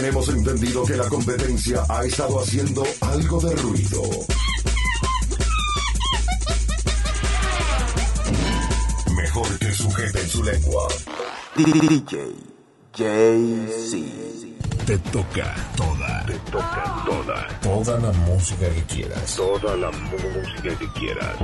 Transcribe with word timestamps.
Tenemos 0.00 0.30
entendido 0.30 0.82
que 0.86 0.96
la 0.96 1.06
competencia 1.10 1.84
ha 1.86 2.02
estado 2.06 2.40
haciendo 2.40 2.82
algo 3.02 3.38
de 3.38 3.54
ruido. 3.54 4.02
Mejor 9.14 9.58
que 9.58 9.70
sujeten 9.72 10.26
su 10.26 10.42
lengua. 10.42 10.88
DJ 11.54 12.34
JC. 12.94 14.02
Te 14.86 14.96
toca 15.12 15.54
toda. 15.76 16.24
Te 16.24 16.38
toca 16.50 17.04
toda. 17.04 17.60
Toda 17.60 18.00
la 18.00 18.12
música 18.20 18.70
que 18.70 18.82
quieras. 18.84 19.36
Toda 19.36 19.76
la 19.76 19.90
música 19.90 20.78
que 20.78 20.88
quieras. 20.98 21.36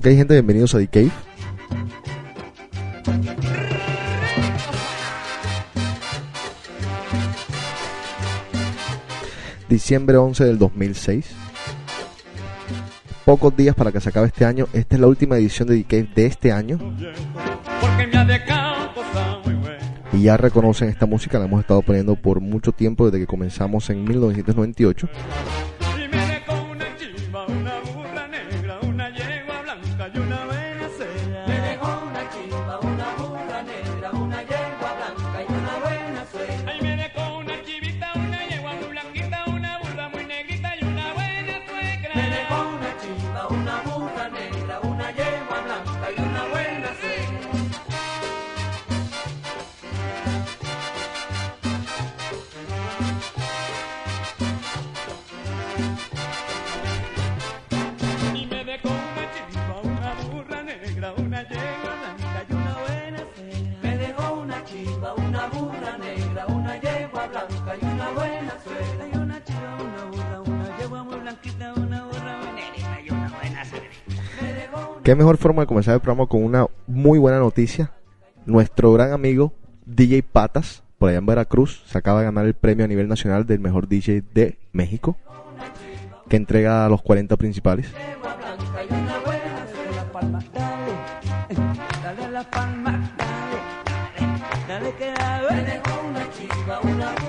Ok, 0.00 0.06
gente, 0.06 0.32
bienvenidos 0.32 0.74
a 0.74 0.78
The 0.78 0.88
Cave. 0.88 1.10
Diciembre 9.68 10.16
11 10.16 10.44
del 10.46 10.58
2006. 10.58 11.26
Pocos 13.26 13.54
días 13.54 13.74
para 13.74 13.92
que 13.92 14.00
se 14.00 14.08
acabe 14.08 14.28
este 14.28 14.46
año. 14.46 14.68
Esta 14.72 14.94
es 14.94 15.02
la 15.02 15.06
última 15.06 15.36
edición 15.36 15.68
de 15.68 15.76
The 15.76 15.84
Cave 15.84 16.08
de 16.14 16.24
este 16.24 16.50
año. 16.50 16.78
Y 20.14 20.22
ya 20.22 20.38
reconocen 20.38 20.88
esta 20.88 21.04
música, 21.04 21.38
la 21.38 21.44
hemos 21.44 21.60
estado 21.60 21.82
poniendo 21.82 22.16
por 22.16 22.40
mucho 22.40 22.72
tiempo 22.72 23.04
desde 23.04 23.18
que 23.18 23.26
comenzamos 23.26 23.90
en 23.90 24.04
1998. 24.04 25.10
Qué 75.02 75.14
mejor 75.14 75.38
forma 75.38 75.62
de 75.62 75.66
comenzar 75.66 75.94
el 75.94 76.00
programa 76.00 76.28
con 76.28 76.44
una 76.44 76.66
muy 76.86 77.18
buena 77.18 77.38
noticia. 77.38 77.92
Nuestro 78.44 78.92
gran 78.92 79.12
amigo 79.12 79.54
DJ 79.86 80.22
Patas, 80.22 80.82
por 80.98 81.08
allá 81.08 81.18
en 81.18 81.26
Veracruz, 81.26 81.82
se 81.86 81.96
acaba 81.96 82.18
de 82.20 82.26
ganar 82.26 82.44
el 82.44 82.52
premio 82.52 82.84
a 82.84 82.88
nivel 82.88 83.08
nacional 83.08 83.46
del 83.46 83.60
mejor 83.60 83.88
DJ 83.88 84.22
de 84.34 84.58
México, 84.72 85.16
que 86.28 86.36
entrega 86.36 86.84
a 86.84 86.90
los 86.90 87.00
40 87.00 87.36
principales. 87.38 87.90
dale, 94.68 94.94
dale, 94.98 95.80
dale 96.98 97.19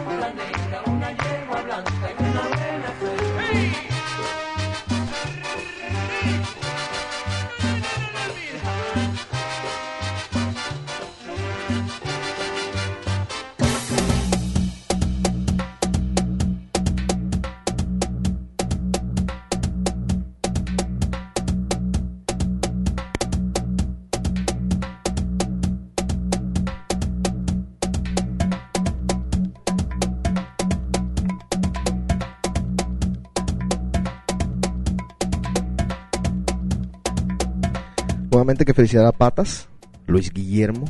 Nuevamente 38.41 38.65
que 38.65 38.73
felicidad 38.73 39.05
a 39.05 39.11
Patas, 39.11 39.69
Luis 40.07 40.33
Guillermo. 40.33 40.85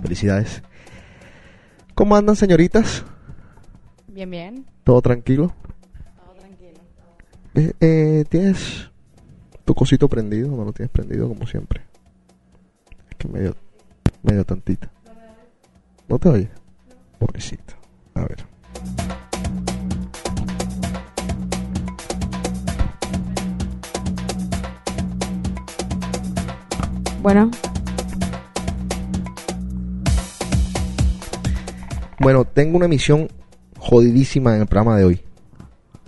Felicidades. 0.00 0.62
¿Cómo 1.94 2.16
andan, 2.16 2.34
señoritas? 2.34 3.04
Bien, 4.06 4.30
bien. 4.30 4.64
¿Todo 4.84 5.02
tranquilo? 5.02 5.54
Todo 6.16 6.34
tranquilo. 6.36 6.80
Eh, 7.56 7.72
eh, 7.78 8.24
¿Tienes 8.30 8.90
tu 9.66 9.74
cosito 9.74 10.08
prendido 10.08 10.50
o 10.50 10.56
no 10.56 10.64
lo 10.64 10.72
tienes 10.72 10.90
prendido 10.90 11.28
como 11.28 11.46
siempre? 11.46 11.82
Es 13.10 13.16
que 13.18 13.28
medio, 13.28 13.54
medio 14.22 14.46
tantita. 14.46 14.90
¿No 16.08 16.18
te 16.18 16.30
oye? 16.30 16.48
Pobrecito. 17.18 17.74
A 18.14 18.22
ver. 18.22 18.46
Bueno, 27.26 27.50
Bueno, 32.20 32.44
tengo 32.44 32.76
una 32.76 32.86
misión 32.86 33.26
jodidísima 33.80 34.54
en 34.54 34.60
el 34.60 34.68
programa 34.68 34.96
de 34.96 35.06
hoy. 35.06 35.20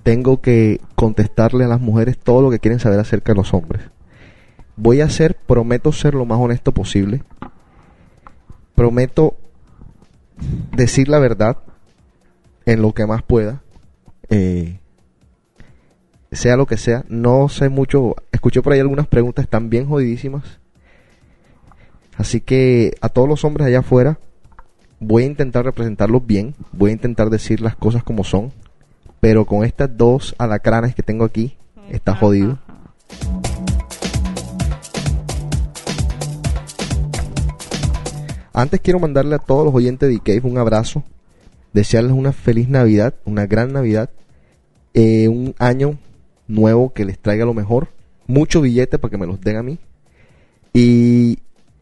Tengo 0.05 0.41
que 0.41 0.81
contestarle 0.95 1.65
a 1.65 1.67
las 1.67 1.81
mujeres 1.81 2.19
todo 2.19 2.41
lo 2.41 2.51
que 2.51 2.61
quieren 2.61 2.79
saber 2.79 3.01
acerca 3.01 3.33
de 3.33 3.37
los 3.37 3.53
hombres. 3.53 3.83
Voy 4.77 5.01
a 5.01 5.11
ser, 5.11 5.35
prometo 5.35 5.91
ser 5.91 6.15
lo 6.15 6.25
más 6.25 6.39
honesto 6.39 6.71
posible. 6.71 7.25
Prometo 8.77 9.37
decir 10.77 11.09
la 11.09 11.19
verdad 11.19 11.59
en 12.65 12.81
lo 12.81 12.95
que 12.95 13.07
más 13.07 13.25
pueda. 13.25 13.65
Eh, 14.31 14.79
sea 16.31 16.57
lo 16.57 16.67
que 16.67 16.77
sea. 16.77 17.05
No 17.09 17.49
sé 17.49 17.71
mucho. 17.71 18.15
Escuché 18.31 18.63
por 18.63 18.73
ahí 18.73 18.79
algunas 18.79 19.09
preguntas, 19.09 19.49
bien 19.63 19.89
jodidísimas. 19.89 20.61
Así 22.19 22.41
que 22.41 22.97
a 23.01 23.09
todos 23.09 23.29
los 23.29 23.45
hombres 23.45 23.69
allá 23.69 23.79
afuera, 23.79 24.19
voy 24.99 25.23
a 25.23 25.27
intentar 25.27 25.65
representarlos 25.65 26.27
bien, 26.27 26.57
voy 26.73 26.91
a 26.91 26.95
intentar 26.95 27.31
decir 27.31 27.61
las 27.61 27.77
cosas 27.77 28.03
como 28.03 28.25
son, 28.25 28.53
Pero 29.21 29.47
con 29.47 29.65
estas 29.65 29.97
dos 29.97 30.35
alacranes 30.39 30.95
que 30.95 31.03
tengo 31.03 31.25
aquí, 31.25 31.57
está 31.91 32.15
jodido. 32.15 32.59
Antes 38.53 38.81
quiero 38.81 38.99
mandarle 38.99 39.37
a 39.37 39.39
todos 39.39 39.65
los 39.65 39.75
oyentes 39.75 40.09
de 40.09 40.19
Cave 40.19 40.43
un 40.43 40.59
abrazo, 40.59 41.05
desearles 41.73 42.13
una 42.13 42.33
feliz 42.33 42.69
Navidad, 42.69 43.15
una 43.25 43.47
gran 43.47 43.73
Navidad, 43.73 44.11
eh, 44.95 45.29
un 45.29 45.55
año 45.59 45.99
nuevo 46.49 46.93
que 46.93 47.05
les 47.05 47.19
traiga 47.19 47.45
lo 47.45 47.55
mejor, 47.55 47.89
mucho 48.27 48.61
billete 48.61 48.99
para 48.99 49.11
que 49.11 49.19
me 49.19 49.27
los 49.27 49.41
den 49.41 49.57
a 49.57 49.63
mí. 49.63 49.79
Y 50.73 51.39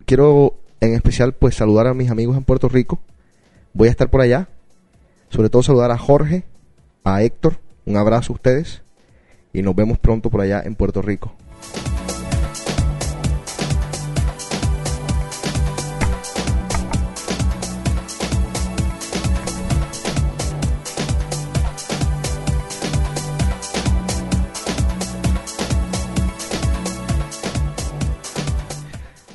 quiero 0.06 0.54
en 0.80 0.94
especial 0.94 1.34
pues 1.34 1.56
saludar 1.56 1.86
a 1.88 1.94
mis 1.94 2.10
amigos 2.10 2.36
en 2.36 2.44
Puerto 2.44 2.68
Rico. 2.68 3.00
Voy 3.74 3.88
a 3.88 3.90
estar 3.90 4.08
por 4.08 4.22
allá. 4.22 4.48
Sobre 5.28 5.50
todo 5.50 5.62
saludar 5.62 5.90
a 5.90 5.98
Jorge, 5.98 6.44
a 7.04 7.22
Héctor, 7.22 7.58
un 7.84 7.96
abrazo 7.96 8.32
a 8.32 8.36
ustedes 8.36 8.82
y 9.52 9.62
nos 9.62 9.74
vemos 9.74 9.98
pronto 9.98 10.30
por 10.30 10.40
allá 10.40 10.62
en 10.64 10.76
Puerto 10.76 11.02
Rico. 11.02 11.34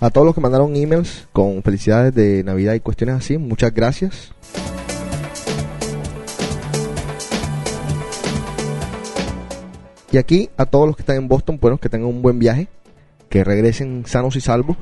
A 0.01 0.09
todos 0.09 0.25
los 0.25 0.33
que 0.33 0.41
mandaron 0.41 0.75
emails 0.75 1.27
con 1.31 1.61
felicidades 1.61 2.15
de 2.15 2.43
Navidad 2.43 2.73
y 2.73 2.79
cuestiones 2.79 3.17
así, 3.17 3.37
muchas 3.37 3.71
gracias. 3.71 4.33
Y 10.11 10.17
aquí 10.17 10.49
a 10.57 10.65
todos 10.65 10.87
los 10.87 10.95
que 10.95 11.03
están 11.03 11.17
en 11.17 11.27
Boston, 11.27 11.59
bueno, 11.61 11.77
que 11.77 11.87
tengan 11.87 12.09
un 12.09 12.23
buen 12.23 12.39
viaje, 12.39 12.67
que 13.29 13.43
regresen 13.43 14.03
sanos 14.07 14.35
y 14.35 14.41
salvos. 14.41 14.75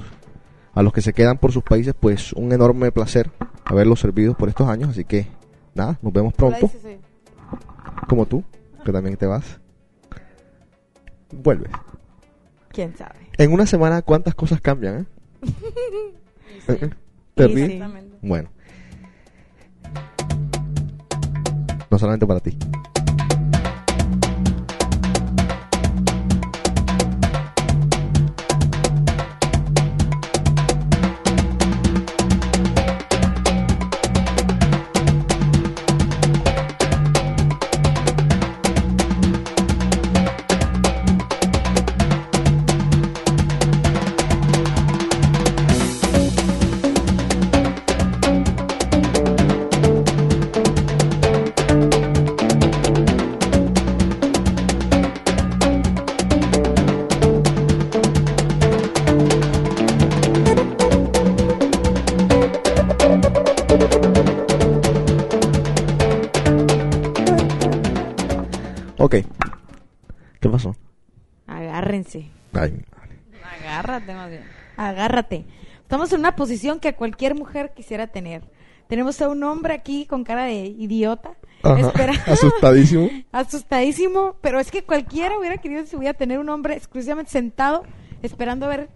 A 0.74 0.83
los 0.83 0.94
que 0.94 1.01
se 1.01 1.12
quedan 1.12 1.38
por 1.38 1.51
sus 1.51 1.63
países, 1.63 1.94
pues 2.00 2.31
un 2.31 2.54
enorme 2.54 2.89
placer 2.94 3.30
haberlos 3.66 4.00
servido 4.00 4.36
por 4.36 4.48
estos 4.48 4.69
años. 4.69 4.92
Así 4.92 5.04
que 5.04 5.27
nada, 5.75 6.00
nos 6.01 6.13
vemos 6.13 6.33
pronto. 6.33 6.71
Como 8.07 8.25
tú, 8.25 8.42
que 8.86 8.94
también 8.94 9.18
te 9.18 9.25
vas. 9.25 9.60
Vuelves. 11.31 11.71
¿Quién 12.71 12.95
sabe? 12.95 13.29
En 13.40 13.54
una 13.54 13.66
semana, 13.66 14.02
¿cuántas 14.02 14.36
cosas 14.36 14.60
cambian? 14.60 15.08
eh? 15.46 15.52
¿Te 16.68 17.48
Sí, 17.48 17.54
ríes? 17.56 17.70
Exactamente. 17.72 18.18
Bueno. 18.22 18.50
No 21.90 21.98
solamente 21.98 22.28
para 22.28 22.42
ti. 22.42 22.58
Agárrate. 75.10 75.46
Estamos 75.82 76.14
en 76.14 76.20
una 76.20 76.36
posición 76.36 76.80
que 76.80 76.94
cualquier 76.94 77.34
mujer 77.34 77.72
quisiera 77.76 78.06
tener. 78.08 78.44
Tenemos 78.88 79.20
a 79.22 79.30
un 79.30 79.44
hombre 79.44 79.74
aquí 79.74 80.06
con 80.06 80.24
cara 80.24 80.46
de 80.46 80.66
idiota. 80.66 81.32
Ajá, 81.64 81.80
Espera. 81.80 82.14
asustadísimo. 82.28 83.10
Asustadísimo. 83.32 84.36
Pero 84.42 84.60
es 84.60 84.70
que 84.70 84.84
cualquiera 84.84 85.38
hubiera 85.40 85.58
querido 85.58 85.86
si 85.88 85.96
hubiera 85.96 86.14
tener 86.14 86.38
un 86.40 86.50
hombre 86.50 86.76
exclusivamente 86.76 87.32
sentado 87.32 87.84
esperando 88.22 88.68
a 88.68 88.70
ver, 88.70 88.90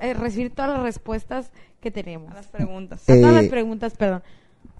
eh, 0.00 0.12
recibir 0.14 0.52
todas 0.52 0.72
las 0.72 0.82
respuestas 0.82 1.52
que 1.80 1.90
tenemos. 1.92 2.32
A 2.32 2.34
las 2.34 2.48
preguntas. 2.48 3.02
A 3.08 3.14
todas 3.14 3.30
Eh, 3.30 3.42
las 3.42 3.46
preguntas, 3.46 3.96
perdón. 3.96 4.22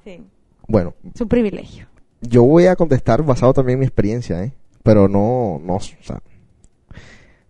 Sí. 0.02 0.22
Bueno, 0.66 0.94
Su 1.14 1.28
privilegio. 1.28 1.86
yo 2.20 2.42
voy 2.44 2.66
a 2.66 2.74
contestar 2.74 3.22
basado 3.22 3.52
también 3.54 3.76
en 3.76 3.80
mi 3.80 3.86
experiencia, 3.86 4.42
¿eh? 4.42 4.52
Pero 4.82 5.06
no, 5.08 5.60
no, 5.62 5.76
o 5.76 5.80
sea, 5.80 6.20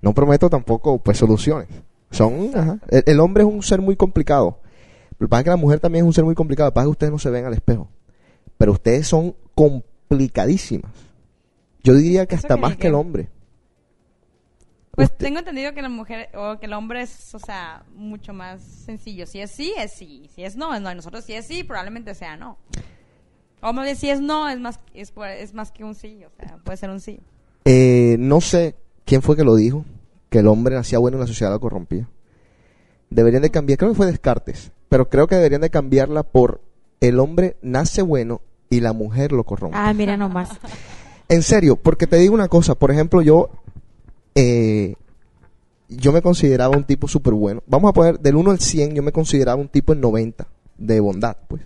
no 0.02 0.12
prometo 0.12 0.50
tampoco, 0.50 0.98
pues, 0.98 1.16
soluciones. 1.18 1.68
Son, 2.14 2.50
ajá. 2.54 2.78
El, 2.88 3.02
el 3.06 3.20
hombre 3.20 3.42
es 3.42 3.48
un 3.48 3.62
ser 3.62 3.80
muy 3.80 3.96
complicado. 3.96 4.60
Lo 5.18 5.26
que 5.26 5.30
pasa 5.30 5.40
es 5.40 5.44
que 5.44 5.50
la 5.50 5.56
mujer 5.56 5.80
también 5.80 6.04
es 6.04 6.06
un 6.08 6.14
ser 6.14 6.24
muy 6.24 6.34
complicado. 6.34 6.68
Lo 6.68 6.72
que 6.72 6.74
pasa 6.74 6.84
es 6.84 6.86
que 6.88 6.92
ustedes 6.92 7.12
no 7.12 7.18
se 7.18 7.30
ven 7.30 7.44
al 7.44 7.54
espejo. 7.54 7.88
Pero 8.58 8.72
ustedes 8.72 9.06
son 9.06 9.34
complicadísimas. 9.54 10.90
Yo 11.82 11.94
diría 11.94 12.26
que 12.26 12.34
hasta 12.34 12.54
que 12.54 12.60
más 12.60 12.76
que 12.76 12.86
el 12.88 12.94
hombre. 12.94 13.28
Pues 14.92 15.08
Usted- 15.10 15.26
tengo 15.26 15.40
entendido 15.40 15.74
que 15.74 15.82
la 15.82 15.88
mujer 15.88 16.28
o 16.36 16.58
que 16.60 16.66
el 16.66 16.72
hombre 16.72 17.02
es, 17.02 17.34
o 17.34 17.38
sea, 17.38 17.84
mucho 17.94 18.32
más 18.32 18.62
sencillo. 18.62 19.26
Si 19.26 19.40
es 19.40 19.50
sí, 19.50 19.74
es 19.76 19.92
sí. 19.92 20.30
Si 20.34 20.44
es 20.44 20.56
no, 20.56 20.72
es 20.74 20.80
no. 20.80 20.90
Y 20.92 20.94
nosotros 20.94 21.24
si 21.24 21.32
es 21.34 21.46
sí, 21.46 21.64
probablemente 21.64 22.14
sea 22.14 22.36
no. 22.36 22.58
O 23.60 23.72
más 23.72 23.84
bien 23.84 23.96
si 23.96 24.08
es 24.10 24.20
no, 24.20 24.48
es 24.48 24.60
más, 24.60 24.78
es, 24.94 25.12
es 25.38 25.54
más 25.54 25.72
que 25.72 25.84
un 25.84 25.94
sí. 25.94 26.22
O 26.24 26.30
sea, 26.46 26.58
puede 26.58 26.76
ser 26.76 26.90
un 26.90 27.00
sí. 27.00 27.18
Eh, 27.64 28.16
no 28.20 28.40
sé 28.40 28.76
quién 29.04 29.20
fue 29.22 29.36
que 29.36 29.42
lo 29.44 29.56
dijo, 29.56 29.84
que 30.34 30.40
el 30.40 30.48
hombre 30.48 30.74
nacía 30.74 30.98
bueno 30.98 31.16
y 31.16 31.20
la 31.20 31.28
sociedad 31.28 31.52
lo 31.52 31.60
corrompía. 31.60 32.08
Deberían 33.08 33.42
de 33.42 33.52
cambiar, 33.52 33.78
creo 33.78 33.92
que 33.92 33.96
fue 33.96 34.06
Descartes, 34.06 34.72
pero 34.88 35.08
creo 35.08 35.28
que 35.28 35.36
deberían 35.36 35.60
de 35.60 35.70
cambiarla 35.70 36.24
por 36.24 36.60
el 37.00 37.20
hombre 37.20 37.56
nace 37.62 38.02
bueno 38.02 38.40
y 38.68 38.80
la 38.80 38.92
mujer 38.92 39.30
lo 39.30 39.44
corrompe. 39.44 39.76
Ah, 39.78 39.94
mira 39.94 40.16
nomás. 40.16 40.50
En 41.28 41.44
serio, 41.44 41.76
porque 41.76 42.08
te 42.08 42.16
digo 42.16 42.34
una 42.34 42.48
cosa, 42.48 42.74
por 42.74 42.90
ejemplo, 42.90 43.22
yo 43.22 43.48
eh, 44.34 44.96
yo 45.88 46.10
me 46.10 46.20
consideraba 46.20 46.76
un 46.76 46.82
tipo 46.82 47.06
súper 47.06 47.34
bueno. 47.34 47.62
Vamos 47.68 47.90
a 47.90 47.92
poner 47.92 48.18
del 48.18 48.34
1 48.34 48.50
al 48.50 48.58
100, 48.58 48.92
yo 48.92 49.04
me 49.04 49.12
consideraba 49.12 49.60
un 49.60 49.68
tipo 49.68 49.92
en 49.92 50.00
90 50.00 50.48
de 50.78 50.98
bondad, 50.98 51.36
pues. 51.46 51.62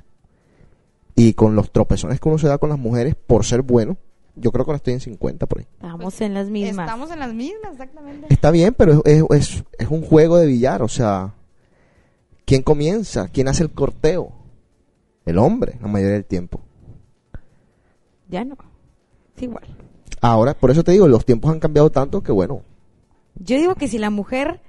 Y 1.15 1.33
con 1.33 1.57
los 1.57 1.73
tropezones 1.73 2.21
que 2.21 2.29
uno 2.29 2.37
se 2.37 2.49
da 2.49 2.59
con 2.59 2.69
las 2.69 2.79
mujeres 2.79 3.15
por 3.15 3.47
ser 3.47 3.63
bueno, 3.63 3.97
yo 4.41 4.51
creo 4.53 4.65
que 4.65 4.71
ahora 4.71 4.77
estoy 4.77 4.95
en 4.95 5.01
50 5.01 5.47
por 5.47 5.59
ahí. 5.61 5.67
Estamos 5.75 6.21
en 6.21 6.35
las 6.35 6.49
mismas. 6.49 6.87
Estamos 6.87 7.11
en 7.11 7.19
las 7.19 7.35
mismas, 7.35 7.73
exactamente. 7.73 8.27
Está 8.31 8.51
bien, 8.51 8.75
pero 8.75 8.93
es, 8.93 9.01
es, 9.05 9.25
es- 9.31 9.65
es 9.79 9.89
un 9.89 10.03
juego 10.03 10.37
de 10.39 10.47
billar, 10.47 10.83
o 10.83 10.89
sea, 10.89 11.35
¿quién 12.45 12.63
comienza? 12.63 13.29
¿Quién 13.29 13.49
hace 13.49 13.63
el 13.63 13.71
corteo? 13.71 14.33
El 15.25 15.39
hombre, 15.39 15.77
la 15.81 15.89
mayoría 15.89 16.15
del 16.15 16.25
tiempo. 16.25 16.61
Ya 18.29 18.45
no. 18.45 18.57
Es 19.37 19.43
igual. 19.43 19.65
Ahora, 20.21 20.55
por 20.55 20.71
eso 20.71 20.83
te 20.85 20.93
digo, 20.93 21.07
los 21.09 21.25
tiempos 21.25 21.51
han 21.53 21.61
cambiado 21.61 21.91
tanto 21.91 22.23
que 22.23 22.33
bueno, 22.33 22.63
Yo 23.37 23.57
digo 23.57 23.75
que 23.77 23.87
si 23.89 23.99
la 23.99 24.11
mujer, 24.11 24.61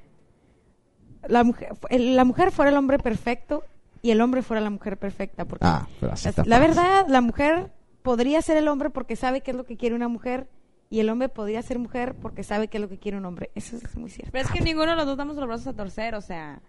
la 1.28 1.44
mujer, 1.44 1.70
la 1.90 2.24
mujer 2.24 2.52
fuera 2.52 2.70
el 2.72 2.78
hombre 2.78 3.00
perfecto 3.00 3.64
y 4.02 4.12
el 4.12 4.22
hombre 4.22 4.42
fuera 4.44 4.62
la 4.62 4.70
mujer 4.70 4.98
perfecta, 4.98 5.46
porque 5.46 5.66
ah, 5.66 5.88
pero 6.00 6.14
así 6.14 6.26
la, 6.26 6.30
está 6.30 6.44
la 6.46 6.60
verdad, 6.60 7.06
la 7.10 7.22
mujer 7.22 7.72
podría 8.02 8.42
ser 8.42 8.58
el 8.58 8.68
hombre 8.68 8.90
porque 8.90 9.16
sabe 9.16 9.42
qué 9.42 9.52
es 9.52 9.58
lo 9.58 9.66
que 9.66 9.78
quiere 9.78 9.96
una 9.96 10.08
mujer 10.08 10.48
y 10.90 11.00
el 11.00 11.10
hombre 11.10 11.30
podría 11.30 11.62
ser 11.62 11.80
mujer 11.80 12.16
porque 12.16 12.44
sabe 12.44 12.68
qué 12.68 12.78
es 12.78 12.82
lo 12.82 12.90
que 12.90 12.98
quiere 12.98 13.18
un 13.18 13.26
hombre. 13.26 13.52
Eso 13.56 13.78
es 13.78 13.96
muy 13.96 14.10
cierto. 14.10 14.32
Pero 14.32 14.46
es 14.46 14.52
que 14.52 14.62
ninguno 14.62 14.92
de 14.92 14.98
los 14.98 15.06
dos 15.06 15.18
damos 15.18 15.36
los 15.36 15.48
brazos 15.48 15.68
a 15.68 15.74
torcer, 15.74 16.16
o 16.16 16.22
sea, 16.22 16.62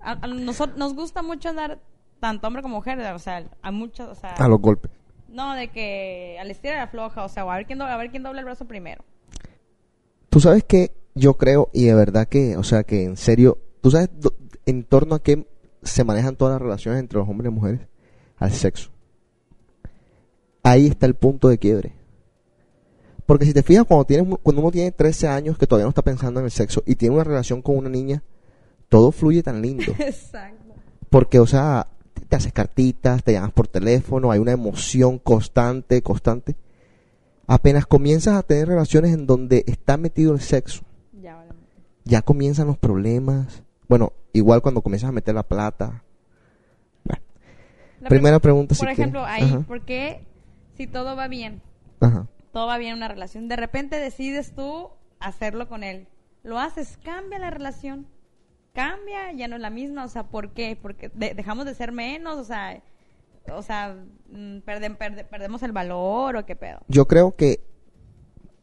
a, 0.00 0.12
a 0.12 0.26
nosotros 0.26 0.76
nos 0.78 0.94
gusta 0.94 1.22
mucho 1.22 1.48
andar 1.48 1.80
tanto 2.20 2.46
hombre 2.46 2.62
como 2.62 2.76
mujer, 2.76 3.00
o 3.00 3.18
sea, 3.18 3.44
a 3.62 3.70
muchos, 3.72 4.08
o 4.08 4.14
sea, 4.14 4.30
a 4.34 4.48
los 4.48 4.60
golpes. 4.60 4.92
no 5.28 5.54
de 5.54 5.68
que 5.68 6.36
al 6.40 6.50
estira 6.50 6.74
y 6.74 6.76
a 6.76 6.80
la 6.82 6.86
floja, 6.86 7.24
o 7.24 7.28
sea, 7.28 7.44
o 7.44 7.50
a 7.50 7.56
ver 7.56 7.66
quién 7.66 7.82
a 7.82 7.96
ver 7.96 8.10
quién 8.10 8.22
dobla 8.22 8.40
el 8.40 8.44
brazo 8.44 8.66
primero. 8.66 9.02
Tú 10.28 10.38
sabes 10.38 10.62
que 10.64 10.92
yo 11.14 11.34
creo, 11.34 11.68
y 11.72 11.86
de 11.86 11.94
verdad 11.94 12.28
que, 12.28 12.56
o 12.56 12.62
sea, 12.62 12.84
que 12.84 13.04
en 13.04 13.16
serio, 13.16 13.58
tú 13.80 13.90
sabes 13.90 14.08
en 14.66 14.84
torno 14.84 15.16
a 15.16 15.22
qué 15.22 15.46
se 15.82 16.04
manejan 16.04 16.36
todas 16.36 16.52
las 16.52 16.62
relaciones 16.62 17.00
entre 17.00 17.18
los 17.18 17.28
hombres 17.28 17.50
y 17.50 17.54
mujeres, 17.54 17.80
al 18.38 18.52
sexo. 18.52 18.91
Ahí 20.62 20.86
está 20.86 21.06
el 21.06 21.14
punto 21.14 21.48
de 21.48 21.58
quiebre. 21.58 21.92
Porque 23.26 23.44
si 23.46 23.52
te 23.52 23.62
fijas, 23.62 23.84
cuando, 23.86 24.04
tienes, 24.04 24.38
cuando 24.42 24.62
uno 24.62 24.70
tiene 24.70 24.90
13 24.92 25.28
años 25.28 25.56
que 25.58 25.66
todavía 25.66 25.84
no 25.84 25.90
está 25.90 26.02
pensando 26.02 26.40
en 26.40 26.44
el 26.46 26.50
sexo 26.52 26.82
y 26.86 26.96
tiene 26.96 27.14
una 27.14 27.24
relación 27.24 27.62
con 27.62 27.76
una 27.76 27.88
niña, 27.88 28.22
todo 28.88 29.10
fluye 29.12 29.42
tan 29.42 29.62
lindo. 29.62 29.92
Exacto. 29.98 30.74
Porque, 31.08 31.38
o 31.40 31.46
sea, 31.46 31.88
te 32.28 32.36
haces 32.36 32.52
cartitas, 32.52 33.22
te 33.22 33.32
llamas 33.32 33.52
por 33.52 33.68
teléfono, 33.68 34.30
hay 34.30 34.38
una 34.40 34.52
emoción 34.52 35.18
constante, 35.18 36.02
constante. 36.02 36.56
Apenas 37.46 37.86
comienzas 37.86 38.34
a 38.36 38.42
tener 38.42 38.68
relaciones 38.68 39.12
en 39.12 39.26
donde 39.26 39.64
está 39.66 39.96
metido 39.96 40.32
el 40.32 40.40
sexo, 40.40 40.82
Ya, 41.20 41.36
vale. 41.36 41.50
ya 42.04 42.22
comienzan 42.22 42.66
los 42.66 42.78
problemas. 42.78 43.62
Bueno, 43.88 44.12
igual 44.32 44.62
cuando 44.62 44.80
comienzas 44.82 45.08
a 45.08 45.12
meter 45.12 45.34
la 45.34 45.42
plata. 45.42 46.02
Bueno, 47.04 47.22
La 48.00 48.08
Primera 48.08 48.38
pre- 48.38 48.48
pregunta, 48.48 48.74
si 48.74 48.80
Por 48.80 48.90
ejemplo, 48.90 49.22
quieres. 49.24 49.42
ahí, 49.42 49.48
Ajá. 49.50 49.60
¿por 49.66 49.80
qué 49.82 50.24
si 50.82 50.86
todo 50.88 51.14
va 51.16 51.28
bien, 51.28 51.62
ajá. 52.00 52.26
todo 52.52 52.66
va 52.66 52.76
bien 52.78 52.92
en 52.92 52.96
una 52.98 53.08
relación, 53.08 53.48
de 53.48 53.56
repente 53.56 53.98
decides 54.00 54.52
tú 54.54 54.88
hacerlo 55.20 55.68
con 55.68 55.84
él? 55.84 56.08
Lo 56.42 56.58
haces, 56.58 56.98
cambia 57.04 57.38
la 57.38 57.50
relación. 57.50 58.06
Cambia, 58.74 59.30
ya 59.32 59.48
no 59.48 59.56
es 59.56 59.62
la 59.62 59.70
misma, 59.70 60.04
o 60.04 60.08
sea, 60.08 60.24
¿por 60.24 60.50
qué? 60.50 60.76
Porque 60.80 61.10
de- 61.14 61.34
dejamos 61.34 61.66
de 61.66 61.74
ser 61.74 61.92
menos, 61.92 62.38
o 62.38 62.44
sea, 62.44 62.82
o 63.54 63.62
sea, 63.62 63.94
mm, 64.30 64.58
perden- 64.66 64.96
perde- 64.96 65.24
perdemos 65.24 65.62
el 65.62 65.72
valor 65.72 66.36
o 66.36 66.46
qué 66.46 66.56
pedo. 66.56 66.80
Yo 66.88 67.06
creo 67.06 67.36
que, 67.36 67.60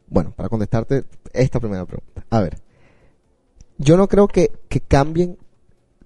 bueno, 0.08 0.32
para 0.36 0.50
contestarte 0.50 1.06
esta 1.32 1.60
primera 1.60 1.86
pregunta. 1.86 2.26
A 2.32 2.42
ver, 2.42 2.58
yo 3.78 3.98
no 3.98 4.08
creo 4.08 4.28
que, 4.28 4.52
que 4.68 4.82
cambien 4.82 5.38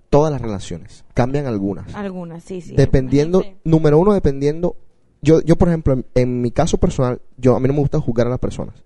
todas 0.10 0.32
las 0.32 0.42
relaciones, 0.42 1.06
cambian 1.14 1.48
algunas. 1.48 1.96
Algunas, 1.96 2.44
sí, 2.44 2.62
sí. 2.62 2.76
dependiendo, 2.76 3.42
Sí. 3.42 3.56
número 3.64 3.98
uno, 3.98 4.14
dependiendo. 4.14 4.76
Yo, 5.24 5.42
yo 5.42 5.56
por 5.56 5.70
ejemplo, 5.70 5.94
en, 5.94 6.06
en 6.14 6.42
mi 6.42 6.52
caso 6.52 6.78
personal, 6.78 7.22
yo 7.38 7.56
a 7.56 7.60
mí 7.60 7.68
no 7.68 7.74
me 7.74 7.80
gusta 7.80 8.00
juzgar 8.00 8.28
a 8.28 8.30
las 8.30 8.40
personas. 8.40 8.84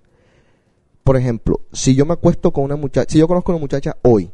Por 1.04 1.18
ejemplo, 1.18 1.62
si 1.74 1.96
yo 1.96 2.06
me 2.06 2.14
acuesto 2.14 2.52
con 2.54 2.64
una 2.64 2.76
muchacha, 2.76 3.12
si 3.12 3.18
yo 3.18 3.28
conozco 3.28 3.52
a 3.52 3.56
una 3.56 3.62
muchacha 3.62 3.98
hoy 4.04 4.32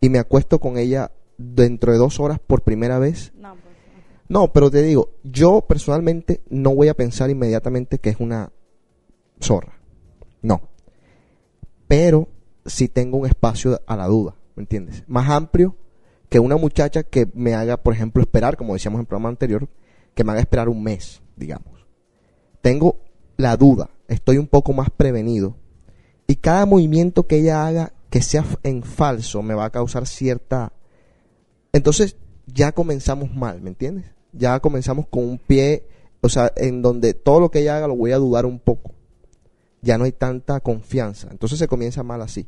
y 0.00 0.08
me 0.08 0.20
acuesto 0.20 0.60
con 0.60 0.78
ella 0.78 1.10
dentro 1.36 1.90
de 1.92 1.98
dos 1.98 2.20
horas 2.20 2.38
por 2.38 2.62
primera 2.62 2.98
vez, 2.98 3.32
No, 3.36 3.54
pues, 3.54 3.74
no, 4.28 4.52
pero 4.52 4.70
te 4.70 4.82
digo, 4.82 5.10
yo 5.24 5.62
personalmente 5.62 6.42
no 6.48 6.74
voy 6.74 6.88
a 6.88 6.94
pensar 6.94 7.28
inmediatamente 7.28 7.98
que 7.98 8.10
es 8.10 8.20
una 8.20 8.52
zorra. 9.40 9.72
No. 10.42 10.62
Pero 11.88 12.28
si 12.64 12.88
tengo 12.88 13.18
un 13.18 13.26
espacio 13.26 13.80
a 13.86 13.96
la 13.96 14.06
duda, 14.06 14.36
¿me 14.54 14.62
entiendes? 14.62 15.02
Más 15.08 15.28
amplio 15.28 15.74
que 16.28 16.38
una 16.38 16.56
muchacha 16.56 17.02
que 17.02 17.26
me 17.34 17.54
haga, 17.54 17.78
por 17.78 17.94
ejemplo, 17.94 18.22
esperar, 18.22 18.56
como 18.56 18.74
decíamos 18.74 18.98
en 18.98 19.00
el 19.00 19.06
programa 19.06 19.30
anterior, 19.30 19.68
que 20.20 20.24
me 20.24 20.32
haga 20.32 20.42
esperar 20.42 20.68
un 20.68 20.82
mes, 20.82 21.22
digamos. 21.34 21.86
Tengo 22.60 22.98
la 23.38 23.56
duda, 23.56 23.88
estoy 24.06 24.36
un 24.36 24.48
poco 24.48 24.74
más 24.74 24.90
prevenido. 24.90 25.56
Y 26.26 26.36
cada 26.36 26.66
movimiento 26.66 27.26
que 27.26 27.38
ella 27.38 27.66
haga 27.66 27.94
que 28.10 28.20
sea 28.20 28.44
en 28.62 28.82
falso 28.82 29.40
me 29.40 29.54
va 29.54 29.64
a 29.64 29.70
causar 29.70 30.06
cierta... 30.06 30.74
Entonces 31.72 32.16
ya 32.46 32.72
comenzamos 32.72 33.34
mal, 33.34 33.62
¿me 33.62 33.70
entiendes? 33.70 34.12
Ya 34.34 34.60
comenzamos 34.60 35.06
con 35.08 35.24
un 35.24 35.38
pie, 35.38 35.86
o 36.20 36.28
sea, 36.28 36.52
en 36.54 36.82
donde 36.82 37.14
todo 37.14 37.40
lo 37.40 37.50
que 37.50 37.60
ella 37.60 37.78
haga 37.78 37.88
lo 37.88 37.96
voy 37.96 38.12
a 38.12 38.18
dudar 38.18 38.44
un 38.44 38.58
poco. 38.58 38.92
Ya 39.80 39.96
no 39.96 40.04
hay 40.04 40.12
tanta 40.12 40.60
confianza. 40.60 41.28
Entonces 41.30 41.58
se 41.58 41.66
comienza 41.66 42.02
mal 42.02 42.20
así. 42.20 42.46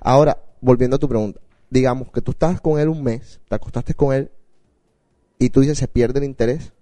Ahora, 0.00 0.42
volviendo 0.62 0.96
a 0.96 0.98
tu 0.98 1.06
pregunta, 1.06 1.38
digamos 1.68 2.10
que 2.10 2.22
tú 2.22 2.30
estás 2.30 2.62
con 2.62 2.80
él 2.80 2.88
un 2.88 3.02
mes, 3.02 3.42
te 3.46 3.56
acostaste 3.56 3.92
con 3.92 4.14
él 4.14 4.30
y 5.44 5.50
tú 5.50 5.60
dices 5.60 5.78
se 5.78 5.88
pierde 5.88 6.20
el 6.20 6.24
interés. 6.24 6.72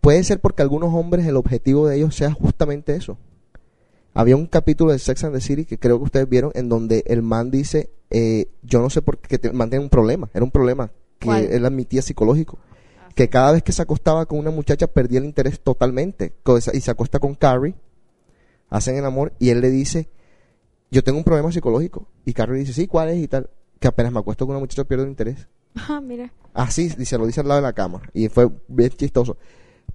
Puede 0.00 0.22
ser 0.24 0.40
porque 0.40 0.62
algunos 0.62 0.94
hombres 0.94 1.26
el 1.26 1.36
objetivo 1.36 1.86
de 1.86 1.96
ellos 1.96 2.14
sea 2.14 2.32
justamente 2.32 2.94
eso. 2.94 3.18
Había 4.12 4.36
un 4.36 4.46
capítulo 4.46 4.92
de 4.92 4.98
Sex 4.98 5.24
and 5.24 5.34
the 5.34 5.40
City 5.40 5.64
que 5.64 5.78
creo 5.78 5.98
que 5.98 6.04
ustedes 6.04 6.28
vieron 6.28 6.50
en 6.54 6.68
donde 6.68 7.02
el 7.06 7.22
man 7.22 7.50
dice, 7.50 7.90
eh, 8.10 8.48
yo 8.62 8.80
no 8.80 8.90
sé 8.90 9.02
por 9.02 9.18
qué, 9.18 9.38
que 9.38 9.48
el 9.48 9.54
man 9.54 9.70
tiene 9.70 9.84
un 9.84 9.90
problema, 9.90 10.28
era 10.34 10.44
un 10.44 10.50
problema 10.50 10.90
que 11.18 11.26
¿Cuál? 11.26 11.44
él 11.44 11.64
admitía 11.64 12.02
psicológico. 12.02 12.58
Que 13.14 13.28
cada 13.28 13.52
vez 13.52 13.62
que 13.62 13.72
se 13.72 13.82
acostaba 13.82 14.26
con 14.26 14.38
una 14.38 14.50
muchacha 14.50 14.86
perdía 14.86 15.18
el 15.18 15.24
interés 15.24 15.60
totalmente. 15.60 16.32
Y 16.72 16.80
se 16.80 16.90
acuesta 16.90 17.18
con 17.18 17.34
Carrie, 17.34 17.74
hacen 18.68 18.96
el 18.96 19.04
amor 19.04 19.32
y 19.38 19.50
él 19.50 19.60
le 19.60 19.70
dice, 19.70 20.08
yo 20.90 21.02
tengo 21.02 21.18
un 21.18 21.24
problema 21.24 21.52
psicológico. 21.52 22.06
Y 22.24 22.32
Carrie 22.32 22.60
dice, 22.60 22.72
sí, 22.72 22.86
¿cuál 22.86 23.10
es? 23.10 23.18
Y 23.18 23.28
tal. 23.28 23.50
Que 23.78 23.88
apenas 23.88 24.12
me 24.12 24.20
acuesto 24.20 24.46
con 24.46 24.54
una 24.54 24.60
muchacha 24.60 24.84
pierdo 24.84 25.04
el 25.04 25.10
interés. 25.10 25.48
Ah, 25.74 26.00
mira. 26.00 26.32
Así, 26.52 26.88
dice, 26.88 27.16
lo 27.16 27.26
dice 27.26 27.40
al 27.40 27.48
lado 27.48 27.60
de 27.60 27.66
la 27.66 27.72
cama. 27.72 28.02
Y 28.12 28.28
fue 28.28 28.50
bien 28.68 28.90
chistoso. 28.90 29.36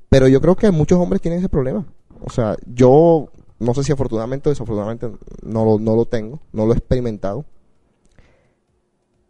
Pero 0.09 0.27
yo 0.27 0.39
creo 0.39 0.55
que 0.55 0.71
muchos 0.71 0.99
hombres 0.99 1.21
tienen 1.21 1.39
ese 1.39 1.49
problema. 1.49 1.85
O 2.21 2.29
sea, 2.29 2.55
yo 2.65 3.29
no 3.59 3.73
sé 3.73 3.83
si 3.83 3.91
afortunadamente 3.91 4.49
o 4.49 4.51
desafortunadamente 4.51 5.11
no 5.43 5.65
lo, 5.65 5.79
no 5.79 5.95
lo 5.95 6.05
tengo, 6.05 6.39
no 6.51 6.65
lo 6.65 6.73
he 6.73 6.77
experimentado. 6.77 7.45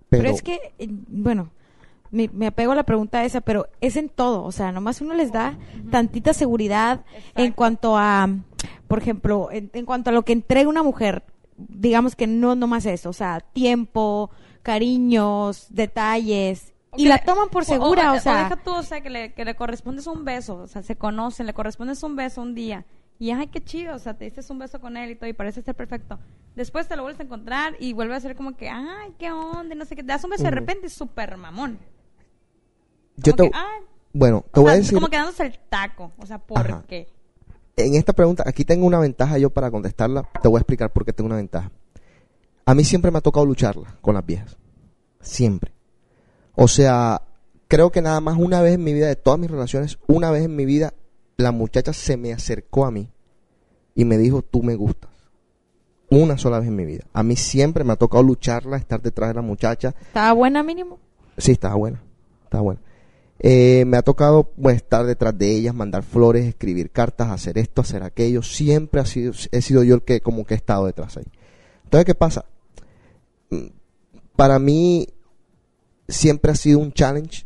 Pero, 0.10 0.24
Pero, 0.24 0.36
es 0.36 0.42
que, 0.42 0.74
eh, 0.78 0.88
bueno, 0.90 1.50
me, 2.12 2.30
me 2.32 2.48
apego 2.48 2.72
a 2.72 2.76
la 2.76 2.84
pregunta 2.84 3.24
esa, 3.26 3.42
pero 3.42 3.68
es 3.82 3.98
en 3.98 4.10
todo. 4.10 4.44
O 4.44 4.52
sea, 4.52 4.72
nomás 4.72 5.02
uno 5.02 5.14
les 5.14 5.32
da 5.32 5.58
tantita 5.92 6.34
seguridad 6.34 7.04
en 7.36 7.52
cuanto 7.52 7.98
a, 7.98 8.30
por 8.88 9.00
ejemplo, 9.00 9.50
en, 9.52 9.70
en 9.74 9.86
cuanto 9.86 10.10
a 10.10 10.14
lo 10.14 10.24
que 10.24 10.34
entrega 10.34 10.70
una 10.70 10.84
mujer. 10.84 11.24
Digamos 11.58 12.16
que 12.16 12.28
no 12.28 12.56
nomás 12.56 12.86
eso. 12.86 13.10
O 13.10 13.14
sea, 13.14 13.40
tiempo, 13.40 14.30
cariños, 14.66 15.68
detalles. 15.70 16.74
O 16.90 16.98
Y 16.98 17.06
la 17.06 17.20
toman 17.20 17.50
por 17.50 17.66
segura, 17.66 18.14
o, 18.14 18.20
sea. 18.20 18.44
deja 18.44 18.56
tú, 18.58 18.74
o 18.74 18.82
sea, 18.84 19.02
que 19.02 19.12
le, 19.12 19.34
que 19.34 19.46
le 19.46 19.56
correspondes 19.56 20.08
un 20.08 20.26
beso, 20.26 20.56
o 20.56 20.68
sea, 20.68 20.82
se 20.82 20.96
conocen, 20.96 21.46
le 21.46 21.54
correspondes 21.54 22.02
un 22.02 22.16
beso 22.16 22.42
un 22.42 22.56
día. 22.56 22.84
Y 23.20 23.30
ay, 23.32 23.48
qué 23.48 23.64
chido, 23.64 23.96
o 23.96 24.00
sea, 24.00 24.16
te 24.16 24.26
diste 24.26 24.42
un 24.52 24.58
beso 24.60 24.82
con 24.82 24.98
él 24.98 25.12
y 25.12 25.16
todo, 25.16 25.30
y 25.30 25.34
parece 25.34 25.62
ser 25.62 25.76
perfecto. 25.76 26.20
Después 26.56 26.88
te 26.88 26.96
lo 26.96 27.04
vuelves 27.04 27.20
a 27.20 27.24
encontrar 27.24 27.76
y 27.80 27.94
vuelve 27.94 28.16
a 28.16 28.20
ser 28.20 28.36
como 28.36 28.58
que, 28.58 28.68
ay, 28.70 29.14
qué 29.20 29.32
onda, 29.32 29.76
y 29.76 29.78
no 29.78 29.86
sé 29.86 29.96
qué. 29.96 30.02
Te 30.02 30.08
das 30.08 30.24
un 30.24 30.32
beso 30.32 30.44
de 30.44 30.50
Ujú. 30.50 30.56
repente, 30.60 30.90
súper 30.90 31.38
mamón. 31.38 31.78
yo 33.18 33.34
Como 33.36 33.44
te, 33.44 33.52
que, 33.52 33.58
ay, 33.58 33.84
bueno, 34.14 34.44
te 34.52 34.60
o 34.60 34.64
voy 34.64 34.72
a 34.72 34.76
decir, 34.78 34.96
como 34.96 35.08
que 35.10 35.18
dándose 35.18 35.44
el 35.46 35.60
taco, 35.70 36.12
o 36.18 36.26
sea, 36.26 36.40
¿por 36.40 36.60
Ajá. 36.60 36.84
qué? 36.88 37.08
en 37.78 37.94
esta 37.96 38.14
pregunta, 38.14 38.44
aquí 38.48 38.64
tengo 38.66 38.88
una 38.88 39.00
ventaja 39.00 39.38
yo 39.38 39.50
para 39.52 39.70
contestarla, 39.70 40.28
te 40.42 40.48
voy 40.48 40.58
a 40.58 40.62
explicar 40.62 40.92
por 40.92 41.06
qué 41.06 41.14
tengo 41.14 41.28
una 41.28 41.36
ventaja. 41.36 41.72
A 42.66 42.74
mí 42.74 42.84
siempre 42.84 43.12
me 43.12 43.20
ha 43.20 43.22
tocado 43.22 43.46
lucharla 43.46 43.96
con 44.02 44.16
las 44.16 44.26
viejas. 44.26 44.58
Siempre. 45.22 45.72
O 46.56 46.68
sea, 46.68 47.22
creo 47.68 47.92
que 47.92 48.02
nada 48.02 48.20
más 48.22 48.38
una 48.38 48.62
vez 48.62 48.74
en 48.74 48.84
mi 48.84 48.94
vida, 48.94 49.08
de 49.08 49.16
todas 49.16 49.40
mis 49.40 49.52
relaciones, 49.52 50.00
una 50.08 50.32
vez 50.32 50.46
en 50.46 50.56
mi 50.56 50.66
vida, 50.66 50.94
la 51.38 51.52
muchacha 51.52 51.94
se 51.94 52.18
me 52.18 52.34
acercó 52.34 52.86
a 52.86 52.92
mí 52.92 53.10
y 53.94 54.06
me 54.06 54.18
dijo, 54.18 54.42
tú 54.42 54.64
me 54.64 54.76
gustas. 54.76 55.12
Una 56.10 56.38
sola 56.38 56.60
vez 56.60 56.68
en 56.68 56.76
mi 56.76 56.86
vida. 56.86 57.04
A 57.14 57.24
mí 57.24 57.36
siempre 57.36 57.84
me 57.84 57.94
ha 57.94 57.98
tocado 57.98 58.24
lucharla, 58.24 58.78
estar 58.78 59.02
detrás 59.02 59.30
de 59.30 59.36
la 59.36 59.42
muchacha. 59.42 59.94
¿Estaba 60.02 60.34
buena 60.34 60.64
mínimo? 60.64 61.00
Sí, 61.38 61.52
estaba 61.52 61.76
buena. 61.76 62.02
Estaba 62.46 62.64
buena. 62.64 62.82
Eh, 63.40 63.84
me 63.86 63.98
ha 63.98 64.02
tocado 64.02 64.52
bueno, 64.56 64.78
estar 64.78 65.06
detrás 65.06 65.38
de 65.38 65.52
ellas, 65.56 65.76
mandar 65.76 66.04
flores, 66.04 66.46
escribir 66.46 66.90
cartas, 66.90 67.30
hacer 67.30 67.58
esto, 67.58 67.82
hacer 67.82 68.02
aquello. 68.02 68.42
Siempre 68.42 69.02
ha 69.02 69.06
sido, 69.06 69.34
he 69.52 69.62
sido 69.62 69.84
yo 69.84 69.96
el 69.96 70.04
que 70.04 70.22
como 70.22 70.46
que 70.46 70.54
he 70.54 70.58
estado 70.58 70.86
detrás 70.86 71.18
ahí. 71.18 71.26
Entonces, 71.84 72.06
¿qué 72.06 72.16
pasa? 72.16 72.46
Para 74.36 74.60
mí 74.60 75.08
siempre 76.08 76.52
ha 76.52 76.56
sido 76.56 76.80
un 76.80 76.92
challenge 76.92 77.46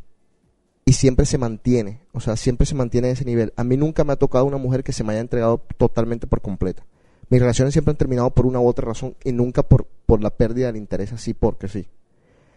y 0.85 0.93
siempre 0.93 1.25
se 1.25 1.37
mantiene. 1.37 2.01
O 2.13 2.19
sea, 2.19 2.35
siempre 2.35 2.65
se 2.65 2.75
mantiene 2.75 3.09
en 3.09 3.13
ese 3.13 3.25
nivel. 3.25 3.53
A 3.55 3.63
mí 3.63 3.77
nunca 3.77 4.03
me 4.03 4.13
ha 4.13 4.17
tocado 4.17 4.45
una 4.45 4.57
mujer 4.57 4.83
que 4.83 4.93
se 4.93 5.03
me 5.03 5.13
haya 5.13 5.21
entregado 5.21 5.63
totalmente 5.77 6.27
por 6.27 6.41
completa. 6.41 6.83
Mis 7.29 7.39
relaciones 7.39 7.73
siempre 7.73 7.91
han 7.91 7.97
terminado 7.97 8.31
por 8.31 8.47
una 8.47 8.59
u 8.59 8.67
otra 8.67 8.87
razón 8.87 9.15
y 9.23 9.31
nunca 9.31 9.61
por, 9.61 9.85
por 10.05 10.23
la 10.23 10.31
pérdida 10.31 10.67
del 10.67 10.77
interés 10.77 11.13
así 11.13 11.33
porque 11.33 11.67
sí. 11.67 11.87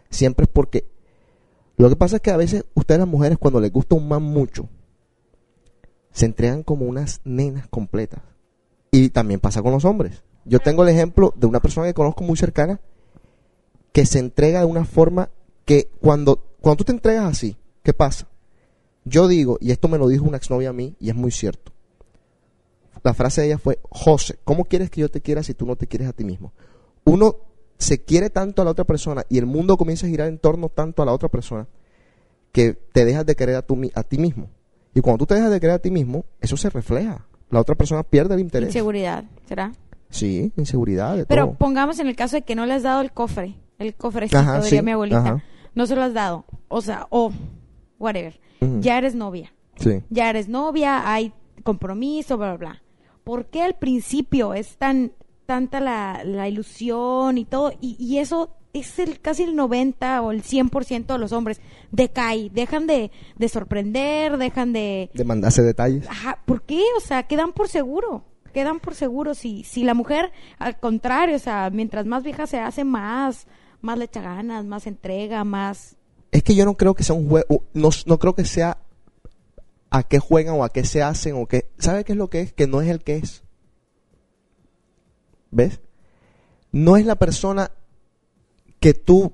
Siempre 0.08 0.44
es 0.44 0.50
porque 0.50 0.86
lo 1.76 1.88
que 1.88 1.96
pasa 1.96 2.16
es 2.16 2.22
que 2.22 2.30
a 2.30 2.36
veces 2.36 2.64
ustedes 2.74 3.00
las 3.00 3.08
mujeres 3.08 3.38
cuando 3.38 3.60
les 3.60 3.72
gusta 3.72 3.96
un 3.96 4.08
man 4.08 4.22
mucho, 4.22 4.68
se 6.10 6.26
entregan 6.26 6.62
como 6.62 6.86
unas 6.86 7.20
nenas 7.24 7.66
completas. 7.68 8.22
Y 8.90 9.10
también 9.10 9.40
pasa 9.40 9.62
con 9.62 9.72
los 9.72 9.84
hombres. 9.84 10.22
Yo 10.44 10.58
tengo 10.58 10.82
el 10.82 10.90
ejemplo 10.90 11.32
de 11.36 11.46
una 11.46 11.60
persona 11.60 11.86
que 11.86 11.94
conozco 11.94 12.24
muy 12.24 12.36
cercana 12.36 12.80
que 13.92 14.06
se 14.06 14.18
entrega 14.18 14.60
de 14.60 14.66
una 14.66 14.84
forma 14.84 15.30
que 15.64 15.90
cuando, 16.00 16.42
cuando 16.60 16.78
tú 16.78 16.84
te 16.84 16.92
entregas 16.92 17.24
así, 17.24 17.56
¿qué 17.82 17.92
pasa? 17.92 18.26
Yo 19.04 19.28
digo, 19.28 19.58
y 19.60 19.70
esto 19.70 19.88
me 19.88 19.98
lo 19.98 20.08
dijo 20.08 20.24
una 20.24 20.36
exnovia 20.36 20.70
a 20.70 20.72
mí, 20.72 20.96
y 21.00 21.10
es 21.10 21.14
muy 21.14 21.30
cierto. 21.30 21.72
La 23.02 23.14
frase 23.14 23.40
de 23.40 23.48
ella 23.48 23.58
fue, 23.58 23.80
José, 23.90 24.38
¿cómo 24.44 24.64
quieres 24.64 24.90
que 24.90 25.00
yo 25.00 25.10
te 25.10 25.20
quiera 25.20 25.42
si 25.42 25.54
tú 25.54 25.66
no 25.66 25.76
te 25.76 25.86
quieres 25.86 26.08
a 26.08 26.12
ti 26.12 26.24
mismo? 26.24 26.52
Uno 27.04 27.36
se 27.78 28.02
quiere 28.04 28.30
tanto 28.30 28.62
a 28.62 28.64
la 28.64 28.70
otra 28.70 28.84
persona 28.84 29.24
y 29.28 29.38
el 29.38 29.46
mundo 29.46 29.76
comienza 29.76 30.06
a 30.06 30.08
girar 30.08 30.28
en 30.28 30.38
torno 30.38 30.68
tanto 30.68 31.02
a 31.02 31.06
la 31.06 31.12
otra 31.12 31.28
persona 31.28 31.66
que 32.52 32.74
te 32.74 33.04
dejas 33.04 33.26
de 33.26 33.34
querer 33.34 33.56
a, 33.56 33.62
tu 33.62 33.80
a 33.94 34.02
ti 34.04 34.18
mismo. 34.18 34.50
Y 34.94 35.00
cuando 35.00 35.18
tú 35.18 35.26
te 35.26 35.34
dejas 35.34 35.50
de 35.50 35.58
querer 35.58 35.76
a 35.76 35.78
ti 35.80 35.90
mismo, 35.90 36.24
eso 36.40 36.56
se 36.56 36.70
refleja. 36.70 37.26
La 37.50 37.60
otra 37.60 37.74
persona 37.74 38.04
pierde 38.04 38.34
el 38.34 38.40
interés. 38.40 38.68
Inseguridad, 38.68 39.24
¿será? 39.48 39.72
Sí, 40.10 40.52
inseguridad, 40.56 41.16
de 41.16 41.26
Pero 41.26 41.46
todo. 41.46 41.54
pongamos 41.56 41.98
en 41.98 42.06
el 42.06 42.14
caso 42.14 42.36
de 42.36 42.42
que 42.42 42.54
no 42.54 42.66
le 42.66 42.74
has 42.74 42.82
dado 42.82 43.00
el 43.00 43.12
cofre, 43.12 43.56
el 43.82 43.94
cofrecito, 43.94 44.38
Ajá, 44.38 44.60
diría 44.60 44.80
sí, 44.80 44.84
mi 44.84 44.92
abuelita. 44.92 45.18
ajá. 45.18 45.44
No 45.74 45.86
se 45.86 45.94
lo 45.96 46.02
has 46.02 46.14
dado. 46.14 46.44
O 46.68 46.80
sea, 46.82 47.06
o 47.10 47.32
whatever. 47.98 48.38
Ujú. 48.60 48.80
Ya 48.80 48.98
eres 48.98 49.14
novia. 49.14 49.52
Sí. 49.76 50.02
Ya 50.10 50.28
eres 50.30 50.48
novia, 50.48 51.10
hay 51.10 51.32
compromiso, 51.64 52.36
bla, 52.36 52.56
bla, 52.56 52.56
bla. 52.56 52.82
¿Por 53.24 53.46
qué 53.46 53.62
al 53.62 53.74
principio 53.74 54.52
es 54.54 54.76
tan, 54.76 55.12
tanta 55.46 55.80
la, 55.80 56.22
la 56.24 56.48
ilusión 56.48 57.38
y 57.38 57.44
todo, 57.44 57.72
y, 57.80 57.96
y 57.98 58.18
eso 58.18 58.50
es 58.72 58.98
el 58.98 59.20
casi 59.20 59.42
el 59.44 59.54
90 59.54 60.22
o 60.22 60.32
el 60.32 60.42
100% 60.42 61.06
de 61.06 61.18
los 61.18 61.32
hombres 61.32 61.60
decae, 61.90 62.50
dejan 62.50 62.86
de, 62.86 63.10
de 63.36 63.48
sorprender, 63.48 64.38
dejan 64.38 64.72
de... 64.72 65.10
De 65.14 65.24
mandarse 65.24 65.62
detalles. 65.62 66.08
Ajá, 66.08 66.38
¿por 66.46 66.62
qué? 66.62 66.82
O 66.96 67.00
sea, 67.00 67.24
quedan 67.24 67.52
por 67.52 67.68
seguro. 67.68 68.24
Quedan 68.52 68.80
por 68.80 68.94
seguro. 68.94 69.34
Si, 69.34 69.62
si 69.64 69.84
la 69.84 69.94
mujer, 69.94 70.32
al 70.58 70.78
contrario, 70.78 71.36
o 71.36 71.38
sea, 71.38 71.70
mientras 71.70 72.06
más 72.06 72.22
vieja 72.22 72.46
se 72.46 72.60
hace, 72.60 72.84
más, 72.84 73.46
más 73.82 73.98
le 73.98 74.06
echa 74.06 74.22
ganas, 74.22 74.64
más 74.64 74.86
entrega, 74.86 75.44
más. 75.44 75.96
Es 76.30 76.42
que 76.42 76.54
yo 76.54 76.64
no 76.64 76.74
creo 76.76 76.94
que 76.94 77.04
sea 77.04 77.14
un 77.14 77.28
juego, 77.28 77.64
no, 77.74 77.90
no 78.06 78.18
creo 78.18 78.34
que 78.34 78.44
sea 78.44 78.78
a 79.90 80.02
qué 80.04 80.18
juegan 80.18 80.54
o 80.54 80.64
a 80.64 80.70
qué 80.70 80.84
se 80.84 81.02
hacen 81.02 81.34
o 81.36 81.46
qué. 81.46 81.70
¿Sabe 81.78 82.04
qué 82.04 82.12
es 82.12 82.18
lo 82.18 82.30
que 82.30 82.40
es? 82.40 82.52
Que 82.54 82.66
no 82.66 82.80
es 82.80 82.88
el 82.88 83.02
que 83.02 83.16
es. 83.16 83.42
¿Ves? 85.50 85.80
No 86.70 86.96
es 86.96 87.04
la 87.04 87.16
persona 87.16 87.70
que 88.80 88.94
tú 88.94 89.32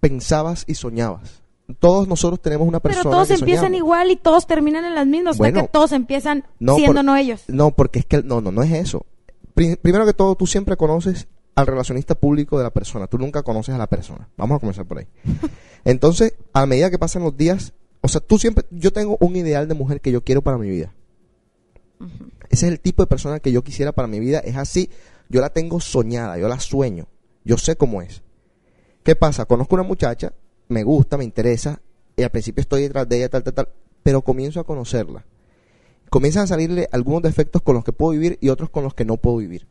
pensabas 0.00 0.64
y 0.66 0.74
soñabas. 0.74 1.42
Todos 1.78 2.08
nosotros 2.08 2.40
tenemos 2.42 2.66
una 2.66 2.80
persona 2.80 3.04
Pero 3.04 3.12
todos 3.14 3.28
que 3.28 3.34
empiezan 3.34 3.66
soñamos. 3.66 3.78
igual 3.78 4.10
y 4.10 4.16
todos 4.16 4.46
terminan 4.48 4.84
en 4.84 4.96
las 4.96 5.06
mismas. 5.06 5.38
Bueno, 5.38 5.60
hasta 5.60 5.68
que 5.68 5.72
todos 5.72 5.92
empiezan 5.92 6.44
no, 6.58 6.74
siendo 6.74 6.94
por- 6.96 7.04
no 7.04 7.14
ellos. 7.16 7.44
No, 7.46 7.70
porque 7.70 8.00
es 8.00 8.06
que 8.06 8.22
no, 8.24 8.40
no, 8.40 8.50
no 8.50 8.62
es 8.64 8.72
eso. 8.72 9.06
Pri- 9.54 9.76
primero 9.76 10.04
que 10.04 10.12
todo, 10.12 10.34
tú 10.34 10.48
siempre 10.48 10.76
conoces 10.76 11.28
al 11.54 11.66
relacionista 11.66 12.14
público 12.14 12.58
de 12.58 12.64
la 12.64 12.70
persona. 12.70 13.06
Tú 13.06 13.18
nunca 13.18 13.42
conoces 13.42 13.74
a 13.74 13.78
la 13.78 13.86
persona. 13.86 14.28
Vamos 14.36 14.56
a 14.56 14.60
comenzar 14.60 14.86
por 14.86 14.98
ahí. 14.98 15.06
Entonces, 15.84 16.34
a 16.52 16.66
medida 16.66 16.90
que 16.90 16.98
pasan 16.98 17.22
los 17.22 17.36
días, 17.36 17.72
o 18.00 18.08
sea, 18.08 18.20
tú 18.20 18.38
siempre, 18.38 18.64
yo 18.70 18.92
tengo 18.92 19.16
un 19.20 19.36
ideal 19.36 19.68
de 19.68 19.74
mujer 19.74 20.00
que 20.00 20.12
yo 20.12 20.24
quiero 20.24 20.42
para 20.42 20.58
mi 20.58 20.70
vida. 20.70 20.92
Ese 22.48 22.66
es 22.66 22.72
el 22.72 22.80
tipo 22.80 23.02
de 23.02 23.06
persona 23.06 23.40
que 23.40 23.52
yo 23.52 23.62
quisiera 23.62 23.92
para 23.92 24.08
mi 24.08 24.20
vida. 24.20 24.38
Es 24.40 24.56
así. 24.56 24.90
Yo 25.28 25.40
la 25.40 25.50
tengo 25.50 25.80
soñada, 25.80 26.38
yo 26.38 26.48
la 26.48 26.58
sueño. 26.58 27.06
Yo 27.44 27.56
sé 27.56 27.76
cómo 27.76 28.02
es. 28.02 28.22
¿Qué 29.02 29.16
pasa? 29.16 29.44
Conozco 29.46 29.76
una 29.76 29.84
muchacha, 29.84 30.32
me 30.68 30.82
gusta, 30.82 31.16
me 31.16 31.24
interesa, 31.24 31.80
y 32.16 32.22
al 32.22 32.30
principio 32.30 32.60
estoy 32.60 32.82
detrás 32.82 33.08
de 33.08 33.16
ella, 33.16 33.28
tal, 33.28 33.42
tal, 33.42 33.54
tal, 33.54 33.68
pero 34.02 34.22
comienzo 34.22 34.60
a 34.60 34.64
conocerla. 34.64 35.24
Comienzan 36.10 36.44
a 36.44 36.46
salirle 36.48 36.88
algunos 36.92 37.22
defectos 37.22 37.62
con 37.62 37.76
los 37.76 37.84
que 37.84 37.92
puedo 37.92 38.12
vivir 38.12 38.38
y 38.40 38.48
otros 38.48 38.68
con 38.68 38.84
los 38.84 38.94
que 38.94 39.04
no 39.04 39.16
puedo 39.16 39.38
vivir. 39.38 39.66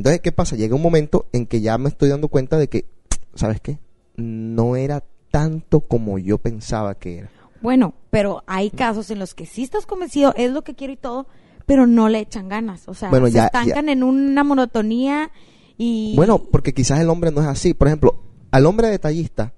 Entonces, 0.00 0.22
¿qué 0.22 0.32
pasa? 0.32 0.56
Llega 0.56 0.74
un 0.74 0.80
momento 0.80 1.26
en 1.34 1.44
que 1.44 1.60
ya 1.60 1.76
me 1.76 1.90
estoy 1.90 2.08
dando 2.08 2.28
cuenta 2.28 2.56
de 2.56 2.68
que, 2.70 2.86
¿sabes 3.34 3.60
qué? 3.60 3.78
No 4.16 4.74
era 4.74 5.04
tanto 5.30 5.80
como 5.80 6.18
yo 6.18 6.38
pensaba 6.38 6.94
que 6.94 7.18
era. 7.18 7.30
Bueno, 7.60 7.92
pero 8.08 8.42
hay 8.46 8.70
casos 8.70 9.10
en 9.10 9.18
los 9.18 9.34
que 9.34 9.44
sí 9.44 9.62
estás 9.62 9.84
convencido, 9.84 10.32
es 10.38 10.50
lo 10.52 10.62
que 10.62 10.74
quiero 10.74 10.94
y 10.94 10.96
todo, 10.96 11.26
pero 11.66 11.86
no 11.86 12.08
le 12.08 12.20
echan 12.20 12.48
ganas. 12.48 12.88
O 12.88 12.94
sea, 12.94 13.10
Bueno, 13.10 13.26
se 13.26 13.34
ya- 13.34 13.44
estancan 13.44 13.90
en 13.90 14.02
una 14.02 14.42
monotonía 14.42 15.30
y... 15.76 16.14
Bueno, 16.16 16.38
porque 16.38 16.72
quizás 16.72 16.98
el 17.00 17.10
hombre 17.10 17.30
no 17.30 17.42
es 17.42 17.46
así. 17.46 17.74
Por 17.74 17.88
ejemplo, 17.88 18.22
al 18.52 18.64
hombre 18.64 18.88
detallista, 18.88 19.52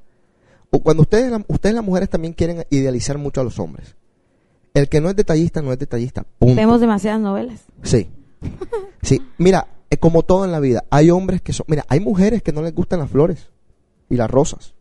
cuando 0.82 1.02
ustedes, 1.02 1.30
la- 1.30 1.44
ustedes 1.46 1.76
las 1.76 1.84
mujeres 1.84 2.10
también 2.10 2.34
quieren 2.34 2.64
idealizar 2.70 3.16
mucho 3.16 3.40
a 3.40 3.44
los 3.44 3.60
hombres. 3.60 3.94
El 4.74 4.88
que 4.88 5.00
no 5.00 5.08
es 5.08 5.14
detallista 5.14 5.62
no 5.62 5.72
es 5.72 5.78
detallista. 5.78 6.24
Punto. 6.40 6.56
Vemos 6.56 6.80
demasiadas 6.80 7.20
novelas. 7.20 7.60
Sí. 7.84 8.08
Sí. 9.02 9.22
Mira, 9.38 9.68
es 9.92 9.98
como 9.98 10.22
todo 10.22 10.44
en 10.44 10.52
la 10.52 10.60
vida. 10.60 10.84
Hay 10.90 11.10
hombres 11.10 11.42
que 11.42 11.52
son. 11.52 11.66
Mira, 11.68 11.84
hay 11.88 12.00
mujeres 12.00 12.42
que 12.42 12.52
no 12.52 12.62
les 12.62 12.74
gustan 12.74 12.98
las 13.00 13.10
flores 13.10 13.50
y 14.08 14.16
las 14.16 14.30
rosas. 14.30 14.74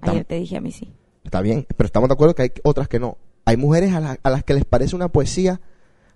Ayer 0.00 0.24
te 0.24 0.36
dije 0.36 0.56
a 0.56 0.60
mí 0.60 0.72
sí. 0.72 0.92
Está 1.24 1.40
bien, 1.42 1.66
pero 1.76 1.86
estamos 1.86 2.08
de 2.08 2.14
acuerdo 2.14 2.34
que 2.34 2.42
hay 2.42 2.52
otras 2.64 2.88
que 2.88 2.98
no. 2.98 3.18
Hay 3.44 3.56
mujeres 3.56 3.92
a, 3.94 4.00
la- 4.00 4.18
a 4.22 4.30
las 4.30 4.44
que 4.44 4.54
les 4.54 4.64
parece 4.64 4.96
una 4.96 5.08
poesía, 5.08 5.60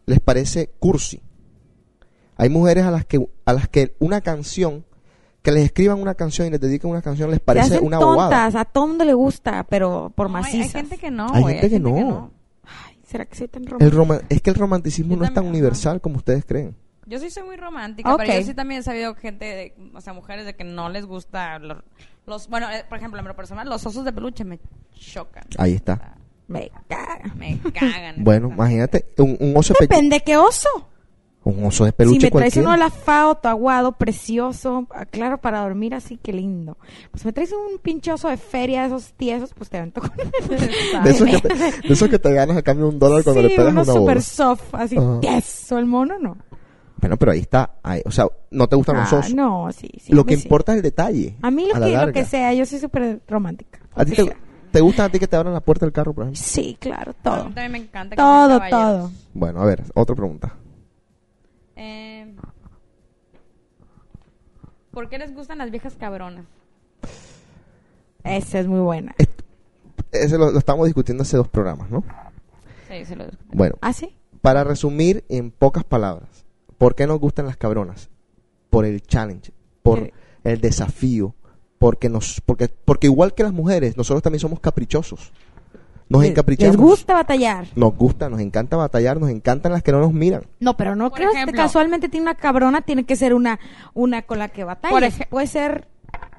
les 0.07 0.21
parece 0.21 0.71
cursi. 0.79 1.21
Hay 2.37 2.49
mujeres 2.49 2.85
a 2.85 2.91
las 2.91 3.05
que 3.05 3.29
a 3.45 3.53
las 3.53 3.69
que 3.69 3.95
una 3.99 4.21
canción, 4.23 4.85
que 5.43 5.53
les 5.53 5.65
escriban 5.65 6.01
una 6.01 6.15
canción 6.15 6.49
y 6.49 6.51
les 6.51 6.61
dediquen 6.61 6.91
una 6.91 7.03
canción 7.03 7.29
les 7.31 7.39
Se 7.39 7.45
parece 7.45 7.75
hacen 7.75 7.87
una 7.87 7.99
tontas, 7.99 8.27
bobada. 8.31 8.61
a 8.61 8.65
todo 8.65 8.87
mundo 8.87 9.05
le 9.05 9.15
gusta, 9.15 9.65
pero 9.69 10.11
por 10.15 10.31
No, 10.31 10.39
hay, 10.39 10.45
hay 10.45 10.59
macizas. 10.59 10.73
gente 10.81 10.97
que 10.99 11.11
no, 11.11 11.27
Hay 11.33 11.43
güey, 11.43 11.55
gente 11.59 11.71
que 11.71 11.81
no. 11.81 12.31
Ay, 12.65 12.99
¿será 13.07 13.27
que 13.27 13.35
soy 13.37 13.49
tan 13.49 13.67
romántica? 13.67 14.27
es 14.31 14.41
que 14.41 14.51
el 14.51 14.57
romanticismo 14.57 15.13
Yo 15.15 15.19
no 15.19 15.25
es 15.27 15.35
tan 15.35 15.45
universal 15.47 16.01
como 16.01 16.17
ustedes 16.17 16.45
creen. 16.47 16.75
Yo 17.07 17.19
sí 17.19 17.31
soy 17.31 17.43
muy 17.43 17.57
romántica, 17.57 18.17
pero 18.17 18.33
yo 18.33 18.43
sí 18.47 18.55
también 18.55 18.81
he 18.81 18.83
sabido 18.85 19.15
gente, 19.15 19.45
de- 19.45 19.75
o 19.95 20.01
sea, 20.01 20.13
mujeres 20.13 20.47
de 20.47 20.55
que 20.55 20.65
no 20.65 20.89
les 20.89 21.05
gusta 21.07 21.59
los, 21.59 21.79
los- 22.27 22.49
bueno, 22.49 22.71
eh, 22.71 22.85
por 22.89 22.99
ejemplo, 22.99 23.19
en 23.21 23.27
lo 23.27 23.35
personal, 23.35 23.69
los 23.69 23.85
osos 23.87 24.05
de 24.05 24.13
peluche 24.13 24.45
me 24.45 24.59
chocan. 24.95 25.45
Ahí 25.59 25.73
O 25.73 25.77
está. 25.77 25.97
sea, 25.97 26.15
Me 26.49 26.71
caga. 26.89 27.35
me 27.37 27.59
cagan. 27.73 28.17
Bueno, 28.25 28.49
imagínate 28.51 29.07
un, 29.19 29.37
un 29.41 29.57
oso 29.57 29.75
de 29.75 29.87
pe- 29.87 29.95
Depende 29.95 30.21
qué 30.21 30.37
oso. 30.37 30.69
un 31.45 31.65
oso 31.65 31.85
de 31.85 31.93
peluche 31.93 32.21
si 32.21 32.27
me 32.27 32.31
traes 32.31 32.53
cualquiera. 32.55 32.69
uno 32.69 32.73
alafado, 32.73 33.41
aguado, 33.43 33.93
precioso, 33.93 34.87
ah, 34.95 35.05
claro, 35.05 35.39
para 35.39 35.61
dormir 35.63 35.95
así, 35.97 36.19
qué 36.23 36.33
lindo. 36.33 36.77
Pues 37.11 37.25
me 37.25 37.33
traes 37.33 37.51
un 37.53 37.79
pinche 37.81 38.13
oso 38.13 38.29
de 38.29 38.37
feria, 38.37 38.87
esos 38.87 39.13
tiesos, 39.15 39.53
pues 39.55 39.69
te 39.69 39.79
avento 39.79 40.01
con 40.03 40.13
de, 41.05 41.11
esos 41.11 41.29
que 41.29 41.41
te, 41.41 41.49
de 41.89 41.93
esos 41.95 42.09
que 42.09 42.19
te 42.21 42.33
ganas 42.33 42.57
a 42.57 42.63
cambio 42.63 42.87
de 42.87 42.93
un 42.93 42.99
dólar 43.01 43.25
cuando 43.25 43.43
sí, 43.43 43.49
le 43.49 43.57
pegas 43.57 43.73
uno 43.73 43.83
una 43.83 43.93
super 43.93 44.23
soft, 44.23 44.73
así 44.75 44.97
tieso, 45.21 45.79
el 45.79 45.87
mono 45.87 46.17
no. 46.21 46.37
Bueno, 47.03 47.17
pero 47.19 47.33
ahí 47.33 47.41
está. 47.41 47.75
ahí- 47.83 48.01
o 48.07 48.11
sea, 48.11 48.27
no 48.53 48.67
te 48.69 48.77
gustan 48.77 48.97
los 48.97 49.13
Ah, 49.13 49.19
osos. 49.19 49.35
no, 49.35 49.71
sí, 49.73 49.91
sí. 50.01 50.13
lo 50.15 50.23
a 50.23 50.25
que 50.25 50.37
mí 50.37 50.41
sí. 50.41 50.47
importa 50.47 50.73
es 50.73 50.77
el 50.77 50.83
detalle. 50.83 51.37
A 51.43 51.51
mí 51.51 51.67
lo, 51.69 51.75
a 51.75 51.79
la 51.81 51.87
que, 51.87 51.93
lo 51.93 51.99
larga. 51.99 52.13
que 52.15 52.25
sea, 52.25 52.55
yo 52.55 52.65
soy 52.65 52.79
súper 52.79 53.21
romántica. 53.29 53.81
¿A 53.95 54.05
ti 54.07 54.13
te, 54.71 54.81
gusta 54.81 55.05
a 55.05 55.09
ti 55.11 55.19
que 55.19 55.27
te 55.27 55.37
abran 55.37 55.53
la 55.53 55.61
puerta 55.61 55.85
del 55.85 55.93
carro, 55.93 56.15
por 56.15 56.23
ejemplo? 56.25 56.41
Sí, 56.43 56.79
claro, 56.81 57.11
a 57.11 57.15
todo. 57.23 57.45
mí 57.49 57.53
también 57.55 57.73
me 57.73 57.79
encanta. 57.79 58.17
que 58.17 58.23
Todo, 58.23 58.61
todo. 58.71 59.11
Bueno, 59.35 59.61
a 59.61 59.67
ver, 59.67 59.83
otra 59.95 60.15
pregunta. 60.17 60.55
Eh, 61.77 62.35
¿Por 64.93 65.09
qué 65.09 65.19
les 65.19 65.35
gustan 65.35 65.59
las 65.59 65.71
viejas 65.71 65.95
cabronas? 65.99 66.45
Esa 68.25 68.61
es 68.61 68.67
muy 68.69 68.81
buena. 68.81 69.15
Ese 70.13 70.39
lo, 70.39 70.51
lo 70.53 70.59
estamos 70.59 70.87
discutiendo 70.87 71.23
hace 71.23 71.37
dos 71.37 71.49
programas, 71.49 71.91
¿no? 71.91 72.05
Sí, 72.89 73.05
se 73.05 73.17
lo 73.17 73.25
Bueno, 73.53 73.75
¿Ah, 73.81 73.93
sí? 73.93 74.15
para 74.43 74.63
resumir 74.65 75.25
en 75.29 75.51
pocas 75.51 75.83
palabras, 75.85 76.45
¿por 76.83 76.97
qué 76.97 77.07
nos 77.07 77.21
gustan 77.21 77.47
las 77.47 77.57
cabronas? 77.57 78.11
Por 78.69 78.85
el 78.85 79.03
challenge, 79.03 79.53
por 79.85 80.11
el 80.43 80.61
desafío, 80.61 81.33
porque 81.79 82.09
nos, 82.09 82.41
porque, 82.45 82.69
porque 82.85 83.07
igual 83.07 83.35
que 83.35 83.45
las 83.45 83.53
mujeres, 83.53 83.97
nosotros 83.97 84.21
también 84.21 84.41
somos 84.41 84.59
caprichosos. 84.59 85.33
Nos 86.09 86.25
encaprichamos. 86.25 86.75
Les 86.75 86.85
gusta 86.85 87.15
batallar. 87.15 87.69
Nos 87.77 87.97
gusta, 87.97 88.29
nos 88.29 88.41
encanta 88.41 88.77
batallar, 88.77 89.21
nos 89.21 89.31
encantan 89.31 89.71
las 89.71 89.85
que 89.85 89.93
no 89.93 90.01
nos 90.01 90.13
miran. 90.13 90.43
No, 90.59 90.77
pero 90.77 90.97
no 90.97 91.13
creo 91.13 91.31
que 91.47 91.53
casualmente 91.53 92.09
tiene 92.09 92.25
una 92.25 92.35
cabrona, 92.35 92.83
tiene 92.83 93.05
que 93.05 93.15
ser 93.15 93.33
una, 93.33 93.61
una 93.95 94.23
con 94.23 94.41
la 94.41 94.49
que 94.49 94.65
batalla. 94.65 95.09
Puede 95.31 95.47
ser 95.47 95.87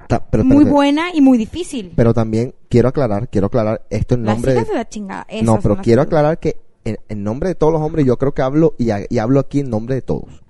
Ta- 0.08 0.26
pero, 0.26 0.44
muy 0.44 0.64
buena 0.64 1.06
y 1.14 1.22
muy 1.22 1.38
difícil. 1.38 1.94
pero 1.96 2.12
también 2.12 2.54
quiero 2.68 2.88
aclarar, 2.90 3.28
quiero 3.30 3.46
aclarar 3.46 3.86
esto 3.88 4.14
en 4.14 4.26
Las 4.26 4.34
nombre 4.34 4.52
hijas 4.52 4.66
de 4.66 4.72
de 4.74 4.78
la 4.78 4.88
chingada. 4.90 5.24
esas 5.26 5.46
No, 5.46 5.58
pero 5.62 5.76
las 5.76 5.84
quiero 5.84 6.02
aclarar 6.02 6.38
que 6.38 6.58
en, 6.84 6.98
en 7.08 7.22
nombre 7.24 7.48
de 7.48 7.54
todos 7.54 7.72
los 7.72 7.82
hombres, 7.82 8.06
yo 8.06 8.16
creo 8.18 8.32
que 8.34 8.42
hablo 8.42 8.74
y, 8.78 8.90
hablo 9.18 9.40
aquí 9.40 9.60
en 9.60 9.70
nombre 9.70 9.94
de 9.94 10.02
todos. 10.02 10.42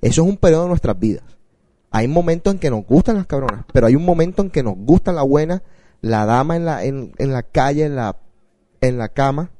Eso 0.00 0.22
es 0.22 0.28
un 0.28 0.36
periodo 0.36 0.62
de 0.64 0.68
nuestras 0.68 0.98
vidas. 0.98 1.24
Hay 1.90 2.08
momentos 2.08 2.52
en 2.54 2.60
que 2.60 2.70
nos 2.70 2.84
gustan 2.86 3.16
las 3.16 3.26
cabronas, 3.26 3.64
pero 3.72 3.86
hay 3.86 3.96
un 3.96 4.04
momento 4.04 4.42
en 4.42 4.50
que 4.50 4.62
nos 4.62 4.76
gusta 4.76 5.12
la 5.12 5.22
buena, 5.22 5.62
la 6.00 6.24
dama 6.24 6.56
en 6.56 6.64
la, 6.64 6.84
en, 6.84 7.12
en 7.18 7.32
la 7.32 7.42
calle, 7.42 7.84
en 7.84 7.96
la, 7.96 8.16
en 8.80 8.96
la 8.98 9.08
cama. 9.08 9.50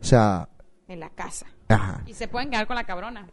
O 0.00 0.04
sea, 0.04 0.48
En 0.88 1.00
la 1.00 1.10
casa. 1.10 1.46
ajá. 1.68 2.02
Y 2.06 2.14
se 2.14 2.28
pueden 2.28 2.50
quedar 2.50 2.66
con 2.66 2.76
la 2.76 2.84
cabrona. 2.84 3.26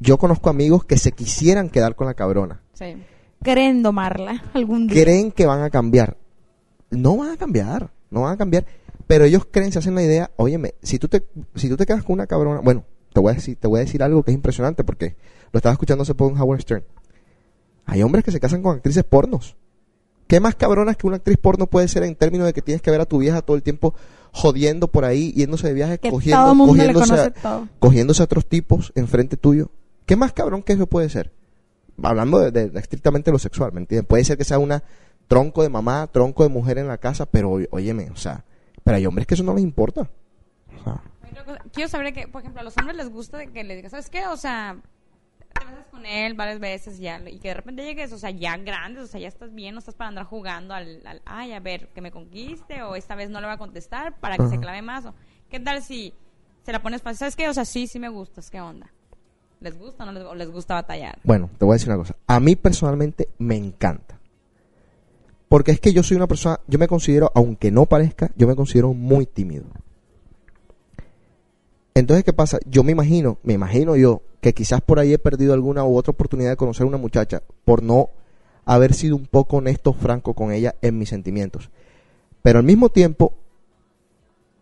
yo 0.00 0.18
conozco 0.18 0.50
amigos 0.50 0.84
que 0.84 0.96
se 0.96 1.12
quisieran 1.12 1.68
quedar 1.68 1.94
con 1.96 2.06
la 2.06 2.14
cabrona. 2.14 2.62
Sí. 2.72 2.96
Creen 3.42 3.82
domarla 3.82 4.42
algún 4.54 4.86
día. 4.88 5.02
Creen 5.02 5.30
que 5.32 5.46
van 5.46 5.62
a 5.62 5.70
cambiar. 5.70 6.16
No 6.90 7.16
van 7.18 7.30
a 7.30 7.36
cambiar, 7.36 7.90
no 8.10 8.22
van 8.22 8.32
a 8.32 8.36
cambiar. 8.36 8.64
Pero 9.08 9.24
ellos 9.24 9.46
creen, 9.50 9.72
se 9.72 9.80
hacen 9.80 9.96
la 9.96 10.02
idea, 10.04 10.30
óyeme, 10.36 10.74
si 10.82 10.98
tú 11.00 11.08
te, 11.08 11.26
si 11.56 11.68
tú 11.68 11.76
te 11.76 11.84
quedas 11.86 12.04
con 12.04 12.14
una 12.14 12.26
cabrona, 12.28 12.60
bueno, 12.60 12.84
te 13.12 13.18
voy 13.20 13.32
a 13.32 13.34
decir, 13.34 13.56
te 13.56 13.66
voy 13.66 13.80
a 13.80 13.84
decir 13.84 14.02
algo 14.04 14.22
que 14.22 14.30
es 14.30 14.34
impresionante 14.36 14.84
porque 14.84 15.16
lo 15.50 15.58
estaba 15.58 15.72
escuchando 15.72 16.02
hace 16.02 16.14
poco 16.14 16.30
en 16.36 16.40
Howard 16.40 16.60
Stern. 16.60 16.84
Hay 17.86 18.02
hombres 18.02 18.22
que 18.24 18.30
se 18.30 18.38
casan 18.38 18.62
con 18.62 18.76
actrices 18.76 19.02
pornos. 19.04 19.56
¿Qué 20.26 20.40
más 20.40 20.54
cabronas 20.56 20.96
que 20.98 21.06
una 21.06 21.16
actriz 21.16 21.38
porno 21.38 21.66
puede 21.66 21.88
ser 21.88 22.02
en 22.02 22.14
términos 22.14 22.46
de 22.46 22.52
que 22.52 22.60
tienes 22.60 22.82
que 22.82 22.90
ver 22.90 23.00
a 23.00 23.06
tu 23.06 23.16
vieja 23.18 23.40
todo 23.40 23.56
el 23.56 23.62
tiempo 23.62 23.94
jodiendo 24.30 24.88
por 24.88 25.06
ahí, 25.06 25.32
yéndose 25.32 25.68
de 25.68 25.72
viaje, 25.72 25.98
Que 25.98 26.10
cogiendo, 26.10 26.44
todo 26.44 26.54
mundo 26.54 26.74
le 26.74 26.92
cogiéndose, 26.92 27.08
conoce 27.10 27.28
a, 27.28 27.42
todo. 27.42 27.68
cogiéndose 27.78 28.22
a 28.22 28.24
otros 28.26 28.46
tipos 28.46 28.92
enfrente 28.94 29.38
tuyo? 29.38 29.70
¿Qué 30.04 30.16
más 30.16 30.34
cabrón 30.34 30.62
que 30.62 30.74
eso 30.74 30.86
puede 30.86 31.08
ser? 31.08 31.32
Hablando 32.02 32.38
de, 32.40 32.50
de- 32.50 32.68
de 32.68 32.78
estrictamente 32.78 33.32
lo 33.32 33.38
sexual, 33.38 33.72
¿me 33.72 33.80
entiendes? 33.80 34.06
Puede 34.06 34.22
ser 34.24 34.36
que 34.36 34.44
sea 34.44 34.58
una 34.58 34.84
tronco 35.28 35.62
de 35.62 35.70
mamá, 35.70 36.06
tronco 36.12 36.42
de 36.42 36.50
mujer 36.50 36.76
en 36.76 36.88
la 36.88 36.98
casa, 36.98 37.24
pero 37.24 37.58
óyeme, 37.70 38.10
o 38.10 38.16
sea, 38.16 38.44
pero 38.88 38.96
hay 38.96 39.04
hombres 39.04 39.26
que 39.26 39.34
eso 39.34 39.44
no 39.44 39.52
les 39.52 39.62
importa. 39.62 40.08
O 40.80 40.82
sea, 40.82 41.02
Quiero 41.74 41.90
saber 41.90 42.14
que, 42.14 42.26
por 42.26 42.40
ejemplo, 42.40 42.62
a 42.62 42.64
los 42.64 42.74
hombres 42.78 42.96
les 42.96 43.10
gusta 43.10 43.44
que 43.44 43.62
le 43.62 43.76
digas, 43.76 43.90
¿sabes 43.90 44.08
qué? 44.08 44.26
O 44.26 44.36
sea, 44.38 44.78
te 45.52 45.66
besas 45.66 45.84
con 45.90 46.06
él 46.06 46.32
varias 46.32 46.58
veces 46.58 46.98
ya, 46.98 47.20
y 47.28 47.38
que 47.38 47.48
de 47.48 47.54
repente 47.54 47.84
llegues, 47.84 48.14
o 48.14 48.18
sea, 48.18 48.30
ya 48.30 48.56
grandes, 48.56 49.04
o 49.04 49.06
sea, 49.06 49.20
ya 49.20 49.28
estás 49.28 49.54
bien, 49.54 49.74
no 49.74 49.80
estás 49.80 49.94
para 49.94 50.08
andar 50.08 50.24
jugando 50.24 50.72
al, 50.72 51.06
al 51.06 51.20
ay, 51.26 51.52
a 51.52 51.60
ver, 51.60 51.88
que 51.88 52.00
me 52.00 52.10
conquiste, 52.10 52.82
o 52.82 52.96
esta 52.96 53.14
vez 53.14 53.28
no 53.28 53.42
le 53.42 53.46
va 53.46 53.52
a 53.52 53.58
contestar 53.58 54.18
para 54.20 54.38
que 54.38 54.48
se 54.48 54.58
clave 54.58 54.80
más, 54.80 55.04
o 55.04 55.14
qué 55.50 55.60
tal 55.60 55.82
si 55.82 56.14
se 56.62 56.72
la 56.72 56.80
pones 56.80 57.02
fácil, 57.02 57.18
¿sabes 57.18 57.36
qué? 57.36 57.46
O 57.50 57.52
sea, 57.52 57.66
sí, 57.66 57.88
sí 57.88 57.98
me 57.98 58.08
gustas, 58.08 58.48
¿qué 58.48 58.58
onda? 58.58 58.90
¿Les 59.60 59.78
gusta 59.78 60.04
o 60.04 60.06
no 60.06 60.12
les, 60.12 60.24
o 60.24 60.34
les 60.34 60.50
gusta 60.50 60.72
batallar? 60.72 61.18
Bueno, 61.24 61.50
te 61.58 61.66
voy 61.66 61.74
a 61.74 61.76
decir 61.76 61.90
una 61.90 61.98
cosa. 61.98 62.16
A 62.26 62.40
mí 62.40 62.56
personalmente 62.56 63.28
me 63.36 63.56
encanta. 63.56 64.17
Porque 65.48 65.72
es 65.72 65.80
que 65.80 65.92
yo 65.92 66.02
soy 66.02 66.16
una 66.16 66.26
persona, 66.26 66.60
yo 66.66 66.78
me 66.78 66.86
considero, 66.86 67.32
aunque 67.34 67.70
no 67.70 67.86
parezca, 67.86 68.30
yo 68.36 68.46
me 68.46 68.54
considero 68.54 68.92
muy 68.92 69.24
tímido. 69.26 69.64
Entonces, 71.94 72.22
¿qué 72.22 72.32
pasa? 72.32 72.58
Yo 72.66 72.84
me 72.84 72.92
imagino, 72.92 73.38
me 73.42 73.54
imagino 73.54 73.96
yo, 73.96 74.22
que 74.40 74.54
quizás 74.54 74.80
por 74.80 74.98
ahí 74.98 75.12
he 75.12 75.18
perdido 75.18 75.52
alguna 75.52 75.84
u 75.84 75.96
otra 75.96 76.12
oportunidad 76.12 76.50
de 76.50 76.56
conocer 76.56 76.84
a 76.84 76.88
una 76.88 76.98
muchacha 76.98 77.42
por 77.64 77.82
no 77.82 78.10
haber 78.64 78.94
sido 78.94 79.16
un 79.16 79.26
poco 79.26 79.56
honesto, 79.56 79.94
franco 79.94 80.34
con 80.34 80.52
ella 80.52 80.74
en 80.82 80.98
mis 80.98 81.08
sentimientos. 81.08 81.70
Pero 82.42 82.58
al 82.58 82.64
mismo 82.64 82.90
tiempo, 82.90 83.32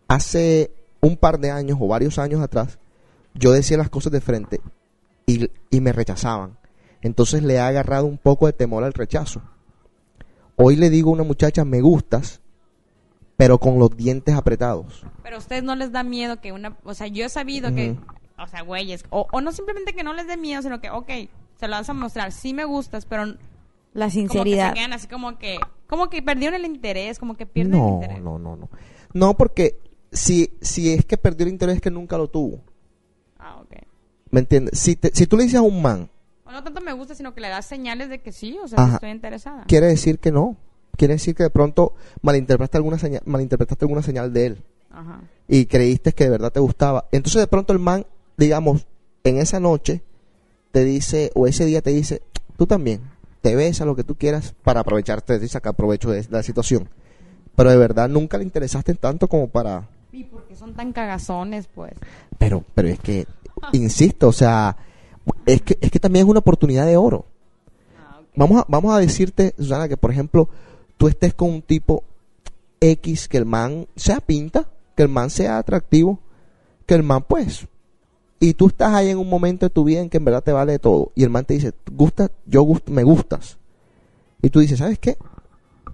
hace 0.07 0.71
un 1.01 1.17
par 1.17 1.39
de 1.39 1.51
años 1.51 1.77
o 1.79 1.87
varios 1.87 2.17
años 2.17 2.41
atrás, 2.41 2.79
yo 3.33 3.51
decía 3.51 3.77
las 3.77 3.89
cosas 3.89 4.13
de 4.13 4.21
frente 4.21 4.61
y, 5.25 5.51
y 5.69 5.81
me 5.81 5.91
rechazaban. 5.91 6.57
Entonces 7.01 7.43
le 7.43 7.59
ha 7.59 7.67
agarrado 7.67 8.05
un 8.05 8.17
poco 8.17 8.47
de 8.47 8.53
temor 8.53 8.83
al 8.83 8.93
rechazo. 8.93 9.41
Hoy 10.57 10.75
le 10.75 10.89
digo 10.89 11.11
a 11.11 11.13
una 11.13 11.23
muchacha, 11.23 11.63
me 11.65 11.81
gustas, 11.81 12.41
pero 13.37 13.59
con 13.59 13.77
los 13.79 13.95
dientes 13.95 14.33
apretados. 14.35 15.05
Pero 15.23 15.35
a 15.35 15.39
ustedes 15.39 15.63
no 15.63 15.75
les 15.75 15.91
da 15.91 16.03
miedo 16.03 16.41
que 16.41 16.51
una... 16.51 16.75
O 16.83 16.93
sea, 16.93 17.07
yo 17.07 17.25
he 17.25 17.29
sabido 17.29 17.73
que... 17.73 17.95
O 18.39 18.47
sea, 18.47 18.61
güeyes... 18.63 19.03
O, 19.09 19.27
o 19.31 19.41
no 19.41 19.51
simplemente 19.51 19.93
que 19.93 20.03
no 20.03 20.13
les 20.13 20.27
dé 20.27 20.35
miedo, 20.37 20.61
sino 20.63 20.81
que, 20.81 20.89
ok, 20.89 21.09
se 21.59 21.67
lo 21.67 21.73
vas 21.75 21.89
a 21.89 21.93
mostrar. 21.93 22.31
Sí 22.31 22.53
me 22.53 22.65
gustas, 22.65 23.05
pero 23.05 23.25
La 23.25 23.35
como 23.93 24.05
que 24.05 24.11
sinceridad. 24.11 24.69
se 24.69 24.73
quedan 24.75 24.93
así 24.93 25.07
como 25.07 25.37
que... 25.37 25.59
Como 25.87 26.09
que 26.09 26.21
perdieron 26.21 26.55
el 26.55 26.65
interés, 26.65 27.17
como 27.19 27.37
que 27.37 27.45
pierden 27.45 27.75
el 27.75 27.79
No, 27.79 27.93
interés. 27.93 28.21
no, 28.21 28.39
no, 28.39 28.55
no. 28.57 28.69
No, 29.13 29.37
porque 29.37 29.79
si, 30.11 30.51
si 30.61 30.91
es 30.91 31.05
que 31.05 31.17
perdió 31.17 31.45
el 31.45 31.53
interés 31.53 31.75
es 31.75 31.81
que 31.81 31.91
nunca 31.91 32.17
lo 32.17 32.27
tuvo. 32.29 32.61
Ah, 33.39 33.57
ok. 33.61 33.75
¿Me 34.31 34.39
entiendes? 34.41 34.79
Si, 34.79 34.95
te- 34.95 35.11
si 35.13 35.27
tú 35.27 35.37
le 35.37 35.43
dices 35.43 35.59
a 35.59 35.61
un 35.61 35.81
man, 35.81 36.09
O 36.47 36.51
no 36.51 36.63
tanto 36.63 36.81
me 36.81 36.93
gusta, 36.93 37.13
sino 37.13 37.33
que 37.33 37.41
le 37.41 37.49
das 37.49 37.65
señales 37.65 38.09
de 38.09 38.21
que 38.21 38.31
sí, 38.31 38.57
o 38.63 38.67
sea, 38.67 38.85
que 38.85 38.93
estoy 38.93 39.09
interesada. 39.09 39.65
quiere 39.67 39.87
decir 39.87 40.19
que 40.19 40.31
no. 40.31 40.55
Quiere 40.95 41.15
decir 41.15 41.35
que 41.35 41.43
de 41.43 41.49
pronto 41.49 41.93
malinterpretaste 42.21 42.77
alguna 42.77 42.97
señal, 42.97 43.21
malinterpretaste 43.25 43.85
alguna 43.85 44.01
señal 44.01 44.33
de 44.33 44.45
él. 44.47 44.63
Ajá. 44.89 45.19
y 45.47 45.65
creíste 45.67 46.11
que 46.13 46.23
de 46.23 46.31
verdad 46.31 46.51
te 46.51 46.59
gustaba. 46.59 47.05
Entonces 47.11 47.39
de 47.39 47.47
pronto 47.47 47.71
el 47.71 47.77
man, 47.79 48.05
digamos, 48.35 48.87
en 49.23 49.37
esa 49.37 49.59
noche 49.59 50.01
te 50.71 50.83
dice, 50.83 51.31
o 51.35 51.45
ese 51.45 51.65
día 51.65 51.81
te 51.81 51.91
dice, 51.91 52.21
tú 52.57 52.65
también, 52.65 53.01
te 53.41 53.55
besa 53.55 53.85
lo 53.85 53.95
que 53.95 54.03
tú 54.03 54.15
quieras 54.15 54.55
para 54.63 54.79
aprovecharte 54.79 55.39
y 55.43 55.47
sacar 55.47 55.75
provecho 55.75 56.09
de 56.09 56.25
la 56.29 56.41
situación. 56.41 56.89
Pero 57.55 57.69
de 57.69 57.77
verdad 57.77 58.09
nunca 58.09 58.37
le 58.37 58.43
interesaste 58.43 58.95
tanto 58.95 59.27
como 59.27 59.47
para... 59.49 59.87
¿Y 60.11 60.23
por 60.23 60.45
qué 60.47 60.55
son 60.55 60.73
tan 60.73 60.93
cagazones, 60.93 61.67
pues? 61.67 61.93
Pero, 62.37 62.63
pero 62.73 62.87
es 62.87 62.99
que, 62.99 63.27
insisto, 63.73 64.29
o 64.29 64.33
sea, 64.33 64.77
es 65.45 65.61
que, 65.61 65.77
es 65.81 65.91
que 65.91 65.99
también 65.99 66.25
es 66.25 66.29
una 66.29 66.39
oportunidad 66.39 66.85
de 66.85 66.97
oro. 66.97 67.25
Ah. 67.99 68.21
Vamos 68.35 68.61
a, 68.61 68.65
vamos 68.67 68.93
a 68.93 68.99
decirte, 68.99 69.53
Susana, 69.57 69.87
que 69.87 69.97
por 69.97 70.11
ejemplo, 70.11 70.49
tú 70.97 71.07
estés 71.07 71.33
con 71.33 71.49
un 71.49 71.61
tipo 71.61 72.03
X, 72.79 73.27
que 73.27 73.37
el 73.37 73.45
man 73.45 73.87
sea 73.95 74.19
pinta, 74.21 74.69
que 74.95 75.03
el 75.03 75.09
man 75.09 75.29
sea 75.29 75.57
atractivo, 75.57 76.19
que 76.85 76.95
el 76.95 77.03
man 77.03 77.23
pues, 77.27 77.67
y 78.39 78.53
tú 78.53 78.67
estás 78.67 78.93
ahí 78.93 79.09
en 79.09 79.17
un 79.17 79.29
momento 79.29 79.65
de 79.65 79.69
tu 79.71 79.83
vida 79.83 79.99
en 79.99 80.09
que 80.09 80.17
en 80.17 80.25
verdad 80.25 80.43
te 80.43 80.51
vale 80.51 80.73
de 80.73 80.79
todo, 80.79 81.11
y 81.15 81.23
el 81.23 81.29
man 81.29 81.43
te 81.45 81.55
dice, 81.55 81.73
gusta, 81.91 82.29
yo 82.45 82.63
gust- 82.63 82.87
me 82.89 83.03
gustas, 83.03 83.57
y 84.41 84.49
tú 84.49 84.59
dices, 84.59 84.77
¿sabes 84.79 84.99
qué? 84.99 85.17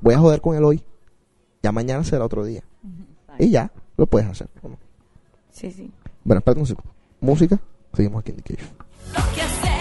Voy 0.01 0.13
a 0.13 0.19
joder 0.19 0.41
con 0.41 0.55
él 0.57 0.63
hoy, 0.65 0.83
ya 1.61 1.71
mañana 1.71 2.03
será 2.03 2.25
otro 2.25 2.43
día, 2.43 2.63
y 3.39 3.49
ya, 3.49 3.71
lo 3.95 4.05
puedes 4.07 4.27
hacer. 4.27 4.49
¿o 4.61 4.67
no? 4.69 4.77
Sí, 5.51 5.71
sí. 5.71 5.89
Bueno, 6.25 6.39
espérate 6.39 6.59
un 6.59 6.67
segundo. 6.67 6.91
Música, 7.21 7.59
seguimos 7.93 8.19
aquí 8.21 8.31
en 8.31 8.37
The 8.37 8.55
Cave. 8.55 8.69
Lo 9.13 9.21
que 9.33 9.41
has 9.41 9.72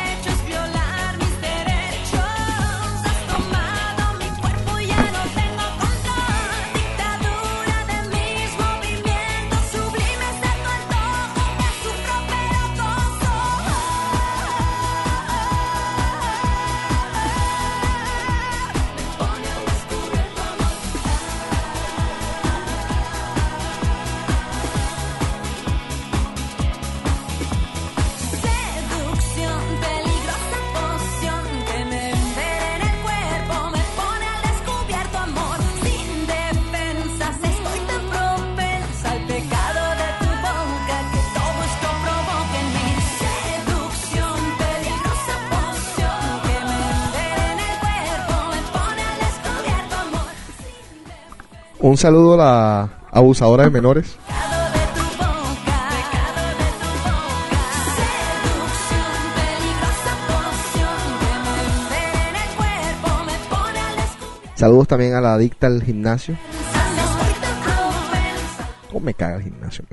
Un 51.83 51.97
saludo 51.97 52.35
a 52.35 52.37
la 52.37 52.91
abusadora 53.11 53.65
de 53.65 53.71
menores. 53.71 54.17
Saludos 64.55 64.87
también 64.87 65.15
a 65.15 65.21
la 65.21 65.35
adicta 65.35 65.67
al 65.67 65.83
gimnasio. 65.83 66.37
¿Cómo 68.87 69.05
me 69.05 69.15
caga 69.15 69.39
el 69.39 69.43
gimnasio? 69.43 69.85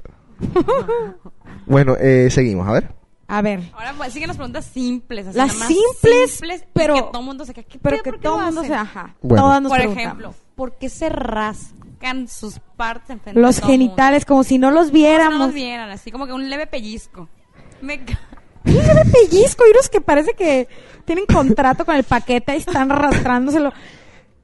bueno, 1.65 1.95
eh, 1.99 2.27
seguimos, 2.29 2.67
a 2.67 2.73
ver. 2.73 2.98
A 3.31 3.41
ver. 3.43 3.61
Ahora 3.73 3.93
pues, 3.95 4.11
siguen 4.11 4.27
las 4.27 4.37
preguntas 4.37 4.65
simples. 4.65 5.27
Así, 5.27 5.37
Las 5.37 5.47
nada 5.53 5.59
más 5.59 5.67
simples, 5.69 6.61
y 6.63 6.65
pero- 6.73 6.95
que 6.95 7.01
todo 7.03 7.19
el 7.19 7.25
mundo 7.25 7.45
se 7.45 7.53
queda, 7.53 7.63
¿qué 7.67 7.79
Pero 7.79 7.95
pedo? 7.97 8.03
que 8.03 8.09
¿Por 8.11 8.19
qué 8.19 8.23
todo 8.23 8.39
el 8.39 8.45
mundo 8.45 8.63
se 8.63 8.73
ajá. 8.73 9.15
Bueno. 9.21 9.43
Todas 9.43 9.61
nos 9.61 9.71
Por 9.71 9.81
ejemplo, 9.81 10.33
¿por 10.55 10.77
qué 10.77 10.89
se 10.89 11.09
rascan 11.09 12.27
sus 12.27 12.59
partes 12.75 13.11
enfrente 13.11 13.39
Los 13.39 13.55
de 13.57 13.61
todo 13.61 13.71
el 13.71 13.77
mundo? 13.79 13.85
genitales, 13.95 14.25
como 14.25 14.43
si 14.43 14.57
no 14.57 14.71
los 14.71 14.87
Como 14.87 14.87
si 14.87 14.91
no 14.91 14.97
viéramos. 15.09 15.39
los 15.39 15.53
vieran, 15.53 15.89
así 15.91 16.11
como 16.11 16.25
que 16.25 16.33
un 16.33 16.49
leve 16.49 16.65
pellizco. 16.67 17.29
Me 17.81 18.01
Mira 18.63 19.01
el 19.03 19.11
pellizco, 19.11 19.63
hay 19.63 19.71
unos 19.71 19.89
que 19.89 20.01
parece 20.01 20.33
que 20.33 20.67
tienen 21.05 21.25
contrato 21.25 21.85
con 21.85 21.95
el 21.95 22.03
paquete 22.03 22.55
y 22.55 22.57
están 22.57 22.91
arrastrándoselo. 22.91 23.71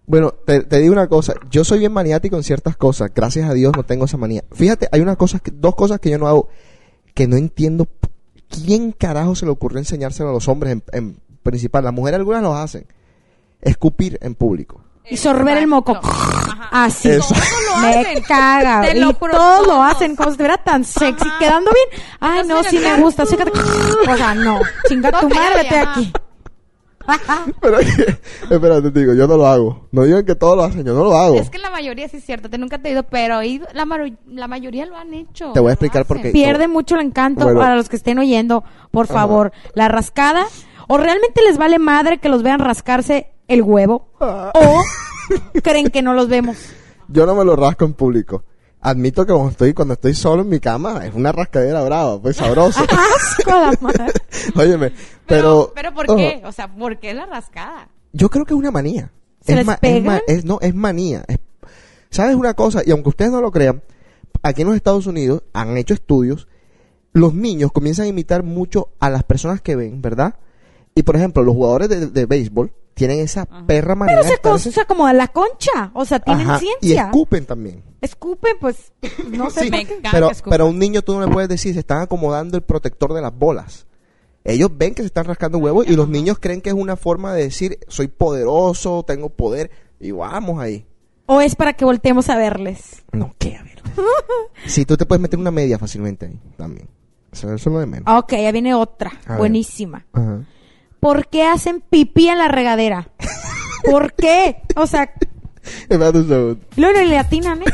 Bueno, 0.08 0.32
te, 0.32 0.62
te 0.64 0.78
digo 0.80 0.94
una 0.94 1.08
cosa, 1.08 1.34
yo 1.50 1.64
soy 1.64 1.80
bien 1.80 1.92
maniático 1.92 2.36
en 2.36 2.44
ciertas 2.44 2.78
cosas, 2.78 3.12
gracias 3.14 3.50
a 3.50 3.54
Dios 3.54 3.74
no 3.76 3.84
tengo 3.84 4.06
esa 4.06 4.18
manía. 4.18 4.44
Fíjate, 4.52 4.88
hay 4.92 5.02
una 5.02 5.16
cosa 5.16 5.40
que, 5.40 5.50
dos 5.52 5.74
cosas 5.76 6.00
que 6.00 6.12
yo 6.12 6.20
no 6.20 6.28
hago, 6.28 6.48
que 7.16 7.28
no 7.28 7.36
entiendo 7.38 7.88
quién 8.64 8.92
carajo 8.92 9.36
se 9.36 9.46
le 9.46 9.52
ocurrió 9.52 9.80
enseñárselo 9.80 10.30
a 10.30 10.34
los 10.34 10.48
hombres 10.48 10.74
en, 10.74 10.84
en 10.92 11.20
principal. 11.44 11.84
Las 11.84 11.94
mujeres 11.94 12.20
algunas 12.20 12.42
lo 12.42 12.56
hacen. 12.56 12.86
Escupir 13.62 14.18
en 14.22 14.36
público. 14.36 14.82
Y 15.08 15.18
sorber 15.18 15.58
el 15.58 15.68
moco. 15.68 16.00
Así. 16.72 17.10
Lo 17.10 17.24
Me 17.82 18.00
hacen. 18.00 18.24
caga. 18.24 18.82
Te 18.82 18.98
y 18.98 19.00
lo 19.00 19.14
juro, 19.14 19.34
todos 19.38 19.68
lo 19.68 19.84
hacen 19.84 20.16
como 20.16 20.30
si 20.30 20.34
estuviera 20.34 20.58
tan 20.58 20.84
sexy, 20.84 21.28
Ajá. 21.28 21.40
quedando 21.40 21.72
bien. 21.72 22.04
Ay, 22.20 22.48
no, 22.48 22.64
sí 22.64 22.78
mira, 22.78 22.98
me 22.98 23.04
gusta. 23.04 23.24
O 23.24 23.26
sea, 23.26 24.34
no. 24.36 24.60
Chinga 24.88 25.12
tu 25.20 25.30
madre, 25.30 25.64
vete 25.64 25.78
ajá. 25.80 25.92
aquí. 25.92 26.14
Pero, 27.62 27.80
espérate, 27.80 28.92
te 28.92 29.00
digo, 29.00 29.14
yo 29.14 29.28
no 29.28 29.38
lo 29.38 29.48
hago. 29.48 29.88
No 29.92 30.04
digan 30.04 30.26
que 30.26 30.36
todos 30.36 30.58
lo 30.58 30.64
hacen, 30.64 30.84
yo 30.84 30.94
no 30.94 31.04
lo 31.04 31.16
hago. 31.16 31.36
Es 31.36 31.50
que 31.50 31.58
la 31.60 31.70
mayoría 31.70 32.08
sí 32.10 32.18
es 32.18 32.26
cierto, 32.26 32.50
te 32.50 32.58
nunca 32.58 32.80
te 32.80 32.90
he 32.90 32.92
ido, 32.94 33.04
pero 33.04 33.42
he 33.42 33.48
ido- 33.48 33.68
la, 33.74 34.48
mayoría 34.48 34.86
lo 34.86 34.96
han 34.98 35.14
hecho. 35.14 35.52
Te 35.54 35.60
voy 35.60 35.70
a 35.70 35.74
explicar 35.74 36.06
por 36.06 36.22
qué. 36.22 36.32
Pierde 36.32 36.68
mucho 36.68 36.96
el 36.96 37.02
encanto 37.02 37.44
Bueno. 37.44 37.60
para 37.60 37.76
los 37.76 37.90
que 37.90 37.96
estén 37.96 38.20
oyendo. 38.20 38.64
Por 38.92 39.08
favor, 39.08 39.52
la 39.74 39.88
rascada. 39.88 40.46
O 40.88 40.98
realmente 40.98 41.42
les 41.48 41.58
vale 41.58 41.80
madre 41.80 42.20
que 42.20 42.30
los 42.30 42.44
vean 42.44 42.60
rascarse 42.60 43.32
el 43.48 43.62
huevo. 43.62 44.10
Ah. 44.20 44.52
O 44.54 44.82
creen 45.64 45.90
que 45.90 46.02
no 46.02 46.14
los 46.14 46.28
vemos. 46.28 46.58
Yo 47.08 47.26
no 47.26 47.36
me 47.36 47.46
lo 47.46 47.56
rasco 47.56 47.86
en 47.86 47.94
público. 47.94 48.44
Admito 48.82 49.26
que 49.26 49.34
cuando 49.34 49.50
estoy, 49.52 49.74
cuando 49.74 49.94
estoy 49.96 50.14
solo 50.14 50.44
en 50.44 50.50
mi 50.50 50.60
cama, 50.60 51.06
es 51.06 51.14
una 51.16 51.32
rascadera 51.32 51.82
brava, 51.84 52.22
pues 52.22 52.38
sabroso. 52.38 52.82
Asco 53.18 53.50
la 53.50 53.74
madre. 53.82 54.14
Óyeme, 54.56 54.92
Pero, 55.26 55.72
pero... 55.72 55.72
pero 55.76 55.94
¿por 55.94 56.16
qué? 56.16 56.42
O 56.46 56.52
sea, 56.52 56.68
¿por 56.74 57.00
qué 57.00 57.14
la 57.14 57.26
rascada? 57.26 57.90
Yo 58.14 58.30
creo 58.30 58.46
que 58.46 58.54
es 58.54 58.60
una 58.60 58.72
manía. 58.72 59.12
¿Se 59.42 59.54
es 59.54 59.58
les 59.58 59.66
ma- 59.66 59.74
es 59.74 59.80
pegan? 59.80 60.04
ma- 60.04 60.22
es- 60.28 60.46
no, 60.46 60.60
es 60.62 60.76
manía. 60.76 61.24
Es- 61.28 61.40
¿Sabes 62.12 62.36
una 62.36 62.54
cosa? 62.54 62.82
Y 62.86 62.92
aunque 62.92 63.10
ustedes 63.10 63.32
no 63.32 63.42
lo 63.42 63.52
crean, 63.52 63.82
aquí 64.44 64.62
en 64.62 64.68
los 64.68 64.76
Estados 64.78 65.08
Unidos 65.08 65.42
han 65.54 65.76
hecho 65.78 65.94
estudios, 65.96 66.48
los 67.12 67.34
niños 67.34 67.72
comienzan 67.72 68.06
a 68.06 68.10
imitar 68.10 68.44
mucho 68.44 68.90
a 69.00 69.10
las 69.10 69.24
personas 69.24 69.62
que 69.62 69.76
ven, 69.76 70.02
¿verdad? 70.02 70.36
Y 70.96 71.04
por 71.04 71.18
ejemplo, 71.18 71.44
los 71.44 71.54
jugadores 71.54 71.90
de, 71.90 72.08
de 72.08 72.26
béisbol 72.26 72.72
tienen 72.96 73.20
esa 73.20 73.46
perra 73.46 73.94
manía 73.94 74.22
Pero 74.42 74.58
se 74.58 74.86
como 74.86 75.06
de 75.06 75.14
la 75.14 75.28
concha. 75.28 75.92
O 75.94 76.06
sea, 76.06 76.20
tienen 76.20 76.50
Ajá, 76.50 76.58
y 76.58 76.60
ciencia. 76.66 77.06
escupen 77.06 77.46
también. 77.46 77.84
Escupen, 78.02 78.56
pues, 78.60 78.94
no 79.30 79.50
sé 79.50 79.66
Sí, 79.66 79.70
Me 79.72 79.82
encanta 79.82 80.32
pero, 80.50 80.64
a 80.64 80.68
un 80.68 80.80
niño 80.80 81.02
tú 81.02 81.14
no 81.14 81.26
le 81.26 81.32
puedes 81.32 81.50
decir, 81.50 81.74
se 81.74 81.82
están 81.82 82.02
acomodando 82.02 82.58
el 82.58 82.64
protector 82.64 83.14
de 83.14 83.22
las 83.22 83.38
bolas. 83.38 83.86
Ellos 84.46 84.70
ven 84.76 84.96
que 84.96 85.02
se 85.02 85.08
están 85.08 85.26
rascando 85.26 85.58
huevos 85.58 85.88
y 85.88 85.96
los 85.96 86.08
niños 86.08 86.38
creen 86.40 86.62
que 86.62 86.70
es 86.70 86.76
una 86.76 86.96
forma 86.96 87.34
de 87.34 87.44
decir, 87.44 87.80
soy 87.88 88.08
poderoso, 88.08 89.04
tengo 89.06 89.30
poder, 89.30 89.72
y 90.00 90.12
vamos 90.12 90.62
ahí. 90.62 90.86
¿O 91.26 91.42
es 91.42 91.56
para 91.56 91.74
que 91.74 91.84
volteemos 91.84 92.30
a 92.30 92.38
verles? 92.38 93.04
No, 93.12 93.34
¿qué? 93.40 93.56
A 93.58 93.64
ver. 93.64 93.82
sí, 94.68 94.86
tú 94.86 94.96
te 94.96 95.06
puedes 95.06 95.22
meter 95.22 95.40
una 95.40 95.52
media 95.52 95.80
fácilmente 95.80 96.28
ahí 96.28 96.40
también. 96.56 96.88
Eso, 97.32 97.52
es 97.54 97.66
lo 97.66 97.80
de 97.80 97.88
menos. 97.88 98.08
Ok, 98.08 98.34
ya 98.34 98.52
viene 98.52 98.76
otra. 98.76 99.12
A 99.26 99.32
ver. 99.32 99.40
Buenísima. 99.40 100.06
Ajá. 100.14 100.46
¿Por 101.06 101.28
qué 101.28 101.44
hacen 101.44 101.82
pipí 101.82 102.30
en 102.30 102.40
la 102.40 102.48
regadera? 102.48 103.10
¿Por 103.84 104.14
qué? 104.14 104.64
O 104.76 104.88
sea, 104.88 105.14
Espérate 105.88 106.18
un 106.18 106.28
segundo. 106.28 106.66
luego 106.78 107.00
le 107.00 107.20
atinan, 107.20 107.62
¿eh? 107.62 107.66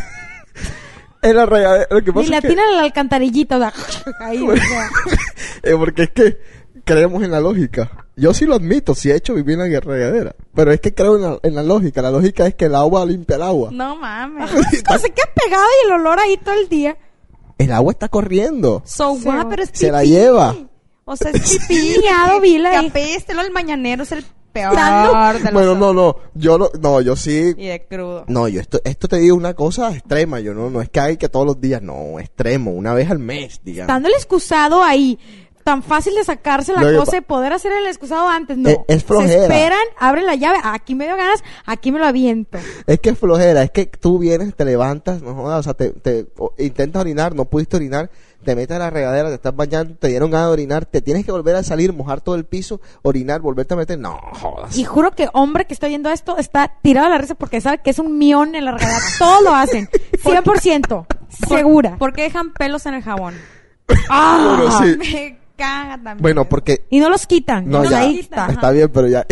En 1.21 1.37
la 1.37 1.45
regadera, 1.45 1.87
lo 1.91 2.03
que 2.03 2.09
Y 2.09 2.13
pasa 2.13 2.23
es 2.23 2.29
que, 2.41 2.47
atinan 2.47 2.65
al 2.73 2.79
alcantarillito. 2.79 3.55
o 3.55 3.59
sea, 3.59 3.73
ahí, 4.19 4.41
o 4.41 4.53
sea. 4.53 4.89
eh, 5.63 5.75
porque 5.77 6.03
es 6.03 6.09
que 6.09 6.39
creemos 6.83 7.23
en 7.23 7.31
la 7.31 7.39
lógica. 7.39 8.05
Yo 8.17 8.33
sí 8.33 8.43
lo 8.43 8.55
admito, 8.55 8.95
sí 8.95 9.09
he 9.09 9.15
hecho 9.15 9.33
vivir 9.33 9.57
en 9.61 9.71
la 9.71 9.79
regadera. 9.79 10.35
Pero 10.53 10.73
es 10.73 10.81
que 10.81 10.93
creo 10.93 11.15
en 11.15 11.21
la, 11.21 11.39
en 11.41 11.55
la 11.55 11.63
lógica. 11.63 12.01
La 12.01 12.11
lógica 12.11 12.45
es 12.47 12.55
que 12.55 12.65
el 12.65 12.75
agua 12.75 13.05
limpia 13.05 13.37
el 13.37 13.43
agua. 13.43 13.69
No 13.71 13.95
mames. 13.95 14.51
Asco, 14.51 14.97
se 14.97 15.09
queda 15.09 15.29
pegado 15.41 15.63
y 15.63 15.87
el 15.87 15.93
olor 15.93 16.19
ahí 16.19 16.35
todo 16.35 16.55
el 16.55 16.67
día. 16.67 16.97
El 17.57 17.71
agua 17.71 17.93
está 17.93 18.09
corriendo. 18.09 18.83
So 18.85 19.15
Se 19.15 19.29
pero 19.49 19.63
es 19.63 19.69
pipí. 19.69 19.79
Se 19.79 19.89
la 19.89 20.03
lleva. 20.03 20.53
O 21.05 21.15
sea, 21.15 21.31
es 21.31 21.59
pipí. 21.67 21.95
Vila 22.41 22.69
Que 22.71 22.75
ahí. 22.77 22.87
apeste, 22.87 23.33
lo 23.33 23.43
del 23.43 23.51
mañanero 23.51 24.03
es 24.03 24.11
el 24.11 24.23
peor 24.53 24.75
de 24.75 25.41
los 25.43 25.53
Bueno, 25.53 25.75
no, 25.75 25.93
no. 25.93 26.15
Yo 26.33 26.57
no, 26.57 26.69
no, 26.79 27.01
yo 27.01 27.15
sí. 27.15 27.53
Y 27.57 27.67
de 27.67 27.85
crudo. 27.89 28.25
No, 28.27 28.47
yo 28.47 28.59
esto, 28.61 28.79
esto 28.83 29.07
te 29.07 29.17
digo 29.17 29.35
una 29.35 29.53
cosa 29.53 29.91
extrema. 29.95 30.39
Yo 30.39 30.53
no, 30.53 30.69
no 30.69 30.81
es 30.81 30.89
que 30.89 30.99
hay 30.99 31.17
que 31.17 31.29
todos 31.29 31.45
los 31.45 31.59
días, 31.61 31.81
no, 31.81 32.19
extremo, 32.19 32.71
una 32.71 32.93
vez 32.93 33.09
al 33.09 33.19
mes, 33.19 33.61
digamos. 33.63 33.89
Estando 33.89 34.09
el 34.09 34.15
excusado 34.15 34.83
ahí, 34.83 35.17
tan 35.63 35.83
fácil 35.83 36.15
de 36.15 36.23
sacarse 36.23 36.73
la 36.73 36.81
Lo 36.81 36.89
que 36.89 36.95
cosa 36.97 37.11
pa- 37.11 37.17
y 37.17 37.21
poder 37.21 37.53
hacer 37.53 37.71
el 37.71 37.85
excusado 37.87 38.27
antes, 38.27 38.57
no. 38.57 38.69
Eh, 38.69 38.79
es 38.87 39.03
flojera. 39.03 39.31
Se 39.33 39.41
esperan, 39.43 39.79
abren 39.99 40.25
la 40.25 40.35
llave, 40.35 40.57
aquí 40.63 40.95
me 40.95 41.05
dio 41.05 41.15
ganas, 41.15 41.43
aquí 41.65 41.91
me 41.91 41.99
lo 41.99 42.05
aviento. 42.05 42.57
Es 42.87 42.99
que 42.99 43.11
es 43.11 43.17
flojera, 43.17 43.63
es 43.63 43.71
que 43.71 43.85
tú 43.85 44.17
vienes, 44.19 44.55
te 44.55 44.65
levantas, 44.65 45.21
no 45.21 45.33
jodas, 45.35 45.59
o 45.59 45.63
sea, 45.63 45.73
te, 45.75 45.91
te- 45.91 46.27
o- 46.37 46.53
intentas 46.57 46.99
orinar, 47.01 47.35
no 47.35 47.45
pudiste 47.45 47.77
orinar, 47.77 48.09
te 48.43 48.55
metes 48.55 48.75
a 48.75 48.79
la 48.79 48.89
regadera, 48.89 49.29
te 49.29 49.35
estás 49.35 49.55
bañando, 49.55 49.95
te 49.95 50.07
dieron 50.07 50.31
ganas 50.31 50.47
de 50.47 50.53
orinar, 50.53 50.85
te 50.85 51.01
tienes 51.01 51.25
que 51.25 51.31
volver 51.31 51.55
a 51.55 51.63
salir, 51.63 51.93
mojar 51.93 52.21
todo 52.21 52.35
el 52.35 52.45
piso, 52.45 52.81
orinar, 53.03 53.41
volverte 53.41 53.73
a 53.73 53.77
meter, 53.77 53.99
no 53.99 54.19
jodas. 54.33 54.75
Y 54.77 54.83
juro 54.83 55.11
que 55.11 55.29
hombre 55.33 55.65
que 55.65 55.73
está 55.73 55.87
viendo 55.87 56.09
esto 56.09 56.37
está 56.37 56.73
tirado 56.81 57.07
a 57.07 57.09
la 57.09 57.17
risa 57.17 57.35
porque 57.35 57.61
sabe 57.61 57.79
que 57.79 57.89
es 57.91 57.99
un 57.99 58.17
mión 58.17 58.55
en 58.55 58.65
la 58.65 58.71
regadera. 58.71 58.99
Todos 59.19 59.43
lo 59.43 59.53
hacen. 59.53 59.87
100%. 60.23 61.05
Segura. 61.47 61.97
¿Por 61.97 62.13
qué 62.13 62.23
dejan 62.23 62.51
pelos 62.53 62.85
en 62.85 62.95
el 62.95 63.03
jabón? 63.03 63.35
¡Ah! 64.09 64.55
Bueno, 64.57 64.77
sí. 64.79 64.97
Me 64.97 65.37
caga 65.57 65.95
también. 65.95 66.17
Bueno, 66.21 66.45
porque 66.45 66.85
Y 66.89 66.99
no 66.99 67.09
los 67.09 67.27
quitan. 67.27 67.69
no, 67.69 67.83
Entonces 67.83 67.91
ya, 67.91 67.99
ahí 68.05 68.19
está. 68.19 68.47
está 68.47 68.71
bien, 68.71 68.89
pero 68.93 69.07
ya, 69.09 69.25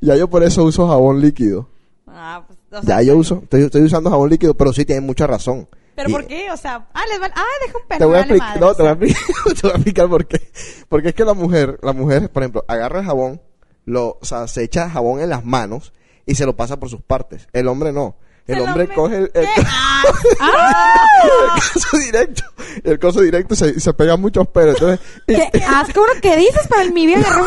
ya 0.00 0.16
yo 0.16 0.28
por 0.28 0.42
eso 0.42 0.64
uso 0.64 0.88
jabón 0.88 1.20
líquido. 1.20 1.68
Ah, 2.06 2.42
pues, 2.46 2.58
o 2.82 2.84
sea, 2.86 2.96
Ya 2.96 3.02
yo 3.02 3.16
uso, 3.16 3.40
estoy, 3.44 3.62
estoy 3.62 3.82
usando 3.82 4.10
jabón 4.10 4.30
líquido, 4.30 4.54
pero 4.54 4.72
sí 4.72 4.84
tienen 4.84 5.06
mucha 5.06 5.26
razón. 5.26 5.66
¿Pero 5.98 6.10
Y- 6.10 6.12
por 6.12 6.26
qué? 6.28 6.48
O 6.52 6.56
sea, 6.56 6.86
ah, 6.94 7.02
les 7.10 7.18
van, 7.18 7.32
ah, 7.34 7.44
deja 7.66 7.76
un 7.78 7.86
pelo. 7.88 7.98
Te 7.98 8.04
voy 8.04 8.16
a 8.16 8.20
explicar, 8.20 8.60
no, 8.60 8.72
te 8.74 8.82
voy 8.82 8.90
a 8.92 8.94
te 9.54 9.60
voy 9.62 9.70
a 9.72 9.74
explicar 9.74 10.08
por 10.08 10.26
qué. 10.28 10.50
Porque 10.88 11.08
es 11.08 11.14
que 11.14 11.24
la 11.24 11.34
mujer, 11.34 11.78
la 11.82 11.92
mujer, 11.92 12.30
por 12.30 12.44
ejemplo, 12.44 12.64
agarra 12.68 13.00
el 13.00 13.06
jabón, 13.06 13.42
lo, 13.84 14.16
o 14.20 14.24
sea, 14.24 14.46
se 14.46 14.62
echa 14.62 14.88
jabón 14.88 15.20
en 15.20 15.28
las 15.30 15.44
manos 15.44 15.92
y 16.24 16.36
se 16.36 16.46
lo 16.46 16.54
pasa 16.54 16.78
por 16.78 16.88
sus 16.88 17.02
partes. 17.02 17.48
El 17.52 17.66
hombre 17.66 17.92
no. 17.92 18.16
El 18.46 18.58
lo 18.58 18.64
hombre 18.64 18.86
me- 18.86 18.94
coge 18.94 19.16
el, 19.16 19.22
el, 19.34 19.44
¿Qué? 19.44 19.62
Ah, 19.68 20.02
el 21.56 21.62
coso 21.74 21.96
directo, 21.98 22.42
el 22.84 22.98
coso 22.98 23.20
directo 23.20 23.54
se, 23.56 23.78
se 23.80 23.92
pega 23.92 24.16
muchos 24.16 24.46
pelos. 24.48 24.76
Entonces, 24.80 25.00
¿Qué 25.26 25.50
asco 25.66 26.02
que 26.22 26.36
dices, 26.36 26.66
pero 26.68 26.82
en 26.82 26.94
mi 26.94 27.06
vida 27.06 27.26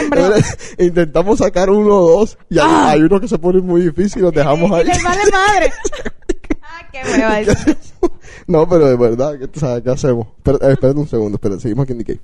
hombre. 0.00 0.22
entonces, 0.22 0.74
intentamos 0.78 1.38
sacar 1.40 1.68
uno 1.68 1.96
o 1.96 2.10
dos 2.20 2.38
y 2.48 2.58
hay, 2.58 2.64
Ah. 2.66 2.90
hay 2.92 3.02
uno 3.02 3.20
que 3.20 3.28
se 3.28 3.38
pone 3.38 3.60
muy 3.60 3.82
difícil 3.82 4.20
y 4.20 4.22
los 4.22 4.32
dejamos 4.32 4.70
ahí. 4.72 4.84
les 4.84 5.02
vale 5.02 5.22
madre. 5.30 5.72
No, 8.46 8.68
pero 8.68 8.88
de 8.88 8.96
verdad, 8.96 9.38
¿qué, 9.38 9.58
sabes, 9.58 9.82
¿qué 9.82 9.90
hacemos? 9.90 10.28
Espera, 10.36 10.58
eh, 10.68 10.72
espérate 10.72 11.00
un 11.00 11.08
segundo, 11.08 11.36
espera, 11.36 11.58
seguimos 11.58 11.84
aquí 11.84 11.92
en 11.92 11.98
Nikkei. 11.98 12.20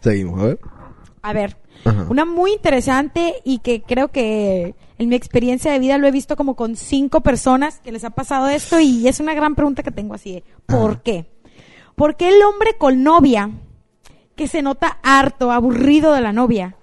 Seguimos, 0.00 0.40
a 0.40 0.46
ver. 0.46 0.58
A 1.22 1.32
ver, 1.32 1.56
Ajá. 1.88 2.06
una 2.10 2.24
muy 2.24 2.52
interesante 2.52 3.36
y 3.44 3.58
que 3.58 3.82
creo 3.82 4.08
que 4.08 4.74
en 4.98 5.08
mi 5.08 5.14
experiencia 5.16 5.70
de 5.72 5.78
vida 5.78 5.98
lo 5.98 6.06
he 6.06 6.10
visto 6.10 6.36
como 6.36 6.54
con 6.56 6.76
cinco 6.76 7.20
personas 7.20 7.80
que 7.80 7.92
les 7.92 8.04
ha 8.04 8.10
pasado 8.10 8.48
esto 8.48 8.80
y 8.80 9.06
es 9.08 9.20
una 9.20 9.34
gran 9.34 9.54
pregunta 9.54 9.82
que 9.82 9.90
tengo 9.90 10.14
así 10.14 10.32
de, 10.32 10.44
¿por 10.66 11.02
qué? 11.02 11.26
¿Por 11.94 12.16
qué 12.16 12.28
el 12.28 12.42
hombre 12.42 12.74
con 12.78 13.02
novia 13.02 13.50
que 14.36 14.46
se 14.48 14.62
nota 14.62 14.98
harto, 15.02 15.50
aburrido 15.50 16.12
de 16.12 16.20
la 16.20 16.32
novia 16.32 16.76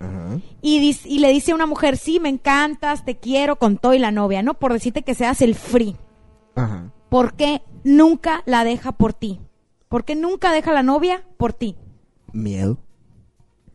Ajá. 0.00 0.38
y, 0.62 0.80
dis- 0.80 1.04
y 1.06 1.18
le 1.18 1.30
dice 1.30 1.52
a 1.52 1.54
una 1.54 1.66
mujer, 1.66 1.96
sí, 1.96 2.20
me 2.20 2.28
encantas, 2.28 3.04
te 3.04 3.16
quiero 3.16 3.56
con 3.56 3.76
todo 3.78 3.94
y 3.94 3.98
la 3.98 4.10
novia, 4.12 4.42
¿no? 4.42 4.54
Por 4.54 4.72
decirte 4.72 5.02
que 5.02 5.14
seas 5.14 5.40
el 5.42 5.54
free. 5.54 5.96
Ajá. 6.54 6.90
¿Por 7.08 7.34
qué 7.34 7.62
nunca 7.84 8.42
la 8.46 8.64
deja 8.64 8.92
por 8.92 9.12
ti? 9.12 9.40
¿Por 9.88 10.04
qué 10.04 10.16
nunca 10.16 10.52
deja 10.52 10.72
la 10.72 10.82
novia 10.82 11.22
por 11.36 11.52
ti? 11.52 11.76
Miedo. 12.32 12.78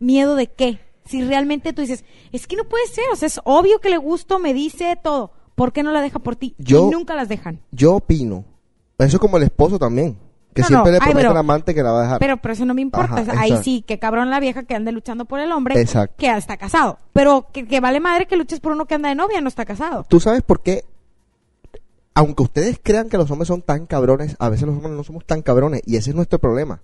¿Miedo 0.02 0.34
de 0.34 0.48
qué? 0.48 0.80
Si 1.04 1.24
realmente 1.24 1.72
tú 1.72 1.80
dices, 1.82 2.04
es 2.32 2.46
que 2.46 2.56
no 2.56 2.64
puede 2.64 2.86
ser, 2.86 3.04
o 3.12 3.16
sea, 3.16 3.26
es 3.26 3.40
obvio 3.44 3.78
que 3.80 3.90
le 3.90 3.96
gusto, 3.98 4.38
me 4.38 4.52
dice 4.54 4.98
todo. 5.02 5.32
¿Por 5.54 5.72
qué 5.72 5.82
no 5.82 5.92
la 5.92 6.00
deja 6.00 6.18
por 6.18 6.36
ti? 6.36 6.54
Yo- 6.58 6.88
Y 6.88 6.90
nunca 6.90 7.14
las 7.14 7.28
dejan. 7.28 7.60
Yo 7.72 7.94
opino. 7.96 8.44
Eso 8.98 9.16
es 9.16 9.20
como 9.20 9.36
el 9.36 9.42
esposo 9.44 9.78
también. 9.78 10.16
Que 10.54 10.62
No, 10.62 10.68
siempre 10.68 10.92
no, 10.92 10.98
le 10.98 10.98
ay, 10.98 11.00
promete 11.08 11.18
pero- 11.20 11.30
al 11.30 11.36
amante 11.38 11.74
que 11.74 11.82
la 11.82 11.92
va 11.92 11.98
a 12.00 12.02
dejar. 12.02 12.18
Pero, 12.18 12.36
pero 12.36 12.52
eso 12.54 12.64
no 12.66 12.74
me 12.74 12.82
importa. 12.82 13.16
Ajá, 13.20 13.40
ahí 13.40 13.56
sí, 13.62 13.82
que 13.86 13.98
cabrón 13.98 14.28
la 14.30 14.38
vieja 14.38 14.64
que 14.64 14.74
ande 14.74 14.92
luchando 14.92 15.24
por 15.24 15.40
el 15.40 15.50
hombre 15.50 15.80
Exacto. 15.80 16.14
que 16.18 16.28
está 16.30 16.56
casado. 16.56 16.98
Pero 17.12 17.46
que, 17.52 17.66
que 17.66 17.80
vale 17.80 18.00
madre 18.00 18.26
que 18.26 18.36
luches 18.36 18.60
por 18.60 18.72
uno 18.72 18.84
que 18.86 18.94
anda 18.94 19.08
de 19.08 19.14
novia, 19.14 19.40
no 19.40 19.48
está 19.48 19.64
casado. 19.64 20.04
¿Tú 20.08 20.20
sabes 20.20 20.42
por 20.42 20.62
qué? 20.62 20.84
Aunque 22.14 22.42
ustedes 22.42 22.78
crean 22.82 23.08
que 23.08 23.16
los 23.16 23.30
hombres 23.30 23.48
son 23.48 23.62
tan 23.62 23.86
cabrones, 23.86 24.36
a 24.38 24.50
veces 24.50 24.66
los 24.66 24.76
hombres 24.76 24.92
no 24.92 25.02
somos 25.04 25.24
tan 25.24 25.40
cabrones. 25.40 25.80
Y 25.86 25.96
ese 25.96 26.10
es 26.10 26.16
nuestro 26.16 26.38
problema. 26.38 26.82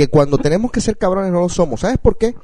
Que 0.00 0.08
cuando 0.08 0.38
tenemos 0.38 0.70
que 0.70 0.80
ser 0.80 0.96
cabrones 0.96 1.30
no 1.30 1.40
lo 1.40 1.50
somos. 1.50 1.80
¿Sabes 1.80 1.98
por 1.98 2.16
qué? 2.16 2.34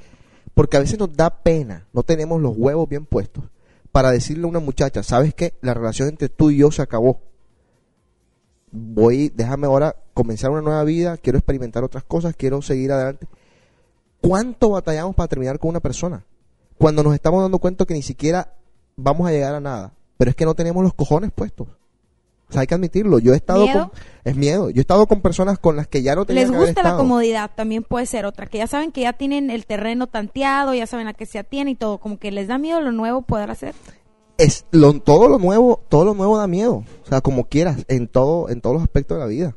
Porque 0.52 0.76
a 0.76 0.80
veces 0.80 0.98
nos 0.98 1.16
da 1.16 1.42
pena. 1.42 1.86
No 1.94 2.02
tenemos 2.02 2.38
los 2.38 2.54
huevos 2.54 2.86
bien 2.86 3.06
puestos. 3.06 3.44
Para 3.92 4.10
decirle 4.10 4.44
a 4.44 4.48
una 4.48 4.60
muchacha, 4.60 5.02
¿sabes 5.02 5.32
qué? 5.32 5.54
La 5.62 5.72
relación 5.72 6.10
entre 6.10 6.28
tú 6.28 6.50
y 6.50 6.58
yo 6.58 6.70
se 6.70 6.82
acabó. 6.82 7.22
Voy, 8.70 9.32
déjame 9.34 9.68
ahora 9.68 9.96
comenzar 10.12 10.50
una 10.50 10.60
nueva 10.60 10.84
vida. 10.84 11.16
Quiero 11.16 11.38
experimentar 11.38 11.82
otras 11.82 12.04
cosas. 12.04 12.36
Quiero 12.36 12.60
seguir 12.60 12.92
adelante. 12.92 13.26
¿Cuánto 14.20 14.68
batallamos 14.68 15.16
para 15.16 15.28
terminar 15.28 15.58
con 15.58 15.70
una 15.70 15.80
persona? 15.80 16.26
Cuando 16.76 17.02
nos 17.02 17.14
estamos 17.14 17.40
dando 17.40 17.58
cuenta 17.58 17.86
que 17.86 17.94
ni 17.94 18.02
siquiera 18.02 18.52
vamos 18.96 19.26
a 19.26 19.32
llegar 19.32 19.54
a 19.54 19.60
nada. 19.60 19.94
Pero 20.18 20.28
es 20.28 20.36
que 20.36 20.44
no 20.44 20.54
tenemos 20.54 20.82
los 20.84 20.92
cojones 20.92 21.32
puestos. 21.32 21.68
O 22.48 22.52
sea, 22.52 22.60
hay 22.60 22.66
que 22.66 22.74
admitirlo. 22.74 23.18
Yo 23.18 23.32
he 23.32 23.36
estado 23.36 23.64
¿Miedo? 23.64 23.90
con... 23.90 24.00
Es 24.24 24.36
miedo. 24.36 24.70
Yo 24.70 24.78
he 24.78 24.80
estado 24.80 25.06
con 25.06 25.20
personas 25.20 25.58
con 25.58 25.76
las 25.76 25.88
que 25.88 26.02
ya 26.02 26.14
no 26.14 26.24
tenían 26.24 26.44
Les 26.44 26.50
que 26.50 26.56
haber 26.56 26.68
gusta 26.68 26.82
la 26.82 26.88
estado. 26.90 27.02
comodidad, 27.02 27.50
también 27.54 27.82
puede 27.82 28.06
ser 28.06 28.24
otra. 28.24 28.46
Que 28.46 28.58
ya 28.58 28.66
saben 28.66 28.92
que 28.92 29.00
ya 29.02 29.12
tienen 29.14 29.50
el 29.50 29.66
terreno 29.66 30.06
tanteado, 30.06 30.72
ya 30.74 30.86
saben 30.86 31.08
a 31.08 31.14
qué 31.14 31.26
se 31.26 31.38
atiene 31.38 31.72
y 31.72 31.74
todo. 31.74 31.98
Como 31.98 32.18
que 32.18 32.30
les 32.30 32.46
da 32.48 32.58
miedo 32.58 32.80
lo 32.80 32.92
nuevo 32.92 33.22
poder 33.22 33.50
hacer. 33.50 33.74
Es 34.38 34.64
lo, 34.70 35.00
todo 35.00 35.28
lo 35.28 35.38
nuevo, 35.38 35.82
todo 35.88 36.04
lo 36.04 36.14
nuevo 36.14 36.38
da 36.38 36.46
miedo. 36.46 36.84
O 37.04 37.08
sea, 37.08 37.20
como 37.20 37.44
quieras, 37.46 37.84
en 37.88 38.06
todo, 38.06 38.48
en 38.48 38.60
todos 38.60 38.74
los 38.74 38.82
aspectos 38.82 39.16
de 39.16 39.20
la 39.24 39.28
vida. 39.28 39.56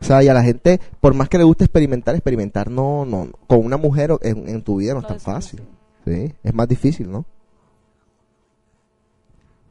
O 0.00 0.04
sea, 0.04 0.22
y 0.22 0.28
a 0.28 0.34
la 0.34 0.42
gente, 0.42 0.80
por 1.00 1.14
más 1.14 1.28
que 1.28 1.38
le 1.38 1.44
guste 1.44 1.64
experimentar, 1.64 2.14
experimentar 2.14 2.70
no, 2.70 3.04
no, 3.04 3.26
no. 3.26 3.32
con 3.46 3.64
una 3.64 3.76
mujer 3.76 4.12
en, 4.22 4.48
en 4.48 4.62
tu 4.62 4.76
vida 4.76 4.94
no 4.94 5.00
es 5.00 5.06
tan 5.06 5.20
fácil. 5.20 5.62
Sí, 6.04 6.34
es 6.42 6.54
más 6.54 6.66
difícil, 6.68 7.10
¿no? 7.10 7.24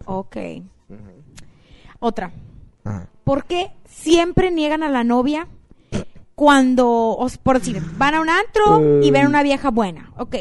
Ok. 0.06 0.38
Otra. 2.02 2.34
Ajá. 2.84 3.08
¿Por 3.24 3.46
qué 3.46 3.72
siempre 3.86 4.52
niegan 4.52 4.84
a 4.84 4.90
la 4.90 5.04
novia 5.06 5.48
cuando, 6.36 7.16
os- 7.18 7.38
por 7.38 7.60
decir, 7.60 7.82
van 7.98 8.16
a 8.16 8.22
un 8.22 8.30
antro 8.30 9.02
y 9.04 9.12
ven 9.12 9.28
una 9.28 9.44
vieja 9.44 9.70
buena? 9.72 10.12
Ok. 10.18 10.36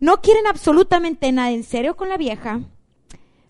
No 0.00 0.20
quieren 0.20 0.46
absolutamente 0.46 1.30
nada 1.32 1.50
en 1.52 1.62
serio 1.62 1.96
con 1.96 2.08
la 2.08 2.16
vieja. 2.16 2.60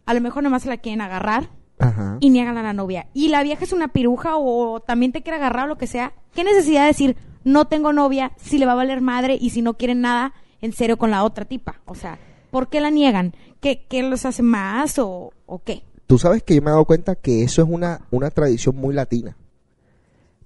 A 0.05 0.15
lo 0.15 0.21
mejor 0.21 0.43
nomás 0.43 0.63
se 0.63 0.69
la 0.69 0.77
quieren 0.77 1.01
agarrar 1.01 1.49
Ajá. 1.79 2.19
y 2.21 2.29
niegan 2.31 2.59
a 2.59 2.63
la 2.63 2.73
novia. 2.75 3.07
Y 3.15 3.29
la 3.29 3.43
vieja 3.43 3.65
es 3.65 3.73
una 3.73 3.89
piruja 3.89 4.37
o 4.37 4.81
también 4.81 5.13
te 5.13 5.23
quiere 5.23 5.39
agarrar 5.39 5.65
o 5.65 5.69
lo 5.69 5.79
que 5.79 5.87
sea. 5.87 6.13
¿Qué 6.35 6.45
necesidad 6.45 6.83
de 6.83 6.89
decir, 6.89 7.17
no 7.45 7.67
tengo 7.69 7.93
novia, 7.95 8.33
si 8.37 8.59
le 8.59 8.67
va 8.67 8.73
a 8.73 8.77
valer 8.77 9.01
madre 9.01 9.39
y 9.41 9.51
si 9.51 9.63
no 9.63 9.75
quieren 9.75 10.03
nada 10.03 10.35
en 10.61 10.73
serio 10.75 10.99
con 10.99 11.11
la 11.11 11.25
otra 11.25 11.47
tipa? 11.47 11.81
O 11.87 11.95
sea, 11.95 12.19
¿por 12.51 12.69
qué 12.69 12.81
la 12.83 12.91
niegan? 12.91 13.35
¿Qué, 13.61 13.87
qué 13.89 14.03
los 14.03 14.27
hace 14.27 14.43
más 14.43 14.99
o, 14.99 15.33
o 15.47 15.63
qué? 15.63 15.85
Tú 16.13 16.19
sabes 16.19 16.43
que 16.43 16.55
yo 16.55 16.61
me 16.61 16.69
he 16.69 16.73
dado 16.73 16.85
cuenta 16.85 17.15
que 17.15 17.43
eso 17.43 17.63
es 17.63 17.69
una, 17.71 18.03
una 18.11 18.29
tradición 18.29 18.77
muy 18.77 18.95
latina. 18.95 19.35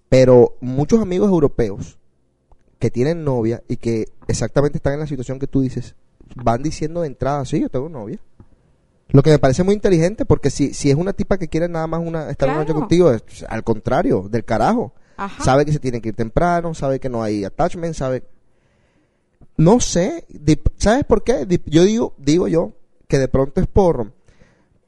Pero 0.08 0.56
muchos 0.60 1.00
amigos 1.00 1.28
europeos 1.28 1.98
que 2.78 2.88
tienen 2.88 3.24
novia 3.24 3.64
y 3.66 3.78
que 3.78 4.04
exactamente 4.28 4.78
están 4.78 4.92
en 4.92 5.00
la 5.00 5.08
situación 5.08 5.40
que 5.40 5.48
tú 5.48 5.62
dices, 5.62 5.96
van 6.36 6.62
diciendo 6.62 7.00
de 7.00 7.08
entrada, 7.08 7.44
sí, 7.44 7.62
yo 7.62 7.68
tengo 7.68 7.88
novia. 7.88 8.20
Lo 9.08 9.24
que 9.24 9.30
me 9.30 9.40
parece 9.40 9.64
muy 9.64 9.74
inteligente, 9.74 10.24
porque 10.24 10.50
si, 10.50 10.72
si 10.72 10.88
es 10.88 10.94
una 10.94 11.14
tipa 11.14 11.36
que 11.36 11.48
quiere 11.48 11.68
nada 11.68 11.88
más 11.88 12.00
una, 12.00 12.30
estar 12.30 12.48
una 12.48 12.58
noche 12.58 12.66
Claro. 12.66 12.80
contigo, 12.82 13.10
es 13.10 13.44
al 13.48 13.64
contrario, 13.64 14.28
del 14.30 14.44
carajo. 14.44 14.92
Ajá. 15.16 15.42
Sabe 15.42 15.64
que 15.64 15.72
se 15.72 15.80
tiene 15.80 16.00
que 16.00 16.10
ir 16.10 16.14
temprano, 16.14 16.74
sabe 16.74 17.00
que 17.00 17.08
no 17.08 17.24
hay 17.24 17.42
attachment, 17.44 17.96
sabe... 17.96 18.22
No 19.56 19.80
sé, 19.80 20.28
¿sabes 20.76 21.04
por 21.04 21.24
qué? 21.24 21.44
Yo 21.66 21.82
digo, 21.82 22.14
digo 22.18 22.46
yo, 22.46 22.74
que 23.08 23.18
de 23.18 23.26
pronto 23.26 23.60
es 23.60 23.66
por, 23.66 24.12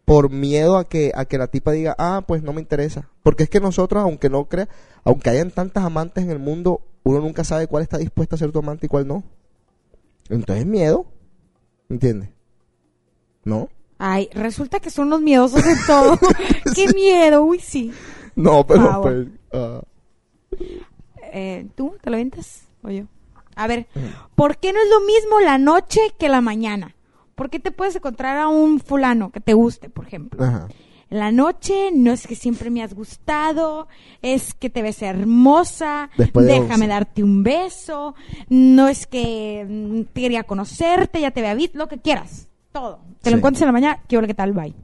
por 0.09 0.31
miedo 0.31 0.79
a 0.79 0.88
que, 0.88 1.12
a 1.14 1.27
que 1.27 1.37
la 1.37 1.49
tipa 1.49 1.71
diga, 1.71 1.94
ah, 1.99 2.25
pues 2.27 2.42
no 2.42 2.55
me 2.55 2.62
interesa. 2.62 3.11
Porque 3.23 3.42
es 3.42 3.51
que 3.51 3.61
nosotros, 3.61 4.03
aunque 4.03 4.31
no 4.31 4.47
crea, 4.47 4.68
aunque 5.05 5.29
hayan 5.29 5.51
tantas 5.51 5.85
amantes 5.85 6.25
en 6.25 6.31
el 6.31 6.38
mundo, 6.38 6.81
uno 7.05 7.21
nunca 7.21 7.44
sabe 7.44 7.66
cuál 7.66 7.83
está 7.83 7.99
dispuesta 7.99 8.35
a 8.35 8.38
ser 8.38 8.51
tu 8.51 8.59
amante 8.61 8.87
y 8.87 8.88
cuál 8.88 9.07
no. 9.07 9.23
Entonces 10.31 10.64
miedo, 10.64 11.07
¿entiendes? 11.90 12.31
¿No? 13.44 13.68
Ay, 13.99 14.31
resulta 14.33 14.81
que 14.81 14.90
son 14.90 15.11
los 15.11 15.21
miedosos 15.21 15.62
de 15.62 15.75
todo. 15.87 16.18
Qué 16.75 16.88
miedo, 16.94 17.42
uy, 17.44 17.59
sí. 17.61 17.92
No, 18.35 18.66
pero 18.66 18.90
Ah, 18.90 19.01
pues... 19.03 19.27
ah, 19.53 19.83
Eh, 21.33 21.68
¿Tú 21.75 21.94
te 22.01 22.09
lo 22.11 22.16
ventas 22.16 22.62
o 22.83 22.90
yo? 22.90 23.05
A 23.57 23.66
ver, 23.66 23.87
¿por 24.35 24.57
qué 24.57 24.73
no 24.73 24.79
es 24.81 24.88
lo 24.88 25.01
mismo 25.01 25.40
la 25.40 25.59
noche 25.59 26.01
que 26.18 26.29
la 26.29 26.40
mañana? 26.40 26.94
¿Por 27.38 27.48
qué 27.48 27.59
te 27.59 27.70
puedes 27.70 27.96
encontrar 27.96 28.37
a 28.37 28.48
un 28.48 28.81
fulano 28.81 29.31
que 29.31 29.40
te 29.40 29.55
guste, 29.55 29.88
por 29.88 30.07
ejemplo? 30.07 30.44
ajá. 30.44 30.68
En 31.11 31.20
la 31.20 31.33
noche 31.33 31.88
no 31.94 32.12
es 32.12 32.27
que 32.27 32.35
siempre 32.35 32.68
me 32.68 32.83
has 32.83 32.92
gustado, 32.92 33.88
es 34.20 34.53
que 34.53 34.68
te 34.68 34.83
ves 34.83 35.01
hermosa, 35.01 36.11
Después 36.18 36.44
de 36.44 36.53
déjame 36.53 36.85
11. 36.85 36.87
darte 36.88 37.22
un 37.22 37.42
beso, 37.42 38.14
no 38.51 38.88
es 38.88 39.07
que 39.07 39.64
mm, 39.66 40.12
quería 40.14 40.42
conocerte, 40.42 41.22
ya 41.22 41.31
te 41.31 41.55
visto, 41.55 41.79
lo 41.79 41.88
que 41.88 41.96
quieras, 41.96 42.48
todo. 42.72 43.01
Te 43.22 43.31
lo 43.31 43.38
encuentras 43.38 43.62
en 43.62 43.68
la 43.68 43.72
mañana, 43.72 44.01
¿qué 44.07 44.18
hora 44.18 44.27
qué 44.27 44.35
tal? 44.35 44.53
Bye. 44.53 44.74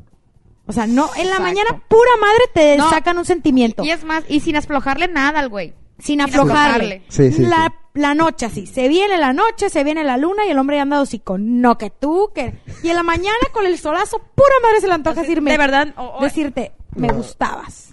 O 0.67 0.73
sea, 0.73 0.87
no, 0.87 1.11
en 1.15 1.25
la 1.27 1.33
Exacto. 1.37 1.43
mañana 1.43 1.83
pura 1.89 2.11
madre 2.19 2.45
te 2.55 2.77
No. 2.79 2.89
sacan 2.89 3.19
un 3.19 3.27
sentimiento. 3.27 3.85
Y 3.85 3.91
es 3.91 4.03
más, 4.03 4.25
y 4.27 4.41
sin 4.41 4.57
aflojarle 4.57 5.09
nada 5.09 5.41
al 5.41 5.51
güey. 5.51 5.75
sin 5.99 6.05
sin 6.07 6.21
aflojarle. 6.23 7.03
aflojarle. 7.03 7.03
Sí, 7.09 7.33
sí, 7.33 7.43
la, 7.43 7.67
sí. 7.71 7.84
La 7.95 8.15
noche 8.15 8.47
así, 8.47 8.67
se 8.67 8.89
viene 8.89 9.17
la 9.19 9.33
noche, 9.33 9.71
se 9.71 9.85
viene 9.85 10.03
la 10.05 10.17
luna 10.17 10.45
y 10.47 10.51
el 10.51 10.59
hombre 10.59 10.77
ya 10.77 10.83
anda 10.83 11.03
con 11.23 11.61
no 11.61 11.79
que 11.79 11.91
tú, 11.91 12.31
que... 12.35 12.59
Y 12.83 12.89
en 12.89 12.97
la 12.97 13.03
mañana 13.05 13.39
con 13.53 13.65
el 13.67 13.79
solazo, 13.79 14.19
pura 14.35 14.55
madre 14.63 14.81
se 14.81 14.89
le 14.89 14.95
antoja 14.95 15.21
decirme... 15.21 15.53
De 15.53 15.59
verdad, 15.59 15.95
o- 15.97 16.19
o- 16.19 16.23
Decirte, 16.23 16.73
me 16.97 17.07
No. 17.09 17.15
gustabas. 17.15 17.91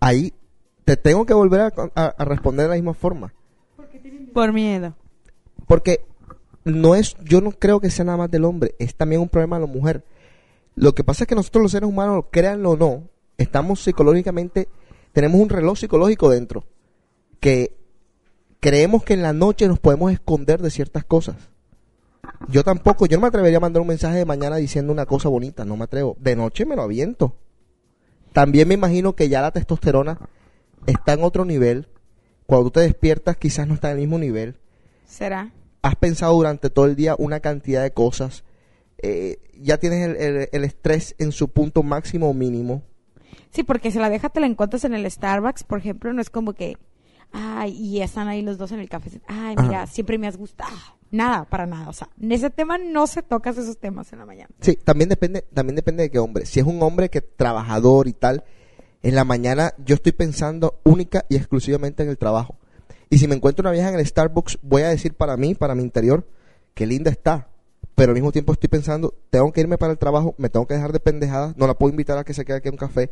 Ahí 0.00 0.32
te 0.84 0.96
tengo 0.96 1.24
que 1.26 1.34
volver 1.34 1.60
a, 1.60 1.72
a- 1.94 2.14
a 2.18 2.24
responder 2.24 2.64
de 2.64 2.70
la 2.70 2.74
misma 2.74 2.94
forma. 2.94 3.32
Por 4.34 4.52
miedo. 4.52 4.94
Porque 5.66 6.04
no 6.64 6.94
es, 6.94 7.16
yo 7.24 7.40
no 7.40 7.52
creo 7.52 7.80
que 7.80 7.90
sea 7.90 8.04
nada 8.04 8.18
más 8.18 8.30
del 8.30 8.44
hombre, 8.44 8.74
es 8.78 8.94
también 8.94 9.20
un 9.20 9.28
problema 9.28 9.58
de 9.60 9.66
la 9.66 9.72
mujer. 9.72 10.04
Lo 10.74 10.92
que 10.94 11.04
pasa 11.04 11.24
es 11.24 11.28
que 11.28 11.34
nosotros 11.34 11.62
los 11.62 11.72
seres 11.72 11.88
humanos, 11.88 12.24
créanlo 12.30 12.72
o 12.72 12.76
no, 12.76 13.04
estamos 13.38 13.80
psicológicamente, 13.80 14.68
tenemos 15.12 15.40
un 15.40 15.48
reloj 15.48 15.78
psicológico 15.78 16.28
dentro, 16.28 16.64
que 17.40 17.75
creemos 18.68 19.04
que 19.04 19.14
en 19.14 19.22
la 19.22 19.32
noche 19.32 19.68
nos 19.68 19.78
podemos 19.78 20.10
esconder 20.10 20.60
de 20.60 20.70
ciertas 20.70 21.04
cosas. 21.04 21.36
Yo 22.48 22.64
tampoco, 22.64 23.06
yo 23.06 23.16
no 23.16 23.20
me 23.20 23.28
atrevería 23.28 23.58
a 23.58 23.60
mandar 23.60 23.80
un 23.80 23.86
mensaje 23.86 24.18
de 24.18 24.24
mañana 24.24 24.56
diciendo 24.56 24.92
una 24.92 25.06
cosa 25.06 25.28
bonita, 25.28 25.64
no 25.64 25.76
me 25.76 25.84
atrevo. 25.84 26.16
De 26.18 26.34
noche 26.34 26.66
me 26.66 26.74
lo 26.74 26.82
aviento. 26.82 27.36
También 28.32 28.66
me 28.66 28.74
imagino 28.74 29.14
que 29.14 29.28
ya 29.28 29.40
la 29.40 29.52
testosterona 29.52 30.18
está 30.88 31.12
en 31.12 31.22
otro 31.22 31.44
nivel. 31.44 31.86
Cuando 32.46 32.64
tú 32.64 32.70
te 32.72 32.80
despiertas 32.80 33.36
quizás 33.36 33.68
no 33.68 33.74
está 33.74 33.88
en 33.90 33.98
el 33.98 34.00
mismo 34.00 34.18
nivel 34.18 34.56
¿Será? 35.04 35.52
has 35.82 35.94
pensado 35.94 36.34
durante 36.34 36.68
todo 36.68 36.86
el 36.86 36.96
día 36.96 37.14
una 37.18 37.38
cantidad 37.38 37.84
de 37.84 37.92
cosas, 37.92 38.42
eh, 38.98 39.38
ya 39.60 39.78
tienes 39.78 40.08
el, 40.08 40.16
el- 40.16 40.48
el 40.50 40.64
estrés 40.64 41.14
en 41.18 41.30
su 41.30 41.48
punto 41.50 41.84
máximo 41.84 42.28
o 42.30 42.34
mínimo. 42.34 42.82
Sí, 43.52 43.62
porque 43.62 43.92
si 43.92 44.00
la 44.00 44.08
vieja 44.08 44.28
te 44.28 44.40
la 44.40 44.46
encuentras 44.46 44.84
en 44.84 44.94
el 44.94 45.08
Starbucks, 45.08 45.62
por 45.62 45.78
ejemplo, 45.78 46.12
no 46.12 46.20
es 46.20 46.30
como 46.30 46.52
que... 46.52 46.76
Ay, 47.38 47.72
y 47.72 48.00
están 48.00 48.28
ahí 48.28 48.40
los 48.40 48.56
dos 48.56 48.72
en 48.72 48.80
el 48.80 48.88
café. 48.88 49.20
Ay, 49.26 49.56
mira, 49.60 49.82
Ajá. 49.82 49.86
siempre 49.86 50.16
me 50.16 50.26
has 50.26 50.38
gustado. 50.38 50.74
Nada, 51.10 51.44
para 51.44 51.66
nada. 51.66 51.90
O 51.90 51.92
sea, 51.92 52.08
en 52.18 52.32
ese 52.32 52.48
tema 52.48 52.78
no 52.78 53.06
se 53.06 53.22
tocas 53.22 53.58
esos 53.58 53.78
temas 53.78 54.10
en 54.14 54.20
la 54.20 54.26
mañana. 54.26 54.48
Sí, 54.60 54.76
también 54.76 55.10
depende, 55.10 55.42
también 55.52 55.76
depende 55.76 56.02
de 56.04 56.10
qué 56.10 56.18
hombre. 56.18 56.46
Si 56.46 56.60
es 56.60 56.66
un 56.66 56.82
hombre 56.82 57.10
que 57.10 57.20
trabajador 57.20 58.08
y 58.08 58.14
tal, 58.14 58.44
en 59.02 59.14
la 59.14 59.24
mañana 59.24 59.74
yo 59.84 59.96
estoy 59.96 60.12
pensando 60.12 60.80
única 60.82 61.26
y 61.28 61.36
exclusivamente 61.36 62.02
en 62.02 62.08
el 62.08 62.16
trabajo. 62.16 62.56
Y 63.10 63.18
si 63.18 63.28
me 63.28 63.34
encuentro 63.34 63.62
una 63.62 63.70
vieja 63.70 63.90
en 63.90 63.98
el 63.98 64.06
Starbucks, 64.06 64.58
voy 64.62 64.82
a 64.82 64.88
decir 64.88 65.14
para 65.14 65.36
mí, 65.36 65.54
para 65.54 65.74
mi 65.74 65.82
interior, 65.82 66.26
qué 66.74 66.86
linda 66.86 67.10
está. 67.10 67.48
Pero 67.94 68.10
al 68.10 68.14
mismo 68.14 68.32
tiempo 68.32 68.52
estoy 68.52 68.68
pensando, 68.68 69.14
tengo 69.30 69.52
que 69.52 69.60
irme 69.60 69.78
para 69.78 69.92
el 69.92 69.98
trabajo, 69.98 70.34
me 70.38 70.48
tengo 70.48 70.66
que 70.66 70.74
dejar 70.74 70.92
de 70.92 71.00
pendejadas, 71.00 71.56
no 71.56 71.66
la 71.66 71.74
puedo 71.74 71.90
invitar 71.90 72.18
a 72.18 72.24
que 72.24 72.34
se 72.34 72.44
quede 72.44 72.56
aquí 72.58 72.68
a 72.68 72.72
un 72.72 72.78
café, 72.78 73.10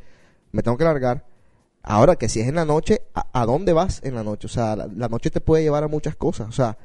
me 0.51 0.63
tengo 0.63 0.77
que 0.77 0.85
largar. 0.85 1.25
Ahora 1.87 2.17
que 2.17 2.29
si 2.31 2.41
es 2.41 2.49
en 2.49 2.55
la 2.55 2.65
noche, 2.65 3.03
¿a, 3.15 3.27
a 3.33 3.45
dónde 3.47 3.73
vas 3.75 4.01
en 4.05 4.15
la 4.15 4.25
noche? 4.25 4.47
O 4.47 4.51
sea, 4.51 4.75
la, 4.75 4.87
la 4.87 5.09
noche 5.09 5.31
te 5.31 5.41
puede 5.41 5.63
llevar 5.63 5.85
a 5.85 5.89
muchas 5.89 6.17
cosas. 6.17 6.49
O 6.49 6.53
sea, 6.53 6.79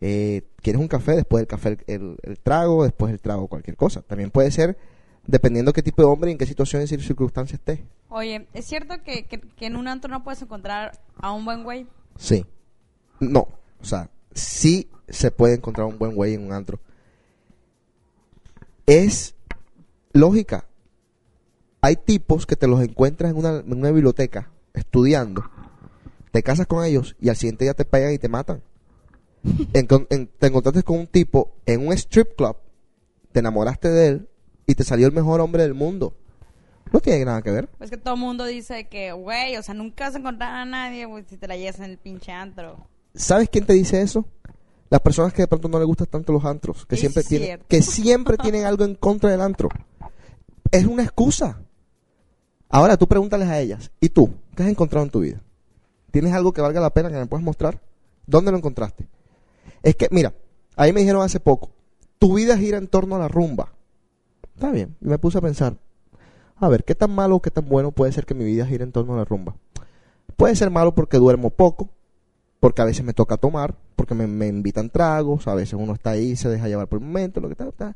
eh, 0.00 0.42
quieres 0.62 0.80
un 0.80 0.86
café, 0.88 1.16
después 1.16 1.40
del 1.40 1.48
café 1.48 1.70
el, 1.70 1.78
el- 1.88 2.16
el 2.22 2.38
trago, 2.38 2.84
después 2.84 3.12
el 3.12 3.20
trago 3.20 3.48
cualquier 3.48 3.76
cosa. 3.76 4.02
También 4.02 4.30
puede 4.30 4.50
ser 4.52 4.78
dependiendo 5.26 5.72
qué 5.72 5.82
tipo 5.82 6.02
de 6.02 6.08
hombre 6.08 6.30
y 6.30 6.32
en 6.32 6.38
qué 6.38 6.46
situación 6.46 6.82
y 6.82 6.86
circunstancia 6.86 7.56
esté. 7.56 7.84
Oye, 8.10 8.46
¿es 8.54 8.64
cierto 8.66 9.02
que, 9.02 9.24
que, 9.26 9.40
que 9.40 9.66
en 9.66 9.74
un 9.76 9.88
antro 9.88 10.08
no 10.10 10.22
puedes 10.22 10.40
encontrar 10.42 11.00
a 11.16 11.32
un 11.32 11.44
buen 11.44 11.64
güey? 11.64 11.86
Sí. 12.16 12.46
No. 13.18 13.48
O 13.80 13.84
sea, 13.84 14.08
sí 14.34 14.88
se 15.08 15.30
puede 15.32 15.54
encontrar 15.54 15.86
un 15.86 15.98
buen 15.98 16.14
güey 16.14 16.34
en 16.34 16.46
un 16.46 16.52
antro. 16.52 16.78
Es 18.86 19.34
lógica. 20.12 20.66
Hay 21.84 21.96
tipos 21.96 22.46
que 22.46 22.56
te 22.56 22.66
los 22.66 22.80
encuentras 22.82 23.30
en 23.30 23.36
una, 23.36 23.58
en 23.58 23.70
una 23.70 23.90
biblioteca 23.90 24.50
estudiando. 24.72 25.44
Te 26.32 26.42
casas 26.42 26.66
con 26.66 26.82
ellos 26.82 27.14
y 27.20 27.28
al 27.28 27.36
siguiente 27.36 27.66
día 27.66 27.74
te 27.74 27.84
pegan 27.84 28.14
y 28.14 28.18
te 28.18 28.30
matan. 28.30 28.62
En- 29.74 30.28
te 30.38 30.46
encontraste 30.46 30.82
con 30.82 31.00
un 31.00 31.06
tipo 31.06 31.52
en 31.66 31.86
un 31.86 31.92
strip 31.92 32.36
club, 32.38 32.56
te 33.32 33.40
enamoraste 33.40 33.90
de 33.90 34.06
él 34.08 34.28
y 34.66 34.74
te 34.74 34.82
salió 34.82 35.06
el 35.06 35.12
mejor 35.12 35.42
hombre 35.42 35.62
del 35.64 35.74
mundo. 35.74 36.16
No 36.90 37.00
tiene 37.00 37.22
nada 37.26 37.42
que 37.42 37.50
ver. 37.50 37.68
Pues 37.76 37.90
que 37.90 37.98
todo 37.98 38.14
el 38.14 38.20
mundo 38.20 38.46
dice 38.46 38.88
que, 38.88 39.12
güey, 39.12 39.58
o 39.58 39.62
sea, 39.62 39.74
nunca 39.74 40.04
vas 40.06 40.14
a 40.14 40.18
encontrar 40.20 40.54
a 40.54 40.64
nadie, 40.64 41.06
si 41.28 41.36
te 41.36 41.46
la 41.46 41.58
llevas 41.58 41.80
en 41.80 41.84
el 41.84 41.98
pinche 41.98 42.32
antro. 42.32 42.86
¿Sabes 43.14 43.50
quién 43.50 43.66
te 43.66 43.74
dice 43.74 44.00
eso? 44.00 44.24
Las 44.88 45.02
personas 45.02 45.34
que 45.34 45.42
de 45.42 45.48
pronto 45.48 45.68
no 45.68 45.78
les 45.78 45.86
gustan 45.86 46.06
tanto 46.06 46.32
los 46.32 46.46
antros, 46.46 46.86
que 46.86 46.94
Es 46.94 47.00
siempre 47.02 47.22
tienen, 47.24 47.60
que 47.68 47.82
siempre 47.82 48.38
tienen 48.38 48.64
algo 48.64 48.86
en 48.86 48.94
contra 48.94 49.28
del 49.30 49.42
antro. 49.42 49.68
Es 50.70 50.86
una 50.86 51.02
excusa. 51.02 51.60
Ahora 52.68 52.96
tú 52.96 53.06
pregúntales 53.06 53.48
a 53.48 53.60
ellas, 53.60 53.90
¿y 54.00 54.08
tú? 54.08 54.30
¿Qué 54.56 54.62
has 54.62 54.68
encontrado 54.68 55.04
en 55.04 55.10
tu 55.10 55.20
vida? 55.20 55.40
¿Tienes 56.10 56.32
algo 56.32 56.52
que 56.52 56.60
valga 56.60 56.80
la 56.80 56.90
pena 56.90 57.10
que 57.10 57.16
me 57.16 57.26
puedas 57.26 57.44
mostrar? 57.44 57.80
¿Dónde 58.26 58.50
lo 58.50 58.56
encontraste? 58.56 59.08
Es 59.82 59.96
que, 59.96 60.08
mira, 60.10 60.32
ahí 60.76 60.92
me 60.92 61.00
dijeron 61.00 61.22
hace 61.22 61.40
poco, 61.40 61.70
tu 62.18 62.34
vida 62.34 62.56
gira 62.56 62.78
en 62.78 62.88
torno 62.88 63.16
a 63.16 63.18
la 63.18 63.28
rumba. 63.28 63.72
Está 64.54 64.70
bien, 64.70 64.96
y 65.00 65.08
me 65.08 65.18
puse 65.18 65.38
a 65.38 65.40
pensar, 65.40 65.76
a 66.56 66.68
ver, 66.68 66.84
¿qué 66.84 66.94
tan 66.94 67.10
malo 67.10 67.36
o 67.36 67.42
qué 67.42 67.50
tan 67.50 67.68
bueno 67.68 67.90
puede 67.90 68.12
ser 68.12 68.24
que 68.24 68.34
mi 68.34 68.44
vida 68.44 68.66
gire 68.66 68.84
en 68.84 68.92
torno 68.92 69.14
a 69.14 69.18
la 69.18 69.24
rumba? 69.24 69.56
Puede 70.36 70.56
ser 70.56 70.70
malo 70.70 70.94
porque 70.94 71.18
duermo 71.18 71.50
poco, 71.50 71.90
porque 72.60 72.82
a 72.82 72.84
veces 72.84 73.04
me 73.04 73.12
toca 73.12 73.36
tomar, 73.36 73.74
porque 73.96 74.14
me, 74.14 74.26
me 74.26 74.46
invitan 74.46 74.88
tragos, 74.90 75.46
a 75.48 75.54
veces 75.54 75.74
uno 75.74 75.92
está 75.92 76.10
ahí 76.10 76.30
y 76.30 76.36
se 76.36 76.48
deja 76.48 76.68
llevar 76.68 76.88
por 76.88 77.00
el 77.00 77.04
momento, 77.04 77.40
lo 77.40 77.48
que 77.48 77.56
tal, 77.56 77.72
tal. 77.72 77.94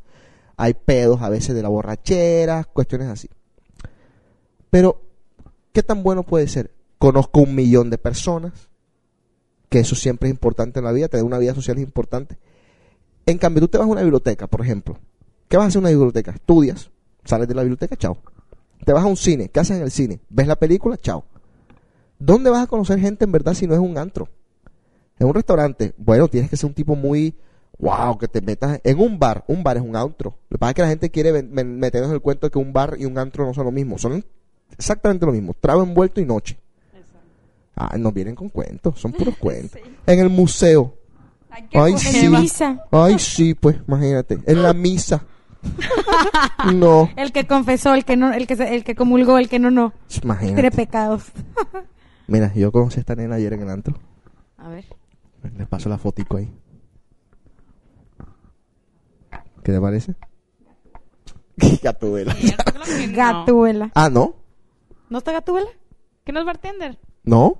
Hay 0.56 0.74
pedos 0.74 1.22
a 1.22 1.28
veces 1.28 1.54
de 1.54 1.62
la 1.62 1.68
borrachera, 1.68 2.64
cuestiones 2.64 3.08
así. 3.08 3.28
Pero, 4.70 5.02
¿qué 5.72 5.82
tan 5.82 6.02
bueno 6.02 6.22
puede 6.22 6.48
ser? 6.48 6.72
Conozco 6.98 7.40
un 7.40 7.54
millón 7.54 7.90
de 7.90 7.98
personas, 7.98 8.68
que 9.68 9.80
eso 9.80 9.94
siempre 9.94 10.28
es 10.28 10.34
importante 10.34 10.78
en 10.78 10.84
la 10.84 10.92
vida, 10.92 11.08
tener 11.08 11.24
una 11.24 11.38
vida 11.38 11.54
social 11.54 11.78
importante. 11.78 12.38
En 13.26 13.38
cambio, 13.38 13.60
tú 13.62 13.68
te 13.68 13.78
vas 13.78 13.86
a 13.86 13.90
una 13.90 14.02
biblioteca, 14.02 14.46
por 14.46 14.62
ejemplo. 14.62 14.98
¿Qué 15.48 15.56
vas 15.56 15.64
a 15.64 15.68
hacer 15.68 15.78
en 15.78 15.84
una 15.84 15.90
biblioteca? 15.90 16.32
Estudias, 16.32 16.90
sales 17.24 17.48
de 17.48 17.54
la 17.54 17.62
biblioteca, 17.62 17.96
chao. 17.96 18.18
Te 18.84 18.92
vas 18.92 19.04
a 19.04 19.06
un 19.06 19.16
cine, 19.16 19.48
¿qué 19.48 19.60
haces 19.60 19.76
en 19.76 19.82
el 19.82 19.90
cine? 19.90 20.20
¿Ves 20.28 20.46
la 20.46 20.56
película? 20.56 20.96
Chao. 20.96 21.24
¿Dónde 22.18 22.50
vas 22.50 22.64
a 22.64 22.66
conocer 22.66 22.98
gente 22.98 23.24
en 23.24 23.32
verdad 23.32 23.54
si 23.54 23.66
no 23.66 23.74
es 23.74 23.80
un 23.80 23.96
antro? 23.98 24.28
En 25.18 25.26
un 25.26 25.34
restaurante, 25.34 25.94
bueno, 25.98 26.28
tienes 26.28 26.50
que 26.50 26.56
ser 26.56 26.68
un 26.68 26.74
tipo 26.74 26.94
muy 26.94 27.34
wow, 27.78 28.18
que 28.18 28.28
te 28.28 28.40
metas 28.40 28.80
en 28.84 28.98
un 28.98 29.18
bar. 29.18 29.44
Un 29.46 29.62
bar 29.62 29.76
es 29.76 29.82
un 29.82 29.96
antro. 29.96 30.38
Lo 30.48 30.56
que 30.56 30.58
pasa 30.58 30.70
es 30.70 30.74
que 30.74 30.82
la 30.82 30.88
gente 30.88 31.10
quiere 31.10 31.42
meternos 31.42 32.12
el 32.12 32.20
cuento 32.20 32.46
de 32.46 32.50
que 32.50 32.58
un 32.58 32.72
bar 32.72 32.96
y 32.98 33.04
un 33.04 33.18
antro 33.18 33.46
no 33.46 33.54
son 33.54 33.64
lo 33.64 33.72
mismo. 33.72 33.98
Son 33.98 34.24
exactamente 34.76 35.24
lo 35.26 35.32
mismo. 35.32 35.54
Trago 35.58 35.82
envuelto 35.82 36.20
y 36.20 36.24
noche. 36.24 36.58
Ah, 37.76 37.96
nos 37.96 38.12
vienen 38.12 38.34
con 38.34 38.48
cuentos, 38.48 38.98
son 39.00 39.12
puros 39.12 39.36
cuentos. 39.40 39.80
En 40.06 40.18
el 40.18 40.28
museo. 40.30 40.94
Ay, 41.50 41.66
qué 41.70 41.78
Ay, 41.78 41.92
hueva. 41.94 41.98
sí. 41.98 42.28
Misa. 42.28 42.84
Ay, 42.90 43.18
sí, 43.18 43.54
pues, 43.54 43.76
imagínate. 43.86 44.38
En 44.46 44.62
la 44.62 44.72
misa. 44.72 45.24
No. 46.72 47.08
El 47.16 47.32
que 47.32 47.46
confesó, 47.46 47.94
el 47.94 48.04
que 48.04 48.16
no, 48.16 48.32
el 48.32 48.46
que 48.46 48.56
se- 48.56 48.74
el 48.74 48.84
que 48.84 48.94
comulgó, 48.94 49.38
el 49.38 49.48
que 49.48 49.58
no 49.58 49.70
no. 49.70 49.92
Imagínate. 50.22 50.70
pecados. 50.70 51.24
Mira, 52.28 52.52
yo 52.54 52.70
conocí 52.72 52.98
a 52.98 53.00
esta 53.00 53.14
nena 53.16 53.36
ayer 53.36 53.52
en 53.54 53.62
el 53.62 53.70
antro. 53.70 53.94
A 54.56 54.68
ver. 54.68 54.84
Les 55.56 55.66
paso 55.68 55.88
la 55.88 55.98
fotico 55.98 56.36
ahí. 56.36 56.52
¿Qué 59.62 59.72
te 59.72 59.80
parece? 59.80 60.14
No. 61.56 61.76
Gatuela. 63.12 63.90
Ah, 63.94 64.08
¿no? 64.10 64.34
¿No 65.10 65.18
está 65.18 65.32
Gatuela? 65.32 65.68
¿Que 66.24 66.32
no 66.32 66.40
es 66.40 66.46
bartender? 66.46 66.98
¿No? 67.24 67.56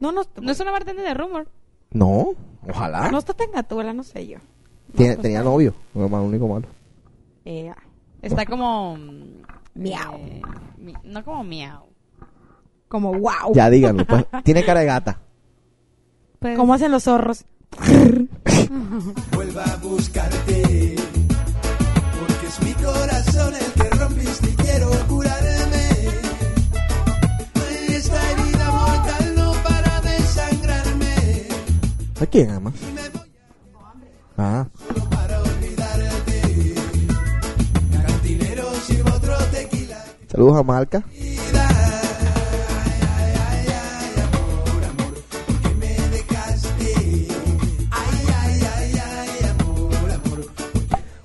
No, 0.00 0.12
no, 0.12 0.22
No 0.40 0.52
es 0.52 0.60
una 0.60 0.70
bartender 0.70 1.04
de 1.06 1.14
rumor. 1.14 1.48
No. 1.90 2.28
Ojalá. 2.68 3.10
no 3.10 3.18
está 3.18 3.32
tan 3.34 3.50
Gatuela, 3.52 3.92
no 3.92 4.02
sé 4.02 4.26
yo. 4.26 4.38
Tiene- 4.96 5.14
pues 5.14 5.22
tenía 5.22 5.38
no. 5.42 5.50
novio. 5.52 5.74
Lo 5.94 6.08
más 6.08 6.22
único 6.22 6.48
malo. 6.48 6.66
Eh, 7.44 7.72
Está 8.22 8.44
como... 8.46 8.96
mm, 8.96 9.42
Miau. 9.74 10.14
eh, 10.16 10.42
mi- 10.78 10.94
no 11.04 11.24
como 11.24 11.44
miau. 11.44 11.84
como 12.88 13.12
wow. 13.12 13.52
Ya 13.54 13.70
díganlo. 13.70 14.04
Pues. 14.06 14.24
Tiene 14.44 14.64
cara 14.64 14.80
de 14.80 14.86
gata. 14.86 15.20
Pues, 16.40 16.56
¿Cómo 16.56 16.74
hacen 16.74 16.90
los 16.92 17.04
zorros? 17.04 17.44
Vuelva 19.32 19.64
a 19.64 19.76
buscarte, 19.76 20.96
porque 22.18 22.46
es 22.46 22.62
mi 22.62 22.72
corazón 22.74 23.54
el 23.54 23.72
que 23.82 23.90
rompiste 23.90 24.50
y 24.50 24.54
quiero 24.54 24.90
curarme. 25.08 25.57
¿A 32.20 32.26
quién 32.26 32.50
amas? 32.50 32.74
Ah. 34.36 34.66
Saludos 40.28 40.56
a 40.58 40.62
Malca. 40.62 41.04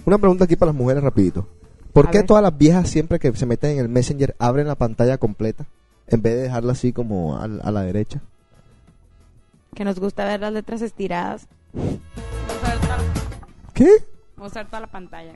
Una 0.05 0.17
pregunta 0.17 0.43
aquí 0.45 0.55
para 0.55 0.71
las 0.71 0.75
mujeres 0.79 1.03
rapidito. 1.03 1.47
¿Por 1.93 2.07
A 2.07 2.11
qué 2.11 2.19
ver. 2.19 2.27
todas 2.27 2.43
las 2.43 2.57
viejas 2.57 2.89
siempre 2.89 3.19
que 3.19 3.33
se 3.35 3.45
meten 3.45 3.71
en 3.71 3.79
el 3.79 3.89
Messenger 3.89 4.35
abren 4.39 4.67
la 4.67 4.75
pantalla 4.75 5.17
completa 5.17 5.65
en 6.07 6.21
vez 6.21 6.35
de 6.35 6.41
dejarla 6.41 6.73
así 6.73 6.91
como 6.91 7.37
al- 7.39 7.61
a, 7.63 7.71
la 7.71 7.81
derecha? 7.83 8.21
Que 9.75 9.83
nos 9.85 9.99
gusta 9.99 10.25
ver 10.25 10.39
las 10.41 10.53
letras 10.53 10.81
estiradas. 10.81 11.47
Toda, 11.73 12.99
¿Qué? 13.73 13.89
usar 14.37 14.67
toda 14.67 14.81
la 14.81 14.87
pantalla. 14.87 15.33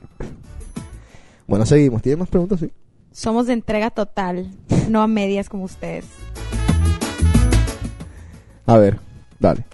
Bueno, 1.46 1.66
seguimos. 1.66 2.02
¿Tienen 2.02 2.20
más 2.20 2.28
preguntas? 2.28 2.60
Sí. 2.60 2.72
Somos 3.10 3.46
de 3.46 3.54
entrega 3.54 3.90
total, 3.90 4.50
no 4.88 5.02
a 5.02 5.08
medias 5.08 5.48
como 5.48 5.64
ustedes. 5.64 6.04
A 8.66 8.76
ver, 8.76 9.00
dale. 9.40 9.64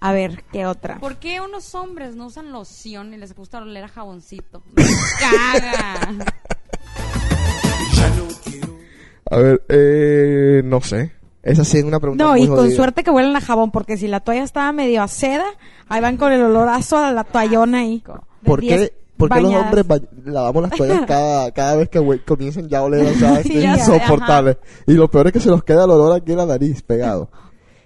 A 0.00 0.12
ver, 0.12 0.44
¿qué 0.52 0.66
otra? 0.66 0.98
¿Por 0.98 1.16
qué 1.16 1.40
unos 1.40 1.74
hombres 1.74 2.16
no 2.16 2.26
usan 2.26 2.52
loción 2.52 3.14
y 3.14 3.16
les 3.16 3.34
gusta 3.34 3.58
oler 3.58 3.84
a 3.84 3.88
jaboncito? 3.88 4.62
Me 4.76 4.84
caga. 5.18 6.14
A 9.30 9.36
ver, 9.38 9.64
eh, 9.68 10.62
no 10.64 10.80
sé. 10.80 11.12
Esa 11.46 11.64
sí 11.64 11.78
es 11.78 11.84
una 11.84 12.00
pregunta 12.00 12.24
No, 12.24 12.30
muy 12.32 12.42
y 12.42 12.46
con 12.48 12.56
jodida. 12.56 12.74
suerte 12.76 13.04
que 13.04 13.10
huelen 13.10 13.36
a 13.36 13.40
jabón, 13.40 13.70
porque 13.70 13.96
si 13.96 14.08
la 14.08 14.20
toalla 14.20 14.42
estaba 14.42 14.72
medio 14.72 15.02
a 15.02 15.08
seda, 15.08 15.44
ahí 15.88 16.00
van 16.00 16.16
con 16.16 16.32
el 16.32 16.42
olorazo 16.42 16.98
a 16.98 17.12
la 17.12 17.22
toallona 17.24 17.78
ahí. 17.78 18.02
¿Por 18.44 18.60
qué, 18.60 18.92
por 19.16 19.30
qué 19.30 19.40
los 19.40 19.54
hombres 19.54 19.84
lavamos 20.24 20.62
las 20.64 20.72
toallas 20.72 21.02
cada, 21.06 21.50
cada 21.52 21.76
vez 21.76 21.88
que 21.88 22.20
comienzan 22.26 22.68
ya 22.68 22.78
a 22.78 22.82
oler? 22.82 23.06
O 23.06 23.18
sea, 23.18 23.40
es 23.40 23.46
Sí, 23.46 23.60
ya 23.60 23.76
insoportable. 23.76 24.58
Y 24.88 24.94
lo 24.94 25.08
peor 25.08 25.28
es 25.28 25.32
que 25.34 25.40
se 25.40 25.48
nos 25.48 25.62
queda 25.62 25.84
el 25.84 25.90
olor 25.92 26.16
aquí 26.16 26.32
en 26.32 26.38
la 26.38 26.46
nariz 26.46 26.82
pegado. 26.82 27.30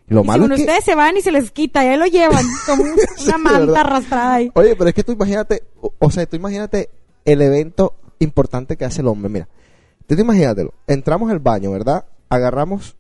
Y 0.09 0.15
lo 0.15 0.23
Y 0.23 0.27
malo 0.27 0.45
según 0.45 0.53
es 0.53 0.57
que... 0.57 0.63
ustedes 0.63 0.85
se 0.85 0.95
van 0.95 1.17
y 1.19 1.21
se 1.21 1.31
les 1.31 1.51
quita, 1.51 1.85
y 1.85 1.89
ahí 1.89 1.99
lo 1.99 2.07
llevan 2.07 2.45
como 2.67 2.83
Sí, 3.17 3.29
una 3.29 3.39
manta 3.39 3.81
arrastrada 3.83 4.35
ahí. 4.35 4.51
Oye, 4.55 4.75
pero 4.75 4.89
es 4.89 4.95
que 4.95 5.05
tú 5.05 5.13
imagínate, 5.13 5.65
o, 5.83 5.93
o 5.99 6.11
sea, 6.11 6.25
tú 6.27 6.37
imagínate 6.37 6.89
el 7.27 7.43
evento 7.43 7.95
importante 8.21 8.77
que 8.79 8.87
hace 8.87 9.03
el 9.03 9.07
hombre. 9.09 9.29
Mira, 9.29 9.49
tú 10.07 10.17
te 10.17 10.23
imagínatelo. 10.23 10.73
Entramos 10.87 11.31
al 11.31 11.39
baño, 11.41 11.71
¿verdad? 11.73 12.07
Agarramos 12.31 12.97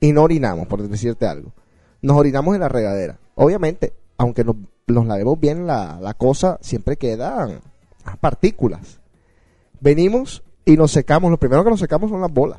y 0.00 0.12
no 0.12 0.22
orinamos, 0.22 0.66
por 0.66 0.82
decirte 0.86 1.26
algo. 1.26 1.52
Nos 2.02 2.16
orinamos 2.16 2.54
en 2.54 2.60
la 2.60 2.68
regadera. 2.68 3.18
Obviamente, 3.34 3.92
aunque 4.18 4.44
nos, 4.44 4.56
nos 4.86 5.06
lavemos 5.06 5.38
bien 5.40 5.66
la, 5.66 5.98
la 6.00 6.14
cosa, 6.14 6.58
siempre 6.60 6.96
quedan 6.96 7.60
partículas. 8.20 9.00
Venimos 9.80 10.42
y 10.64 10.76
nos 10.76 10.92
secamos. 10.92 11.30
Lo 11.30 11.38
primero 11.38 11.64
que 11.64 11.70
nos 11.70 11.80
secamos 11.80 12.10
son 12.10 12.20
las 12.20 12.32
bolas. 12.32 12.58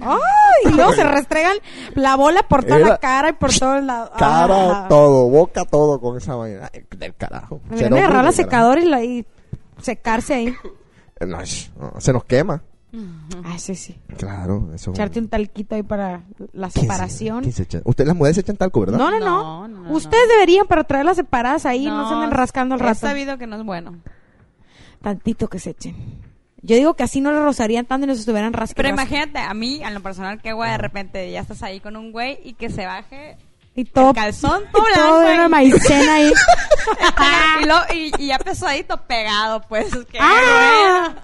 ¡Ay! 0.00 0.18
Y 0.64 0.68
luego 0.70 0.92
se 0.92 1.04
restregan 1.08 1.56
la 1.94 2.16
bola 2.16 2.42
por 2.48 2.64
toda 2.64 2.78
Era 2.78 2.88
la 2.90 2.98
cara 2.98 3.30
y 3.30 3.32
por 3.34 3.52
todos 3.52 3.82
lados. 3.82 4.10
Cara, 4.18 4.84
Ah. 4.84 4.86
todo, 4.88 5.28
boca, 5.28 5.64
todo 5.64 6.00
con 6.00 6.16
esa 6.16 6.34
vaina. 6.36 6.70
Del 6.96 7.14
carajo. 7.14 7.60
Deberían 7.68 7.94
agarrar 7.94 8.24
la 8.24 8.32
secadora 8.32 8.80
y, 8.80 8.84
la, 8.86 9.02
y 9.04 9.26
secarse 9.82 10.34
ahí. 10.34 10.54
no, 11.26 11.38
se 12.00 12.12
nos 12.12 12.24
quema. 12.24 12.62
Ah, 13.44 13.58
sí, 13.58 13.74
sí. 13.76 13.96
Claro, 14.16 14.70
eso. 14.74 14.90
Echarte 14.90 15.20
un 15.20 15.28
talquito 15.28 15.74
ahí 15.76 15.82
para 15.82 16.22
la 16.52 16.68
¿Quién 16.68 16.70
se- 16.72 16.80
separación. 16.80 17.40
quién 17.42 17.52
se 17.52 17.62
echa? 17.62 17.80
Ustedes 17.84 18.08
las 18.08 18.16
mujeres 18.16 18.34
se 18.34 18.40
echan 18.40 18.56
talco, 18.56 18.80
¿verdad? 18.80 18.98
No, 18.98 19.10
no, 19.10 19.18
No, 19.20 19.26
no. 19.26 19.68
no, 19.68 19.80
no, 19.88 19.92
Ustedes 19.92 20.28
deberían 20.28 20.66
para 20.66 20.84
traerlas 20.84 21.16
separadas 21.16 21.66
ahí, 21.66 21.86
no, 21.86 22.08
se 22.08 22.14
anden 22.14 22.30
rascando 22.32 22.74
al 22.74 22.80
He 22.80 22.84
rato. 22.84 23.00
sabido 23.00 23.38
que 23.38 23.46
no 23.46 23.56
es 23.56 23.64
bueno. 23.64 23.96
Tantito 25.02 25.48
que 25.48 25.58
se 25.58 25.70
echen. 25.70 25.96
Yo 26.62 26.76
digo 26.76 26.94
que 26.94 27.02
así 27.04 27.20
no 27.22 27.32
le 27.32 27.40
rozarían 27.40 27.86
tanto 27.86 28.04
y 28.04 28.08
no 28.08 28.14
se 28.14 28.20
estuvieran 28.20 28.52
rascando. 28.52 28.76
Pero 28.76 28.88
imagínate, 28.90 29.38
a 29.38 29.54
mí, 29.54 29.82
a 29.82 29.90
lo 29.90 30.00
personal, 30.02 30.42
que 30.42 30.52
güey, 30.52 30.70
de 30.70 30.78
repente 30.78 31.30
ya 31.30 31.40
estás 31.40 31.62
ahí 31.62 31.80
con 31.80 31.96
un 31.96 32.12
güey 32.12 32.38
y 32.44 32.52
que 32.54 32.68
se 32.68 32.84
baje 32.84 33.38
Y 33.74 33.84
todo, 33.86 34.10
el 34.10 34.14
calzón 34.16 34.64
y 34.68 34.72
todo 34.72 34.84
todo 34.94 35.20
blanco 35.20 35.32
una 35.46 35.56
ahí. 35.58 35.70
maicena 35.70 36.14
ahí. 36.16 36.32
y, 37.62 37.64
lo- 37.66 37.94
y- 37.94 38.12
y 38.18 38.26
ya 38.26 38.38
pesadito 38.38 38.98
pegado, 39.06 39.62
pues. 39.68 39.90
Que, 40.10 40.18
¡Ah! 40.20 41.14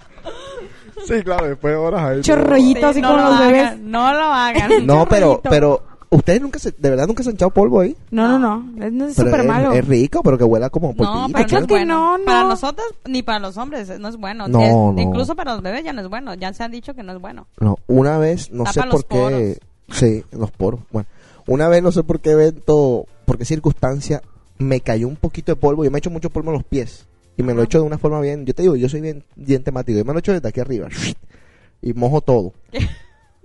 Sí, 1.05 1.23
claro, 1.23 1.47
después 1.47 1.73
de 1.73 1.77
horas 1.79 2.03
ahí. 2.03 2.21
Chorrollito 2.23 2.87
así 2.87 3.01
no 3.01 3.09
como 3.11 3.23
lo 3.23 3.29
los 3.31 3.41
hagan, 3.41 3.53
bebés. 3.53 3.79
No 3.81 4.13
lo 4.13 4.23
hagan. 4.25 4.71
No, 4.87 5.07
pero, 5.09 5.41
pero, 5.43 5.83
ustedes 6.11 6.41
nunca 6.41 6.59
se, 6.59 6.71
de 6.73 6.91
verdad 6.91 7.07
nunca 7.07 7.23
se 7.23 7.29
han 7.31 7.35
echado 7.35 7.51
polvo 7.51 7.81
ahí. 7.81 7.97
No, 8.11 8.27
no, 8.29 8.39
no. 8.39 8.85
Es, 8.85 8.93
no 8.93 9.07
es 9.07 9.17
Pero 9.17 9.29
súper 9.29 9.41
es, 9.41 9.47
malo. 9.47 9.73
es 9.73 9.87
rico, 9.87 10.23
pero 10.23 10.39
que 10.39 10.45
huela 10.45 10.71
como 10.71 10.89
No, 10.89 10.95
polvito. 10.95 11.27
pero 11.27 11.39
Ay, 11.39 11.45
claro 11.45 11.61
no 11.61 11.65
es 11.65 11.67
que 11.67 11.75
bueno. 11.75 12.19
no, 12.19 12.25
Para 12.25 12.43
no. 12.43 12.49
nosotros 12.51 12.87
ni 13.07 13.23
para 13.23 13.39
los 13.41 13.57
hombres 13.57 13.99
no 14.01 14.09
es 14.09 14.17
bueno. 14.17 14.49
No, 14.49 14.61
Es- 14.63 14.73
no. 14.73 14.95
Incluso 14.99 15.35
para 15.37 15.53
los 15.55 15.63
bebés 15.63 15.85
ya 15.85 15.93
no 15.93 16.01
es 16.03 16.09
bueno. 16.09 16.35
Ya 16.35 16.53
se 16.53 16.63
han 16.65 16.71
dicho 16.73 16.95
que 16.95 17.03
no 17.03 17.13
es 17.13 17.21
bueno. 17.21 17.47
No, 17.61 17.77
una 17.87 18.19
vez, 18.19 18.51
no 18.53 18.65
Tapa 18.65 18.73
sé 18.73 18.89
por 18.89 19.05
qué. 19.07 19.59
Sí, 19.91 20.25
los 20.33 20.51
poros. 20.51 20.81
Bueno, 20.91 21.09
una 21.47 21.69
vez, 21.69 21.83
no 21.83 21.93
sé 21.93 22.03
por 22.03 22.21
qué 22.21 22.31
evento, 22.33 23.07
por 23.25 23.39
qué 23.39 23.45
circunstancia, 23.45 24.21
me 24.59 24.81
cayó 24.81 25.07
un 25.07 25.17
poquito 25.17 25.53
de 25.53 25.57
polvo. 25.57 25.85
Yo 25.85 25.91
me 25.91 25.99
echo 25.99 26.11
mucho 26.11 26.31
polvo 26.31 26.51
en 26.51 26.55
los 26.55 26.65
pies. 26.65 27.07
Y 27.37 27.43
me 27.43 27.55
lo 27.55 27.63
echo 27.63 27.79
de 27.81 27.85
una 27.85 27.99
forma 27.99 28.21
bien. 28.21 28.47
Yo 28.47 28.55
te 28.55 28.63
digo, 28.63 28.77
yo 28.77 28.89
soy 28.89 29.01
bien, 29.01 29.25
bien 29.35 29.63
temático. 29.63 29.99
Yo 29.99 30.05
me 30.05 30.13
lo 30.13 30.19
echo 30.21 30.33
desde 30.33 30.49
aquí 30.49 30.61
arriba. 30.61 30.89
Y 31.83 31.93
mojo 31.93 32.21
todo. 32.23 32.53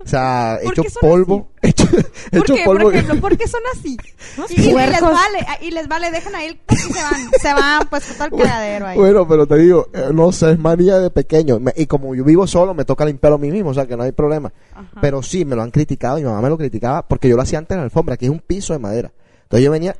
O 0.04 0.08
sea, 0.08 0.58
¿Por 0.60 0.72
echo 0.72 0.82
qué 0.82 0.90
son 0.90 1.00
polvo. 1.00 1.48
Echo, 1.62 1.86
¿Por 1.86 2.40
echo 2.40 2.54
qué? 2.56 2.64
polvo. 2.64 2.82
Por 2.86 2.94
ejemplo, 2.96 3.20
¿por 3.20 3.36
qué 3.38 3.46
son 3.46 3.60
así? 3.72 3.96
Y, 4.48 4.70
y 4.70 4.72
les 4.72 5.00
vale, 5.00 5.46
y 5.60 5.70
les 5.70 5.86
vale, 5.86 6.10
dejan 6.10 6.34
ahí 6.34 6.58
y 6.70 6.74
se 6.92 7.02
van, 7.02 7.30
se 7.40 7.54
van 7.54 7.86
pues 7.88 8.16
todo 8.16 8.24
el 8.24 8.42
cagadero 8.42 8.86
ahí. 8.86 8.98
Bueno, 8.98 9.28
pero 9.28 9.46
te 9.46 9.56
digo, 9.58 9.88
eh, 9.92 10.08
no 10.12 10.32
sé, 10.32 10.52
es 10.52 10.58
manía 10.58 10.98
de 10.98 11.10
pequeño. 11.10 11.60
Me- 11.60 11.74
y 11.76 11.86
como 11.86 12.14
yo 12.16 12.24
vivo 12.24 12.46
solo, 12.48 12.72
me 12.74 12.84
toca 12.84 13.04
limpiarlo 13.04 13.36
a 13.36 13.38
mí 13.38 13.50
mismo, 13.52 13.70
o 13.70 13.74
sea 13.74 13.86
que 13.86 13.96
no 13.96 14.02
hay 14.04 14.12
problema. 14.12 14.52
Ajá. 14.74 14.88
Pero 15.02 15.22
sí, 15.22 15.44
me 15.44 15.54
lo 15.54 15.62
han 15.62 15.70
criticado, 15.70 16.16
mi 16.16 16.24
mamá 16.24 16.40
me 16.40 16.48
lo 16.48 16.56
criticaba, 16.58 17.06
porque 17.06 17.28
yo 17.28 17.36
lo 17.36 17.42
hacía 17.42 17.58
antes 17.58 17.74
en 17.74 17.78
la 17.80 17.84
alfombra, 17.84 18.16
que 18.16 18.24
es 18.24 18.30
un 18.32 18.40
piso 18.40 18.72
de 18.72 18.78
madera. 18.80 19.12
Entonces 19.44 19.64
yo 19.64 19.70
venía, 19.70 19.94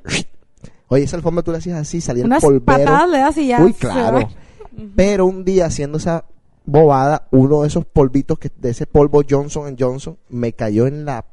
oye, 0.93 1.05
esa 1.05 1.17
alfombra 1.17 1.43
tú 1.43 1.53
la 1.53 1.59
hacías 1.59 1.79
así, 1.79 2.01
salía 2.01 2.25
Unas 2.25 2.43
el 2.45 2.61
polvero. 2.61 2.65
patadas 2.65 3.09
le 3.09 3.19
das 3.19 3.37
y 3.39 3.47
ya. 3.49 3.61
Uy, 3.63 3.73
se 3.73 3.79
claro. 3.79 4.19
va. 4.19 4.29
Pero 4.97 5.27
un 5.27 5.45
día 5.45 5.67
haciendo 5.67 5.99
esa 5.99 6.25
bobada, 6.65 7.27
uno 7.31 7.63
de 7.63 7.69
esos 7.69 7.85
polvitos, 7.85 8.39
que 8.39 8.51
de 8.57 8.71
ese 8.71 8.87
polvo 8.87 9.23
Johnson 9.29 9.77
Johnson, 9.79 10.17
me 10.29 10.53
cayó 10.53 10.87
en 10.87 11.05
la, 11.05 11.25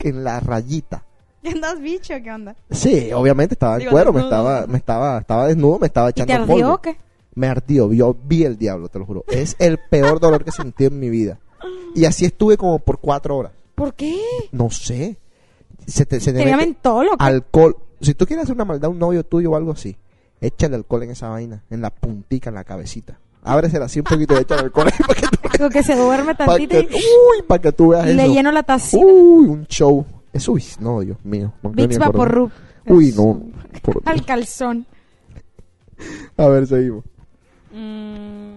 en 0.00 0.24
la 0.24 0.40
rayita. 0.40 1.04
¿Qué 1.42 1.50
andas 1.50 1.80
bicho? 1.80 2.14
¿Qué 2.24 2.32
onda? 2.32 2.56
Sí, 2.70 3.12
obviamente 3.12 3.54
estaba 3.54 3.74
en 3.74 3.80
Digo, 3.80 3.92
cuero, 3.92 4.12
me 4.12 4.20
desnudo. 4.20 4.36
estaba, 4.42 4.66
me 4.66 4.78
estaba, 4.78 5.18
estaba 5.18 5.46
desnudo, 5.46 5.78
me 5.78 5.86
estaba 5.86 6.10
¿Y 6.10 6.12
te 6.14 6.22
echando 6.22 6.42
ardió 6.52 6.64
polvo. 6.64 6.74
o 6.74 6.80
qué? 6.82 6.96
Me 7.34 7.46
ardió, 7.48 7.92
yo 7.92 8.16
vi 8.24 8.44
el 8.44 8.56
diablo, 8.56 8.88
te 8.88 8.98
lo 8.98 9.04
juro. 9.06 9.24
Es 9.28 9.54
el 9.58 9.78
peor 9.90 10.18
dolor 10.18 10.42
que 10.44 10.50
sentí 10.50 10.86
en 10.86 10.98
mi 10.98 11.10
vida. 11.10 11.38
Y 11.94 12.04
así 12.06 12.24
estuve 12.24 12.56
como 12.56 12.78
por 12.78 12.98
cuatro 12.98 13.36
horas. 13.36 13.52
¿Por 13.74 13.94
qué? 13.94 14.18
No 14.52 14.70
sé. 14.70 15.18
Se 15.86 16.04
te, 16.06 16.18
se 16.18 16.32
te 16.32 16.38
¿Tenía 16.38 16.56
mete 16.56 16.66
mentol 16.70 17.06
o 17.08 17.16
qué? 17.16 17.24
alcohol. 17.24 17.76
Si 18.00 18.14
tú 18.14 18.26
quieres 18.26 18.44
hacer 18.44 18.54
una 18.54 18.64
maldad 18.64 18.86
a 18.86 18.90
un 18.90 18.98
novio 18.98 19.24
tuyo 19.24 19.50
o 19.52 19.56
algo 19.56 19.72
así, 19.72 19.96
échale 20.40 20.76
alcohol 20.76 21.02
en 21.04 21.10
esa 21.10 21.28
vaina, 21.28 21.62
en 21.70 21.80
la 21.80 21.90
puntica, 21.90 22.50
en 22.50 22.54
la 22.54 22.64
cabecita. 22.64 23.18
Ábresela 23.42 23.84
así 23.86 24.00
un 24.00 24.04
poquito 24.04 24.34
y 24.34 24.38
échale 24.42 24.62
alcohol 24.62 24.88
ahí 24.88 24.98
para 25.06 25.20
que 25.20 25.26
tú, 25.28 25.48
Digo 25.52 25.70
que 25.70 25.82
se 25.82 25.96
duerme 25.96 26.34
tantito 26.36 26.74
que, 26.74 26.94
uy, 26.94 27.42
para 27.46 27.62
que 27.62 27.72
tú 27.72 27.88
veas 27.88 28.06
le 28.06 28.24
eso. 28.24 28.34
lleno 28.34 28.52
la 28.52 28.62
tacita. 28.62 29.04
Uy, 29.04 29.48
un 29.48 29.66
show. 29.66 30.04
Eso, 30.32 30.52
uy, 30.52 30.64
no, 30.80 31.00
Dios 31.00 31.16
mío. 31.24 31.52
acordar. 31.62 31.98
Vaporub. 31.98 32.50
Uy, 32.86 33.12
no. 33.16 33.40
por. 33.82 34.02
Al 34.04 34.24
calzón. 34.24 34.86
A 36.36 36.46
ver, 36.48 36.66
seguimos. 36.66 37.04
Mm, 37.72 38.56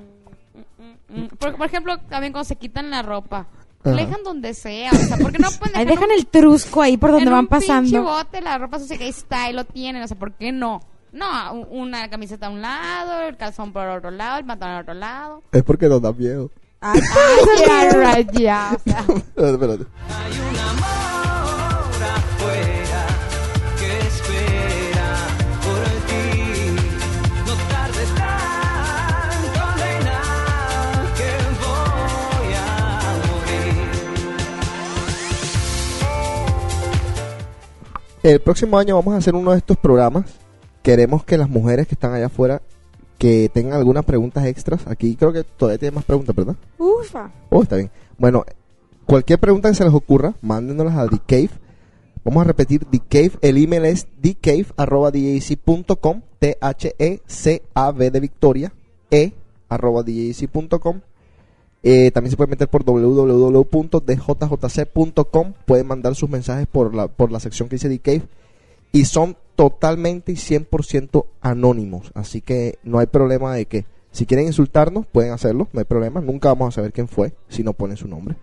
mm, 1.10 1.22
mm. 1.22 1.28
Por, 1.40 1.56
por 1.56 1.66
ejemplo, 1.66 1.98
también 2.10 2.34
cuando 2.34 2.46
se 2.46 2.58
quitan 2.58 2.90
la 2.90 3.02
ropa. 3.02 3.48
Ajá. 3.84 3.96
Le 3.96 4.06
dejan 4.06 4.24
donde 4.24 4.54
sea, 4.54 4.92
o 4.92 4.96
sea, 4.96 5.18
porque 5.18 5.40
no 5.40 5.50
pueden 5.52 5.76
Ahí 5.78 5.86
dejar 5.86 6.00
dejan 6.08 6.18
el 6.18 6.28
trusco 6.28 6.82
ahí 6.82 6.98
por 6.98 7.12
donde 7.12 7.26
en 7.28 7.32
van 7.32 7.40
un 7.42 7.48
pasando. 7.48 8.04
bote 8.04 8.42
la 8.42 8.58
ropa 8.58 8.78
sucia 8.80 8.98
que 8.98 9.06
ahí 9.06 9.10
está 9.10 9.50
y 9.50 9.54
lo 9.54 9.64
tienen, 9.64 10.02
o 10.04 10.08
sea, 10.08 10.18
¿por 10.18 10.34
qué 10.34 10.52
no? 10.52 10.82
No, 11.12 11.54
una 11.72 12.10
camiseta 12.10 12.48
a 12.48 12.50
un 12.50 12.62
lado, 12.62 13.22
el 13.22 13.36
calzón 13.38 13.72
por 13.74 13.88
otro 13.88 14.12
lado, 14.12 14.38
el 14.40 14.46
pantalón 14.46 14.76
al 14.76 14.82
otro 14.84 14.94
lado. 14.94 15.42
Es 15.52 15.64
porque 15.64 15.88
nos 15.88 16.02
da 16.02 16.12
miedo. 16.14 16.52
Ay, 16.82 17.02
Ya, 17.66 17.90
right, 18.16 18.32
ya, 18.38 18.72
o 18.76 18.80
sea. 18.90 19.00
Espérate, 19.10 19.54
espérate. 19.54 19.86
Hay 20.08 20.32
un 20.40 20.58
amor 20.60 21.19
El 38.22 38.42
próximo 38.42 38.78
año 38.78 38.96
vamos 38.96 39.14
a 39.14 39.18
hacer 39.18 39.34
uno 39.34 39.52
de 39.52 39.60
estos 39.60 39.78
programas. 39.78 40.26
Queremos 40.82 41.24
que 41.24 41.38
las 41.38 41.50
mujeres 41.50 41.88
que 41.88 41.96
están 41.96 42.14
allá 42.14 42.26
afuera 42.26 42.62
que 43.18 43.50
tengan 43.54 43.78
algunas 43.78 44.04
preguntas 44.04 44.46
extras. 44.46 44.86
Aquí 44.88 45.16
creo 45.16 45.32
que 45.32 45.44
todavía 45.44 45.78
tiene 45.78 45.96
más 45.96 46.04
preguntas, 46.04 46.36
¿verdad? 46.36 46.56
Ufa. 46.78 47.32
Oh, 47.50 47.64
está 47.64 47.78
bien. 47.78 47.90
Bueno, 48.18 48.44
cualquier 49.06 49.40
pregunta 49.40 49.70
que 49.70 49.76
se 49.76 49.86
les 49.86 49.94
ocurra, 49.94 50.34
mándenoslas 50.42 50.98
a 50.98 51.08
The 51.08 51.20
Cave. 51.26 51.52
Vamos 52.26 52.42
a 52.42 52.46
repetir 52.46 52.84
The 52.86 53.00
Cave. 53.00 53.32
El 53.42 53.58
email 53.58 53.86
es 53.86 54.06
thecave.com. 54.22 56.22
T-H-E-C-A-V 56.40 58.12
de 58.12 58.20
Victoria. 58.20 58.74
E 59.12 59.34
arroba 59.70 60.04
DJC.com. 60.04 61.00
Eh, 61.82 62.12
también 62.12 62.32
se 62.32 62.38
puede 62.38 62.50
meter 62.50 62.68
por 62.68 62.84
www.djjc.com. 62.84 63.94
Pueden 65.66 65.88
mandar 65.88 66.16
sus 66.16 66.30
mensajes 66.30 66.68
por 66.68 66.94
la, 66.94 67.08
por 67.08 67.32
la 67.32 67.40
sección 67.40 67.70
que 67.70 67.76
dice 67.76 67.90
The 67.90 68.00
Cave. 68.00 68.24
Y 68.92 69.06
son 69.06 69.38
totalmente 69.56 70.32
y 70.32 70.36
100% 70.36 71.26
anónimos. 71.42 72.12
Así 72.16 72.42
que 72.42 72.80
no 72.84 73.00
hay 73.00 73.08
problema 73.08 73.54
de 73.54 73.66
que 73.66 73.86
si 74.12 74.26
quieren 74.26 74.48
insultarnos, 74.48 75.06
pueden 75.06 75.32
hacerlo. 75.32 75.68
No 75.74 75.80
hay 75.80 75.86
problema. 75.86 76.22
Nunca 76.22 76.50
vamos 76.50 76.70
a 76.70 76.76
saber 76.76 76.92
quién 76.92 77.08
fue 77.08 77.34
si 77.48 77.64
no 77.64 77.74
ponen 77.74 77.98
su 77.98 78.08
nombre. 78.08 78.36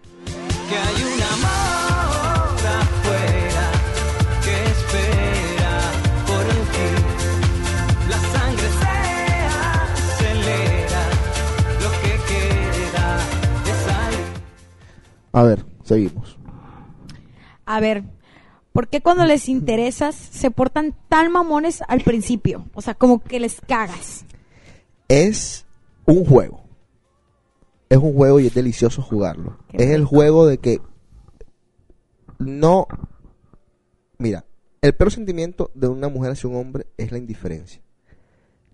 A 15.36 15.42
ver, 15.42 15.66
seguimos. 15.84 16.38
A 17.66 17.78
ver, 17.78 18.04
¿por 18.72 18.88
qué 18.88 19.02
cuando 19.02 19.26
les 19.26 19.50
interesas 19.50 20.14
se 20.14 20.50
portan 20.50 20.96
tan 21.10 21.30
mamones 21.30 21.82
al 21.88 22.00
principio? 22.00 22.64
O 22.72 22.80
sea, 22.80 22.94
como 22.94 23.22
que 23.22 23.38
les 23.38 23.60
cagas. 23.60 24.24
Es 25.08 25.66
un 26.06 26.24
juego. 26.24 26.62
Es 27.90 27.98
un 27.98 28.14
juego 28.14 28.40
y 28.40 28.46
es 28.46 28.54
delicioso 28.54 29.02
jugarlo. 29.02 29.58
Qué 29.68 29.84
es 29.84 29.90
el 29.90 30.06
juego 30.06 30.46
de 30.46 30.56
que 30.56 30.80
no... 32.38 32.86
Mira, 34.16 34.46
el 34.80 34.94
peor 34.94 35.12
sentimiento 35.12 35.70
de 35.74 35.88
una 35.88 36.08
mujer 36.08 36.32
hacia 36.32 36.48
un 36.48 36.56
hombre 36.56 36.86
es 36.96 37.12
la 37.12 37.18
indiferencia. 37.18 37.82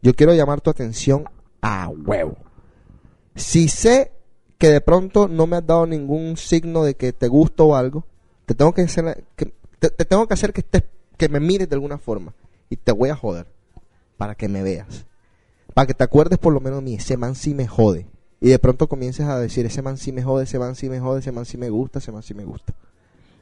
Yo 0.00 0.14
quiero 0.14 0.32
llamar 0.32 0.60
tu 0.60 0.70
atención 0.70 1.24
a 1.60 1.88
huevo. 1.88 2.36
Si 3.34 3.66
sé 3.66 4.12
que 4.62 4.70
de 4.70 4.80
pronto 4.80 5.26
no 5.26 5.48
me 5.48 5.56
has 5.56 5.66
dado 5.66 5.88
ningún 5.88 6.36
signo 6.36 6.84
de 6.84 6.94
que 6.94 7.12
te 7.12 7.26
gusto 7.26 7.66
o 7.66 7.74
algo, 7.74 8.04
te 8.46 8.54
tengo 8.54 8.72
que 8.72 8.82
hacer, 8.82 9.24
que, 9.34 9.52
te, 9.80 9.90
te 9.90 10.04
tengo 10.04 10.28
que, 10.28 10.34
hacer 10.34 10.52
que, 10.52 10.60
estés, 10.60 10.84
que 11.16 11.28
me 11.28 11.40
mires 11.40 11.68
de 11.68 11.74
alguna 11.74 11.98
forma. 11.98 12.32
Y 12.70 12.76
te 12.76 12.92
voy 12.92 13.08
a 13.08 13.16
joder 13.16 13.48
para 14.16 14.36
que 14.36 14.46
me 14.46 14.62
veas. 14.62 15.04
Para 15.74 15.88
que 15.88 15.94
te 15.94 16.04
acuerdes 16.04 16.38
por 16.38 16.52
lo 16.52 16.60
menos 16.60 16.78
de 16.78 16.84
mí, 16.84 16.94
ese 16.94 17.16
man 17.16 17.34
sí 17.34 17.54
me 17.54 17.66
jode. 17.66 18.06
Y 18.40 18.50
de 18.50 18.58
pronto 18.60 18.86
comiences 18.86 19.26
a 19.26 19.36
decir, 19.36 19.66
ese 19.66 19.82
man 19.82 19.98
sí 19.98 20.12
me 20.12 20.22
jode, 20.22 20.44
ese 20.44 20.60
man 20.60 20.76
sí 20.76 20.88
me 20.88 21.00
jode, 21.00 21.18
ese 21.18 21.32
man 21.32 21.44
sí 21.44 21.58
me 21.58 21.68
gusta, 21.68 21.98
ese 21.98 22.12
man 22.12 22.22
sí 22.22 22.32
me 22.32 22.44
gusta. 22.44 22.72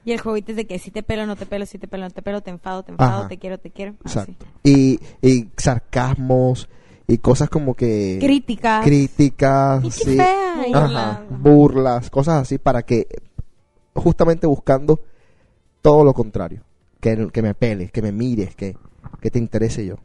Y 0.07 0.12
el 0.12 0.21
jueguito 0.23 0.53
es 0.53 0.57
de 0.57 0.66
que 0.66 0.79
si 0.79 0.91
te 0.91 1.03
pelo, 1.03 1.27
no 1.27 1.37
te 1.37 1.45
pelo, 1.45 1.66
si 1.66 1.77
te 1.77 1.87
pelo, 1.87 2.05
no 2.05 2.11
te 2.11 2.23
pelo, 2.23 2.41
te 2.41 2.49
enfado, 2.49 2.83
te 2.83 2.93
enfado, 2.93 3.18
Ajá. 3.18 3.29
te 3.29 3.37
quiero, 3.37 3.59
te 3.59 3.71
quiero. 3.71 3.95
Así. 4.05 4.21
Exacto. 4.21 4.47
Y, 4.62 4.99
y 5.21 5.51
sarcasmos 5.59 6.66
y 7.11 7.19
cosas 7.19 7.49
como 7.51 7.75
que... 7.75 8.19
Críticas. 8.21 8.85
Críticas, 8.85 9.85
Y 9.85 9.91
sí. 9.91 10.17
fea. 10.17 10.67
y- 10.69 10.73
Ajá, 10.75 11.25
burlas, 11.29 12.09
cosas 12.11 12.43
así 12.43 12.59
para 12.59 12.83
que 12.83 13.07
justamente 13.95 14.47
buscando 14.47 15.01
todo 15.83 16.05
lo 16.05 16.15
contrario, 16.15 16.63
que, 17.01 17.29
que 17.33 17.43
me 17.43 17.55
peles, 17.55 17.91
que 17.93 18.03
me 18.03 18.13
mires, 18.13 18.55
que, 18.55 18.77
que 19.21 19.31
te 19.31 19.39
interese 19.39 19.85
yo. 19.87 19.97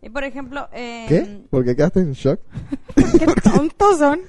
Y 0.00 0.10
por 0.10 0.22
ejemplo, 0.24 0.68
eh, 0.72 1.06
¿Qué? 1.08 1.42
¿Por 1.50 1.64
qué 1.64 1.74
quedaste 1.74 2.00
en 2.00 2.12
shock? 2.12 2.40
Qué 3.18 3.26
tontos 3.42 3.98
son. 3.98 4.20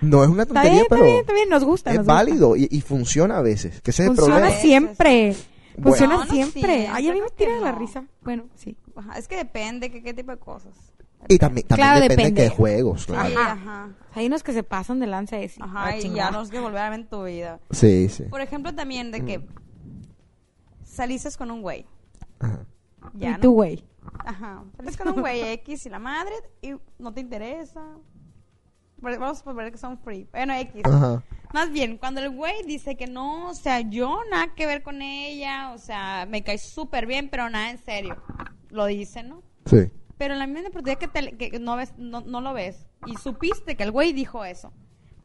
No 0.00 0.24
es 0.24 0.30
una 0.30 0.44
Está 0.44 0.54
tontería, 0.54 0.70
bien, 0.72 0.82
está 0.84 0.94
pero 0.96 1.04
bien, 1.06 1.20
está 1.20 1.32
bien, 1.34 1.48
nos 1.50 1.62
gusta. 1.64 1.90
es 1.90 1.96
nos 1.98 2.06
gusta. 2.06 2.14
válido 2.14 2.56
y, 2.56 2.68
y 2.70 2.80
funciona 2.80 3.36
a 3.36 3.42
veces, 3.42 3.82
que 3.82 3.90
ese 3.90 4.04
es 4.04 4.08
el 4.10 4.16
Funciona 4.16 4.40
problema. 4.40 4.60
siempre. 4.62 5.36
Bueno. 5.76 5.88
Funciona 5.90 6.14
No, 6.14 6.24
no 6.24 6.30
siempre. 6.30 6.60
siempre, 6.62 6.88
Ay, 6.88 7.08
a 7.08 7.12
mí 7.12 7.20
me 7.20 7.30
tira 7.30 7.58
la 7.60 7.72
risa. 7.72 8.04
Bueno, 8.22 8.44
sí. 8.56 8.76
Ajá, 8.96 9.18
es 9.18 9.28
que 9.28 9.36
depende 9.36 9.90
que, 9.90 10.02
qué 10.02 10.14
tipo 10.14 10.30
de 10.32 10.38
cosas. 10.38 10.74
Y 11.28 11.38
también, 11.38 11.66
también 11.66 11.86
Claro, 11.86 12.00
depende, 12.00 12.22
depende. 12.24 12.42
de 12.42 12.48
qué 12.48 12.54
juegos. 12.56 13.06
claro. 13.06 13.28
Sí, 13.28 13.34
Ajá. 13.36 13.52
ajá. 13.52 13.88
Hay 14.14 14.26
unos 14.26 14.42
que 14.42 14.52
se 14.54 14.62
pasan 14.62 15.00
de 15.00 15.06
lanza 15.06 15.36
de 15.36 15.48
sí. 15.48 15.60
Ajá, 15.62 15.86
Ah, 15.88 15.96
y 15.96 16.10
ya 16.14 16.30
no 16.30 16.40
es 16.42 16.50
que 16.50 16.58
volver 16.60 16.80
a 16.80 16.90
ver 16.90 17.00
en 17.00 17.08
tu 17.08 17.24
vida. 17.24 17.60
Sí, 17.70 18.08
sí. 18.08 18.24
Por 18.24 18.40
ejemplo, 18.40 18.74
también 18.74 19.10
de 19.10 19.24
que 19.24 19.46
saliste 20.84 21.28
con 21.36 21.50
un 21.50 21.62
güey. 21.62 21.86
Ajá. 22.38 22.66
Ya, 23.14 23.30
y 23.30 23.32
¿no? 23.32 23.40
tú, 23.40 23.52
güey. 23.52 23.84
Ajá. 24.24 24.64
Sales 24.76 24.96
con 24.96 25.08
un 25.08 25.20
güey 25.20 25.42
X 25.42 25.86
y 25.86 25.90
la 25.90 25.98
madre 25.98 26.32
y 26.62 26.74
no 26.98 27.12
te 27.12 27.20
interesa. 27.20 27.82
Vamos 28.96 29.42
a 29.46 29.52
ver 29.54 29.72
que 29.72 29.78
son 29.78 29.98
free. 29.98 30.28
Bueno, 30.30 30.52
X. 30.54 30.82
Ajá. 30.84 31.22
Más 31.54 31.70
bien, 31.70 31.96
cuando 31.98 32.20
el 32.20 32.30
güey 32.30 32.62
dice 32.66 32.96
que 32.96 33.06
no, 33.06 33.48
o 33.50 33.54
sea, 33.54 33.80
yo 33.80 34.20
nada 34.30 34.54
que 34.54 34.66
ver 34.66 34.82
con 34.82 35.00
ella, 35.02 35.72
o 35.72 35.78
sea, 35.78 36.26
me 36.28 36.44
cae 36.44 36.58
súper 36.58 37.06
bien, 37.06 37.28
pero 37.30 37.48
nada 37.50 37.70
en 37.70 37.78
serio. 37.78 38.16
Lo 38.70 38.86
dice, 38.86 39.22
¿no? 39.22 39.42
Sí. 39.66 39.90
Pero 40.18 40.34
en 40.34 40.40
la 40.40 40.46
misma 40.46 40.68
oportunidad 40.68 40.98
que, 40.98 41.08
te- 41.08 41.36
que 41.36 41.58
no, 41.58 41.76
ves, 41.76 41.92
no, 41.96 42.20
no 42.20 42.40
lo 42.40 42.52
ves 42.52 42.86
y 43.06 43.16
supiste 43.16 43.74
que 43.76 43.82
el 43.84 43.90
güey 43.90 44.12
dijo 44.12 44.44
eso, 44.44 44.70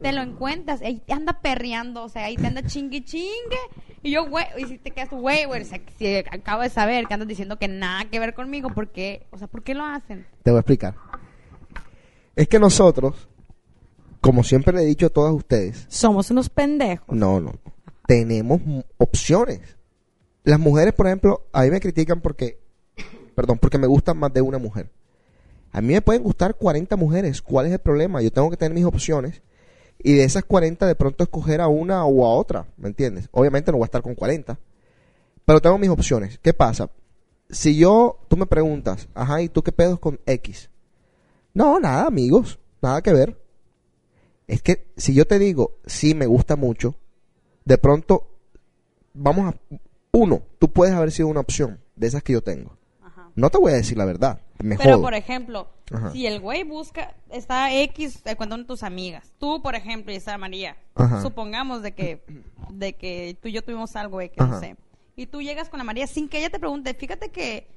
te 0.00 0.12
lo 0.12 0.22
encuentras, 0.22 0.80
ahí 0.82 1.00
te 1.06 1.12
anda 1.12 1.40
perreando, 1.40 2.02
o 2.04 2.08
sea, 2.08 2.24
ahí 2.24 2.36
te 2.36 2.46
anda 2.46 2.62
chingue 2.62 3.04
chingue. 3.04 3.58
Y 4.02 4.10
yo, 4.10 4.28
güey, 4.28 4.44
y 4.58 4.64
si 4.66 4.78
te 4.78 4.90
quedas, 4.90 5.10
güey, 5.10 5.44
güey, 5.46 5.62
o 5.62 5.64
sea, 5.64 5.80
si 5.98 6.16
acabo 6.16 6.62
de 6.62 6.68
saber 6.70 7.06
que 7.06 7.14
andas 7.14 7.28
diciendo 7.28 7.58
que 7.58 7.68
nada 7.68 8.04
que 8.10 8.18
ver 8.18 8.34
conmigo, 8.34 8.70
¿por 8.70 8.88
qué? 8.90 9.26
O 9.30 9.38
sea, 9.38 9.48
¿por 9.48 9.62
qué 9.62 9.74
lo 9.74 9.84
hacen? 9.84 10.26
Te 10.42 10.50
voy 10.50 10.58
a 10.58 10.60
explicar. 10.60 10.94
Es 12.34 12.48
que 12.48 12.58
nosotros, 12.58 13.28
como 14.20 14.42
siempre 14.44 14.74
le 14.76 14.82
he 14.82 14.86
dicho 14.86 15.06
a 15.06 15.10
todas 15.10 15.32
ustedes, 15.34 15.86
Somos 15.88 16.30
unos 16.30 16.48
pendejos. 16.50 17.16
no, 17.16 17.40
no, 17.40 17.52
tenemos 18.06 18.60
opciones. 18.98 19.60
Las 20.44 20.58
mujeres, 20.60 20.92
por 20.94 21.06
ejemplo, 21.06 21.46
a 21.52 21.62
mí 21.62 21.70
me 21.70 21.80
critican 21.80 22.20
porque, 22.20 22.60
perdón, 23.36 23.58
porque 23.58 23.78
me 23.78 23.86
gustan 23.86 24.16
más 24.16 24.32
de 24.32 24.40
una 24.40 24.58
mujer. 24.58 24.90
A 25.70 25.82
mí 25.82 25.92
me 25.92 26.00
pueden 26.00 26.22
gustar 26.22 26.54
40 26.54 26.96
mujeres. 26.96 27.42
¿Cuál 27.42 27.66
es 27.66 27.72
el 27.72 27.78
problema? 27.78 28.22
Yo 28.22 28.32
tengo 28.32 28.50
que 28.50 28.56
tener 28.56 28.74
mis 28.74 28.86
opciones 28.86 29.42
y 29.98 30.14
de 30.14 30.24
esas 30.24 30.44
40 30.44 30.86
de 30.86 30.94
pronto 30.94 31.22
escoger 31.22 31.60
a 31.60 31.68
una 31.68 32.04
o 32.06 32.26
a 32.26 32.34
otra, 32.34 32.66
¿me 32.78 32.88
entiendes? 32.88 33.28
Obviamente 33.32 33.70
no 33.70 33.78
voy 33.78 33.84
a 33.84 33.86
estar 33.86 34.02
con 34.02 34.14
40, 34.14 34.58
pero 35.44 35.60
tengo 35.60 35.76
mis 35.78 35.90
opciones. 35.90 36.38
¿Qué 36.38 36.54
pasa? 36.54 36.90
Si 37.50 37.76
yo, 37.76 38.18
tú 38.28 38.36
me 38.36 38.46
preguntas, 38.46 39.08
ajá, 39.14 39.42
¿y 39.42 39.48
tú 39.48 39.62
qué 39.62 39.70
pedos 39.70 39.98
con 39.98 40.18
X? 40.26 40.70
No, 41.54 41.78
nada, 41.78 42.06
amigos, 42.06 42.58
nada 42.80 43.02
que 43.02 43.12
ver. 43.12 43.38
Es 44.46 44.62
que 44.62 44.86
si 44.96 45.14
yo 45.14 45.26
te 45.26 45.38
digo, 45.38 45.76
sí, 45.86 46.14
me 46.14 46.26
gusta 46.26 46.56
mucho, 46.56 46.94
de 47.64 47.78
pronto, 47.78 48.30
vamos 49.12 49.54
a... 49.54 49.76
Uno, 50.12 50.42
tú 50.58 50.72
puedes 50.72 50.94
haber 50.94 51.12
sido 51.12 51.28
una 51.28 51.40
opción 51.40 51.80
de 51.96 52.06
esas 52.06 52.22
que 52.22 52.32
yo 52.32 52.42
tengo. 52.42 52.76
No 53.36 53.50
te 53.50 53.58
voy 53.58 53.72
a 53.72 53.76
decir 53.76 53.96
la 53.98 54.04
verdad, 54.06 54.40
me 54.62 54.76
Pero, 54.76 54.94
jodo. 54.94 55.02
por 55.02 55.14
ejemplo, 55.14 55.68
Ajá. 55.92 56.10
si 56.10 56.26
el 56.26 56.40
güey 56.40 56.64
busca, 56.64 57.14
está 57.30 57.72
X 57.82 58.22
eh, 58.24 58.34
con 58.34 58.48
una 58.48 58.56
de 58.58 58.64
tus 58.64 58.82
amigas, 58.82 59.30
tú, 59.38 59.62
por 59.62 59.74
ejemplo, 59.74 60.12
y 60.12 60.16
está 60.16 60.36
María, 60.38 60.76
Ajá. 60.94 61.20
supongamos 61.22 61.82
de 61.82 61.92
que, 61.92 62.22
de 62.70 62.94
que 62.94 63.36
tú 63.40 63.48
y 63.48 63.52
yo 63.52 63.62
tuvimos 63.62 63.94
algo 63.94 64.20
X, 64.22 64.36
no 64.38 64.44
Ajá. 64.46 64.60
sé, 64.60 64.76
y 65.16 65.26
tú 65.26 65.42
llegas 65.42 65.68
con 65.68 65.78
la 65.78 65.84
María 65.84 66.06
sin 66.06 66.28
que 66.28 66.38
ella 66.38 66.50
te 66.50 66.58
pregunte, 66.58 66.94
fíjate 66.94 67.30
que, 67.30 67.68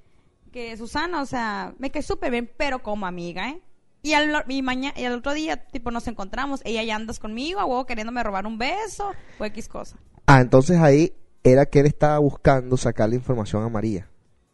que 0.54 0.76
Susana, 0.78 1.22
o 1.22 1.26
sea, 1.26 1.74
me 1.78 1.92
cae 1.92 2.02
súper 2.04 2.32
bien, 2.32 2.50
pero 2.58 2.82
como 2.82 3.06
amiga, 3.06 3.50
¿eh? 3.50 3.62
Y 4.02 4.14
al, 4.14 4.46
y, 4.48 4.62
maña- 4.62 4.94
y 4.96 5.04
al 5.04 5.14
otro 5.16 5.34
día, 5.34 5.58
tipo, 5.68 5.92
nos 5.92 6.08
encontramos, 6.08 6.62
ella 6.64 6.82
ya 6.84 6.96
andas 6.96 7.20
conmigo, 7.20 7.60
a 7.60 7.66
huevo 7.66 7.86
queriéndome 7.86 8.24
robar 8.24 8.48
un 8.48 8.58
beso, 8.58 9.12
o 9.38 9.44
X 9.46 9.68
cosa. 9.68 9.98
Ah, 10.26 10.40
entonces 10.40 10.78
ahí 10.80 11.12
era 11.44 11.66
que 11.66 11.82
él 11.82 11.86
estaba 11.86 12.18
buscando 12.20 12.78
sacarle 12.78 13.16
información 13.18 13.62
a 13.64 13.68
María. 13.70 14.08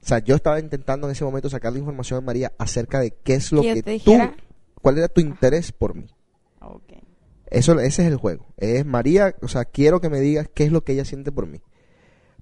O 0.05 0.07
sea, 0.07 0.19
yo 0.19 0.35
estaba 0.35 0.59
intentando 0.59 1.07
en 1.07 1.13
ese 1.13 1.23
momento 1.25 1.49
sacar 1.49 1.73
la 1.73 1.79
información 1.79 2.19
de 2.19 2.25
María 2.27 2.53
acerca 2.59 2.99
de 2.99 3.09
qué 3.23 3.33
es 3.33 3.51
lo 3.51 3.63
Que 3.63 3.81
tú, 3.81 3.89
dijera. 3.89 4.35
cuál 4.79 4.99
era 4.99 5.07
tu 5.07 5.19
interés 5.19 5.71
por 5.71 5.95
mí. 5.95 6.05
Ok. 6.61 6.93
Eso, 7.47 7.79
ese 7.79 8.03
es 8.03 8.07
el 8.09 8.17
juego. 8.17 8.45
Es 8.57 8.85
María, 8.85 9.35
o 9.41 9.47
sea, 9.47 9.65
quiero 9.65 9.99
que 10.01 10.11
me 10.11 10.19
digas 10.19 10.47
qué 10.53 10.65
es 10.65 10.71
lo 10.71 10.83
que 10.83 10.93
ella 10.93 11.05
siente 11.05 11.31
por 11.31 11.47
mí. 11.47 11.59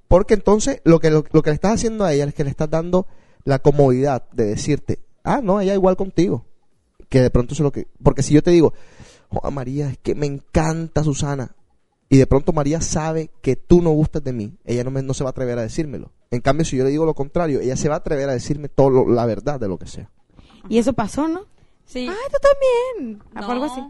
Porque 0.10 0.34
entonces 0.34 0.82
lo 0.84 1.00
que, 1.00 1.10
lo, 1.10 1.24
lo 1.32 1.42
que 1.42 1.52
le 1.52 1.54
estás 1.56 1.76
haciendo 1.76 2.04
a 2.04 2.12
ella 2.12 2.26
es 2.26 2.34
que 2.34 2.44
le 2.44 2.50
estás 2.50 2.70
dando 2.70 3.08
la 3.46 3.60
comodidad 3.60 4.30
de 4.34 4.44
decirte, 4.44 5.00
ah, 5.24 5.40
no, 5.42 5.62
ella 5.62 5.74
igual 5.74 5.96
contigo. 5.96 6.46
Que 7.08 7.22
de 7.22 7.30
pronto 7.30 7.54
eso 7.54 7.64
es 7.64 7.66
lo 7.66 7.72
que... 7.72 7.88
Porque 8.04 8.24
si 8.24 8.34
yo 8.34 8.44
te 8.44 8.52
digo, 8.52 8.74
"Joder, 9.30 9.54
María, 9.54 9.90
es 9.90 9.98
que 10.00 10.16
me 10.16 10.26
encanta 10.26 11.02
Susana. 11.06 11.56
Y 12.14 12.18
de 12.18 12.28
pronto 12.28 12.54
María 12.54 12.80
sabe 12.80 13.32
que 13.42 13.56
tú 13.56 13.82
no 13.82 13.90
gustas 13.90 14.24
de 14.24 14.34
mí. 14.34 14.56
Ella 14.66 14.84
no, 14.84 14.92
me- 14.92 15.02
no 15.02 15.16
se 15.16 15.24
va 15.24 15.30
a 15.30 15.32
atrever 15.32 15.58
a 15.58 15.64
decírmelo. 15.64 16.12
En 16.30 16.42
cambio, 16.42 16.64
si 16.64 16.78
yo 16.78 16.84
le 16.84 16.92
digo 16.92 17.08
lo 17.08 17.16
contrario, 17.16 17.60
ella 17.60 17.76
se 17.76 17.90
va 17.90 17.96
a 17.96 17.98
atrever 17.98 18.30
a 18.30 18.34
decirme 18.34 18.70
todo 18.70 18.92
lo- 18.92 19.08
la 19.08 19.26
verdad 19.26 19.60
de 19.60 19.68
lo 19.68 19.80
que 19.80 19.88
sea. 19.88 20.12
Y 20.70 20.78
eso 20.78 20.94
pasó, 20.94 21.28
¿no? 21.28 21.46
Sí. 21.86 22.08
Ay, 22.08 22.16
tú 22.32 22.38
también. 22.40 23.24
No. 23.34 23.48
¿O 23.48 23.52
algo 23.52 23.66
así? 23.66 23.82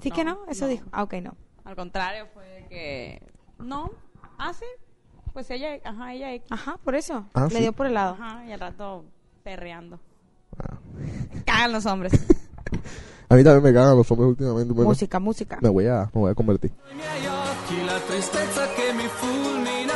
¿Sí 0.00 0.10
que 0.10 0.24
no? 0.24 0.38
Eso 0.48 0.64
no. 0.64 0.70
dijo. 0.72 0.84
Ah, 0.90 1.04
ok, 1.04 1.14
no. 1.22 1.36
Al 1.64 1.76
contrario, 1.76 2.26
fue 2.34 2.44
de 2.44 2.66
que. 2.66 3.22
No. 3.58 3.92
Ah, 4.36 4.52
sí. 4.52 4.64
Pues 5.32 5.48
ella, 5.50 5.78
ajá, 5.84 6.12
ella. 6.12 6.42
Ajá, 6.50 6.76
por 6.82 6.96
eso. 6.96 7.24
Ah, 7.34 7.44
Le 7.48 7.54
sí. 7.56 7.62
dio 7.62 7.72
por 7.72 7.86
el 7.86 7.94
lado. 7.94 8.14
Ajá, 8.14 8.44
y 8.46 8.50
al 8.52 8.58
rato 8.58 9.04
perreando. 9.44 10.00
Ah. 10.58 10.76
Cagan 11.46 11.72
los 11.72 11.86
hombres. 11.86 12.12
A 13.28 13.36
mí 13.36 13.42
también 13.42 13.62
me 13.62 13.72
cagan 13.72 13.96
los 13.96 14.10
hombres 14.10 14.28
últimamente. 14.30 14.72
bueno, 14.74 14.90
Música, 14.90 15.18
música. 15.18 15.58
me, 15.62 15.68
voy 15.70 15.86
a, 15.86 16.10
me 16.14 16.20
voy 16.20 16.30
a 16.30 16.34
convertir. 16.34 16.72
Occhi 17.64 17.82
la 17.84 17.98
tristezza 17.98 18.66
che 18.74 18.92
mi 18.92 19.08
fulmina. 19.08 19.94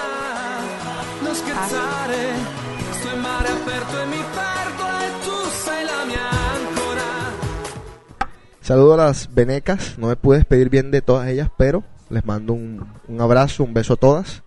Non 1.21 1.35
scherzare, 1.35 2.33
sto 2.93 3.15
in 3.15 3.21
mare 3.21 3.49
aperto 3.49 4.01
e 4.01 4.07
mi 4.07 4.25
perdo 4.33 4.85
e 4.99 5.25
tu 5.25 5.51
sei 5.51 5.85
la 5.85 6.05
mia 6.07 6.31
ancora. 6.31 7.05
Saludo 8.61 8.95
a 8.95 8.97
las 8.97 9.29
venecas. 9.35 9.99
No 9.99 10.07
me 10.07 10.17
pude 10.17 10.39
despedir 10.39 10.71
bien 10.71 10.91
de 10.91 11.03
todas 11.03 11.29
ellas, 11.29 11.51
pero 11.59 11.85
les 12.09 12.25
mando 12.25 12.55
un, 12.55 12.87
un 13.07 13.21
abrazo, 13.21 13.65
un 13.65 13.75
beso 13.75 13.93
a 13.93 13.97
todas. 13.97 14.43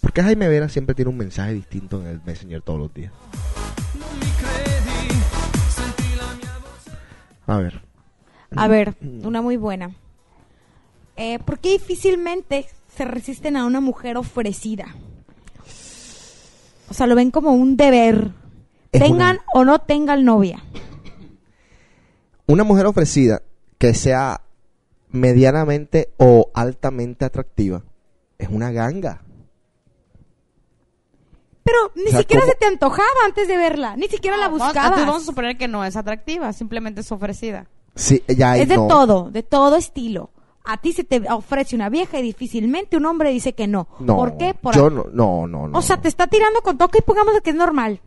Porque 0.00 0.22
Jaime 0.22 0.48
Vera 0.48 0.68
siempre 0.68 0.96
tiene 0.96 1.10
un 1.10 1.16
mensaje 1.16 1.52
distinto 1.52 2.00
en 2.00 2.08
el 2.08 2.20
Messenger 2.24 2.60
todos 2.60 2.80
los 2.80 2.92
días. 2.92 3.12
A 7.46 7.58
ver. 7.58 7.82
A 8.56 8.68
ver, 8.68 8.94
una 9.00 9.42
muy 9.42 9.56
buena. 9.56 9.94
Eh, 11.16 11.38
¿Por 11.40 11.58
qué 11.58 11.70
difícilmente 11.72 12.66
se 12.94 13.04
resisten 13.04 13.56
a 13.56 13.66
una 13.66 13.80
mujer 13.80 14.16
ofrecida? 14.16 14.94
O 16.88 16.94
sea, 16.94 17.06
lo 17.06 17.14
ven 17.14 17.30
como 17.30 17.52
un 17.52 17.76
deber. 17.76 18.30
Es 18.92 19.00
tengan 19.02 19.36
una- 19.36 19.44
o 19.54 19.64
no 19.64 19.80
tengan 19.80 20.24
novia. 20.24 20.62
Una 22.46 22.62
mujer 22.64 22.86
ofrecida 22.86 23.42
que 23.78 23.94
sea 23.94 24.42
medianamente 25.10 26.10
o 26.18 26.50
altamente 26.54 27.24
atractiva 27.24 27.82
es 28.38 28.48
una 28.50 28.70
ganga. 28.70 29.22
Pero 31.64 31.78
ni 31.96 32.04
O 32.04 32.08
sea, 32.10 32.18
siquiera 32.20 32.42
¿cómo? 32.42 32.52
se 32.52 32.58
te 32.58 32.66
antojaba 32.66 33.08
antes 33.24 33.48
de 33.48 33.56
verla. 33.56 33.96
Ni 33.96 34.06
siquiera 34.08 34.36
la 34.36 34.48
Vamos- 34.48 34.60
buscabas. 34.60 34.84
entonces 34.90 35.06
vamos 35.06 35.22
a 35.22 35.26
suponer 35.26 35.56
que 35.56 35.66
no 35.68 35.84
es 35.84 35.96
atractiva, 35.96 36.52
simplemente 36.52 37.00
es 37.00 37.10
ofrecida. 37.10 37.66
Sí, 37.96 38.22
ya 38.28 38.56
es 38.56 38.68
de 38.68 38.76
no. 38.76 38.86
todo, 38.86 39.30
de 39.30 39.42
todo 39.42 39.76
estilo. 39.76 40.30
A 40.64 40.78
ti 40.78 40.92
se 40.92 41.04
te 41.04 41.22
ofrece 41.30 41.76
una 41.76 41.88
vieja 41.90 42.18
y 42.18 42.22
difícilmente 42.22 42.96
un 42.96 43.06
hombre 43.06 43.30
dice 43.30 43.54
que 43.54 43.66
no. 43.66 43.86
No, 44.00 44.16
¿Por 44.16 44.36
qué? 44.36 44.54
Por 44.54 44.74
yo 44.74 44.90
no, 44.90 45.04
no, 45.12 45.46
no, 45.46 45.68
no. 45.68 45.78
O 45.78 45.82
sea, 45.82 46.00
te 46.00 46.08
está 46.08 46.26
tirando 46.26 46.60
con 46.62 46.76
toque 46.78 46.98
y 46.98 47.02
pongamos 47.02 47.34
que 47.42 47.50
es 47.50 47.56
normal. 47.56 48.00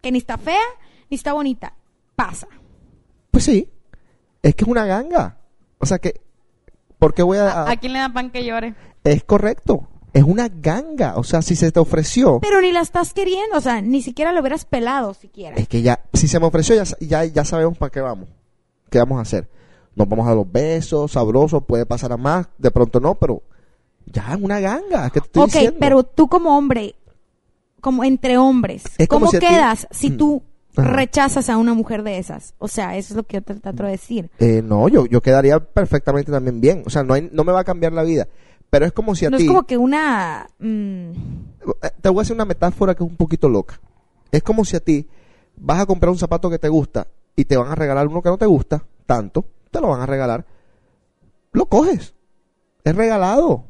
Que 0.00 0.12
ni 0.12 0.18
está 0.18 0.38
fea, 0.38 0.62
ni 1.10 1.16
está 1.16 1.32
bonita. 1.32 1.74
Pasa. 2.16 2.46
Pues 3.30 3.44
sí. 3.44 3.68
Es 4.42 4.54
que 4.54 4.64
es 4.64 4.68
una 4.70 4.84
ganga. 4.86 5.38
O 5.78 5.86
sea 5.86 5.98
que... 5.98 6.20
¿Por 6.98 7.14
qué 7.14 7.22
voy 7.22 7.38
a...? 7.38 7.68
¿A 7.68 7.76
quién 7.76 7.92
le 7.92 7.98
da 7.98 8.08
pan 8.12 8.30
que 8.30 8.44
llore? 8.44 8.74
Es 9.02 9.24
correcto. 9.24 9.88
Es 10.14 10.22
una 10.22 10.48
ganga. 10.48 11.16
O 11.16 11.24
sea, 11.24 11.42
si 11.42 11.56
se 11.56 11.70
te 11.72 11.80
ofreció... 11.80 12.38
Pero 12.40 12.60
ni 12.62 12.72
la 12.72 12.80
estás 12.80 13.12
queriendo, 13.12 13.58
o 13.58 13.60
sea, 13.60 13.82
ni 13.82 14.00
siquiera 14.00 14.32
lo 14.32 14.40
hubieras 14.40 14.64
pelado 14.64 15.12
siquiera. 15.12 15.56
Es 15.56 15.68
que 15.68 15.82
ya, 15.82 16.00
si 16.14 16.26
se 16.28 16.40
me 16.40 16.46
ofreció, 16.46 16.76
ya, 16.76 16.84
ya, 17.00 17.24
ya 17.24 17.44
sabemos 17.44 17.76
para 17.76 17.90
qué 17.90 18.00
vamos. 18.00 18.28
¿Qué 18.90 18.98
vamos 18.98 19.18
a 19.18 19.22
hacer? 19.22 19.50
Nos 19.96 20.08
vamos 20.08 20.26
a 20.28 20.34
los 20.34 20.50
besos, 20.50 21.12
sabrosos, 21.12 21.64
puede 21.66 21.84
pasar 21.84 22.12
a 22.12 22.16
más, 22.16 22.46
de 22.58 22.70
pronto 22.70 23.00
no, 23.00 23.16
pero 23.16 23.42
ya 24.06 24.32
es 24.34 24.40
una 24.40 24.60
ganga. 24.60 25.10
¿Qué 25.10 25.20
te 25.20 25.26
estoy 25.26 25.42
ok, 25.42 25.48
diciendo? 25.52 25.76
pero 25.80 26.02
tú 26.04 26.28
como 26.28 26.56
hombre, 26.56 26.94
como 27.80 28.04
entre 28.04 28.38
hombres, 28.38 28.84
Es 28.98 29.08
¿cómo 29.08 29.26
si 29.30 29.36
a 29.36 29.40
ti- 29.40 29.46
quedas 29.46 29.86
si 29.90 30.10
Mm. 30.10 30.16
tú 30.16 30.42
Ajá. 30.76 30.90
rechazas 30.90 31.48
a 31.50 31.56
una 31.58 31.74
mujer 31.74 32.02
de 32.04 32.18
esas? 32.18 32.54
O 32.58 32.68
sea, 32.68 32.96
eso 32.96 33.12
es 33.14 33.16
lo 33.16 33.22
que 33.24 33.34
yo 33.38 33.42
te 33.42 33.54
trato 33.54 33.82
de 33.84 33.90
decir. 33.90 34.30
Eh, 34.38 34.62
no, 34.64 34.88
yo, 34.88 35.06
yo 35.06 35.20
quedaría 35.20 35.58
perfectamente 35.60 36.30
también 36.32 36.60
bien. 36.60 36.82
O 36.86 36.90
sea, 36.90 37.02
no, 37.02 37.14
hay, 37.14 37.28
no 37.32 37.42
me 37.44 37.52
va 37.52 37.60
a 37.60 37.64
cambiar 37.64 37.92
la 37.92 38.02
vida. 38.04 38.26
Pero 38.74 38.86
es 38.86 38.92
como 38.92 39.14
si 39.14 39.24
a 39.24 39.30
No 39.30 39.36
ti... 39.36 39.44
es 39.44 39.48
como 39.48 39.62
que 39.62 39.76
una... 39.76 40.48
mm, 40.58 41.10
Eh, 41.80 41.90
Te 42.00 42.08
voy 42.08 42.18
a 42.18 42.22
hacer 42.22 42.34
una 42.34 42.44
metáfora 42.44 42.96
que 42.96 43.04
es 43.04 43.08
un 43.08 43.16
poquito 43.16 43.48
loca. 43.48 43.78
Es 44.32 44.42
como 44.42 44.64
si 44.64 44.74
a 44.74 44.80
ti 44.80 45.06
vas 45.56 45.78
a 45.78 45.86
comprar 45.86 46.10
un 46.10 46.18
zapato 46.18 46.50
que 46.50 46.58
te 46.58 46.68
gusta 46.68 47.06
y 47.36 47.44
te 47.44 47.56
van 47.56 47.70
a 47.70 47.76
regalar 47.76 48.08
uno 48.08 48.20
que 48.20 48.30
no 48.30 48.36
te 48.36 48.46
gusta 48.46 48.82
tanto, 49.06 49.44
te 49.70 49.80
lo 49.80 49.90
van 49.90 50.00
a 50.00 50.06
regalar. 50.06 50.44
Lo 51.52 51.66
coges. 51.66 52.14
Es 52.82 52.96
regalado. 52.96 53.62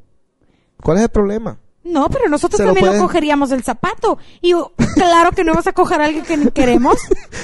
¿Cuál 0.83 0.97
es 0.97 1.03
el 1.03 1.09
problema? 1.11 1.59
No, 1.85 2.09
pero 2.09 2.31
nosotros 2.31 2.59
lo 2.61 2.69
también 2.69 2.87
lo 2.87 2.93
pueden- 2.93 3.03
cogeríamos 3.07 3.53
el 3.53 3.63
zapato. 3.63 4.17
Y 4.41 4.55
claro 4.95 5.33
que 5.33 5.45
no 5.45 5.53
vas 5.53 5.67
a 5.67 5.75
coger 5.75 6.01
a 6.01 6.07
alguien 6.07 6.25
que 6.25 6.51
queremos. 6.51 6.97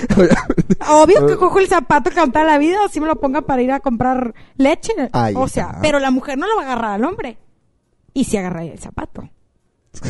Obvio 0.88 1.26
que 1.26 1.36
cojo 1.36 1.58
el 1.58 1.68
zapato 1.68 2.08
que 2.08 2.16
toda 2.26 2.44
la 2.44 2.56
vida, 2.56 2.78
así 2.86 3.00
me 3.00 3.06
lo 3.06 3.16
ponga 3.20 3.42
para 3.42 3.60
ir 3.60 3.70
a 3.70 3.80
comprar 3.80 4.34
leche. 4.56 4.92
Ahí 5.12 5.34
o 5.36 5.46
sea, 5.46 5.66
está. 5.66 5.80
pero 5.82 5.98
la 5.98 6.10
mujer 6.10 6.38
no 6.38 6.46
lo 6.48 6.56
va 6.56 6.62
a 6.62 6.64
agarrar 6.64 6.92
al 6.92 7.04
hombre. 7.04 7.36
Y 8.14 8.24
si 8.24 8.36
agarra 8.36 8.64
el 8.64 8.78
zapato. 8.78 9.28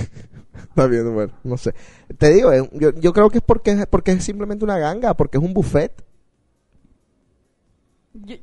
Está 0.71 0.87
bien, 0.87 1.13
bueno, 1.15 1.33
no 1.45 1.57
sé. 1.57 1.75
Te 2.19 2.31
digo, 2.31 2.53
eh, 2.53 2.69
yo, 2.73 2.91
yo 2.95 3.13
creo 3.13 3.31
que 3.31 3.39
es 3.39 3.45
porque, 3.45 3.87
porque 3.89 4.13
es 4.13 4.25
simplemente 4.25 4.65
una 4.65 4.79
ganga, 4.79 5.15
porque 5.15 5.39
es 5.39 5.45
un 5.45 5.53
buffet. 5.55 6.05
Yo- 8.15 8.37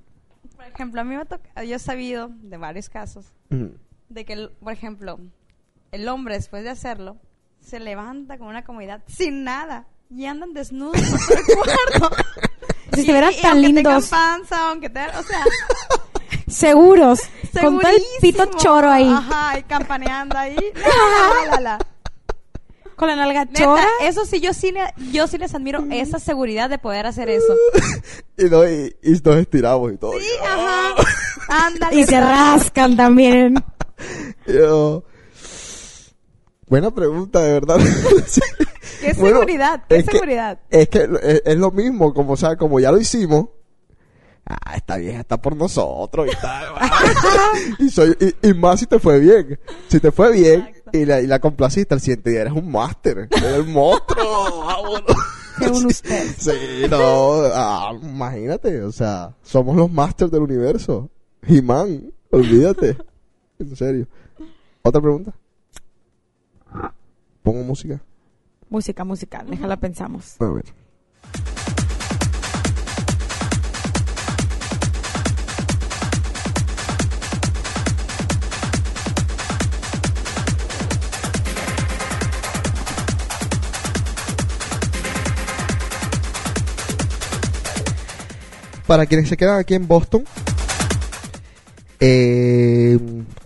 por 0.55 0.65
ejemplo, 0.65 1.01
a 1.01 1.03
mí 1.03 1.15
me 1.15 1.25
toca, 1.25 1.63
yo 1.63 1.75
he 1.75 1.79
sabido 1.79 2.29
de 2.41 2.57
varios 2.57 2.89
casos 2.89 3.25
Mm. 3.49 3.67
de 4.09 4.25
que, 4.25 4.33
el- 4.33 4.51
por 4.59 4.73
ejemplo, 4.73 5.19
el 5.91 6.07
hombre 6.07 6.35
después 6.35 6.63
de 6.63 6.69
hacerlo 6.69 7.17
se 7.59 7.79
levanta 7.79 8.37
con 8.37 8.47
una 8.47 8.63
comodidad 8.63 9.03
sin 9.07 9.43
nada 9.43 9.87
y 10.09 10.25
andan 10.25 10.53
desnudos 10.53 11.01
por 11.01 11.19
todo 11.19 11.37
el 11.37 11.45
cuarto. 11.99 12.15
Si 12.93 13.01
Y- 13.01 13.05
se 13.05 13.11
verán 13.13 13.33
y 13.33 13.41
tan 13.41 13.51
aunque 13.51 13.67
lindos, 13.67 13.83
tengan 13.83 14.09
panza, 14.09 14.69
aunque 14.69 14.89
tengan, 14.89 15.15
o 15.17 15.23
sea, 15.23 15.43
seguros, 16.47 17.19
con 17.61 17.79
todo 17.79 17.89
el 17.91 18.01
pito 18.21 18.45
choro 18.57 18.89
ahí, 18.89 19.09
Ajá, 19.09 19.59
y 19.59 19.63
campaneando 19.63 20.37
ahí. 20.37 20.55
La, 20.75 21.45
la, 21.45 21.51
la, 21.55 21.61
la. 21.61 21.79
con 22.95 23.07
la 23.07 23.15
nalga 23.15 23.45
Neta, 23.45 23.63
chora. 23.63 23.85
eso 24.01 24.25
sí, 24.25 24.39
yo 24.39 24.53
sí, 24.53 24.71
le, 24.71 24.81
yo 25.11 25.27
sí 25.27 25.37
les 25.37 25.53
admiro 25.53 25.83
esa 25.91 26.19
seguridad 26.19 26.69
de 26.69 26.79
poder 26.79 27.05
hacer 27.05 27.29
eso. 27.29 27.53
Y, 28.39 28.43
no, 28.51 28.63
y, 28.69 28.95
y 29.01 29.11
nos 29.23 29.35
estiramos 29.37 29.91
y 29.93 29.97
todo. 29.97 30.11
Sí, 30.19 30.27
ajá. 30.47 30.93
Ándale. 31.65 31.95
Y 31.99 32.03
se 32.05 32.19
rascan 32.19 32.95
también. 32.95 33.55
Yo- 34.45 35.03
Buena 36.67 36.93
pregunta, 36.93 37.39
de 37.41 37.53
verdad. 37.53 37.77
Sí. 38.27 38.41
¿Qué 39.01 39.13
Bueno, 39.13 39.37
seguridad? 39.39 39.83
¿Qué 39.89 39.97
es 39.97 40.05
que- 40.05 40.11
seguridad? 40.11 40.59
es 40.69 40.89
que 40.89 40.99
es, 41.23 41.41
es 41.45 41.55
lo 41.57 41.71
mismo, 41.71 42.13
como, 42.13 42.33
o 42.33 42.37
sea, 42.37 42.57
como 42.57 42.79
ya 42.79 42.91
lo 42.91 42.99
hicimos. 42.99 43.47
Ah, 44.49 44.75
esta 44.77 44.95
vieja 44.97 45.19
está 45.19 45.41
por 45.41 45.55
nosotros 45.57 46.27
y 46.31 46.35
tal. 46.41 46.73
y, 47.79 47.89
soy, 47.89 48.15
y, 48.41 48.47
y 48.49 48.53
más 48.53 48.79
si 48.79 48.85
te 48.85 48.97
fue 48.97 49.19
bien. 49.19 49.59
Si 49.89 49.99
te 49.99 50.11
fue 50.11 50.31
bien 50.31 50.61
Exacto. 50.67 50.97
y 50.97 51.05
la, 51.05 51.21
y 51.21 51.27
la 51.27 51.39
complaciste 51.39 51.93
al 51.93 51.99
siguiente 51.99 52.29
día, 52.29 52.41
eres 52.41 52.53
un 52.53 52.71
máster. 52.71 53.27
Eres 53.29 53.59
un 53.59 53.73
monstruo. 53.73 54.63
vámonos. 54.65 55.17
Según 55.59 55.85
usted. 55.87 56.25
Sí, 56.37 56.87
no. 56.89 57.41
ah, 57.53 57.91
imagínate, 58.01 58.81
o 58.83 58.91
sea, 58.91 59.35
somos 59.41 59.75
los 59.75 59.91
masters 59.91 60.31
del 60.31 60.43
universo. 60.43 61.09
He-Man, 61.41 62.13
olvídate. 62.31 62.95
En 63.59 63.75
serio. 63.75 64.07
¿Otra 64.81 65.01
pregunta? 65.01 65.33
Pongo 67.43 67.63
música. 67.63 68.01
Música, 68.69 69.03
música, 69.03 69.43
déjala 69.49 69.77
pensamos. 69.77 70.39
A 70.39 70.49
ver. 70.49 70.65
Para 88.87 89.05
quienes 89.05 89.27
se 89.27 89.35
quedan 89.35 89.59
aquí 89.59 89.75
en 89.75 89.87
Boston, 89.87 90.23
Eh, 91.99 92.99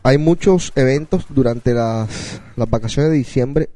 hay 0.04 0.18
muchos 0.18 0.74
eventos 0.76 1.26
durante 1.30 1.74
las, 1.74 2.42
las 2.58 2.70
vacaciones 2.70 3.10
de 3.12 3.18
diciembre. 3.18 3.70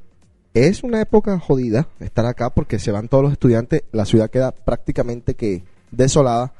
Es 0.52 0.82
una 0.82 1.00
época 1.00 1.38
jodida 1.38 1.88
estar 1.98 2.26
acá 2.26 2.50
porque 2.50 2.78
se 2.78 2.92
van 2.92 3.08
todos 3.08 3.24
los 3.24 3.32
estudiantes. 3.32 3.84
La 3.92 4.04
ciudad 4.04 4.30
queda 4.30 4.52
prácticamente 4.52 5.34
que 5.34 5.64
desolada. 5.90 6.52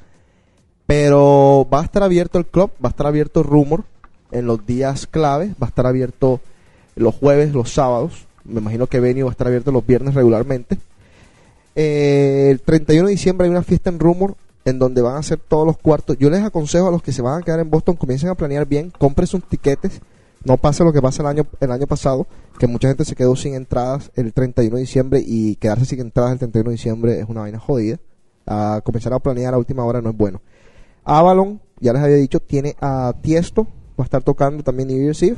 Pero 0.87 1.69
va 1.73 1.81
a 1.81 1.85
estar 1.85 2.03
abierto 2.03 2.39
el 2.39 2.47
club, 2.47 2.71
va 2.83 2.89
a 2.89 2.95
estar 2.95 3.07
abierto 3.07 3.43
Rumor 3.43 3.85
en 4.31 4.47
los 4.47 4.65
días 4.65 5.07
claves, 5.07 5.51
va 5.51 5.67
a 5.67 5.69
estar 5.69 5.87
abierto 5.87 6.41
los 6.95 7.15
jueves, 7.15 7.53
los 7.53 7.71
sábados. 7.71 8.27
Me 8.45 8.61
imagino 8.61 8.87
que 8.87 9.01
Venue 9.01 9.25
va 9.25 9.31
a 9.31 9.33
estar 9.33 9.49
abierto 9.49 9.73
los 9.73 9.87
viernes 9.87 10.15
regularmente. 10.15 10.79
Eh, 11.75 12.49
el 12.51 12.61
31 12.61 13.09
de 13.09 13.13
diciembre 13.13 13.45
hay 13.47 13.51
una 13.51 13.63
fiesta 13.63 13.91
en 13.91 13.99
Rumor 13.99 14.37
en 14.67 14.81
donde 14.81 15.01
van 15.01 15.15
a 15.15 15.19
hacer 15.19 15.39
todos 15.39 15.65
los 15.65 15.79
cuartos. 15.79 16.19
Yo 16.19 16.29
les 16.29 16.43
aconsejo 16.43 16.89
a 16.89 16.91
los 16.91 17.01
que 17.01 17.13
se 17.13 17.23
van 17.23 17.41
a 17.41 17.45
quedar 17.45 17.61
en 17.61 17.71
Boston, 17.71 17.95
comiencen 17.95 18.29
a 18.29 18.35
planear 18.35 18.67
bien, 18.67 18.93
compren 18.99 19.29
sus 19.29 19.49
tiquetes. 19.49 20.03
No 20.45 20.57
pase 20.57 20.85
lo 20.85 20.93
que 20.93 21.01
pasa 21.01 21.23
el 21.23 21.29
año, 21.29 21.47
el 21.61 21.71
año 21.71 21.87
pasado, 21.87 22.27
que 22.59 22.67
mucha 22.67 22.89
gente 22.89 23.05
se 23.05 23.15
quedó 23.15 23.37
sin 23.37 23.55
entradas 23.55 24.11
el 24.17 24.33
31 24.33 24.75
de 24.77 24.81
diciembre 24.81 25.23
y 25.25 25.55
quedarse 25.57 25.87
sin 25.87 26.01
entradas 26.01 26.33
el 26.33 26.39
31 26.41 26.71
de 26.71 26.73
diciembre 26.77 27.21
es 27.21 27.29
una 27.29 27.43
vaina 27.43 27.61
jodida. 27.61 27.99
A 28.45 28.81
comenzar 28.85 29.13
a 29.13 29.21
planear 29.21 29.55
a 29.55 29.59
última 29.59 29.85
hora 29.85 30.01
no 30.01 30.11
es 30.11 30.17
bueno. 30.17 30.43
Avalon, 31.05 31.61
ya 31.79 31.93
les 31.93 32.03
había 32.03 32.17
dicho, 32.17 32.41
tiene 32.41 32.75
a 32.81 33.15
Tiesto, 33.23 33.65
va 33.99 34.03
a 34.03 34.05
estar 34.05 34.25
tocando 34.25 34.65
también 34.65 34.89
New 34.89 35.01
Year's 35.01 35.23
Eve. 35.23 35.37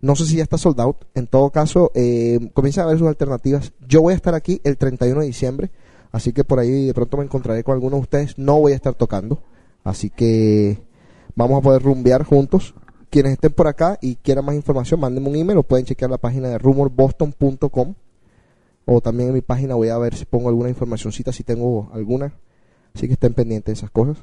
No 0.00 0.16
sé 0.16 0.24
si 0.24 0.36
ya 0.36 0.42
está 0.42 0.56
sold 0.56 0.80
out. 0.80 0.96
En 1.14 1.26
todo 1.26 1.50
caso, 1.50 1.90
eh, 1.94 2.50
comiencen 2.54 2.84
a 2.84 2.86
ver 2.86 2.98
sus 2.98 3.08
alternativas. 3.08 3.72
Yo 3.86 4.00
voy 4.00 4.14
a 4.14 4.16
estar 4.16 4.34
aquí 4.34 4.60
el 4.64 4.78
31 4.78 5.20
de 5.20 5.26
diciembre, 5.26 5.70
así 6.14 6.32
que 6.32 6.44
por 6.44 6.60
ahí 6.60 6.86
de 6.86 6.94
pronto 6.94 7.16
me 7.16 7.24
encontraré 7.24 7.64
con 7.64 7.74
algunos 7.74 7.98
de 7.98 8.02
ustedes. 8.02 8.38
No 8.38 8.60
voy 8.60 8.72
a 8.72 8.76
estar 8.76 8.94
tocando, 8.94 9.42
así 9.82 10.10
que 10.10 10.78
vamos 11.34 11.58
a 11.58 11.62
poder 11.62 11.82
rumbear 11.82 12.22
juntos. 12.22 12.74
Quienes 13.10 13.32
estén 13.32 13.52
por 13.52 13.66
acá 13.66 13.98
y 14.00 14.14
quieran 14.16 14.44
más 14.44 14.54
información, 14.54 15.00
mándenme 15.00 15.28
un 15.28 15.36
email 15.36 15.58
o 15.58 15.62
pueden 15.64 15.84
chequear 15.84 16.10
la 16.10 16.18
página 16.18 16.48
de 16.48 16.58
rumorboston.com 16.58 17.94
o 18.86 19.00
también 19.00 19.30
en 19.30 19.34
mi 19.34 19.40
página 19.40 19.74
voy 19.74 19.88
a 19.88 19.98
ver 19.98 20.14
si 20.14 20.24
pongo 20.24 20.48
alguna 20.48 20.68
informacioncita, 20.68 21.32
si 21.32 21.42
tengo 21.42 21.90
alguna. 21.92 22.34
Así 22.94 23.08
que 23.08 23.14
estén 23.14 23.34
pendientes 23.34 23.66
de 23.66 23.72
esas 23.72 23.90
cosas. 23.90 24.18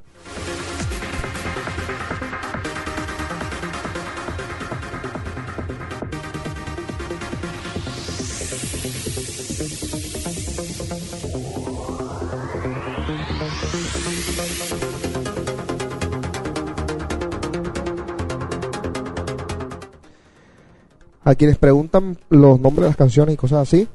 A 21.23 21.35
quienes 21.35 21.57
preguntan 21.57 22.17
los 22.29 22.59
nombres 22.59 22.83
de 22.83 22.87
las 22.89 22.97
canciones 22.97 23.33
y 23.33 23.37
cosas 23.37 23.59
así. 23.67 23.87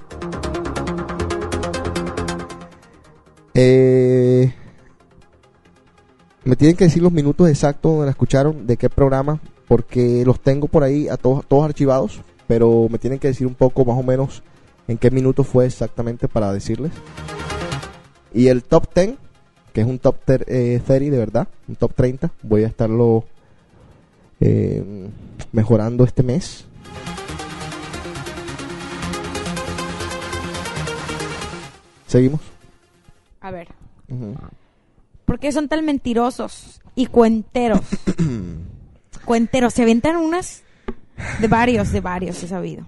Eh, 3.55 4.53
me 6.45 6.57
tienen 6.57 6.77
que 6.77 6.85
decir 6.85 7.03
los 7.03 7.12
minutos 7.12 7.49
exactos 7.49 7.91
donde 7.93 8.07
la 8.07 8.11
escucharon, 8.11 8.66
de 8.66 8.77
qué 8.77 8.89
programa, 8.91 9.41
porque 9.66 10.24
los 10.24 10.41
tengo 10.41 10.68
por 10.68 10.83
ahí 10.85 11.09
a 11.09 11.16
todos, 11.16 11.45
todos 11.47 11.64
archivados, 11.64 12.20
pero 12.47 12.87
me 12.91 12.99
tienen 12.99 13.18
que 13.18 13.29
decir 13.29 13.47
un 13.47 13.55
poco 13.55 13.85
más 13.85 13.99
o 13.99 14.03
menos 14.03 14.43
en 14.87 14.99
qué 14.99 15.11
minuto 15.11 15.43
fue 15.43 15.66
exactamente 15.66 16.29
para 16.29 16.53
decirles. 16.53 16.93
Y 18.33 18.49
el 18.49 18.62
top 18.62 18.87
10, 18.95 19.14
que 19.72 19.81
es 19.81 19.87
un 19.87 19.99
top 19.99 20.16
ter- 20.24 20.45
eh, 20.47 20.81
30 20.87 21.11
de 21.11 21.18
verdad, 21.18 21.49
un 21.66 21.74
top 21.74 21.93
30, 21.95 22.31
voy 22.43 22.62
a 22.64 22.68
estarlo 22.68 23.24
eh, 24.41 25.09
mejorando 25.53 26.05
este 26.05 26.22
mes. 26.22 26.66
Seguimos. 32.07 32.40
A 33.40 33.51
ver. 33.51 33.68
Ujú. 34.09 34.34
¿Por 35.24 35.38
qué 35.40 35.51
son 35.53 35.68
tan 35.68 35.84
mentirosos 35.84 36.80
y 36.94 37.07
cuenteros? 37.07 37.80
cuenteros. 39.24 39.74
Se 39.74 39.82
aventan 39.82 40.16
unas 40.16 40.62
de 41.40 41.49
varios, 41.49 41.92
de 41.92 42.01
varios, 42.01 42.42
he 42.42 42.49
sabido. 42.49 42.86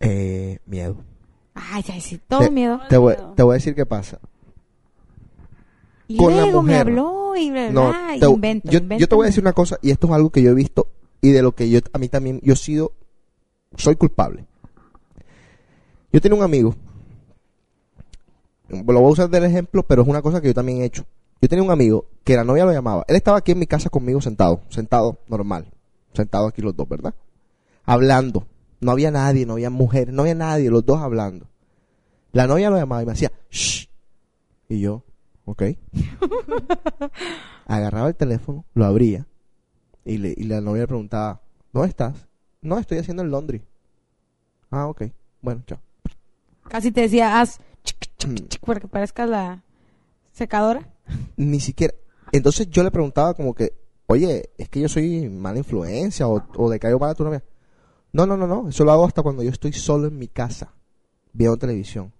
Eh, 0.00 0.58
miedo. 0.66 0.96
Ay, 1.54 1.84
ay, 1.90 2.00
sí, 2.00 2.20
todo 2.28 2.40
Te- 2.40 2.50
miedo. 2.50 2.80
Te 2.88 2.96
voy, 2.98 3.14
te 3.36 3.42
voy 3.42 3.52
a 3.52 3.54
decir 3.54 3.74
qué 3.74 3.86
pasa. 3.86 4.18
Y 6.06 6.18
con 6.18 6.36
la 6.36 6.42
luego 6.42 6.62
me 6.62 6.72
mujer. 6.72 6.80
habló 6.88 7.36
y 7.36 7.50
bla, 7.50 7.70
No, 7.70 7.88
bla, 7.88 8.16
y 8.16 8.20
te- 8.20 8.26
invento, 8.26 8.70
yo, 8.70 8.78
invento. 8.78 9.00
yo 9.00 9.08
te 9.08 9.14
voy 9.14 9.24
a 9.24 9.28
decir 9.28 9.42
una 9.42 9.54
cosa, 9.54 9.78
y 9.80 9.90
esto 9.90 10.06
es 10.08 10.12
algo 10.12 10.28
que 10.30 10.42
yo 10.42 10.50
he 10.50 10.54
visto 10.54 10.88
y 11.24 11.32
de 11.32 11.40
lo 11.40 11.54
que 11.54 11.70
yo 11.70 11.80
a 11.94 11.96
mí 11.96 12.10
también, 12.10 12.38
yo 12.42 12.52
he 12.52 12.56
sido, 12.56 12.92
soy 13.78 13.96
culpable. 13.96 14.44
Yo 16.12 16.20
tenía 16.20 16.36
un 16.36 16.44
amigo, 16.44 16.74
lo 18.68 18.84
voy 18.84 19.08
a 19.08 19.12
usar 19.12 19.30
del 19.30 19.44
ejemplo, 19.44 19.82
pero 19.84 20.02
es 20.02 20.08
una 20.08 20.20
cosa 20.20 20.42
que 20.42 20.48
yo 20.48 20.54
también 20.54 20.82
he 20.82 20.84
hecho. 20.84 21.06
Yo 21.40 21.48
tenía 21.48 21.62
un 21.62 21.70
amigo 21.70 22.04
que 22.24 22.36
la 22.36 22.44
novia 22.44 22.66
lo 22.66 22.72
llamaba. 22.72 23.06
Él 23.08 23.16
estaba 23.16 23.38
aquí 23.38 23.52
en 23.52 23.58
mi 23.58 23.66
casa 23.66 23.88
conmigo 23.88 24.20
sentado, 24.20 24.60
sentado 24.68 25.16
normal, 25.26 25.72
sentado 26.12 26.46
aquí 26.46 26.60
los 26.60 26.76
dos, 26.76 26.86
¿verdad? 26.86 27.14
Hablando. 27.86 28.46
No 28.80 28.90
había 28.92 29.10
nadie, 29.10 29.46
no 29.46 29.54
había 29.54 29.70
mujer, 29.70 30.12
no 30.12 30.22
había 30.22 30.34
nadie, 30.34 30.68
los 30.68 30.84
dos 30.84 31.00
hablando. 31.00 31.46
La 32.32 32.46
novia 32.46 32.68
lo 32.68 32.76
llamaba 32.76 33.02
y 33.02 33.06
me 33.06 33.12
hacía, 33.12 33.32
shh. 33.50 33.88
Y 34.68 34.80
yo, 34.80 35.04
ok. 35.46 35.62
Agarraba 37.66 38.08
el 38.08 38.14
teléfono, 38.14 38.66
lo 38.74 38.84
abría 38.84 39.26
y, 40.04 40.18
le, 40.18 40.34
y 40.36 40.44
la 40.44 40.60
novia 40.60 40.82
le 40.82 40.88
preguntaba, 40.88 41.40
¿dónde 41.72 41.88
estás? 41.88 42.28
No, 42.60 42.78
estoy 42.78 42.98
haciendo 42.98 43.22
el 43.22 43.30
laundry. 43.30 43.62
Ah, 44.70 44.86
ok. 44.86 45.04
Bueno, 45.40 45.62
chao. 45.66 45.78
Casi 46.68 46.90
te 46.90 47.02
decía, 47.02 47.40
haz 47.40 47.58
chic, 47.84 47.98
chic, 48.16 48.48
chic, 48.48 48.60
para 48.64 48.80
que 48.80 48.88
parezca 48.88 49.26
la 49.26 49.62
secadora. 50.32 50.88
Ni 51.36 51.60
siquiera. 51.60 51.94
Entonces 52.32 52.68
yo 52.70 52.82
le 52.82 52.90
preguntaba 52.90 53.34
como 53.34 53.54
que, 53.54 53.74
oye, 54.06 54.50
es 54.58 54.68
que 54.68 54.80
yo 54.80 54.88
soy 54.88 55.28
mala 55.28 55.58
influencia 55.58 56.26
o, 56.26 56.42
o 56.56 56.70
le 56.70 56.78
caigo 56.78 56.98
mal 56.98 57.10
a 57.10 57.14
tu 57.14 57.24
novia. 57.24 57.44
No, 58.12 58.26
no, 58.26 58.36
no, 58.36 58.46
no. 58.46 58.68
Eso 58.68 58.84
lo 58.84 58.92
hago 58.92 59.04
hasta 59.04 59.22
cuando 59.22 59.42
yo 59.42 59.50
estoy 59.50 59.72
solo 59.72 60.08
en 60.08 60.18
mi 60.18 60.28
casa, 60.28 60.72
viendo 61.32 61.56
televisión. 61.56 62.12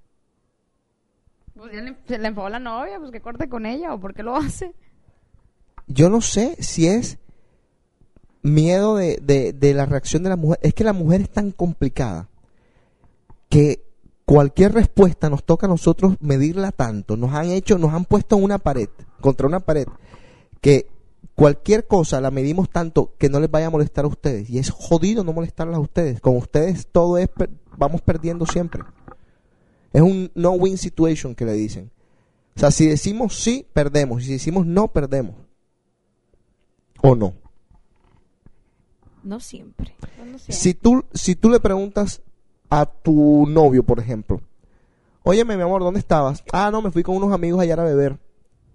Pues 1.55 1.73
ya 1.73 1.81
le, 1.81 1.97
se 2.07 2.19
le 2.19 2.29
enfadó 2.29 2.49
la 2.49 2.59
novia, 2.59 2.99
pues 2.99 3.11
que 3.11 3.21
corte 3.21 3.49
con 3.49 3.65
ella 3.65 3.95
o 3.95 4.01
por 4.01 4.13
qué 4.13 4.23
lo 4.23 4.37
hace. 4.37 4.75
Yo 5.87 6.11
no 6.11 6.21
sé 6.21 6.57
si 6.63 6.87
es 6.89 7.19
miedo 8.45 8.95
de, 8.95 9.19
de, 9.21 9.53
de 9.53 9.75
la 9.75 9.87
reacción 9.87 10.23
de 10.23 10.29
la 10.29 10.37
mujer. 10.37 10.61
Es 10.63 10.75
que 10.75 10.85
la 10.85 10.93
mujer 10.93 11.23
es 11.23 11.31
tan 11.31 11.51
complicada 11.51 12.29
que 13.49 13.85
cualquier 14.25 14.73
respuesta 14.73 15.29
nos 15.29 15.43
toca 15.45 15.67
a 15.67 15.69
nosotros 15.69 16.17
medirla 16.21 16.71
tanto. 16.71 17.17
Nos 17.17 17.33
han 17.35 17.47
hecho, 17.47 17.79
nos 17.79 17.93
han 17.93 18.05
puesto 18.05 18.37
una 18.37 18.59
pared, 18.59 18.89
contra 19.21 19.47
una 19.47 19.61
pared, 19.61 19.87
que 20.61 20.87
cualquier 21.35 21.87
cosa 21.87 22.21
la 22.21 22.31
medimos 22.31 22.71
tanto 22.71 23.15
que 23.19 23.29
no 23.29 23.41
les 23.41 23.51
vaya 23.51 23.67
a 23.67 23.71
molestar 23.71 24.05
a 24.05 24.09
ustedes. 24.09 24.49
Y 24.51 24.59
es 24.59 24.71
jodido 24.71 25.25
no 25.25 25.33
molestarlas 25.33 25.77
a 25.77 25.81
ustedes. 25.81 26.21
Con 26.21 26.37
ustedes 26.37 26.87
todo 26.87 27.19
es, 27.19 27.29
per- 27.29 27.51
vamos 27.77 28.03
perdiendo 28.03 28.47
siempre. 28.47 28.83
Es 29.93 30.03
un 30.03 30.31
no-win 30.35 30.77
situation 30.79 31.35
que 31.35 31.45
le 31.45 31.55
dicen. 31.55 31.91
O 32.57 32.61
sea, 32.61 32.71
si 32.71 32.87
decimos 32.87 33.37
sí, 33.43 33.67
perdemos. 33.73 34.23
Y 34.23 34.27
si 34.27 34.33
decimos 34.35 34.67
no, 34.67 34.89
perdemos. 34.89 35.35
¿O 37.03 37.15
no? 37.15 37.35
No 39.25 39.41
siempre. 39.41 39.95
Si 40.49 40.75
tú, 40.75 41.05
si 41.13 41.35
tú 41.35 41.51
le 41.51 41.59
preguntas 41.59 42.23
a 42.71 42.87
tu 42.87 43.47
novio, 43.49 43.83
por 43.83 43.99
ejemplo, 43.99 44.41
óyeme, 45.23 45.57
mi 45.57 45.63
amor, 45.63 45.83
¿dónde 45.83 45.99
estabas? 46.01 46.45
Ah, 46.53 46.71
no, 46.71 46.83
me 46.83 46.91
fui 46.91 47.03
con 47.03 47.17
unos 47.17 47.33
amigos 47.33 47.61
ayer 47.61 47.79
a 47.81 47.85
beber. 47.85 48.19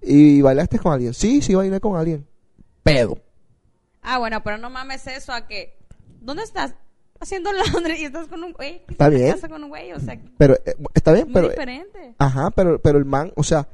¿Y 0.02 0.42
bailaste 0.42 0.80
con 0.80 0.92
alguien? 0.94 1.14
Sí, 1.14 1.42
sí, 1.42 1.54
bailé 1.56 1.80
con 1.80 1.96
alguien. 1.98 2.26
Pedo. 2.84 3.18
Ah, 4.02 4.18
bueno, 4.18 4.42
pero 4.44 4.58
no 4.58 4.70
mames 4.70 5.06
eso 5.08 5.32
a 5.34 5.46
que... 5.48 5.78
¿Dónde 6.22 6.44
estás? 6.44 6.74
Haciendo 7.20 7.52
Londres 7.74 8.00
y 8.00 8.06
estás 8.06 8.28
con 8.28 8.44
un 8.44 8.54
güey. 8.54 8.86
¿Qué 8.88 8.94
Está 8.94 9.10
bien. 9.10 9.34
casa 9.34 9.50
con 9.50 9.64
un 9.64 9.70
güey? 9.70 9.92
O 9.92 10.00
sea, 10.00 10.20
Pero, 10.38 10.56
eh, 10.66 10.76
está 10.94 11.12
bien, 11.14 11.26
muy 11.26 11.34
pero... 11.34 11.50
diferente. 11.50 12.16
Ajá, 12.18 12.50
pero, 12.52 12.82
pero 12.82 12.98
el 12.98 13.06
man, 13.06 13.32
o 13.36 13.44
sea, 13.44 13.68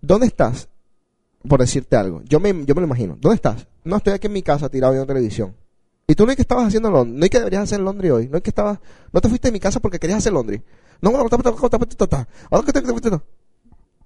¿dónde 0.00 0.26
estás? 0.26 0.68
por 1.48 1.60
decirte 1.60 1.96
algo, 1.96 2.22
yo 2.24 2.40
me, 2.40 2.48
yo 2.64 2.74
me 2.74 2.80
lo 2.80 2.86
imagino. 2.86 3.16
¿Dónde 3.20 3.36
estás? 3.36 3.66
No, 3.84 3.96
estoy 3.96 4.14
aquí 4.14 4.26
en 4.26 4.32
mi 4.32 4.42
casa 4.42 4.68
tirado 4.68 4.92
viendo 4.92 5.06
televisión. 5.06 5.54
Y 6.06 6.14
tú 6.14 6.24
no 6.24 6.30
es 6.30 6.36
que 6.36 6.42
estabas 6.42 6.66
haciendo 6.66 6.90
Londres, 6.90 7.18
no 7.18 7.24
es 7.24 7.30
que 7.30 7.38
deberías 7.38 7.64
hacer 7.64 7.80
Londres 7.80 8.12
hoy, 8.12 8.28
no 8.28 8.36
es 8.36 8.42
que 8.42 8.50
estabas, 8.50 8.78
no 9.12 9.20
te 9.20 9.28
fuiste 9.28 9.48
de 9.48 9.52
mi 9.52 9.60
casa 9.60 9.80
porque 9.80 9.98
querías 9.98 10.18
hacer 10.18 10.32
Londres. 10.32 10.62
No, 11.00 11.10
bueno, 11.10 11.24
ahora 11.24 11.36
que 12.64 12.72
te 12.72 12.82
fuiste, 12.82 13.10
no. 13.10 13.22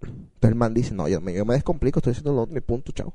Entonces 0.03 0.29
el 0.43 0.55
man 0.55 0.73
dice, 0.73 0.95
no, 0.95 1.09
yo 1.09 1.21
me, 1.21 1.35
yo 1.35 1.45
me 1.45 1.55
descomplico, 1.55 1.99
estoy 1.99 2.13
haciendo 2.13 2.33
Londres, 2.33 2.63
punto, 2.67 2.93
chao. 2.93 3.13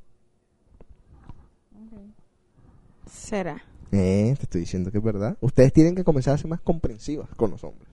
Será. 3.09 3.63
Eh, 3.91 4.35
te 4.37 4.43
estoy 4.43 4.61
diciendo 4.61 4.91
que 4.91 4.99
es 4.99 5.03
verdad. 5.03 5.37
Ustedes 5.41 5.73
tienen 5.73 5.95
que 5.95 6.03
comenzar 6.03 6.35
a 6.35 6.37
ser 6.37 6.47
más 6.47 6.61
comprensivas 6.61 7.29
con 7.35 7.49
los 7.51 7.63
hombres. 7.63 7.89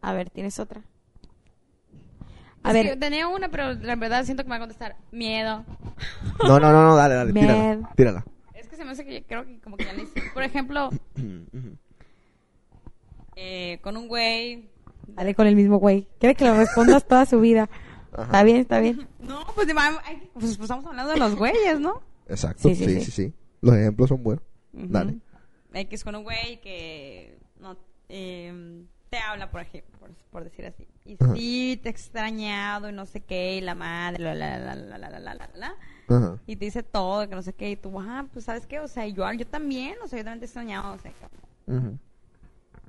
A 0.00 0.14
ver, 0.14 0.30
¿tienes 0.30 0.58
otra? 0.58 0.82
A 2.64 2.68
Es 2.68 2.74
ver. 2.74 2.86
que 2.90 2.96
tenía 2.96 3.26
una, 3.28 3.48
pero 3.48 3.72
la 3.74 3.96
verdad 3.96 4.24
siento 4.24 4.42
que 4.44 4.48
me 4.48 4.52
va 4.52 4.56
a 4.56 4.60
contestar 4.60 4.96
miedo. 5.10 5.64
No, 6.46 6.58
no, 6.58 6.72
no, 6.72 6.82
no, 6.84 6.96
dale, 6.96 7.14
dale, 7.14 7.32
tírala. 7.32 7.62
Miedo. 7.74 7.88
Tírala. 7.96 8.24
Es 8.54 8.68
que 8.68 8.76
se 8.76 8.84
me 8.84 8.90
hace 8.92 9.04
que 9.04 9.22
creo 9.24 9.44
que 9.46 9.60
como 9.60 9.76
que 9.76 9.84
ya 9.84 9.92
le 9.92 10.02
hice. 10.02 10.20
Por 10.34 10.42
ejemplo, 10.42 10.90
eh, 13.36 13.78
con 13.82 13.96
un 13.96 14.08
güey. 14.08 14.68
Dale 15.08 15.34
con 15.34 15.46
el 15.46 15.56
mismo 15.56 15.78
güey. 15.78 16.08
Quiere 16.18 16.34
que 16.34 16.44
lo 16.44 16.54
respondas 16.54 17.06
toda 17.06 17.26
su 17.26 17.40
vida. 17.40 17.68
Está 18.18 18.42
bien, 18.42 18.58
está 18.58 18.78
bien. 18.80 19.08
No, 19.20 19.40
pues, 19.54 19.66
ay, 20.04 20.28
pues, 20.34 20.56
pues 20.56 20.60
estamos 20.60 20.84
hablando 20.84 21.12
de 21.12 21.18
los 21.18 21.34
güeyes, 21.36 21.78
¿no? 21.80 22.02
Exacto, 22.28 22.68
Sí, 22.68 22.74
sí 22.74 22.84
sí, 22.84 22.94
sí, 22.96 23.04
sí. 23.04 23.10
sí, 23.28 23.34
Los 23.62 23.76
ejemplos 23.76 24.08
son 24.08 24.22
buenos. 24.22 24.44
Dale. 24.72 25.18
X 25.72 26.04
con 26.04 26.16
un 26.16 26.24
güey 26.24 26.60
que 26.60 27.38
no 27.60 27.76
eh, 28.08 28.82
te 29.08 29.18
habla, 29.18 29.50
por 29.50 29.60
ejemplo, 29.62 29.98
por, 30.00 30.10
por 30.30 30.44
decir 30.44 30.66
así. 30.66 30.86
Y 31.04 31.16
Ajá. 31.20 31.34
sí, 31.34 31.80
te 31.82 31.88
he 31.88 31.92
extrañado 31.92 32.88
y 32.88 32.92
no 32.92 33.06
sé 33.06 33.20
qué, 33.20 33.56
y 33.56 33.60
la 33.60 33.74
madre, 33.74 34.22
la, 34.22 34.34
la, 34.34 34.58
la, 34.58 34.74
la, 34.76 34.98
la, 34.98 35.08
la, 35.08 35.18
la, 35.20 35.34
la, 35.34 35.50
la. 35.54 35.74
Ajá. 36.08 36.38
Y 36.46 36.56
te 36.56 36.64
dice 36.66 36.82
todo, 36.82 37.28
que 37.28 37.34
no 37.34 37.42
sé 37.42 37.52
qué, 37.54 37.70
y 37.70 37.76
tú, 37.76 37.98
ah, 38.00 38.26
pues 38.32 38.44
sabes 38.44 38.66
qué, 38.66 38.78
o 38.80 38.86
sea, 38.88 39.06
yo, 39.08 39.30
yo 39.32 39.46
también, 39.46 39.96
o 40.04 40.08
sea, 40.08 40.18
yo 40.18 40.24
también 40.24 40.40
te 40.40 40.44
he 40.44 40.48
extrañado, 40.48 40.94
o 40.94 40.98
sea, 40.98 41.12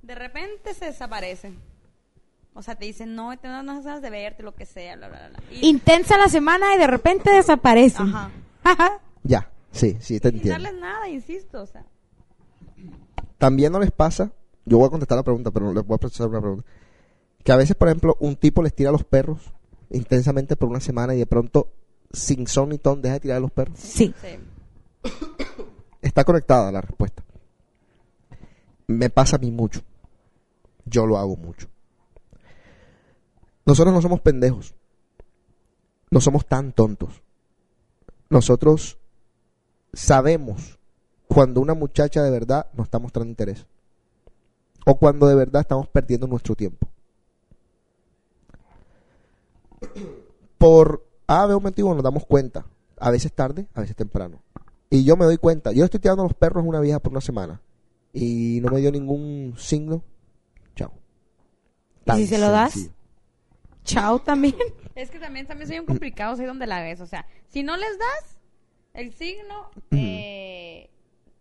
de 0.02 0.16
repente 0.16 0.74
se 0.74 0.86
desaparece. 0.86 1.54
O 2.56 2.62
sea, 2.62 2.76
te 2.76 2.86
dicen, 2.86 3.16
no, 3.16 3.36
tengo 3.40 3.60
unas 3.62 3.84
ganas 3.84 4.02
de 4.04 4.10
verte, 4.12 4.44
lo 4.44 4.54
que 4.54 4.66
sea, 4.68 4.96
bla, 4.96 5.08
bla, 5.08 5.30
bla. 5.30 5.40
Y, 5.50 5.68
Intensa 5.68 6.18
la 6.18 6.28
semana 6.28 6.76
y 6.76 6.78
de 6.78 6.88
repente 6.88 7.32
desaparece. 7.32 8.04
ajá. 8.04 8.30
Ya, 9.26 9.50
sí, 9.72 9.98
sí, 10.02 10.20
te 10.20 10.30
Sin 10.30 10.38
entiendo. 10.38 10.62
darles 10.64 10.82
nada, 10.82 11.08
insisto, 11.08 11.62
o 11.62 11.66
sea. 11.66 11.86
También 13.38 13.72
no 13.72 13.80
les 13.80 13.92
pasa, 13.92 14.32
yo 14.66 14.78
voy 14.78 14.88
a 14.88 14.90
contestar 14.90 15.18
la 15.18 15.24
pregunta, 15.24 15.50
pero 15.52 15.74
les 15.74 15.86
voy 15.86 15.96
a 15.96 15.98
precisar 15.98 16.28
una 16.28 16.42
pregunta. 16.42 16.66
Que 17.44 17.52
a 17.52 17.58
veces, 17.58 17.76
por 17.76 17.90
ejemplo, 17.90 18.16
un 18.20 18.36
tipo 18.36 18.64
les 18.64 18.74
tira 18.74 18.90
a 18.90 18.94
los 18.94 19.04
perros 19.04 19.54
intensamente 19.90 20.56
por 20.56 20.70
una 20.70 20.80
semana 20.80 21.14
y 21.14 21.20
de 21.20 21.26
pronto, 21.26 21.72
sin 22.12 22.48
son 22.48 22.70
ni 22.70 22.78
ton, 22.78 23.02
deja 23.02 23.16
de 23.16 23.20
tirar 23.20 23.38
a 23.38 23.42
los 23.42 23.52
perros. 23.52 23.80
Sí. 23.80 24.14
Sí. 24.22 24.40
Está 26.02 26.24
conectada 26.24 26.72
la 26.72 26.82
respuesta. 26.82 27.24
Me 28.88 29.10
pasa 29.10 29.38
a 29.38 29.40
mí 29.40 29.52
mucho. 29.52 29.82
Yo 30.86 31.06
lo 31.06 31.18
hago 31.18 31.36
mucho. 31.36 31.68
Nosotros 33.66 33.94
no 33.94 34.02
somos 34.02 34.22
pendejos. 34.22 34.76
No 36.12 36.20
somos 36.20 36.46
tan 36.46 36.74
tontos. 36.74 37.24
Nosotros 38.30 39.00
sabemos 39.94 40.80
cuando 41.28 41.62
una 41.62 41.74
muchacha 41.74 42.22
de 42.22 42.32
verdad 42.32 42.68
nos 42.74 42.88
está 42.88 43.00
mostrando 43.00 43.30
interés. 43.30 43.66
O 44.86 44.98
cuando 44.98 45.28
de 45.28 45.36
verdad 45.36 45.62
estamos 45.62 45.88
perdiendo 45.88 46.28
nuestro 46.28 46.56
tiempo. 46.56 46.93
Por 50.58 51.06
A, 51.28 51.46
B 51.46 51.54
o 51.54 51.60
motivo 51.60 51.94
nos 51.94 52.04
damos 52.04 52.26
cuenta. 52.26 52.66
A 53.00 53.12
veces 53.12 53.34
tarde, 53.34 53.68
a 53.74 53.82
veces 53.82 53.96
temprano. 53.96 54.42
Y 54.90 55.04
yo 55.04 55.18
me 55.18 55.26
doy 55.26 55.38
cuenta. 55.38 55.72
Yo 55.72 55.84
estoy 55.86 56.00
tirando 56.00 56.24
a 56.24 56.26
los 56.26 56.36
perros 56.36 56.64
a 56.64 56.68
una 56.68 56.80
vieja 56.80 57.00
por 57.00 57.12
una 57.12 57.22
semana. 57.22 57.62
Y 58.14 58.60
no 58.62 58.72
me 58.72 58.80
dio 58.80 58.92
ningún 58.92 59.56
signo. 59.58 60.04
Chao. 60.76 60.94
¿Y 62.06 62.12
si 62.14 62.28
se 62.28 62.38
lo 62.38 62.52
das? 62.52 62.74
sencillo. 62.74 62.94
Chao 63.84 64.20
también. 64.20 64.56
Es 64.96 65.10
que 65.10 65.18
también, 65.18 65.48
también 65.48 65.68
soy 65.68 65.80
un 65.80 65.88
complicado, 65.88 66.36
soy 66.36 66.46
donde 66.46 66.68
la 66.68 66.80
ves. 66.84 67.02
O 67.02 67.08
sea, 67.08 67.26
si 67.48 67.64
no 67.64 67.76
les 67.78 67.98
das 67.98 68.38
el 68.94 69.12
signo, 69.14 69.72
eh, 69.90 70.88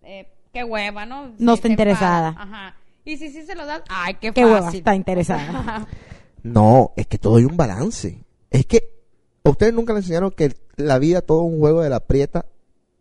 eh, 0.02 0.32
qué 0.54 0.64
hueva, 0.64 1.04
¿no? 1.04 1.34
No 1.38 1.52
está 1.52 1.68
interesada. 1.68 2.28
Ajá. 2.28 2.76
Y 3.04 3.18
si 3.18 3.28
sí 3.28 3.42
se 3.42 3.54
lo 3.54 3.66
das, 3.66 3.82
ay, 3.90 4.14
qué, 4.14 4.32
Qué 4.32 4.46
hueva, 4.46 4.70
está 4.70 4.94
interesada. 4.94 5.86
No, 6.44 6.92
es 6.96 7.06
que 7.06 7.18
todo 7.18 7.36
hay 7.36 7.44
un 7.44 7.56
balance. 7.56 8.18
Es 8.52 8.66
que 8.66 8.88
ustedes 9.44 9.72
nunca 9.74 9.92
les 9.94 10.04
enseñaron 10.04 10.30
que 10.30 10.54
la 10.76 10.98
vida 10.98 11.22
todo 11.22 11.40
un 11.42 11.58
juego 11.58 11.80
de 11.82 11.88
la 11.90 11.96
aprieta, 11.96 12.46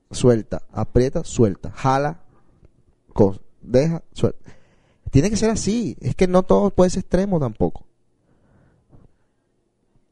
suelta, 0.09 0.63
aprieta, 0.71 1.23
suelta, 1.23 1.71
jala, 1.71 2.21
cos- 3.13 3.41
deja, 3.61 4.01
suelta. 4.13 4.39
Tiene 5.11 5.29
que 5.29 5.35
ser 5.37 5.49
así. 5.49 5.97
Es 5.99 6.15
que 6.15 6.27
no 6.27 6.43
todo 6.43 6.69
puede 6.71 6.89
ser 6.89 7.01
extremo 7.01 7.39
tampoco. 7.39 7.85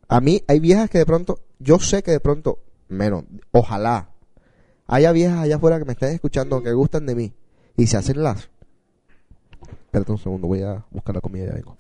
A 0.10 0.20
mí 0.22 0.44
hay 0.48 0.60
viejas 0.60 0.90
que 0.90 0.98
de 0.98 1.06
pronto, 1.06 1.40
yo 1.60 1.80
sé 1.80 2.04
que 2.04 2.12
de 2.12 2.20
pronto, 2.20 2.60
menos, 2.90 3.24
ojalá, 3.52 4.10
haya 4.88 5.12
viejas 5.12 5.38
allá 5.40 5.56
afuera 5.58 5.80
que 5.80 5.86
me 5.86 5.94
estén 5.94 6.14
escuchando 6.14 6.62
que 6.64 6.74
gustan 6.74 7.06
de 7.06 7.16
mí 7.16 7.34
y 7.78 7.88
se 7.88 7.96
hacen 7.98 8.24
las. 8.24 8.50
Espérate 9.86 10.12
un 10.12 10.18
segundo, 10.18 10.48
voy 10.48 10.64
a 10.64 10.86
buscar 10.92 11.16
la 11.16 11.22
comida 11.22 11.46
y 11.46 11.48
ya 11.48 11.54
vengo. 11.54 11.78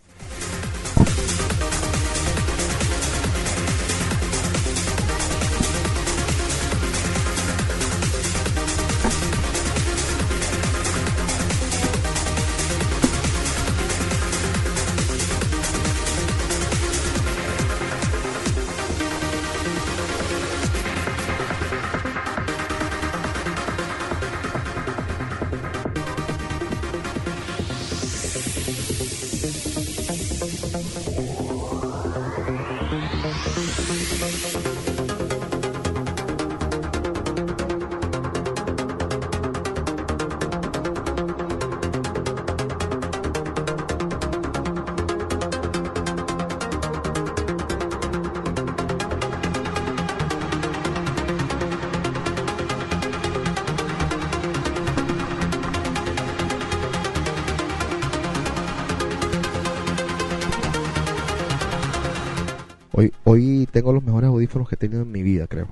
Hoy, 63.23 63.59
hoy 63.59 63.67
tengo 63.71 63.93
los 63.93 64.03
mejores 64.03 64.27
audífonos 64.29 64.67
que 64.69 64.75
he 64.75 64.77
tenido 64.77 65.01
en 65.03 65.11
mi 65.11 65.23
vida, 65.23 65.47
creo. 65.47 65.67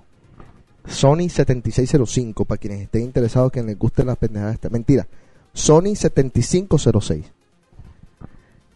Sony 0.86 1.30
7605, 1.30 2.46
para 2.46 2.58
quienes 2.60 2.82
estén 2.82 3.04
interesados 3.04 3.52
que 3.52 3.62
les 3.64 3.78
gusten 3.78 4.08
las 4.08 4.18
pendejadas. 4.18 4.56
esta- 4.56 4.70
Mentira. 4.70 5.08
Sony 5.54 5.96
7506. 5.96 7.26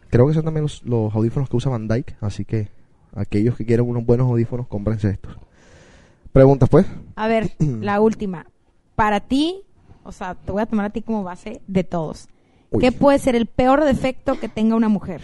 Creo 0.09 0.27
que 0.27 0.33
son 0.33 0.43
también 0.43 0.63
los, 0.63 0.83
los 0.83 1.13
audífonos 1.15 1.49
que 1.49 1.55
usa 1.57 1.71
Van 1.71 1.87
Dyke, 1.87 2.15
así 2.19 2.43
que 2.43 2.67
aquellos 3.15 3.55
que 3.55 3.65
quieren 3.65 3.87
unos 3.87 4.05
buenos 4.05 4.27
audífonos, 4.27 4.67
cómprense 4.67 5.09
estos. 5.11 5.37
Preguntas, 6.33 6.67
pues. 6.69 6.85
A 7.15 7.27
ver, 7.27 7.51
la 7.59 8.01
última. 8.01 8.45
Para 8.95 9.21
ti, 9.21 9.61
o 10.03 10.11
sea, 10.11 10.35
te 10.35 10.51
voy 10.51 10.61
a 10.61 10.65
tomar 10.65 10.87
a 10.87 10.89
ti 10.89 11.01
como 11.01 11.23
base 11.23 11.61
de 11.67 11.83
todos. 11.85 12.27
Uy. 12.71 12.81
¿Qué 12.81 12.91
puede 12.91 13.19
ser 13.19 13.35
el 13.35 13.45
peor 13.45 13.83
defecto 13.85 14.37
que 14.39 14.49
tenga 14.49 14.75
una 14.75 14.89
mujer? 14.89 15.21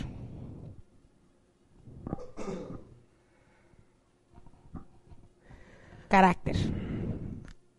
Carácter, 6.07 6.55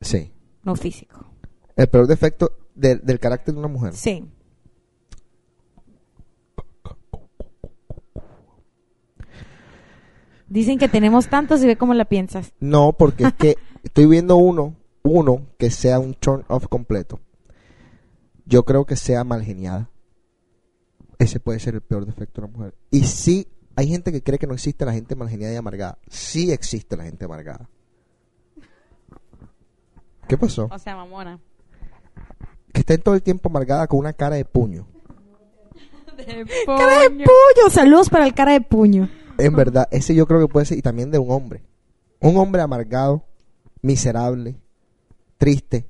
Sí. 0.00 0.32
no 0.62 0.76
físico. 0.76 1.26
El 1.76 1.88
peor 1.88 2.06
defecto 2.06 2.52
de- 2.74 2.96
del 2.96 3.18
carácter 3.18 3.54
de 3.54 3.60
una 3.60 3.68
mujer. 3.68 3.94
Sí. 3.94 4.24
Dicen 10.48 10.78
que 10.78 10.88
tenemos 10.88 11.28
tantos 11.28 11.62
y 11.62 11.66
ve 11.66 11.76
cómo 11.76 11.94
la 11.94 12.06
piensas. 12.06 12.52
No, 12.60 12.92
porque 12.94 13.24
es 13.24 13.34
que 13.34 13.56
estoy 13.82 14.06
viendo 14.06 14.36
uno, 14.36 14.76
uno 15.02 15.46
que 15.58 15.70
sea 15.70 15.98
un 15.98 16.14
turn 16.14 16.44
off 16.48 16.68
completo. 16.68 17.20
Yo 18.46 18.64
creo 18.64 18.86
que 18.86 18.96
sea 18.96 19.24
mal 19.24 19.42
geniada. 19.42 19.90
Ese 21.18 21.38
puede 21.40 21.58
ser 21.58 21.74
el 21.74 21.82
peor 21.82 22.06
defecto 22.06 22.40
de 22.40 22.46
una 22.46 22.56
mujer. 22.56 22.74
Y 22.90 23.04
sí, 23.04 23.48
hay 23.76 23.88
gente 23.88 24.10
que 24.10 24.22
cree 24.22 24.38
que 24.38 24.46
no 24.46 24.54
existe 24.54 24.86
la 24.86 24.92
gente 24.94 25.16
mal 25.16 25.28
geniada 25.28 25.52
y 25.52 25.56
amargada. 25.56 25.98
Sí 26.08 26.50
existe 26.50 26.96
la 26.96 27.04
gente 27.04 27.26
amargada. 27.26 27.68
¿Qué 30.28 30.36
pasó? 30.36 30.68
O 30.70 30.78
sea, 30.78 30.94
mamona. 30.96 31.40
Que 32.72 32.80
estén 32.80 33.00
todo 33.00 33.14
el 33.14 33.22
tiempo 33.22 33.48
amargada 33.48 33.86
con 33.86 33.98
una 33.98 34.12
cara 34.12 34.36
de 34.36 34.44
puño. 34.44 34.86
¡Cara 36.66 37.00
de 37.00 37.10
puño! 37.10 37.70
Saludos 37.70 38.10
para 38.10 38.26
el 38.26 38.34
cara 38.34 38.52
de 38.52 38.60
puño. 38.60 39.08
En 39.38 39.54
verdad, 39.54 39.88
ese 39.90 40.14
yo 40.14 40.26
creo 40.26 40.40
que 40.40 40.48
puede 40.48 40.66
ser, 40.66 40.78
y 40.78 40.82
también 40.82 41.10
de 41.10 41.18
un 41.18 41.30
hombre. 41.30 41.62
Un 42.20 42.36
hombre 42.36 42.60
amargado, 42.60 43.24
miserable, 43.82 44.56
triste. 45.38 45.86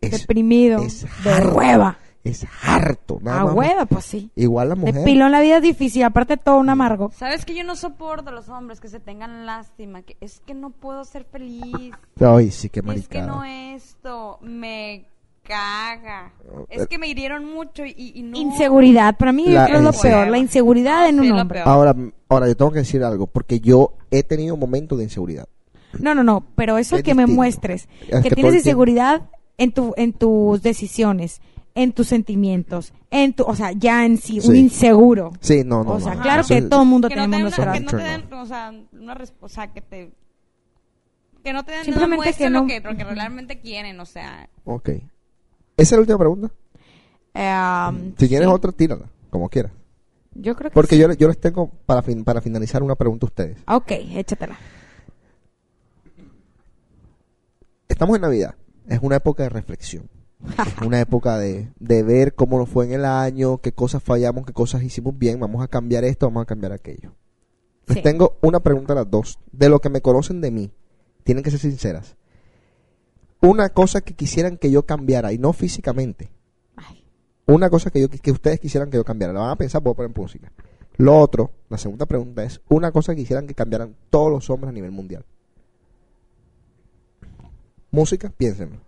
Es, 0.00 0.22
Deprimido. 0.22 0.80
es 0.82 1.02
de 1.22 1.46
hueva. 1.48 1.98
Es 2.30 2.46
harto. 2.62 3.18
Nada 3.22 3.40
A 3.40 3.44
más. 3.46 3.54
hueva, 3.54 3.86
pues 3.86 4.04
sí. 4.04 4.30
Igual 4.36 4.70
la 4.70 4.74
De 4.74 4.80
mujer. 4.92 5.04
pilón 5.04 5.32
la 5.32 5.40
vida 5.40 5.56
es 5.56 5.62
difícil, 5.62 6.02
aparte 6.04 6.36
todo 6.36 6.58
un 6.58 6.68
amargo. 6.70 7.10
¿Sabes 7.16 7.44
que 7.44 7.54
yo 7.54 7.64
no 7.64 7.76
soporto 7.76 8.30
a 8.30 8.32
los 8.32 8.48
hombres 8.48 8.80
que 8.80 8.88
se 8.88 9.00
tengan 9.00 9.46
lástima? 9.46 10.02
Que 10.02 10.16
es 10.20 10.40
que 10.46 10.54
no 10.54 10.70
puedo 10.70 11.04
ser 11.04 11.24
feliz. 11.24 11.92
Ay, 12.20 12.50
sí, 12.50 12.68
qué 12.68 12.80
Es 12.80 12.82
que 12.84 12.86
maricada. 12.86 13.26
no 13.26 13.44
esto. 13.44 14.38
Me 14.42 15.06
caga. 15.42 16.32
Es 16.68 16.86
que 16.88 16.98
me 16.98 17.08
hirieron 17.08 17.44
mucho 17.44 17.84
y, 17.84 18.12
y 18.14 18.22
no. 18.22 18.36
Inseguridad, 18.38 19.16
para 19.16 19.32
mí 19.32 19.46
La- 19.46 19.62
yo 19.62 19.66
creo 19.66 19.78
es 19.78 19.84
lo 19.96 20.02
peor, 20.02 20.28
la 20.28 20.38
inseguridad 20.38 21.08
en 21.08 21.16
un 21.20 21.22
Sí, 21.26 21.28
lo 21.30 21.40
hombre. 21.40 21.60
Ahora, 21.60 21.94
ahora, 22.28 22.46
yo 22.48 22.56
tengo 22.56 22.70
que 22.70 22.80
decir 22.80 23.02
algo, 23.02 23.26
porque 23.26 23.60
yo 23.60 23.94
he 24.10 24.22
tenido 24.22 24.56
momentos 24.56 24.98
de 24.98 25.04
inseguridad. 25.04 25.48
No, 25.98 26.14
no, 26.14 26.22
no, 26.22 26.44
pero 26.54 26.76
eso 26.76 26.96
Es 26.96 27.02
que 27.02 27.14
me 27.14 27.22
distinto. 27.22 27.36
muestres, 27.40 27.88
Es 28.08 28.20
que, 28.22 28.28
que 28.28 28.34
tienes 28.34 28.54
inseguridad 28.56 29.22
en 29.56 29.72
tu 29.72 29.94
en 29.96 30.12
tus 30.12 30.60
decisiones, 30.62 31.40
en 31.80 31.92
tus 31.92 32.08
sentimientos, 32.08 32.92
en 33.10 33.32
tu, 33.34 33.44
o 33.44 33.54
sea, 33.54 33.72
ya 33.72 34.04
en 34.04 34.16
sí, 34.18 34.40
un 34.40 34.54
Sí. 34.54 34.58
inseguro. 34.58 35.32
Sí, 35.40 35.62
no, 35.64 35.84
no. 35.84 35.92
o 35.92 36.00
sea, 36.00 36.14
no, 36.16 36.22
claro 36.22 36.40
eso 36.40 36.54
que 36.54 36.62
todo 36.62 36.82
el 36.82 36.88
mundo 36.88 37.08
que 37.08 37.14
no 37.16 37.22
te 37.22 37.30
tenemos 37.30 37.56
den, 37.56 37.64
nuestras 37.66 37.78
que 37.78 37.84
no 37.84 37.90
te 37.90 37.96
den, 38.04 38.32
o 38.34 38.46
sea, 38.46 38.72
una 38.92 39.18
o 39.40 39.48
sea, 39.48 39.72
que 39.72 39.80
te 39.80 40.10
que 41.44 41.52
no 41.52 41.64
te 41.64 41.70
den 41.72 41.84
Simplemente 41.84 42.14
una 42.14 42.16
muestra 42.16 42.46
que 42.46 42.50
no- 42.50 42.66
que, 42.66 42.80
lo 42.80 42.96
que 42.96 43.04
realmente 43.04 43.60
quieren, 43.60 43.98
o 44.00 44.06
sea, 44.06 44.48
Ok. 44.64 44.88
¿Esa 44.88 45.02
es 45.76 45.92
la 45.92 45.98
última 46.00 46.18
pregunta? 46.18 46.50
Um, 47.34 48.12
Si 48.18 48.26
tienes 48.28 48.48
sí. 48.48 48.52
otra, 48.54 48.72
tírala, 48.72 49.06
como 49.30 49.48
quieras. 49.48 49.70
Yo 50.34 50.56
creo 50.56 50.70
que 50.70 50.74
Porque 50.74 50.96
sí. 50.96 51.00
yo, 51.02 51.12
yo 51.12 51.28
les 51.28 51.38
tengo 51.38 51.70
para, 51.86 52.02
fin- 52.02 52.24
para 52.24 52.40
finalizar 52.40 52.82
una 52.82 52.96
pregunta 52.96 53.26
a 53.26 53.28
ustedes. 53.28 53.58
Ok, 53.68 53.92
échatela. 54.16 54.58
Estamos 57.88 58.16
en 58.16 58.22
Navidad. 58.22 58.54
Es 58.88 58.98
una 59.02 59.16
época 59.16 59.44
de 59.44 59.48
reflexión. 59.50 60.08
Una 60.86 61.00
época 61.00 61.38
de, 61.38 61.68
de 61.80 62.02
ver 62.02 62.34
cómo 62.34 62.58
nos 62.58 62.68
fue 62.68 62.84
en 62.86 62.92
el 62.92 63.04
año, 63.04 63.58
qué 63.58 63.72
cosas 63.72 64.02
fallamos, 64.02 64.46
qué 64.46 64.52
cosas 64.52 64.82
hicimos 64.82 65.18
bien. 65.18 65.40
Vamos 65.40 65.62
a 65.62 65.68
cambiar 65.68 66.04
esto, 66.04 66.26
vamos 66.26 66.42
a 66.42 66.46
cambiar 66.46 66.72
aquello. 66.72 67.14
Les 67.86 67.96
Sí. 67.98 68.02
tengo 68.02 68.36
una 68.42 68.60
pregunta 68.60 68.92
a 68.92 68.96
las 68.96 69.10
dos. 69.10 69.38
De 69.50 69.68
lo 69.68 69.80
que 69.80 69.88
me 69.88 70.00
conocen 70.00 70.40
de 70.40 70.50
mí, 70.50 70.70
tienen 71.24 71.42
que 71.42 71.50
ser 71.50 71.60
sinceras. 71.60 72.16
Una 73.40 73.70
cosa 73.70 74.00
que 74.00 74.14
quisieran 74.14 74.58
que 74.58 74.70
yo 74.70 74.84
cambiara, 74.84 75.32
y 75.32 75.38
no 75.38 75.52
físicamente. 75.52 76.30
Ay. 76.76 77.04
Una 77.46 77.70
cosa 77.70 77.90
que, 77.90 78.00
yo, 78.00 78.08
que 78.08 78.30
ustedes 78.30 78.60
quisieran 78.60 78.90
que 78.90 78.96
yo 78.96 79.04
cambiara. 79.04 79.32
La 79.32 79.40
van 79.40 79.50
a 79.50 79.56
pensar, 79.56 79.82
voy 79.82 79.92
a 79.92 79.96
poner 79.96 80.16
música. 80.16 80.52
Lo 80.96 81.18
otro, 81.18 81.52
la 81.68 81.78
segunda 81.78 82.06
pregunta 82.06 82.42
es, 82.42 82.60
una 82.68 82.90
cosa 82.92 83.14
que 83.14 83.22
quisieran 83.22 83.46
que 83.46 83.54
cambiaran 83.54 83.94
todos 84.10 84.30
los 84.30 84.50
hombres 84.50 84.70
a 84.70 84.72
nivel 84.72 84.90
mundial. 84.90 85.24
Música, 87.90 88.30
piénsenlo. 88.36 88.80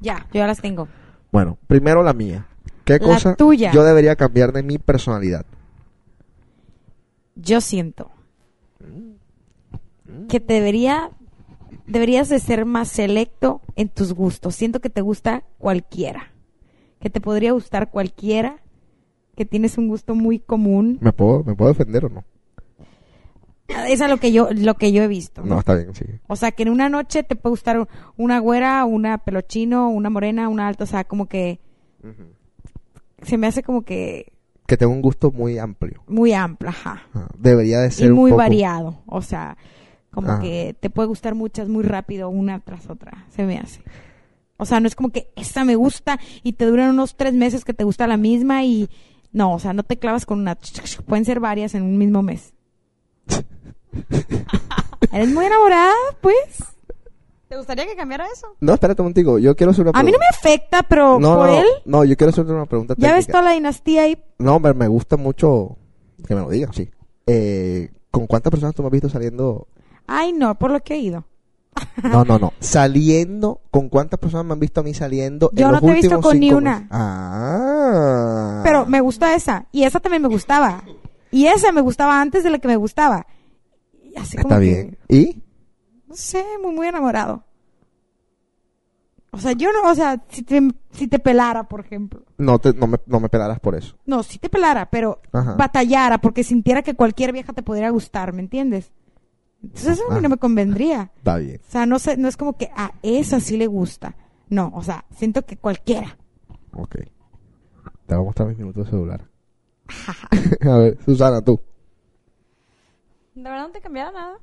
Ya, 0.00 0.26
yo 0.32 0.38
ya 0.40 0.46
las 0.46 0.60
tengo. 0.60 0.88
Bueno, 1.30 1.58
primero 1.66 2.02
la 2.02 2.12
mía. 2.12 2.46
¿Qué 2.84 2.94
La 2.94 2.98
cosa 2.98 3.36
tuya. 3.36 3.72
yo 3.72 3.84
debería 3.84 4.16
cambiar 4.16 4.52
de 4.52 4.62
mi 4.62 4.78
personalidad? 4.78 5.46
Yo 7.36 7.60
siento 7.60 8.10
que 10.28 10.40
te 10.40 10.54
debería 10.54 11.10
deberías 11.86 12.28
de 12.28 12.38
ser 12.38 12.64
más 12.64 12.88
selecto 12.88 13.60
en 13.76 13.88
tus 13.88 14.12
gustos. 14.12 14.54
Siento 14.54 14.80
que 14.80 14.90
te 14.90 15.00
gusta 15.00 15.44
cualquiera. 15.58 16.32
Que 17.00 17.10
te 17.10 17.20
podría 17.20 17.52
gustar 17.52 17.90
cualquiera. 17.90 18.60
Que 19.36 19.44
tienes 19.44 19.78
un 19.78 19.88
gusto 19.88 20.14
muy 20.14 20.38
común. 20.38 20.98
¿Me 21.00 21.12
puedo, 21.12 21.42
¿me 21.44 21.54
puedo 21.54 21.72
defender 21.72 22.04
o 22.04 22.08
no? 22.08 22.24
Es 23.88 24.00
a 24.00 24.08
lo 24.08 24.16
que 24.18 24.32
yo 24.32 24.48
lo 24.52 24.74
que 24.74 24.92
yo 24.92 25.02
he 25.02 25.08
visto. 25.08 25.42
No, 25.44 25.58
está 25.58 25.74
bien, 25.74 25.94
sí. 25.94 26.04
O 26.26 26.36
sea, 26.36 26.52
que 26.52 26.62
en 26.64 26.70
una 26.70 26.88
noche 26.88 27.22
te 27.22 27.36
puede 27.36 27.52
gustar 27.52 27.88
una 28.16 28.38
güera, 28.38 28.84
una 28.84 29.18
pelochino, 29.18 29.88
una 29.90 30.10
morena, 30.10 30.48
una 30.48 30.68
alta, 30.68 30.84
o 30.84 30.86
sea, 30.86 31.04
como 31.04 31.26
que 31.28 31.60
se 33.22 33.36
me 33.38 33.46
hace 33.46 33.62
como 33.62 33.82
que 33.82 34.32
Que 34.66 34.76
tengo 34.76 34.92
un 34.92 35.02
gusto 35.02 35.30
muy 35.30 35.58
amplio. 35.58 36.02
muy 36.06 36.32
amplio, 36.32 36.70
ajá. 36.70 37.02
Ah, 37.14 37.28
Debería 37.38 37.80
de 37.80 37.88
Y 37.88 37.92
ser 37.92 38.12
un 38.12 38.18
muy 38.18 38.30
poco- 38.30 38.38
variado, 38.38 39.02
o 39.06 39.22
sea, 39.22 39.56
como 40.10 40.30
Ajá. 40.32 40.40
que 40.42 40.74
te 40.80 40.90
puede 40.90 41.08
gustar 41.08 41.34
muchas 41.34 41.68
muy 41.68 41.84
rápido 41.84 42.28
una 42.28 42.60
tras 42.60 42.88
otra, 42.90 43.26
se 43.30 43.44
me 43.44 43.58
hace. 43.58 43.82
O 44.56 44.66
sea, 44.66 44.80
no 44.80 44.86
es 44.88 44.94
como 44.94 45.10
que 45.10 45.30
esta 45.36 45.64
me 45.64 45.76
gusta 45.76 46.18
y 46.42 46.54
te 46.54 46.66
duran 46.66 46.90
unos 46.90 47.16
tres 47.16 47.32
meses 47.34 47.64
que 47.64 47.72
te 47.74 47.84
gusta 47.84 48.06
la 48.06 48.16
misma 48.16 48.64
y 48.64 48.88
no, 49.32 49.54
o 49.54 49.58
sea, 49.58 49.72
no 49.72 49.84
te 49.84 49.98
clavas 49.98 50.26
con 50.26 50.40
una, 50.40 50.58
pueden 51.06 51.24
ser 51.24 51.40
varias 51.40 51.74
en 51.74 51.82
un 51.82 51.96
mismo 51.98 52.22
mes. 52.22 52.52
¿Eres 55.12 55.28
muy 55.28 55.46
enamorada, 55.46 55.94
pues? 56.20 56.64
¿te 57.50 57.56
gustaría 57.56 57.84
que 57.84 57.96
cambiara 57.96 58.26
eso? 58.32 58.46
No, 58.60 58.74
espérate 58.74 59.02
un 59.02 59.06
momentico. 59.06 59.38
Yo 59.40 59.56
quiero 59.56 59.72
hacer 59.72 59.82
una 59.86 59.98
A 59.98 60.04
mí 60.04 60.12
no 60.12 60.18
me 60.18 60.26
afecta, 60.30 60.84
pero 60.84 61.18
no, 61.18 61.36
por 61.36 61.48
no, 61.48 61.58
él, 61.58 61.66
no, 61.84 62.04
yo 62.04 62.16
quiero 62.16 62.30
hacerte 62.30 62.52
una 62.52 62.66
pregunta 62.66 62.94
ya 62.96 63.12
ves 63.12 63.26
toda 63.26 63.42
la 63.42 63.50
dinastía 63.52 64.02
ahí. 64.02 64.22
No, 64.38 64.54
hombre, 64.54 64.72
me 64.72 64.86
gusta 64.86 65.16
mucho 65.16 65.76
que 66.28 66.36
me 66.36 66.42
lo 66.42 66.48
digan, 66.48 66.72
sí. 66.72 66.88
Eh, 67.26 67.90
¿Con 68.12 68.28
cuántas 68.28 68.52
personas 68.52 68.74
tú 68.74 68.82
me 68.82 68.86
has 68.86 68.92
visto 68.92 69.08
saliendo? 69.08 69.66
Ay, 70.06 70.32
no, 70.32 70.56
por 70.56 70.70
lo 70.70 70.80
que 70.80 70.94
he 70.94 70.98
ido. 70.98 71.24
No, 72.04 72.24
no, 72.24 72.38
no. 72.38 72.52
Saliendo, 72.60 73.60
¿con 73.70 73.88
cuántas 73.88 74.18
personas 74.18 74.46
me 74.46 74.52
han 74.52 74.60
visto 74.60 74.80
a 74.80 74.84
mí 74.84 74.92
saliendo 74.94 75.50
Yo 75.52 75.66
en 75.66 75.72
no 75.72 75.72
los 75.72 75.80
te 75.80 75.90
he 75.90 75.94
visto 75.94 76.20
con 76.20 76.38
ni 76.38 76.52
una. 76.52 76.72
meses? 76.74 76.88
Ah. 76.90 78.60
Pero 78.64 78.86
me 78.86 79.00
gusta 79.00 79.34
esa. 79.34 79.66
Y 79.72 79.84
esa 79.84 80.00
también 80.00 80.22
me 80.22 80.28
gustaba. 80.28 80.82
Y 81.30 81.46
esa 81.46 81.72
me 81.72 81.80
gustaba 81.80 82.20
antes 82.20 82.42
de 82.44 82.50
la 82.50 82.58
que 82.58 82.68
me 82.68 82.76
gustaba. 82.76 83.26
Y 84.12 84.18
así 84.18 84.36
como 84.36 84.48
Está 84.54 84.60
que, 84.60 84.66
bien. 84.66 84.98
¿Y? 85.08 85.42
No 86.08 86.14
sé, 86.16 86.44
muy, 86.62 86.74
muy 86.74 86.86
enamorado. 86.88 87.44
O 89.32 89.38
sea, 89.38 89.52
yo 89.52 89.68
no, 89.72 89.88
o 89.88 89.94
sea, 89.94 90.20
si 90.28 90.42
te, 90.42 90.60
si 90.90 91.06
te 91.06 91.20
pelara, 91.20 91.64
por 91.68 91.80
ejemplo. 91.80 92.24
No, 92.36 92.58
te, 92.58 92.74
no, 92.74 92.88
me, 92.88 92.98
no 93.06 93.20
me 93.20 93.28
pelarás 93.28 93.60
por 93.60 93.76
eso. 93.76 93.96
No, 94.04 94.24
si 94.24 94.38
te 94.40 94.48
pelara, 94.48 94.90
pero 94.90 95.20
Ajá. 95.32 95.54
batallara 95.54 96.18
porque 96.18 96.42
sintiera 96.42 96.82
que 96.82 96.94
cualquier 96.94 97.32
vieja 97.32 97.52
te 97.52 97.62
podría 97.62 97.90
gustar, 97.90 98.32
¿me 98.32 98.40
entiendes? 98.40 98.90
Entonces 99.62 99.92
eso 99.98 100.04
a 100.08 100.14
mí 100.14 100.18
Ah. 100.18 100.22
no 100.22 100.28
me 100.30 100.36
convendría. 100.38 101.12
Está 101.16 101.36
bien. 101.36 101.60
O 101.64 101.70
sea, 101.70 101.86
no 101.86 102.00
sé, 102.00 102.16
no 102.16 102.26
es 102.26 102.36
como 102.36 102.56
que 102.56 102.70
a 102.74 102.92
esa 103.02 103.38
sí 103.38 103.56
le 103.56 103.68
gusta. 103.68 104.16
No, 104.48 104.72
o 104.74 104.82
sea, 104.82 105.04
siento 105.14 105.42
que 105.46 105.56
cualquiera. 105.56 106.18
Ok. 106.72 106.96
Te 108.06 108.14
voy 108.16 108.22
a 108.22 108.26
mostrar 108.26 108.48
mis 108.48 108.58
minutos 108.58 108.86
de 108.86 108.90
celular. 108.90 109.28
a 110.68 110.76
ver, 110.76 110.98
Susana, 111.04 111.40
tú. 111.40 111.60
De 113.34 113.42
verdad 113.42 113.66
no 113.66 113.72
te 113.72 113.80
cambiara 113.80 114.10
nada. 114.12 114.38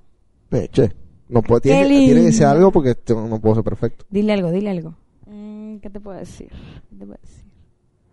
Eh, 0.51 0.69
che, 0.71 0.93
no 1.29 1.41
puedo, 1.41 1.61
tiene, 1.61 1.87
tiene 1.87 2.25
que 2.25 2.31
ser 2.31 2.47
lindo. 2.47 2.49
algo 2.49 2.71
porque 2.71 2.95
no 3.09 3.41
puedo 3.41 3.55
ser 3.55 3.63
perfecto. 3.63 4.05
Dile 4.09 4.33
algo, 4.33 4.51
dile 4.51 4.69
algo. 4.69 4.95
Mm, 5.25 5.77
¿Qué 5.77 5.89
te 5.89 5.99
puedo 5.99 6.17
decir? 6.17 6.49
¿Qué 6.89 6.95
te 6.95 7.05
puedo 7.05 7.19
decir? 7.21 7.45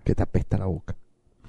Que 0.04 0.14
te 0.14 0.22
apesta 0.22 0.58
la 0.58 0.66
boca. 0.66 0.96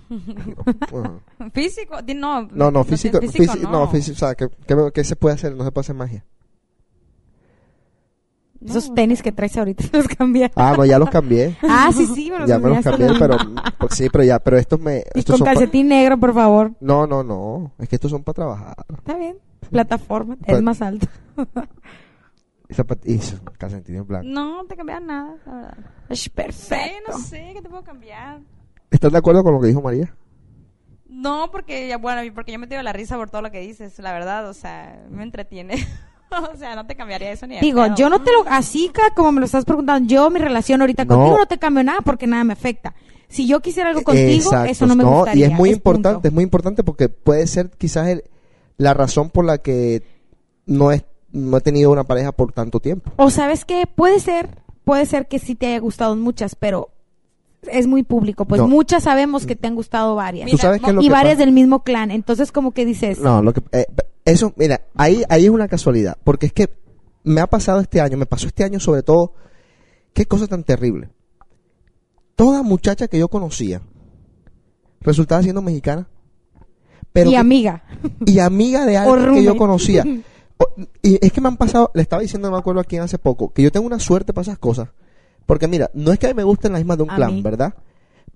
Físico, 1.53 1.97
no. 2.15 2.47
no, 2.51 2.69
no, 2.69 2.83
físico, 2.83 3.19
físico, 3.19 3.53
físico, 3.53 3.71
no, 3.71 3.87
físico, 3.87 4.13
o 4.13 4.19
sea, 4.19 4.35
¿qué, 4.35 4.47
qué, 4.67 4.75
qué 4.93 5.03
se 5.03 5.15
puede 5.15 5.33
hacer? 5.33 5.55
No 5.55 5.63
se 5.63 5.71
puede 5.71 5.85
hacer 5.85 5.95
magia. 5.95 6.23
No, 8.65 8.71
Esos 8.71 8.93
tenis 8.93 9.21
que 9.21 9.31
traes 9.31 9.55
ahorita 9.57 9.83
los 9.93 10.07
cambié. 10.07 10.51
Ah, 10.55 10.73
no, 10.77 10.85
ya 10.85 10.97
los 10.99 11.09
cambié. 11.09 11.55
Ah, 11.63 11.89
sí, 11.95 12.05
sí, 12.07 12.31
me 12.31 12.39
los 12.39 12.49
ya 12.49 12.57
me 12.59 12.69
los 12.69 12.83
cambié, 12.83 13.07
pero 13.19 13.37
pues, 13.77 13.93
sí, 13.95 14.07
pero 14.11 14.23
ya, 14.23 14.39
pero 14.39 14.57
estos 14.57 14.79
me 14.79 15.03
Y 15.13 15.19
estos 15.19 15.33
con 15.33 15.37
son 15.39 15.45
pa- 15.45 15.53
calcetín 15.53 15.87
negro, 15.89 16.17
por 16.19 16.33
favor. 16.33 16.71
No, 16.79 17.05
no, 17.07 17.23
no, 17.23 17.71
es 17.79 17.87
que 17.87 17.95
estos 17.95 18.11
son 18.11 18.23
para 18.23 18.33
trabajar. 18.33 18.75
Está 18.97 19.15
bien. 19.17 19.37
Plataforma, 19.69 20.35
Pues- 20.37 20.57
es 20.57 20.63
más 20.63 20.81
alto. 20.81 21.07
Y 22.67 22.73
zapat- 22.73 23.05
y 23.05 23.19
son 23.19 23.41
calcetines 23.59 24.07
blancos. 24.07 24.27
No, 24.31 24.63
no 24.63 24.65
te 24.65 24.75
cambiara 24.75 24.99
nada, 24.99 25.35
la 25.45 25.53
verdad. 25.53 25.77
Es 26.09 26.19
Sí, 26.21 26.29
perfecto. 26.31 27.11
no 27.11 27.19
sé, 27.19 27.51
¿qué 27.53 27.61
te 27.61 27.69
puedo 27.69 27.83
cambiar? 27.83 28.39
¿Estás 28.89 29.11
de 29.11 29.17
acuerdo 29.19 29.43
con 29.43 29.53
lo 29.53 29.61
que 29.61 29.67
dijo 29.67 29.83
María? 29.83 30.15
No, 31.07 31.51
porque 31.51 31.87
ya, 31.87 31.97
bueno, 31.97 32.21
porque 32.33 32.51
yo 32.53 32.57
me 32.57 32.65
tiro 32.65 32.81
la 32.81 32.91
risa 32.91 33.17
por 33.17 33.29
todo 33.29 33.43
lo 33.43 33.51
que 33.51 33.59
dices, 33.59 33.99
la 33.99 34.11
verdad, 34.13 34.49
o 34.49 34.53
sea, 34.55 35.05
me 35.11 35.21
entretiene. 35.21 35.75
o 36.53 36.57
sea, 36.57 36.75
no 36.75 36.85
te 36.85 36.95
cambiaría 36.95 37.31
eso 37.31 37.47
ni 37.47 37.59
Digo, 37.59 37.83
yo 37.95 38.09
no 38.09 38.21
te 38.21 38.31
lo, 38.31 38.45
así 38.49 38.91
como 39.15 39.31
me 39.31 39.39
lo 39.39 39.45
estás 39.45 39.65
preguntando, 39.65 40.07
yo 40.07 40.29
mi 40.29 40.39
relación 40.39 40.81
ahorita 40.81 41.05
No. 41.05 41.15
contigo 41.15 41.37
no 41.37 41.45
te 41.45 41.57
cambio 41.57 41.83
nada 41.83 41.99
porque 42.01 42.27
nada 42.27 42.43
me 42.43 42.53
afecta. 42.53 42.93
Si 43.27 43.47
yo 43.47 43.59
quisiera 43.61 43.89
algo 43.89 44.03
contigo, 44.03 44.43
Exacto, 44.45 44.71
eso 44.71 44.85
no 44.85 44.95
me 44.95 45.03
gustaría. 45.03 45.47
Y 45.47 45.51
es 45.51 45.55
muy 45.57 45.69
es 45.71 45.79
punto. 45.79 45.97
importante, 45.99 46.27
es 46.27 46.33
muy 46.33 46.43
importante 46.43 46.83
porque 46.83 47.09
puede 47.09 47.47
ser 47.47 47.69
quizás 47.71 48.07
el- 48.07 48.23
la 48.77 48.93
razón 48.93 49.29
por 49.29 49.45
la 49.45 49.57
que 49.57 50.03
no, 50.65 50.91
es, 50.91 51.03
no 51.31 51.57
he 51.57 51.61
tenido 51.61 51.91
una 51.91 52.03
pareja 52.03 52.31
por 52.31 52.51
tanto 52.51 52.79
tiempo. 52.79 53.11
O 53.17 53.29
sabes 53.29 53.65
qué, 53.65 53.87
puede 53.87 54.19
ser, 54.19 54.49
puede 54.83 55.05
ser 55.05 55.27
que 55.27 55.39
sí 55.39 55.55
te 55.55 55.67
haya 55.67 55.79
gustado 55.79 56.15
muchas, 56.15 56.55
pero 56.55 56.89
es 57.71 57.87
muy 57.87 58.03
público, 58.03 58.45
pues 58.45 58.61
No. 58.61 58.67
muchas 58.67 59.03
sabemos 59.03 59.45
que 59.47 59.55
te 59.55 59.67
han 59.67 59.75
gustado 59.75 60.15
varias. 60.15 60.49
¿Tú 60.51 60.57
sabes 60.57 60.81
qué 60.81 60.89
es 60.89 60.93
lo 60.95 61.01
y 61.01 61.05
que 61.05 61.11
varias 61.11 61.35
pasa? 61.35 61.45
del 61.45 61.53
mismo 61.53 61.83
clan, 61.83 62.11
entonces 62.11 62.51
como 62.51 62.71
que 62.73 62.85
dices, 62.85 63.19
No, 63.19 63.41
lo 63.41 63.53
que 63.53 63.61
eh, 63.71 63.87
eso, 64.25 64.53
mira, 64.57 64.81
ahí 64.95 65.23
ahí 65.29 65.45
es 65.45 65.49
una 65.51 65.67
casualidad, 65.67 66.17
porque 66.23 66.47
es 66.47 66.53
que 66.53 66.69
me 67.23 67.41
ha 67.41 67.47
pasado 67.47 67.79
este 67.79 68.01
año, 68.01 68.17
me 68.17 68.25
pasó 68.25 68.47
este 68.47 68.63
año 68.63 68.79
sobre 68.79 69.03
todo, 69.03 69.33
qué 70.13 70.25
cosa 70.25 70.47
tan 70.47 70.63
terrible. 70.63 71.09
Toda 72.35 72.63
muchacha 72.63 73.07
que 73.07 73.17
yo 73.19 73.27
conocía 73.29 73.81
resultaba 75.01 75.41
siendo 75.43 75.61
mexicana. 75.61 76.07
Pero 77.13 77.29
y 77.29 77.33
que- 77.33 77.37
amiga. 77.37 77.83
y 78.25 78.39
amiga 78.39 78.85
de 78.85 78.97
alguien 78.97 79.35
que 79.35 79.43
yo 79.43 79.55
conocía. 79.57 80.03
O- 80.57 80.73
y 81.01 81.19
es 81.21 81.33
que 81.33 81.41
me 81.41 81.49
han 81.49 81.57
pasado, 81.57 81.91
le 81.93 82.01
estaba 82.01 82.21
diciendo, 82.21 82.47
no 82.47 82.53
me 82.53 82.59
acuerdo 82.59 82.79
a 82.79 82.85
quién 82.85 83.01
hace 83.01 83.17
poco, 83.19 83.51
que 83.51 83.61
yo 83.61 83.73
tengo 83.73 83.85
una 83.85 83.99
suerte 83.99 84.31
para 84.31 84.43
esas 84.43 84.57
cosas. 84.57 84.87
Porque 85.45 85.67
mira, 85.67 85.91
no 85.93 86.13
es 86.13 86.17
que 86.19 86.27
a 86.27 86.29
mí 86.29 86.33
me 86.33 86.45
gusten 86.45 86.71
las 86.71 86.79
mismas 86.79 86.95
de 86.95 87.03
un 87.03 87.11
A 87.11 87.15
clan, 87.17 87.33
mí. 87.35 87.41
¿verdad? 87.41 87.73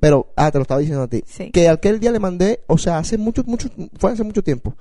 Pero, 0.01 0.27
ah, 0.35 0.51
te 0.51 0.57
lo 0.57 0.63
estaba 0.63 0.81
diciendo 0.81 1.03
a 1.03 1.07
ti. 1.07 1.23
Sí. 1.25 1.49
Que 1.49 1.69
aquel 1.69 1.97
día 2.01 2.11
le 2.11 2.19
mandé, 2.19 2.59
o 2.67 2.77
sea, 2.77 2.97
hace 2.97 3.17
mucho, 3.17 3.43
mucho, 3.45 3.69
fue 3.97 4.11
hace 4.11 4.25
mucho 4.25 4.43
tiempo. 4.43 4.75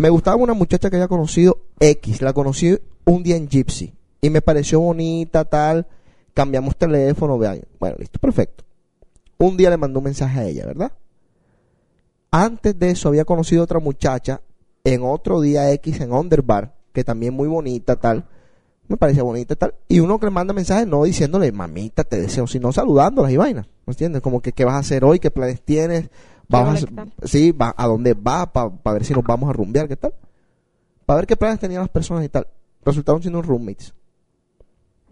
Me 0.00 0.08
gustaba 0.08 0.38
una 0.38 0.54
muchacha 0.54 0.88
que 0.88 0.96
había 0.96 1.08
conocido 1.08 1.58
X, 1.78 2.22
la 2.22 2.32
conocí 2.32 2.74
un 3.04 3.22
día 3.22 3.36
en 3.36 3.46
Gypsy. 3.46 3.92
Y 4.22 4.30
me 4.30 4.40
pareció 4.40 4.80
bonita, 4.80 5.44
tal. 5.44 5.86
Cambiamos 6.32 6.74
teléfono, 6.74 7.36
vean. 7.36 7.60
Bueno, 7.78 7.96
listo, 7.98 8.18
perfecto. 8.18 8.64
Un 9.36 9.58
día 9.58 9.68
le 9.68 9.76
mandó 9.76 9.98
un 9.98 10.06
mensaje 10.06 10.40
a 10.40 10.44
ella, 10.46 10.64
¿verdad? 10.64 10.92
Antes 12.30 12.78
de 12.78 12.92
eso 12.92 13.10
había 13.10 13.26
conocido 13.26 13.62
otra 13.62 13.78
muchacha 13.78 14.40
en 14.84 15.02
otro 15.02 15.38
día 15.42 15.70
X 15.72 16.00
en 16.00 16.14
Underbar, 16.14 16.74
que 16.94 17.04
también 17.04 17.34
muy 17.34 17.48
bonita, 17.48 17.96
tal. 17.96 18.24
Me 18.88 18.96
parecía 18.96 19.22
bonita, 19.22 19.54
tal. 19.54 19.74
Y 19.86 20.00
uno 20.00 20.18
que 20.18 20.24
le 20.24 20.30
manda 20.30 20.54
mensajes 20.54 20.86
no 20.86 21.04
diciéndole, 21.04 21.52
mamita, 21.52 22.04
te 22.04 22.18
deseo, 22.18 22.46
sino 22.46 22.72
saludándolas 22.72 23.32
y 23.32 23.36
vainas. 23.36 23.66
¿Me 23.84 23.90
entiendes? 23.92 24.22
Como 24.22 24.40
que, 24.40 24.52
¿qué 24.52 24.64
vas 24.64 24.76
a 24.76 24.78
hacer 24.78 25.04
hoy? 25.04 25.18
¿Qué 25.18 25.30
planes 25.30 25.60
tienes? 25.60 26.08
¿Vas 26.50 26.84
a, 26.84 27.26
sí, 27.26 27.52
va, 27.52 27.72
¿a 27.76 27.86
dónde 27.86 28.14
va? 28.14 28.52
Para 28.52 28.70
ver 28.92 29.04
si 29.04 29.14
nos 29.14 29.22
vamos 29.22 29.48
a 29.48 29.52
rumbear, 29.52 29.86
¿qué 29.86 29.96
tal? 29.96 30.12
Para 31.06 31.18
ver 31.18 31.26
qué 31.26 31.36
planes 31.36 31.60
tenían 31.60 31.80
las 31.80 31.90
personas 31.90 32.24
y 32.24 32.28
tal. 32.28 32.46
Resultaron 32.84 33.22
siendo 33.22 33.40
roommates. 33.40 33.94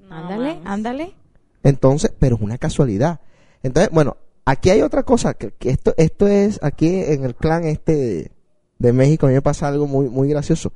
No 0.08 0.16
ándale, 0.16 0.60
ándale. 0.64 1.14
Entonces, 1.62 2.12
pero 2.18 2.36
es 2.36 2.42
una 2.42 2.58
casualidad. 2.58 3.20
Entonces, 3.62 3.92
bueno, 3.92 4.16
aquí 4.44 4.70
hay 4.70 4.82
otra 4.82 5.04
cosa, 5.04 5.34
que, 5.34 5.52
que 5.52 5.70
esto, 5.70 5.94
esto 5.96 6.26
es, 6.26 6.58
aquí 6.62 6.88
en 6.88 7.24
el 7.24 7.36
clan 7.36 7.64
este 7.64 7.94
de, 7.94 8.32
de 8.78 8.92
México, 8.92 9.26
a 9.26 9.28
mí 9.28 9.34
me 9.34 9.42
pasa 9.42 9.68
algo 9.68 9.86
muy, 9.86 10.08
muy 10.08 10.28
gracioso. 10.28 10.72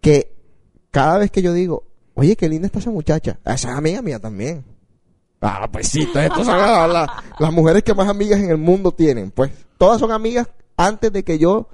Que 0.00 0.34
cada 0.90 1.18
vez 1.18 1.30
que 1.30 1.42
yo 1.42 1.52
digo, 1.52 1.84
oye, 2.14 2.36
qué 2.36 2.48
linda 2.48 2.66
está 2.66 2.80
esa 2.80 2.90
muchacha, 2.90 3.38
esa 3.44 3.70
es 3.70 3.76
amiga 3.76 4.02
mía 4.02 4.18
también. 4.18 4.64
Ah, 5.40 5.68
pues 5.70 5.88
sí, 5.88 6.00
entonces 6.02 6.30
estas 6.30 6.46
son 6.46 6.58
la- 6.58 6.86
la- 6.88 7.22
las 7.38 7.52
mujeres 7.52 7.82
que 7.82 7.94
más 7.94 8.08
amigas 8.08 8.40
en 8.40 8.50
el 8.50 8.56
mundo 8.56 8.92
tienen. 8.92 9.30
Pues 9.30 9.50
todas 9.78 10.00
son 10.00 10.10
amigas 10.12 10.48
antes 10.76 11.12
de 11.12 11.22
que 11.24 11.38
yo, 11.38 11.68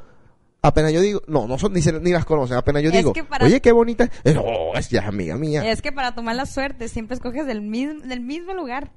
apenas 0.62 0.92
yo 0.92 1.00
digo, 1.00 1.22
no, 1.28 1.46
no 1.46 1.58
son 1.58 1.72
ni, 1.72 1.80
se- 1.82 1.92
ni 2.00 2.10
las 2.10 2.24
conocen, 2.24 2.56
apenas 2.56 2.82
yo 2.82 2.90
Es 2.90 2.96
digo, 2.96 3.12
que 3.12 3.24
para- 3.24 3.46
oye, 3.46 3.60
qué 3.60 3.72
bonita, 3.72 4.10
es". 4.24 4.34
no, 4.34 4.42
es 4.74 4.88
ya 4.90 5.00
es 5.00 5.06
amiga 5.06 5.36
mía. 5.36 5.68
Es 5.70 5.80
que 5.80 5.92
para 5.92 6.14
tomar 6.14 6.34
la 6.36 6.46
suerte 6.46 6.88
siempre 6.88 7.14
escoges 7.14 7.46
del 7.46 7.62
mismo, 7.62 8.00
del 8.06 8.20
mismo 8.20 8.52
lugar. 8.52 8.90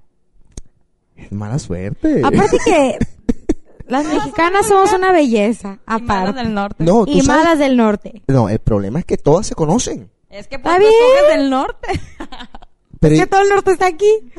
Es 1.15 1.31
mala 1.31 1.59
suerte. 1.59 2.21
Aparte 2.25 2.57
que 2.65 2.97
las 3.87 4.05
mexicanas 4.05 4.67
somos 4.67 4.91
una 4.93 5.11
belleza, 5.11 5.79
Y 5.87 6.01
malas 6.01 6.29
aparte. 6.29 6.33
del 6.43 6.53
norte. 6.53 6.83
No, 6.83 7.05
tú 7.05 7.11
Y 7.11 7.21
sabes- 7.21 7.27
malas 7.43 7.59
del 7.59 7.77
norte. 7.77 8.23
No, 8.27 8.49
el 8.49 8.59
problema 8.59 8.99
es 8.99 9.05
que 9.05 9.17
todas 9.17 9.45
se 9.47 9.55
conocen. 9.55 10.09
Es 10.29 10.47
que 10.47 10.55
Está 10.55 10.75
pues, 10.75 10.77
tú 10.77 10.81
bien. 10.81 10.93
escoges 11.15 11.37
del 11.37 11.49
norte. 11.49 11.87
Pero, 12.99 13.15
Que 13.15 13.27
todo 13.27 13.41
el 13.41 13.49
norte 13.49 13.71
está 13.71 13.87
aquí. 13.87 14.31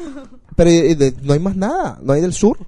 pero 0.56 0.70
de- 0.70 1.14
no 1.22 1.32
hay 1.34 1.38
más 1.38 1.56
nada, 1.56 1.98
no 2.02 2.12
hay 2.12 2.20
del 2.20 2.32
sur. 2.32 2.58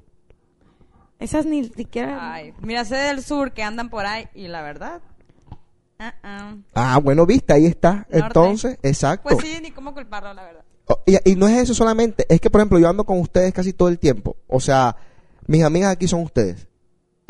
Esas 1.18 1.46
ni 1.46 1.64
siquiera... 1.64 2.32
Ay, 2.34 2.54
mira, 2.62 2.84
sé 2.84 2.94
del 2.94 3.24
sur 3.24 3.52
que 3.52 3.62
andan 3.64 3.88
por 3.90 4.06
ahí 4.06 4.28
y 4.34 4.46
la 4.46 4.62
verdad. 4.62 5.00
ah, 5.98 6.14
ah. 6.22 6.54
Ah, 6.74 6.98
bueno, 7.02 7.26
viste, 7.26 7.52
ahí 7.52 7.66
está. 7.66 8.06
Norte. 8.08 8.16
Entonces, 8.18 8.78
exacto. 8.82 9.28
Pues 9.28 9.44
sí, 9.44 9.58
ni 9.60 9.72
cómo 9.72 9.92
culparlo, 9.94 10.32
la 10.32 10.44
verdad. 10.44 10.64
Oh, 10.86 11.00
Y, 11.06 11.32
y 11.32 11.34
no 11.34 11.48
es 11.48 11.56
eso 11.58 11.74
solamente, 11.74 12.24
es 12.28 12.40
que 12.40 12.48
por 12.50 12.60
ejemplo 12.60 12.78
yo 12.78 12.88
ando 12.88 13.04
con 13.04 13.18
ustedes 13.18 13.52
casi 13.52 13.72
todo 13.72 13.88
el 13.88 13.98
tiempo. 13.98 14.36
O 14.46 14.60
sea, 14.60 14.94
mis 15.48 15.64
amigas 15.64 15.90
aquí 15.92 16.06
son 16.06 16.22
ustedes. 16.22 16.67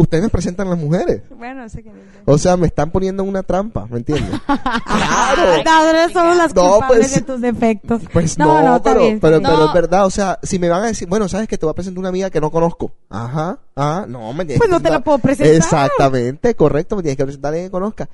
Ustedes 0.01 0.22
me 0.22 0.28
presentan 0.28 0.70
las 0.70 0.78
mujeres. 0.78 1.22
Bueno, 1.36 1.68
sé 1.68 1.82
que 1.82 1.90
O 2.24 2.38
sea, 2.38 2.57
me 2.57 2.68
están 2.68 2.92
poniendo 2.92 3.24
en 3.24 3.28
una 3.28 3.42
trampa, 3.42 3.84
¿me 3.90 3.96
entiendes? 3.99 4.30
claro. 4.46 5.64
Nosotros 5.64 6.12
somos 6.12 6.36
las 6.36 6.55
No, 6.55 6.70
culpables 6.70 6.99
pues, 6.99 7.14
de 7.16 7.20
tus 7.22 7.40
defectos. 7.40 8.03
Pues 8.12 8.38
no, 8.38 8.80
pero, 8.84 9.01
pero, 9.20 9.40
No. 9.40 9.66
es 9.66 9.74
verdad, 9.74 10.07
o 10.07 10.11
sea, 10.11 10.38
si 10.44 10.61
me 10.61 10.68
van 10.68 10.84
a 10.84 10.86
decir, 10.86 11.09
bueno, 11.09 11.28
sabes 11.28 11.49
que 11.49 11.59
te 11.59 11.66
voy 11.66 11.72
a 11.72 11.74
presentar 11.74 11.99
una 11.99 12.11
amiga 12.11 12.30
que 12.30 12.40
no 12.40 12.53
conozco. 12.53 12.92
Ajá, 13.11 13.59
ah, 13.74 14.07
no, 14.09 14.32
me 14.34 14.44
tienes 14.44 14.59
Pues 14.59 14.70
no 14.70 14.80
te 14.80 14.88
la 14.88 15.01
puedo 15.01 15.18
presentar. 15.18 15.53
Exactamente, 15.53 16.55
correcto, 16.55 16.94
me 16.94 17.03
tienes 17.03 17.16
que 17.16 17.24
presentar 17.24 17.49
a 17.49 17.55
alguien 17.55 17.66
que 17.66 17.72
conozca. 17.72 18.09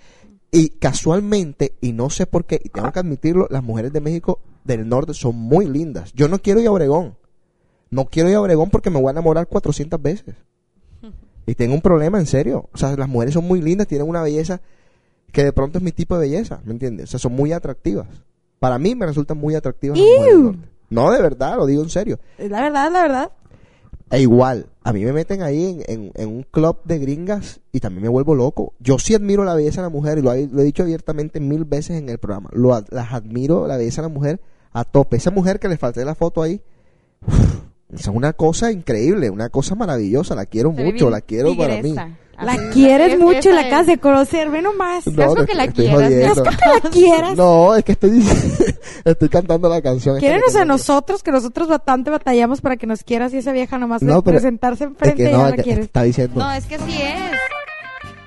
Y 0.51 0.71
casualmente, 0.71 1.75
y 1.83 1.93
no 1.93 2.09
sé 2.09 2.25
por 2.25 2.47
qué, 2.47 2.63
y 2.65 2.71
tengo 2.71 2.91
que 2.93 3.01
admitirlo, 3.01 3.47
las 3.51 3.63
mujeres 3.63 3.93
de 3.93 4.01
México 4.01 4.39
del 4.65 4.89
norte 4.89 5.13
son 5.13 5.37
muy 5.37 5.67
lindas. 5.67 6.15
Yo 6.15 6.29
no 6.29 6.39
quiero 6.39 6.61
ir 6.61 6.69
a 6.69 6.73
Obregón. 6.73 7.19
No 7.91 8.07
quiero 8.07 8.31
ir 8.31 8.37
a 8.37 8.41
Obregón 8.41 8.71
porque 8.71 8.89
me 8.89 8.99
voy 8.99 9.09
a 9.09 9.11
enamorar 9.11 9.49
400 9.49 10.01
veces. 10.01 10.35
Y 11.47 11.55
tengo 11.55 11.75
un 11.75 11.81
problema, 11.83 12.19
en 12.19 12.27
serio. 12.27 12.69
O 12.73 12.77
sea, 12.79 12.97
las 12.97 13.09
mujeres 13.09 13.35
son 13.35 13.45
muy 13.47 13.61
lindas, 13.61 13.87
tienen 13.87 14.09
una 14.09 14.23
belleza 14.23 14.61
que 15.33 15.45
de 15.45 15.53
pronto 15.53 15.79
es 15.79 15.85
mi 15.85 15.93
tipo 15.93 16.15
de 16.19 16.29
belleza, 16.29 16.61
¿me 16.65 16.73
entiendes? 16.73 17.05
O 17.07 17.11
sea, 17.11 17.19
son 17.21 17.33
muy 17.35 17.53
atractivas. 17.53 18.07
Para 18.61 18.79
mí 18.79 18.95
me 18.95 19.05
resultan 19.07 19.37
muy 19.37 19.55
atractivas 19.55 19.99
las 19.99 20.07
mujeres 20.07 20.27
del 20.27 20.37
Ew. 20.41 20.43
norte. 20.53 20.69
No, 20.91 21.11
de 21.11 21.21
verdad, 21.23 21.57
lo 21.57 21.67
digo 21.67 21.83
en 21.83 21.91
serio. 21.91 22.19
Es 22.39 22.51
la 22.51 22.61
verdad, 22.63 22.91
la 22.93 23.03
verdad. 23.03 23.33
E 24.11 24.21
igual, 24.21 24.67
a 24.85 24.93
mí 24.93 25.05
me 25.05 25.13
meten 25.13 25.43
ahí 25.43 25.83
en, 25.87 26.03
en- 26.05 26.13
en 26.15 26.29
un 26.29 26.43
club 26.45 26.79
de 26.85 26.99
gringas 26.99 27.61
y 27.73 27.81
también 27.81 28.03
me 28.05 28.09
vuelvo 28.09 28.35
loco. 28.35 28.75
Yo 28.79 28.99
sí 28.99 29.15
admiro 29.15 29.45
la 29.45 29.55
belleza 29.55 29.81
de 29.81 29.87
la 29.89 29.91
mujer 29.93 30.19
y 30.19 30.23
lo, 30.23 30.33
he- 30.33 30.47
lo 30.47 30.61
he 30.61 30.65
dicho 30.65 30.83
abiertamente 30.83 31.41
mil 31.41 31.65
veces 31.65 31.97
en 31.99 32.09
el 32.09 32.19
programa. 32.19 32.49
Lo, 32.53 32.81
las 32.91 33.13
admiro, 33.13 33.67
la 33.67 33.77
belleza 33.77 34.03
de 34.03 34.09
la 34.09 34.15
mujer 34.15 34.41
a 34.73 34.85
tope. 34.85 35.17
Esa 35.17 35.31
mujer 35.31 35.59
que 35.59 35.69
le 35.69 35.79
falté 35.79 36.05
la 36.05 36.15
foto 36.15 36.43
ahí, 36.43 36.61
es 37.95 38.07
una 38.09 38.33
cosa 38.33 38.71
increíble, 38.73 39.31
una 39.31 39.49
cosa 39.49 39.75
maravillosa. 39.75 40.35
La 40.35 40.47
quiero 40.47 40.71
mucho, 40.73 40.93
bien 40.93 41.11
la 41.11 41.21
quiero 41.21 41.57
para 41.57 41.75
mí. 41.77 41.83
tigresa. 41.83 42.11
La 42.41 42.53
Así, 42.55 42.63
quieres 42.73 43.13
es- 43.13 43.19
mucho 43.21 43.51
y 43.51 43.53
la 43.53 43.61
es. 43.61 43.67
acabas 43.69 43.87
de 43.87 43.99
conocer, 43.99 44.51
ve 44.51 44.61
nomás. 44.61 45.07
No, 45.07 45.35
que 45.47 45.55
la 45.55 45.69
quieras. 45.69 46.11
Es 46.11 46.41
que 46.41 46.51
la 46.85 46.91
quieras. 46.91 47.37
No, 47.37 47.77
es 47.77 47.85
que 47.85 47.93
estoy 47.93 48.11
diciendo, 48.11 48.65
estoy 49.05 49.29
cantando 49.29 49.69
la 49.69 49.81
canción. 49.81 50.17
Es 50.17 50.21
que 50.21 50.31
me 50.55 50.61
a 50.61 50.65
nosotros, 50.65 51.23
que 51.23 51.31
nosotros 51.31 51.69
bastante 51.69 52.11
batallamos 52.11 52.61
para 52.61 52.77
que 52.77 52.89
nos 52.89 53.05
quieras 53.05 53.33
y 53.35 53.37
esa 53.39 53.53
vieja 53.53 53.79
nomás 53.79 54.03
No, 54.03 54.17
de 54.17 54.23
pero- 54.23 54.35
presentarse 54.39 54.83
Es 54.85 54.91
enfrente 54.91 55.23
y 55.23 55.25
no, 55.27 55.31
ya 55.31 55.45
es 55.45 55.51
la 55.51 55.57
que 55.57 55.63
quieres. 55.63 55.85
está 55.85 56.03
diciendo. 56.03 56.41
No, 56.41 56.53
es 56.53 56.67
que 56.67 56.75
así 56.75 56.93
es. 57.01 57.31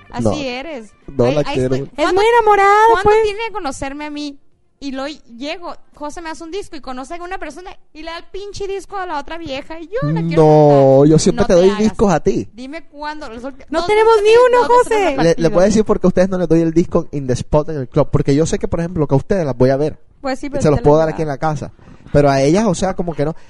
Así 0.10 0.24
No. 0.24 0.34
eres. 0.36 0.94
No 1.16 1.26
la 1.26 1.44
Ay, 1.46 1.56
quiero. 1.56 1.76
Es 1.76 1.82
Es 1.82 1.90
¿cuándo- 1.96 2.14
muy 2.22 2.26
enamorada, 2.40 2.74
¿Cuándo 2.94 3.10
pues. 3.10 3.24
tiene 3.24 3.40
que 3.48 3.52
conocerme 3.54 4.06
a 4.06 4.10
mí? 4.10 4.40
Y 4.80 4.92
lo 4.92 5.08
llego, 5.08 5.74
José 5.96 6.22
me 6.22 6.30
hace 6.30 6.44
un 6.44 6.52
disco 6.52 6.76
y 6.76 6.82
conoce 6.82 7.16
a 7.16 7.24
una 7.24 7.40
persona 7.40 7.72
y 7.94 8.04
le 8.04 8.12
da 8.12 8.18
el 8.20 8.26
pinche 8.26 8.68
disco 8.68 8.96
a 8.96 9.08
la 9.08 9.20
otra 9.20 9.40
vieja 9.40 9.80
y 9.80 9.88
yo 9.88 10.12
la 10.12 10.22
quiero 10.22 10.44
No, 10.44 11.06
yo 11.06 11.18
siempre 11.18 11.42
No 11.42 11.48
te 11.48 11.54
doy 11.56 11.70
hagas. 11.70 11.80
discos 11.80 12.14
a 12.14 12.20
ti. 12.20 12.48
Dime 12.54 12.88
cuándo. 12.88 13.28
No 13.28 13.40
dos 13.40 13.54
tenemos 13.88 14.14
ni 14.24 14.30
uno, 14.30 14.68
José. 14.68 14.96
Le, 14.96 15.16
le 15.16 15.24
partido. 15.34 15.50
voy 15.50 15.62
a 15.64 15.66
decir 15.66 15.84
porque 15.84 16.06
a 16.06 16.10
ustedes 16.10 16.30
no 16.30 16.38
les 16.38 16.48
doy 16.48 16.62
el 16.62 16.74
disco 16.74 17.08
in 17.12 17.26
the 17.26 17.34
spot 17.34 17.70
en 17.70 17.78
el 17.78 17.90
club. 17.90 18.10
Porque 18.12 18.36
yo 18.36 18.46
sé 18.46 18.60
que, 18.60 18.68
por 18.68 18.80
ejemplo, 18.80 19.08
que 19.08 19.16
a 19.16 19.18
ustedes 19.18 19.46
las 19.48 19.58
voy 19.58 19.72
a 19.72 19.78
ver. 19.78 20.00
Pues 20.22 20.38
sí, 20.40 20.48
pero 20.48 20.62
Se 20.62 20.70
los 20.70 20.78
te 20.78 20.84
puedo 20.84 20.98
lo 20.98 21.00
dar 21.00 21.10
aquí 21.10 21.24
en 21.24 21.28
la 21.30 21.40
casa. 21.40 21.72
Pero 22.14 22.30
a 22.30 22.40
ellas, 22.44 22.66
o 22.68 22.76
sea, 22.76 22.96
como 22.96 23.16
que 23.16 23.26
no. 23.26 23.36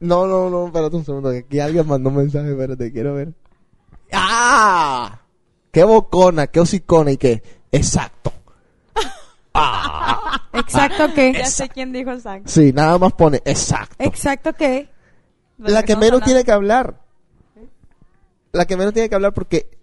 No, 0.00 0.26
no, 0.26 0.50
no, 0.50 0.66
espérate 0.66 0.96
un 0.96 1.04
segundo. 1.06 1.30
Que 1.30 1.38
aquí 1.38 1.60
alguien 1.60 1.86
mandó 1.86 2.10
un 2.10 2.16
mensaje. 2.16 2.50
Espérate, 2.50 2.92
quiero 2.92 3.14
ver. 3.14 3.32
¡Ah! 4.12 5.20
¡Qué 5.70 5.84
bocona! 5.84 6.46
¡Qué 6.48 6.60
hocicona! 6.60 7.12
¿Y 7.12 7.16
qué? 7.16 7.42
Exacto. 7.70 8.32
Exacto 10.54 11.12
que. 11.14 11.32
Ya 11.32 11.46
sé 11.46 11.68
quién 11.68 11.92
dijo 11.92 12.10
exacto. 12.12 12.48
Sí, 12.48 12.72
nada 12.72 12.98
más 12.98 13.12
pone 13.12 13.40
exacto. 13.44 13.94
Exacto 13.98 14.52
que. 14.52 14.88
La 15.58 15.82
que 15.82 15.96
menos 15.96 16.22
tiene 16.22 16.44
que 16.44 16.52
hablar. 16.52 17.00
La 18.52 18.66
que 18.66 18.76
menos 18.76 18.92
tiene 18.92 19.08
que 19.08 19.14
hablar 19.14 19.32
porque 19.32 19.78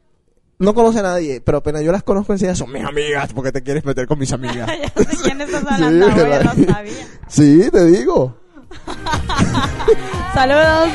no 0.60 0.73
conoce 0.73 0.99
a 0.99 1.03
nadie, 1.03 1.41
pero 1.41 1.60
apenas 1.60 1.81
yo 1.84 1.91
las 1.91 2.03
conozco 2.03 2.34
enseguida 2.34 2.53
son 2.53 2.72
mis 2.72 2.84
amigas 2.84 3.31
porque 3.34 3.51
te 3.51 3.64
quieres 3.64 3.84
meter 3.85 4.06
con 4.07 4.19
mis 4.19 4.31
amigas. 4.34 4.68
ya 4.68 5.03
sé 5.03 5.18
quién 5.23 5.41
estás 5.41 5.65
hablando, 5.65 6.06
Sí, 6.07 6.11
güey, 6.14 6.30
ya 6.30 6.38
¿verdad? 6.38 6.53
lo 6.56 6.73
sabía. 6.73 7.07
Sí, 7.27 7.69
te 7.72 7.85
digo. 7.85 8.35
Saludos. 10.34 10.89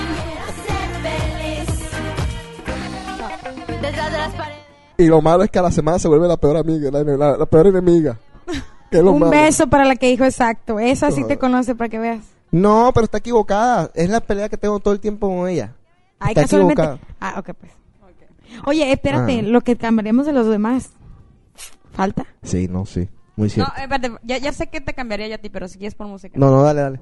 Y 4.97 5.07
lo 5.07 5.21
malo 5.21 5.43
es 5.43 5.51
que 5.51 5.59
a 5.59 5.63
la 5.63 5.73
semana 5.73 5.99
se 5.99 6.07
vuelve 6.09 6.29
la 6.29 6.37
peor 6.37 6.57
amiga, 6.57 6.91
la, 6.91 7.03
la- 7.03 7.37
la 7.37 7.47
peor 7.47 7.67
enemiga. 7.69 8.17
Que 8.91 8.99
es 8.99 9.05
lo 9.05 9.13
Un 9.13 9.21
malo. 9.21 9.31
beso 9.33 9.67
para 9.69 9.85
la 9.85 9.97
que 9.97 10.09
dijo 10.09 10.25
exacto. 10.25 10.79
Esa 10.79 11.11
sí 11.11 11.25
te 11.27 11.39
conoce 11.39 11.75
para 11.75 11.89
que 11.89 11.99
veas. 11.99 12.25
No, 12.51 12.91
pero 12.95 13.05
está 13.05 13.19
equivocada. 13.19 13.91
Es 13.95 14.09
la 14.09 14.21
pelea 14.21 14.49
que 14.49 14.57
tengo 14.57 14.79
todo 14.81 14.95
el 14.95 15.01
tiempo 15.01 15.29
con 15.29 15.49
ella. 15.49 15.75
Ay, 16.21 16.31
Está 16.31 16.43
casualmente. 16.43 16.81
equivocada. 16.83 17.15
Ah, 17.21 17.35
ok, 17.39 17.51
pues. 17.59 17.73
Oye, 18.67 18.93
espérate, 18.93 19.41
Ah. 19.41 19.43
lo 19.43 19.61
que 19.63 19.77
cambiaríamos 19.77 20.27
de 20.27 20.33
los 20.33 20.47
demás. 20.47 20.91
¿Falta? 21.93 22.27
Sí, 22.43 22.69
no, 22.69 22.87
sí. 22.87 23.09
Muy 23.37 23.49
No, 23.49 23.55
cierto. 23.55 23.73
eh, 23.77 23.83
espérate, 23.83 24.13
ya, 24.23 24.39
ya 24.39 24.53
sé 24.53 24.69
que 24.69 24.81
te 24.81 24.95
cambiaría 24.95 25.27
yo 25.29 25.35
a 25.37 25.39
ti, 25.39 25.49
pero 25.49 25.67
si 25.69 25.79
quieres 25.79 25.95
por 25.95 26.07
música. 26.07 26.39
No, 26.39 26.51
no, 26.51 26.63
dale, 26.63 26.81
dale. 26.83 27.01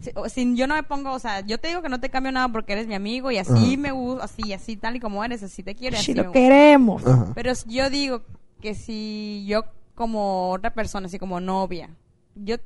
Si, 0.00 0.10
o- 0.14 0.28
si 0.28 0.54
yo 0.56 0.66
no 0.66 0.74
me 0.74 0.82
pongo, 0.84 1.12
o 1.12 1.18
sea, 1.18 1.40
yo 1.40 1.58
te 1.58 1.68
digo 1.68 1.82
que 1.82 1.88
no 1.88 1.98
te 2.00 2.10
cambio 2.10 2.30
nada 2.32 2.48
porque 2.48 2.72
eres 2.74 2.86
mi 2.86 2.94
amigo 2.94 3.30
y 3.30 3.38
así 3.38 3.52
Ajá. 3.52 3.76
me 3.80 3.90
gusta, 3.92 4.24
así, 4.24 4.52
así 4.52 4.76
tal 4.76 4.96
y 4.96 5.00
como 5.00 5.24
eres, 5.24 5.42
así 5.42 5.62
te 5.62 5.74
quiero. 5.74 5.96
Si 5.96 6.02
así 6.02 6.14
lo 6.14 6.24
me 6.24 6.32
queremos. 6.32 7.04
Ajá. 7.06 7.32
Pero 7.34 7.54
si 7.54 7.70
yo 7.74 7.90
digo 7.90 8.22
que 8.60 8.74
si 8.74 9.44
yo 9.48 9.64
como 9.94 10.50
otra 10.50 10.74
persona, 10.74 11.06
así 11.06 11.18
como 11.18 11.40
novia, 11.40 11.90
yo 12.34 12.56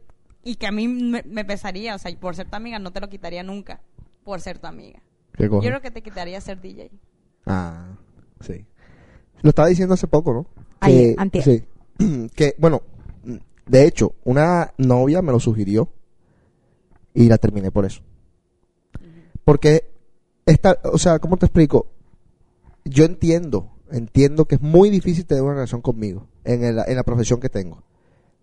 y 0.44 0.54
que 0.54 0.66
a 0.66 0.72
mí 0.72 0.88
me, 0.88 1.22
me 1.24 1.44
pesaría, 1.44 1.94
o 1.94 1.98
sea, 1.98 2.14
por 2.18 2.34
ser 2.34 2.48
tu 2.48 2.56
amiga 2.56 2.78
no 2.78 2.92
te 2.92 3.00
lo 3.00 3.08
quitaría 3.08 3.42
nunca, 3.42 3.80
por 4.24 4.40
ser 4.40 4.58
tu 4.58 4.66
amiga. 4.66 5.02
¿Qué 5.32 5.48
cosa? 5.48 5.64
Yo 5.64 5.70
creo 5.70 5.82
que 5.82 5.90
te 5.90 6.02
quitaría 6.02 6.40
ser 6.40 6.60
DJ. 6.60 6.90
Ah, 7.46 7.96
sí. 8.40 8.64
Lo 9.42 9.50
estaba 9.50 9.68
diciendo 9.68 9.94
hace 9.94 10.06
poco, 10.06 10.32
¿no? 10.32 10.46
Ayer, 10.80 11.14
antier. 11.18 11.44
Sí. 11.44 11.64
que, 12.34 12.54
bueno, 12.58 12.82
de 13.66 13.86
hecho, 13.86 14.14
una 14.24 14.72
novia 14.78 15.22
me 15.22 15.32
lo 15.32 15.40
sugirió 15.40 15.92
y 17.14 17.28
la 17.28 17.38
terminé 17.38 17.70
por 17.70 17.84
eso. 17.84 18.02
Porque, 19.44 19.90
esta, 20.46 20.78
o 20.84 20.98
sea, 20.98 21.18
¿cómo 21.18 21.36
te 21.36 21.46
explico? 21.46 21.88
Yo 22.84 23.04
entiendo, 23.04 23.70
entiendo 23.90 24.46
que 24.46 24.56
es 24.56 24.62
muy 24.62 24.88
difícil 24.88 25.26
tener 25.26 25.42
una 25.42 25.54
relación 25.54 25.82
conmigo 25.82 26.26
en, 26.48 26.64
el- 26.64 26.82
en 26.86 26.96
la 26.96 27.02
profesión 27.04 27.40
que 27.40 27.48
tengo. 27.48 27.82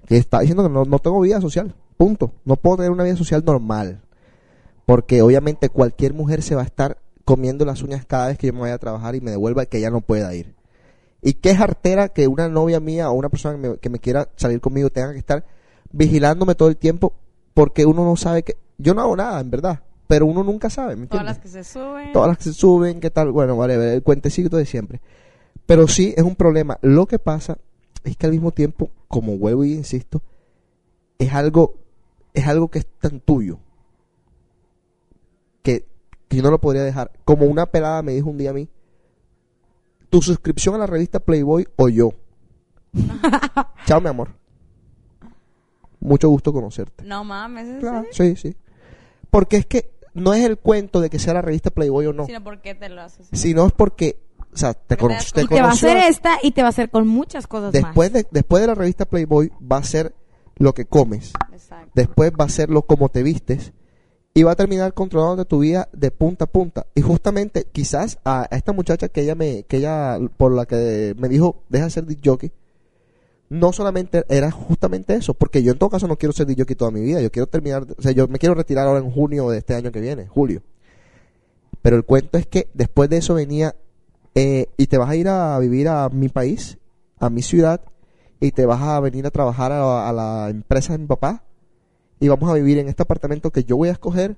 Que 0.05 0.17
está 0.17 0.39
diciendo 0.39 0.63
que 0.63 0.69
no, 0.69 0.85
no 0.85 0.99
tengo 0.99 1.19
vida 1.21 1.41
social, 1.41 1.75
punto. 1.97 2.31
No 2.45 2.55
puedo 2.55 2.77
tener 2.77 2.91
una 2.91 3.03
vida 3.03 3.15
social 3.15 3.43
normal. 3.45 4.01
Porque 4.85 5.21
obviamente 5.21 5.69
cualquier 5.69 6.13
mujer 6.13 6.41
se 6.43 6.55
va 6.55 6.61
a 6.61 6.65
estar 6.65 6.97
comiendo 7.25 7.65
las 7.65 7.81
uñas 7.81 8.05
cada 8.05 8.27
vez 8.27 8.37
que 8.37 8.47
yo 8.47 8.53
me 8.53 8.59
vaya 8.61 8.75
a 8.75 8.79
trabajar 8.79 9.15
y 9.15 9.21
me 9.21 9.31
devuelva 9.31 9.65
que 9.65 9.79
ella 9.79 9.89
no 9.89 10.01
pueda 10.01 10.33
ir. 10.35 10.53
Y 11.23 11.33
qué 11.33 11.55
jartera 11.55 12.09
que 12.09 12.27
una 12.27 12.47
novia 12.49 12.79
mía 12.79 13.09
o 13.09 13.13
una 13.13 13.29
persona 13.29 13.59
que 13.59 13.67
me, 13.69 13.77
que 13.77 13.89
me 13.89 13.97
quiera 13.99 14.29
salir 14.35 14.61
conmigo 14.61 14.91
tenga 14.91 15.11
que 15.11 15.17
estar 15.17 15.43
vigilándome 15.91 16.53
todo 16.53 16.69
el 16.69 16.77
tiempo 16.77 17.13
porque 17.55 17.85
uno 17.85 18.05
no 18.05 18.15
sabe 18.15 18.43
que... 18.43 18.57
Yo 18.77 18.93
no 18.93 19.01
hago 19.01 19.15
nada, 19.15 19.39
en 19.39 19.49
verdad, 19.49 19.79
pero 20.05 20.25
uno 20.27 20.43
nunca 20.43 20.69
sabe, 20.69 20.95
¿me 20.97 21.07
Todas 21.07 21.25
las 21.25 21.39
que 21.39 21.47
se 21.47 21.63
suben. 21.63 22.11
Todas 22.11 22.27
las 22.27 22.37
que 22.37 22.43
se 22.43 22.53
suben, 22.53 22.99
qué 22.99 23.09
tal, 23.09 23.31
bueno, 23.31 23.55
vale, 23.57 23.93
el 23.95 24.03
cuentecito 24.03 24.57
de 24.57 24.65
siempre. 24.65 25.01
Pero 25.65 25.87
sí, 25.87 26.13
es 26.15 26.23
un 26.23 26.35
problema. 26.35 26.77
Lo 26.81 27.07
que 27.07 27.17
pasa 27.17 27.57
es 28.05 28.15
que 28.17 28.25
al 28.25 28.31
mismo 28.31 28.51
tiempo, 28.51 28.89
como 29.07 29.37
vuelvo 29.37 29.63
y 29.65 29.73
insisto, 29.73 30.21
es 31.19 31.33
algo, 31.33 31.75
es 32.33 32.47
algo 32.47 32.69
que 32.69 32.79
es 32.79 32.85
tan 32.99 33.19
tuyo 33.19 33.59
que, 35.63 35.85
que 36.27 36.37
yo 36.37 36.43
no 36.43 36.51
lo 36.51 36.59
podría 36.61 36.83
dejar. 36.83 37.11
Como 37.25 37.45
una 37.45 37.65
pelada 37.65 38.01
me 38.01 38.13
dijo 38.13 38.29
un 38.29 38.37
día 38.37 38.51
a 38.51 38.53
mí, 38.53 38.69
tu 40.09 40.21
suscripción 40.21 40.75
a 40.75 40.77
la 40.79 40.87
revista 40.87 41.19
Playboy 41.19 41.67
o 41.75 41.89
yo. 41.89 42.11
Chao, 43.85 43.99
mi 44.01 44.07
amor. 44.07 44.29
Mucho 45.99 46.29
gusto 46.29 46.53
conocerte. 46.53 47.03
No 47.03 47.23
mames, 47.23 47.67
¿es 47.67 47.79
Claro, 47.79 48.05
serio? 48.11 48.35
sí, 48.37 48.49
sí. 48.51 48.57
Porque 49.31 49.57
es 49.57 49.65
que 49.65 49.91
no 50.13 50.33
es 50.33 50.45
el 50.45 50.57
cuento 50.57 51.01
de 51.01 51.09
que 51.09 51.19
sea 51.19 51.33
la 51.33 51.41
revista 51.41 51.71
Playboy 51.71 52.05
o 52.05 52.13
no, 52.13 52.25
Sino 52.25 52.43
porque 52.43 52.75
te 52.75 52.89
lo 52.89 53.01
haces. 53.01 53.27
sino 53.33 53.65
es 53.65 53.73
porque, 53.73 54.19
o 54.55 54.57
sea, 54.57 54.73
te, 54.73 54.95
te 54.95 55.43
Y 55.43 55.59
va 55.59 55.67
a 55.67 55.71
hacer 55.71 55.97
esta 55.97 56.37
y 56.41 56.51
te 56.51 56.61
va 56.61 56.67
a 56.67 56.69
hacer 56.69 56.89
con 56.89 57.07
muchas 57.07 57.45
cosas 57.45 57.73
después 57.73 58.11
más. 58.13 58.23
de, 58.23 58.27
después 58.31 58.61
de 58.61 58.67
la 58.67 58.75
revista 58.75 59.05
Playboy 59.05 59.51
va 59.61 59.77
a 59.77 59.83
ser 59.83 60.15
lo 60.55 60.73
que 60.73 60.85
comes, 60.85 61.33
Exacto. 61.51 61.91
después 61.93 62.31
va 62.39 62.45
a 62.45 62.49
ser 62.49 62.69
lo 62.69 62.83
como 62.83 63.09
te 63.09 63.21
vistes 63.21 63.73
y 64.33 64.43
va 64.43 64.53
a 64.53 64.55
terminar 64.55 64.93
controlando 64.93 65.43
tu 65.43 65.59
vida 65.59 65.89
de 65.91 66.09
punta 66.09 66.45
a 66.45 66.47
punta. 66.47 66.87
Y 66.95 67.01
justamente 67.01 67.67
quizás 67.69 68.17
a, 68.23 68.47
a 68.49 68.55
esta 68.55 68.71
muchacha 68.71 69.09
que 69.09 69.21
ella 69.21 69.35
me, 69.35 69.63
que 69.63 69.77
ella 69.77 70.17
por 70.37 70.53
la 70.53 70.65
que 70.65 71.13
me 71.17 71.27
dijo 71.27 71.63
deja 71.67 71.85
de 71.85 71.91
ser 71.91 72.05
disc 72.05 72.21
jockey, 72.23 72.53
no 73.49 73.73
solamente 73.73 74.23
era 74.29 74.51
justamente 74.51 75.15
eso, 75.15 75.33
porque 75.33 75.63
yo 75.63 75.73
en 75.73 75.77
todo 75.77 75.89
caso 75.89 76.07
no 76.07 76.17
quiero 76.17 76.31
ser 76.31 76.47
disc 76.47 76.59
jockey 76.59 76.77
toda 76.77 76.91
mi 76.91 77.01
vida, 77.01 77.19
yo 77.19 77.29
quiero 77.29 77.47
terminar, 77.47 77.85
o 77.97 78.01
sea, 78.01 78.13
yo 78.13 78.29
me 78.29 78.39
quiero 78.39 78.55
retirar 78.55 78.87
ahora 78.87 78.99
en 78.99 79.11
junio 79.11 79.49
de 79.49 79.57
este 79.57 79.75
año 79.75 79.91
que 79.91 79.99
viene, 79.99 80.27
julio. 80.27 80.61
Pero 81.81 81.97
el 81.97 82.05
cuento 82.05 82.37
es 82.37 82.47
que 82.47 82.69
después 82.73 83.09
de 83.09 83.17
eso 83.17 83.33
venía 83.35 83.75
eh, 84.35 84.67
y 84.77 84.87
te 84.87 84.97
vas 84.97 85.09
a 85.09 85.15
ir 85.15 85.27
a 85.27 85.57
vivir 85.59 85.87
a 85.87 86.09
mi 86.09 86.29
país, 86.29 86.77
a 87.17 87.29
mi 87.29 87.41
ciudad, 87.41 87.81
y 88.39 88.51
te 88.51 88.65
vas 88.65 88.81
a 88.81 88.99
venir 88.99 89.25
a 89.25 89.31
trabajar 89.31 89.71
a 89.71 89.79
la, 89.79 90.09
a 90.09 90.13
la 90.13 90.49
empresa 90.49 90.93
de 90.93 90.99
mi 90.99 91.07
papá, 91.07 91.43
y 92.19 92.27
vamos 92.27 92.49
a 92.49 92.53
vivir 92.53 92.77
en 92.77 92.87
este 92.87 93.03
apartamento 93.03 93.51
que 93.51 93.63
yo 93.63 93.77
voy 93.77 93.89
a 93.89 93.93
escoger, 93.93 94.37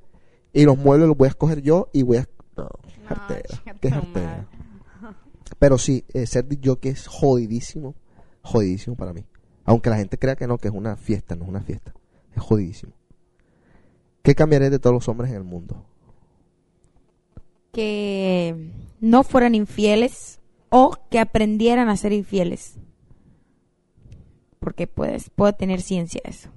y 0.54 0.64
los 0.64 0.78
muebles 0.78 1.08
los 1.08 1.18
voy 1.18 1.26
a 1.26 1.30
escoger 1.30 1.62
yo, 1.62 1.90
y 1.92 2.04
voy 2.04 2.18
a... 2.18 2.28
No, 2.56 2.70
qué 2.82 3.02
jartera, 3.06 3.44
chica, 3.50 3.76
qué 3.82 3.92
jartera. 3.92 4.48
Pero 5.60 5.78
sí, 5.78 6.06
eh, 6.14 6.28
ser 6.28 6.48
que 6.48 6.90
es 6.90 7.08
jodidísimo, 7.08 7.96
jodidísimo 8.42 8.96
para 8.96 9.14
mí. 9.14 9.26
Aunque 9.66 9.90
la 9.90 9.98
gente 9.98 10.18
crea 10.18 10.36
que 10.36 10.48
no, 10.48 10.58
que 10.58 10.68
es 10.68 10.74
una 10.74 10.96
fiesta, 10.96 11.36
no 11.36 11.44
es 11.44 11.50
una 11.50 11.62
fiesta. 11.62 11.94
Es 12.36 12.42
jodidísimo. 12.42 12.94
¿Qué 14.22 14.36
cambiaré 14.36 14.70
de 14.70 14.80
todos 14.80 14.94
los 14.94 15.08
hombres 15.08 15.32
en 15.32 15.38
el 15.38 15.44
mundo? 15.44 15.86
Que 17.72 18.72
no 19.00 19.24
fueran 19.24 19.56
infieles 19.56 20.40
o 20.70 20.96
que 21.10 21.20
aprendieran 21.20 21.90
a 21.90 21.98
ser 21.98 22.14
infieles. 22.14 22.76
Porque 24.60 24.88
puedes, 24.88 25.30
puede 25.30 25.54
tener 25.54 25.82
ciencia 25.82 26.22
eso. 26.26 26.50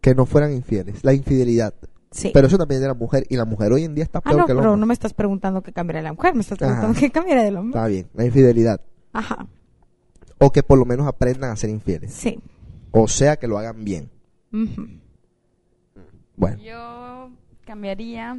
Que 0.00 0.14
no 0.14 0.26
fueran 0.26 0.52
infieles. 0.52 1.04
La 1.04 1.12
infidelidad. 1.14 1.74
Sí. 2.10 2.30
Pero 2.34 2.46
eso 2.46 2.58
también 2.58 2.80
de 2.80 2.88
la 2.88 2.94
mujer. 2.94 3.24
Y 3.28 3.36
la 3.36 3.44
mujer 3.44 3.72
hoy 3.72 3.84
en 3.84 3.94
día 3.94 4.04
está 4.04 4.18
ah, 4.18 4.22
peor 4.22 4.36
no, 4.38 4.46
que 4.46 4.52
el 4.52 4.58
pero 4.58 4.70
hombre. 4.70 4.80
no 4.80 4.86
me 4.86 4.94
estás 4.94 5.14
preguntando 5.14 5.62
qué 5.62 5.72
cambiará 5.72 6.00
de 6.00 6.04
la 6.04 6.12
mujer, 6.12 6.34
me 6.34 6.40
estás 6.40 6.58
preguntando 6.58 6.90
Ajá. 6.90 7.00
qué 7.00 7.10
cambiará 7.10 7.42
del 7.44 7.56
hombre. 7.56 7.78
Está 7.78 7.88
bien. 7.88 8.08
La 8.14 8.24
infidelidad. 8.24 8.80
Ajá, 9.12 9.46
O 10.38 10.50
que 10.50 10.62
por 10.62 10.78
lo 10.78 10.84
menos 10.84 11.06
aprendan 11.06 11.50
a 11.50 11.56
ser 11.56 11.70
infieles. 11.70 12.12
sí. 12.12 12.40
O 12.94 13.08
sea, 13.08 13.36
que 13.36 13.48
lo 13.48 13.56
hagan 13.56 13.84
bien. 13.84 14.10
Ujú. 14.52 14.86
Bueno. 16.36 16.58
Yo 16.62 17.30
cambiaría 17.64 18.38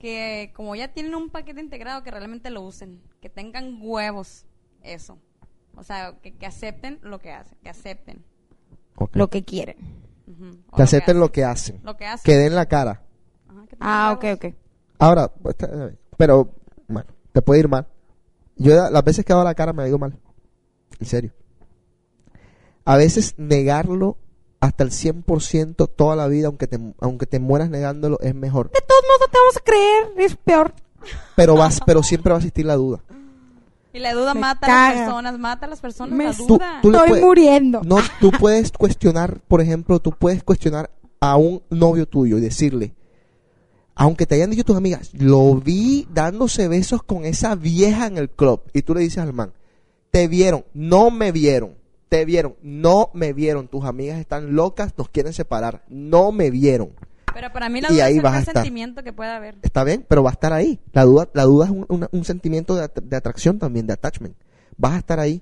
que 0.00 0.50
como 0.56 0.74
ya 0.74 0.88
tienen 0.88 1.14
un 1.14 1.28
paquete 1.30 1.60
integrado 1.60 2.02
que 2.02 2.10
realmente 2.10 2.50
lo 2.50 2.62
usen, 2.62 3.00
que 3.20 3.28
tengan 3.28 3.78
huevos, 3.80 4.46
eso. 4.82 5.18
O 5.76 5.84
sea, 5.84 6.18
que, 6.22 6.32
que 6.34 6.46
acepten 6.46 6.98
lo 7.02 7.20
que 7.20 7.30
hacen, 7.32 7.56
que 7.62 7.68
acepten. 7.68 8.24
ok. 8.96 9.14
Lo 9.14 9.28
que 9.30 9.44
quieren. 9.44 9.76
Que 10.74 10.82
acepten 10.82 11.20
lo 11.20 11.30
que 11.30 11.44
hacen. 11.44 11.80
Lo 11.84 11.96
que 11.96 12.06
hacen. 12.06 12.24
Que 12.24 12.36
den 12.38 12.54
la 12.54 12.66
cara. 12.66 13.02
Ajá, 13.48 13.60
que 13.66 13.76
tengan 13.76 13.88
Ah, 13.88 14.12
ok, 14.16 14.22
huevos. 14.24 14.38
ok. 14.44 14.54
Ahora, 14.98 15.28
pues, 15.28 15.56
pero, 16.16 16.50
bueno, 16.88 17.08
te 17.32 17.42
puede 17.42 17.60
ir 17.60 17.68
mal. 17.68 17.86
Yo 18.56 18.74
las 18.90 19.04
veces 19.04 19.24
que 19.24 19.32
he 19.32 19.34
dado 19.34 19.44
la 19.44 19.54
cara 19.54 19.72
me 19.72 19.82
ha 19.82 19.88
ido 19.88 19.98
mal. 19.98 20.18
En 20.98 21.06
serio. 21.06 21.32
A 22.84 22.96
veces 22.96 23.34
negarlo 23.38 24.16
hasta 24.60 24.84
el 24.84 24.90
100% 24.90 25.88
toda 25.96 26.16
la 26.16 26.28
vida, 26.28 26.46
aunque 26.48 26.66
te, 26.66 26.78
aunque 27.00 27.26
te 27.26 27.38
mueras 27.40 27.70
negándolo, 27.70 28.18
es 28.20 28.34
mejor. 28.34 28.70
De 28.70 28.80
todos 28.86 29.02
modos 29.06 29.20
no 29.20 29.26
te 29.32 29.38
vamos 29.38 29.56
a 29.56 29.60
creer, 29.60 30.26
es 30.30 30.36
peor. 30.36 30.74
Pero 31.34 31.54
vas, 31.56 31.80
pero 31.86 32.02
siempre 32.02 32.30
va 32.30 32.36
a 32.36 32.40
existir 32.40 32.66
la 32.66 32.76
duda. 32.76 33.00
Y 33.92 33.98
la 33.98 34.12
duda 34.12 34.34
Me 34.34 34.40
mata 34.42 34.66
a 34.66 34.90
las 34.92 35.00
personas, 35.02 35.38
mata 35.38 35.66
a 35.66 35.68
las 35.70 35.80
personas, 35.80 36.16
Me 36.16 36.24
la 36.26 36.32
duda. 36.32 36.78
tú 36.82 36.90
Estoy 36.92 37.08
puedes- 37.08 37.24
muriendo. 37.24 37.80
No, 37.84 37.96
tú 38.20 38.30
puedes 38.38 38.70
cuestionar, 38.70 39.40
por 39.48 39.60
ejemplo, 39.60 39.98
tú 39.98 40.12
puedes 40.12 40.44
cuestionar 40.44 40.90
a 41.20 41.36
un 41.36 41.62
novio 41.70 42.06
tuyo 42.06 42.38
y 42.38 42.40
decirle, 42.40 42.94
aunque 43.94 44.26
te 44.26 44.36
hayan 44.36 44.50
dicho 44.50 44.64
tus 44.64 44.76
amigas, 44.76 45.10
lo 45.14 45.54
vi 45.56 46.06
dándose 46.12 46.68
besos 46.68 47.02
con 47.02 47.24
esa 47.24 47.54
vieja 47.54 48.06
en 48.06 48.16
el 48.18 48.30
club. 48.30 48.60
Y 48.72 48.82
tú 48.82 48.94
le 48.94 49.00
dices 49.00 49.18
al 49.18 49.32
man, 49.32 49.52
te 50.10 50.28
vieron, 50.28 50.64
no 50.72 51.10
me 51.10 51.32
vieron, 51.32 51.74
te 52.10 52.24
vieron, 52.26 52.56
no 52.60 53.10
me 53.14 53.32
vieron, 53.32 53.68
tus 53.68 53.84
amigas 53.86 54.18
están 54.18 54.54
locas, 54.54 54.92
nos 54.98 55.08
quieren 55.08 55.32
separar, 55.32 55.84
no 55.88 56.30
me 56.32 56.50
vieron. 56.50 56.90
Pero 57.32 57.52
para 57.52 57.68
mí 57.68 57.80
la 57.80 57.88
Y 57.90 57.94
duda 57.94 58.04
ahí 58.06 58.18
es 58.18 58.48
el 58.48 58.54
sentimiento 58.54 59.02
que 59.04 59.12
pueda 59.12 59.36
haber. 59.36 59.56
Está 59.62 59.84
bien, 59.84 60.04
pero 60.08 60.22
va 60.24 60.30
a 60.30 60.32
estar 60.32 60.52
ahí. 60.52 60.80
La 60.92 61.04
duda, 61.04 61.28
la 61.32 61.44
duda 61.44 61.66
es 61.66 61.70
un, 62.10 62.24
sentimiento 62.24 62.74
de, 62.74 62.84
at- 62.84 62.98
de 63.00 63.16
atracción 63.16 63.58
también, 63.60 63.86
de 63.86 63.92
attachment. 63.92 64.34
Vas 64.76 64.94
a 64.94 64.98
estar 64.98 65.20
ahí 65.20 65.40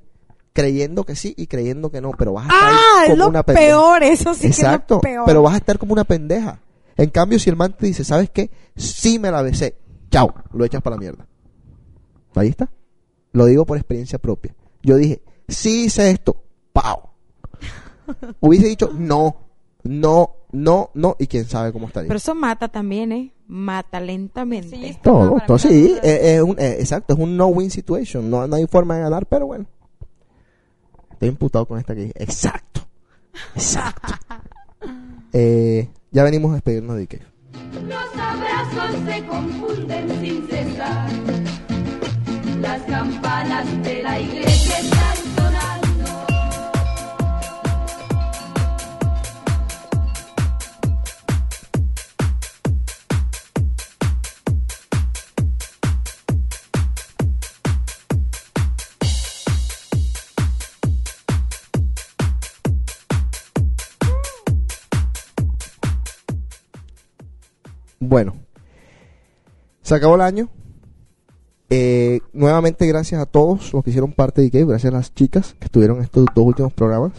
creyendo 0.53 1.05
que 1.05 1.17
sí 1.17 1.33
y 1.39 1.47
creyendo 1.47 1.91
que 1.91 2.01
no, 2.03 2.11
pero 2.11 2.35
vas 2.35 2.45
a 2.45 2.49
estar 2.55 2.69
Ah, 2.71 2.99
ahí 2.99 3.03
es 3.05 3.11
como 3.13 3.23
lo 3.25 3.29
una 3.31 3.43
pendeja. 3.43 3.67
peor, 3.67 4.03
eso 4.03 4.35
sí 4.35 4.49
Exacto, 4.49 5.01
que 5.01 5.09
es 5.09 5.15
lo 5.17 5.21
peor. 5.21 5.27
pero 5.27 5.43
vas 5.43 5.55
a 5.55 5.59
estar 5.59 5.79
como 5.79 5.95
una 5.95 6.05
pendeja. 6.05 6.61
En 6.99 7.09
cambio, 7.11 7.39
si 7.39 7.49
el 7.49 7.57
man 7.57 7.75
te 7.79 7.87
dice, 7.87 8.05
¿sabes 8.05 8.29
qué? 8.29 8.51
Sí 8.77 9.19
me 9.19 9.31
la 9.31 9.41
besé. 9.41 9.77
Chao, 10.11 10.35
lo 10.53 10.65
echas 10.67 10.83
para 10.83 10.97
la 10.97 11.01
mierda. 11.01 11.27
Ahí 12.35 12.49
está. 12.49 12.71
Lo 13.33 13.47
digo 13.47 13.65
por 13.65 13.79
experiencia 13.79 14.19
propia. 14.19 14.55
Yo 14.83 14.97
dije, 14.97 15.23
sí 15.49 15.85
hice 15.85 16.11
esto. 16.11 16.43
¡Pau! 16.81 17.03
Hubiese 18.41 18.67
dicho, 18.69 18.91
no, 18.95 19.37
no, 19.83 20.31
no, 20.53 20.91
no. 20.95 21.17
Y 21.19 21.27
quién 21.27 21.45
sabe 21.47 21.73
cómo 21.73 21.87
estaría. 21.89 22.09
Pero 22.09 22.19
eso 22.19 22.35
mata 22.35 22.69
también, 22.69 23.13
¿eh? 23.13 23.33
mata 23.47 23.99
lentamente. 24.01 24.77
Sí, 24.77 24.99
Todo, 25.03 25.39
todo 25.47 25.59
sí, 25.59 25.97
eh, 26.03 26.35
eh, 26.37 26.43
un- 26.43 26.59
eh, 26.59 26.77
exacto, 26.81 27.15
es 27.15 27.19
un 27.19 27.37
no-win 27.37 27.71
situation. 27.71 28.31
No, 28.31 28.47
no 28.47 28.57
hay 28.57 28.67
forma 28.67 28.97
de 28.97 29.03
ganar, 29.03 29.27
pero 29.27 29.47
bueno. 29.47 29.67
Estoy 31.13 31.29
imputado 31.31 31.67
con 31.67 31.79
esta 31.79 31.95
que 31.95 32.13
Exacto. 32.15 32.83
Exacto. 33.55 34.15
Eh, 35.35 35.91
ya 36.11 36.23
venimos 36.25 36.53
a 36.53 36.55
despedirnos 36.55 36.97
de 36.97 37.03
Ike. 37.03 37.21
Los 37.87 38.17
abrazos 38.19 38.97
se 39.07 39.27
confunden 39.27 40.21
sin 40.21 40.47
cesar. 40.49 41.11
Las 42.63 42.81
campanas 42.85 43.83
de 43.83 44.03
la 44.03 44.19
iglesia 44.21 44.79
están 44.79 45.18
Bueno, 68.01 68.37
se 69.83 69.95
acabó 69.95 70.15
el 70.15 70.21
año. 70.21 70.49
Eh, 71.71 72.21
nuevamente 72.33 72.87
gracias 72.87 73.21
a 73.21 73.27
todos 73.27 73.73
los 73.75 73.85
que 73.85 73.91
hicieron 73.91 74.13
parte 74.13 74.41
de 74.41 74.47
Ike, 74.47 74.65
gracias 74.65 74.93
a 74.93 74.97
las 74.97 75.15
chicas 75.15 75.55
que 75.59 75.67
estuvieron 75.67 75.99
en 75.99 76.05
estos 76.05 76.25
dos 76.35 76.47
últimos 76.47 76.73
programas. 76.73 77.13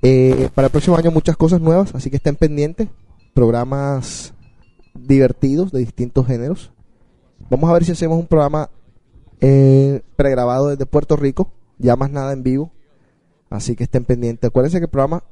Eh, 0.00 0.48
para 0.54 0.66
el 0.66 0.72
próximo 0.72 0.96
año 0.96 1.10
muchas 1.10 1.36
cosas 1.36 1.60
nuevas, 1.60 1.94
así 1.94 2.10
que 2.10 2.16
estén 2.16 2.36
pendientes. 2.36 2.88
Programas 3.34 4.34
divertidos 4.94 5.72
de 5.72 5.80
distintos 5.80 6.26
géneros. 6.26 6.72
Vamos 7.50 7.68
a 7.70 7.72
ver 7.72 7.84
si 7.84 7.92
hacemos 7.92 8.18
un 8.18 8.26
programa 8.26 8.70
eh, 9.40 10.02
pregrabado 10.16 10.68
desde 10.68 10.86
Puerto 10.86 11.16
Rico, 11.16 11.52
ya 11.78 11.96
más 11.96 12.10
nada 12.10 12.32
en 12.32 12.42
vivo. 12.42 12.72
Así 13.50 13.76
que 13.76 13.84
estén 13.84 14.04
pendientes. 14.04 14.48
Acuérdense 14.48 14.78
que 14.78 14.84
el 14.84 14.90
programa 14.90 15.24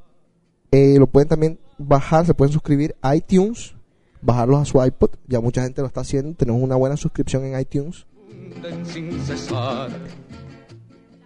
eh, 0.71 0.95
lo 0.99 1.07
pueden 1.07 1.29
también 1.29 1.59
bajar, 1.77 2.25
se 2.25 2.33
pueden 2.33 2.53
suscribir 2.53 2.95
a 3.01 3.15
iTunes, 3.15 3.75
bajarlos 4.21 4.61
a 4.61 4.65
su 4.65 4.83
iPod. 4.83 5.11
Ya 5.27 5.39
mucha 5.41 5.63
gente 5.63 5.81
lo 5.81 5.87
está 5.87 6.01
haciendo. 6.01 6.33
Tenemos 6.33 6.61
una 6.61 6.75
buena 6.75 6.97
suscripción 6.97 7.43
en 7.45 7.59
iTunes. 7.59 8.05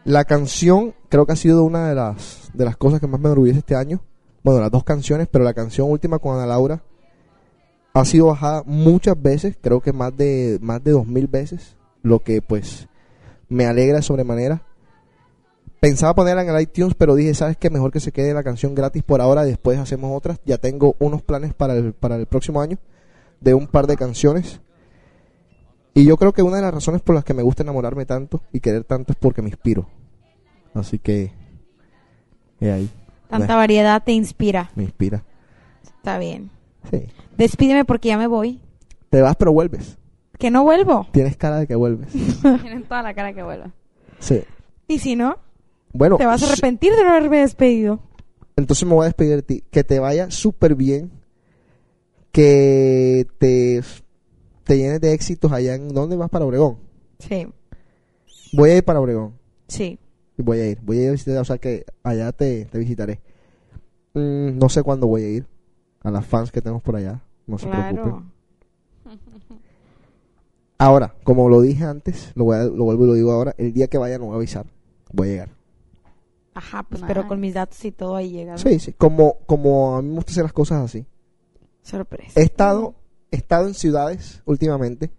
La 0.04 0.24
canción 0.26 0.94
creo 1.10 1.26
que 1.26 1.34
ha 1.34 1.38
sido 1.38 1.64
una 1.64 1.90
de 1.90 1.96
las, 1.96 2.50
de 2.54 2.66
las 2.66 2.78
cosas 2.78 3.00
que 3.00 3.08
más 3.08 3.20
me 3.20 3.28
enorgullece 3.28 3.60
este 3.60 3.76
año. 3.76 4.02
Bueno, 4.44 4.62
las 4.62 4.72
dos 4.72 4.84
canciones, 4.84 5.28
pero 5.30 5.44
la 5.44 5.54
canción 5.54 5.90
última 5.90 6.20
con 6.20 6.36
Ana 6.36 6.46
Laura 6.46 6.84
ha 7.96 8.06
sido 8.06 8.28
bajada 8.28 8.62
muchas 8.66 9.20
veces, 9.20 9.58
creo 9.60 9.80
que 9.82 9.94
más 9.94 10.16
de 10.16 10.60
más 10.62 10.84
de 10.84 10.92
dos 10.92 11.08
mil 11.08 11.28
veces, 11.28 11.78
lo 12.04 12.20
que 12.20 12.42
pues 12.42 12.88
me 13.48 13.66
alegra 13.66 13.98
de 13.98 14.02
sobremanera. 14.04 14.62
Pensaba 15.86 16.16
ponerla 16.16 16.42
en 16.42 16.50
el 16.50 16.60
iTunes, 16.62 16.96
pero 16.96 17.14
dije, 17.14 17.36
¿sabes 17.36 17.58
qué? 17.58 17.70
Mejor 17.70 17.92
que 17.92 18.00
se 18.00 18.12
quede 18.12 18.34
la 18.34 18.42
canción 18.42 18.74
gratis 18.74 19.04
por 19.04 19.22
ahora, 19.22 19.44
después 19.44 19.78
hacemos 19.78 20.18
otras. 20.18 20.40
Ya 20.44 20.58
tengo 20.58 20.96
unos 20.98 21.22
planes 21.22 21.54
para 21.54 21.76
el, 21.76 21.94
para 21.94 22.16
el 22.16 22.26
próximo 22.26 22.60
año 22.60 22.80
de 23.40 23.54
un 23.54 23.68
par 23.68 23.86
de 23.86 23.96
canciones. 23.96 24.62
Y 25.94 26.04
yo 26.04 26.18
creo 26.18 26.34
que 26.34 26.42
una 26.42 26.56
de 26.56 26.64
las 26.64 26.74
razones 26.74 27.04
por 27.04 27.14
las 27.14 27.24
que 27.24 27.36
me 27.36 27.44
gusta 27.44 27.62
enamorarme 27.62 28.08
tanto 28.08 28.42
y 28.52 28.62
querer 28.62 28.84
tanto 28.84 29.14
es 29.14 29.20
porque 29.20 29.44
me 29.44 29.50
inspiro. 29.50 29.88
Así 30.74 30.98
que, 30.98 31.34
he 32.60 32.72
ahí. 32.72 32.90
Tanta 33.30 33.56
variedad 33.56 34.02
te 34.04 34.12
inspira. 34.12 34.72
Me 34.74 34.86
inspira. 34.86 35.24
Está 35.84 36.18
bien. 36.18 36.50
Sí. 36.90 37.04
Despídeme 37.38 37.86
porque 37.86 38.08
ya 38.08 38.18
me 38.18 38.26
voy. 38.26 38.60
Te 39.12 39.22
vas, 39.22 39.36
pero 39.36 39.54
vuelves. 39.54 40.00
Que 40.40 40.50
no 40.50 40.64
vuelvo. 40.64 41.06
Tienes 41.12 41.38
cara 41.38 41.58
de 41.58 41.68
que 41.68 41.76
vuelves. 41.76 42.12
Tienen 42.42 42.86
toda 42.86 43.04
la 43.04 43.14
cara 43.14 43.34
que 43.34 43.44
vuelva. 43.44 43.70
Sí. 44.18 44.42
Y 44.88 44.98
si 44.98 45.16
no, 45.16 45.45
Bueno, 45.98 46.18
te 46.18 46.26
vas 46.26 46.44
a 46.44 46.52
arrepentir 46.52 46.94
de 46.94 47.04
no 47.04 47.10
haberme 47.12 47.40
despedido. 47.40 48.00
entonces 48.58 48.86
me 48.88 48.94
voy 48.94 49.04
a 49.04 49.06
despedir 49.06 49.36
de 49.38 49.42
ti. 49.44 49.64
Que 49.72 49.84
te 49.84 50.00
vaya 50.00 50.30
súper 50.32 50.76
bien. 50.76 51.12
Que 52.32 53.26
te, 53.38 53.82
te 54.66 54.78
llenes 54.78 55.00
de 55.00 55.14
éxitos 55.14 55.52
allá 55.52 55.76
en... 55.76 55.88
¿Dónde 55.90 56.16
vas 56.18 56.30
para 56.30 56.46
Obregón? 56.46 56.78
Sí, 57.20 57.48
Voy 58.52 58.72
a 58.72 58.78
ir 58.78 58.84
para 58.84 59.00
Obregón. 59.00 59.34
sí. 59.68 59.98
Voy 60.38 60.60
a 60.60 60.68
ir. 60.68 60.80
Voy 60.82 60.98
a 61.00 61.04
ir 61.04 61.10
a 61.10 61.12
visitar, 61.14 61.38
o 61.38 61.46
sea 61.46 61.58
que 61.58 61.86
allá 62.04 62.34
te, 62.34 62.66
te 62.66 62.78
visitaré. 62.78 63.22
Mm, 64.16 64.58
no 64.60 64.68
sé 64.68 64.84
cuándo 64.84 65.08
voy 65.08 65.24
a 65.24 65.30
ir. 65.30 65.46
A 66.04 66.12
las 66.12 66.26
fans 66.26 66.52
que 66.52 66.62
tenemos 66.62 66.84
por 66.84 66.98
allá. 66.98 67.22
No 67.48 67.58
se 67.58 67.68
Claro. 67.68 68.02
preocupen. 68.02 68.32
Ahora, 70.78 71.16
como 71.24 71.48
lo 71.48 71.62
dije 71.62 71.86
antes, 71.86 72.32
lo, 72.36 72.44
voy 72.46 72.58
a- 72.58 72.64
lo 72.66 72.84
vuelvo 72.84 73.06
y 73.06 73.08
lo 73.08 73.14
digo 73.14 73.32
ahora. 73.32 73.56
El 73.58 73.72
día 73.74 73.88
que 73.88 73.98
vaya 73.98 74.18
no 74.18 74.26
voy 74.26 74.34
a 74.34 74.38
avisar. 74.38 74.66
Voy 75.14 75.30
a 75.30 75.32
llegar. 75.32 75.50
Ajá, 76.56 76.84
pues 76.84 77.02
Nice. 77.02 77.14
pero 77.14 77.28
con 77.28 77.40
mis 77.40 77.54
datos 77.54 77.84
y 77.86 77.92
todo 77.92 78.16
ahí 78.16 78.32
llega. 78.32 78.58
Sí, 78.58 78.80
sí. 78.80 78.94
Como, 78.94 79.40
como 79.46 79.98
a 79.98 80.02
mí 80.02 80.08
me 80.10 80.16
gusta 80.16 80.32
hacer 80.32 80.44
las 80.44 80.54
cosas 80.54 80.82
así. 80.84 81.06
Sorpresa. 81.84 82.40
He 82.40 82.44
estado, 82.44 82.96
he 83.30 83.36
estado 83.36 83.68
en 83.68 83.74
ciudades 83.74 84.42
últimamente. 84.46 85.12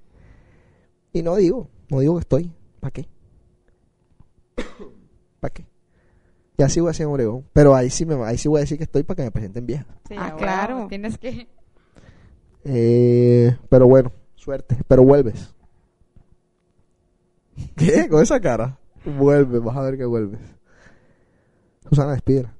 Y 1.12 1.22
no 1.22 1.36
digo, 1.36 1.68
no 1.90 2.00
digo 2.00 2.14
que 2.14 2.20
estoy. 2.20 2.52
¿Para 2.80 2.90
qué? 2.90 3.06
¿Para 5.40 5.52
qué? 5.54 5.66
Y 6.58 6.62
así 6.62 6.80
voy 6.80 6.92
a 6.98 7.02
en 7.02 7.08
Obregón. 7.08 7.44
Pero 7.52 7.74
ahí 7.74 7.90
sí, 7.90 8.06
me, 8.06 8.14
ahí 8.24 8.38
sí 8.38 8.48
voy 8.48 8.58
a 8.58 8.60
decir 8.62 8.78
que 8.78 8.84
estoy 8.84 9.02
para 9.02 9.16
que 9.16 9.22
me 9.24 9.30
presenten 9.30 9.66
vieja. 9.66 9.86
Sí, 10.08 10.14
Ah, 10.18 10.34
claro. 10.36 10.86
Tienes 10.88 11.18
que. 11.18 11.48
Eh, 12.64 13.56
pero 13.68 13.86
bueno, 13.86 14.10
suerte. 14.34 14.76
Pero 14.88 15.04
vuelves. 15.04 15.54
¿Qué? 17.76 18.08
Con 18.08 18.22
esa 18.22 18.40
cara. 18.40 18.78
Vuelves, 19.04 19.62
vas 19.62 19.76
a 19.76 19.82
ver 19.82 19.98
que 19.98 20.04
vuelves. 20.06 20.40
Susana, 21.88 22.12
despídela. 22.12 22.54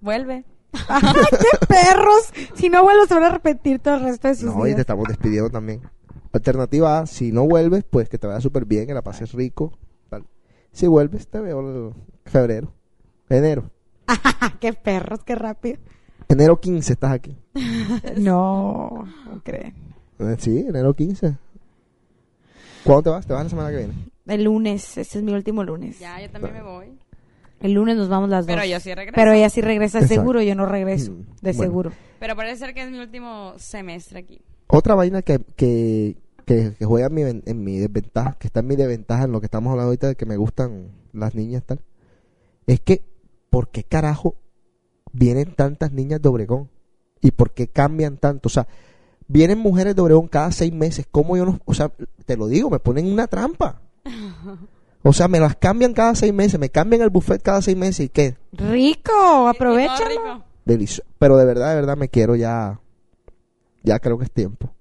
Vuelve. 0.00 0.44
¡Qué 0.72 1.66
perros! 1.66 2.32
Si 2.54 2.68
no 2.68 2.82
vuelvo 2.82 3.06
se 3.06 3.14
van 3.14 3.22
a 3.24 3.26
arrepentir 3.28 3.78
todo 3.78 3.94
el 3.94 4.02
resto 4.04 4.28
de 4.28 4.34
sus 4.34 4.54
No, 4.54 4.66
y 4.66 4.74
te 4.74 4.80
estamos 4.80 5.06
despidiendo 5.08 5.50
también. 5.50 5.82
Alternativa 6.32 6.98
A, 7.00 7.06
si 7.06 7.30
no 7.30 7.46
vuelves, 7.46 7.84
pues 7.84 8.08
que 8.08 8.18
te 8.18 8.26
vaya 8.26 8.40
súper 8.40 8.64
bien, 8.64 8.86
que 8.86 8.94
la 8.94 9.02
pases 9.02 9.32
rico. 9.32 9.78
tal. 10.10 10.24
Si 10.72 10.86
vuelves, 10.88 11.28
te 11.28 11.40
veo 11.40 11.60
en 11.60 11.94
febrero. 12.24 12.72
Enero. 13.28 13.70
¡Qué 14.60 14.72
perros! 14.72 15.20
¡Qué 15.24 15.34
rápido! 15.36 15.78
Enero 16.28 16.60
15 16.60 16.92
estás 16.92 17.12
aquí. 17.12 17.36
No, 18.16 19.04
no 19.26 19.42
creen. 19.44 19.74
Eh, 20.18 20.36
Sí, 20.38 20.58
enero 20.68 20.94
15. 20.94 21.36
¿Cuándo 22.84 23.02
te 23.04 23.10
vas? 23.10 23.26
¿Te 23.26 23.32
vas 23.32 23.44
la 23.44 23.50
semana 23.50 23.70
que 23.70 23.76
viene? 23.76 23.94
El 24.26 24.44
lunes, 24.44 24.96
este 24.98 25.18
es 25.18 25.24
mi 25.24 25.32
último 25.32 25.64
lunes. 25.64 25.98
Ya, 25.98 26.20
yo 26.20 26.30
también 26.30 26.54
me 26.54 26.62
voy. 26.62 26.98
El 27.60 27.72
lunes 27.72 27.96
nos 27.96 28.08
vamos 28.08 28.28
las 28.30 28.46
dos. 28.46 28.54
Pero 28.54 28.66
yo 28.66 28.80
sí 28.80 28.94
regreso. 28.94 29.14
Pero 29.16 29.32
ella 29.32 29.48
sí 29.50 29.60
regresa 29.60 29.98
Exacto. 29.98 30.14
seguro, 30.20 30.42
yo 30.42 30.54
no 30.54 30.66
regreso. 30.66 31.12
Mm, 31.12 31.24
De 31.42 31.52
bueno. 31.52 31.62
seguro. 31.62 31.92
Pero 32.20 32.36
parece 32.36 32.56
ser 32.58 32.74
que 32.74 32.82
es 32.82 32.90
mi 32.90 32.98
último 32.98 33.54
semestre 33.58 34.18
aquí. 34.20 34.40
Otra 34.66 34.94
vaina 34.94 35.22
que, 35.22 35.40
que, 35.56 36.16
que, 36.46 36.72
que 36.78 36.84
juega 36.84 37.06
en 37.08 37.14
mi, 37.14 37.22
ven- 37.22 37.42
en 37.46 37.62
mi 37.64 37.78
desventaja, 37.78 38.36
que 38.38 38.46
está 38.48 38.60
en 38.60 38.66
mi 38.66 38.76
desventaja 38.76 39.24
en 39.24 39.32
lo 39.32 39.40
que 39.40 39.46
estamos 39.46 39.70
hablando 39.70 39.88
ahorita 39.88 40.08
de 40.08 40.14
que 40.16 40.26
me 40.26 40.36
gustan 40.36 40.88
las 41.12 41.34
niñas 41.34 41.62
tal, 41.64 41.80
es 42.66 42.80
que, 42.80 43.02
¿por 43.50 43.68
qué 43.68 43.84
carajo 43.84 44.36
vienen 45.12 45.54
tantas 45.54 45.92
niñas 45.92 46.20
de 46.22 46.28
Obregón? 46.28 46.70
¿Y 47.20 47.30
por 47.30 47.52
qué 47.52 47.68
cambian 47.68 48.16
tanto? 48.18 48.48
O 48.48 48.50
sea, 48.50 48.66
vienen 49.28 49.58
mujeres 49.58 49.94
de 49.94 50.02
Obregón 50.02 50.28
cada 50.28 50.50
seis 50.52 50.72
meses. 50.72 51.06
¿Cómo 51.10 51.36
yo 51.36 51.46
no? 51.46 51.60
O 51.66 51.72
sea, 51.74 51.92
te 52.26 52.36
lo 52.36 52.46
digo, 52.48 52.68
me 52.70 52.78
ponen 52.78 53.10
una 53.10 53.26
trampa. 53.26 53.80
O 55.02 55.12
sea, 55.12 55.28
me 55.28 55.38
las 55.40 55.56
cambian 55.56 55.92
cada 55.92 56.14
seis 56.14 56.32
meses, 56.32 56.58
me 56.58 56.70
cambian 56.70 57.02
el 57.02 57.10
buffet 57.10 57.42
cada 57.42 57.60
seis 57.62 57.76
meses 57.76 58.06
y 58.06 58.08
qué, 58.08 58.36
Rico, 58.52 59.52
rico. 59.52 60.44
delicioso. 60.64 61.02
Pero 61.18 61.36
de 61.36 61.44
verdad, 61.44 61.70
de 61.70 61.74
verdad 61.76 61.96
me 61.96 62.08
quiero 62.08 62.36
ya, 62.36 62.80
ya 63.82 63.98
creo 63.98 64.16
que 64.18 64.24
es 64.24 64.30
tiempo 64.30 64.72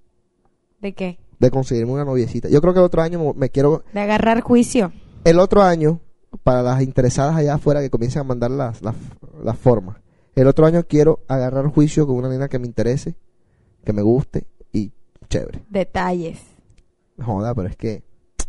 ¿De 0.82 0.94
qué? 0.94 1.20
de 1.40 1.52
conseguirme 1.52 1.92
una 1.92 2.06
noviecita. 2.06 2.48
Yo 2.50 2.62
creo 2.62 2.74
que 2.74 2.80
el 2.80 2.86
otro 2.86 3.02
año 3.02 3.20
me- 3.20 3.34
me 3.34 3.50
quiero, 3.50 3.84
De 3.94 4.00
agarrar 4.00 4.40
juicio. 4.42 4.94
el 5.26 5.40
otro 5.40 5.62
año, 5.62 6.00
para 6.44 6.62
las 6.64 6.82
interesadas 6.82 7.36
allá 7.36 7.56
afuera 7.56 7.82
que 7.82 7.90
comiencen 7.90 8.22
a 8.22 8.24
mandar 8.24 8.50
las, 8.52 8.82
las, 8.82 8.96
las 9.44 9.58
formas, 9.58 9.98
el 10.36 10.48
otro 10.48 10.66
año 10.66 10.84
quiero 10.88 11.20
agarrar 11.28 11.68
juicio 11.68 12.08
con 12.08 12.16
una 12.16 12.30
nena 12.30 12.48
que 12.48 12.60
me 12.60 12.66
interese, 12.68 13.16
que 13.84 13.92
me 13.94 14.02
guste 14.02 14.48
y 14.72 14.92
chévere. 15.28 15.64
Detalles. 15.70 16.40
Joda, 17.22 17.54
pero 17.54 17.68
es 17.68 17.76
que 17.76 18.04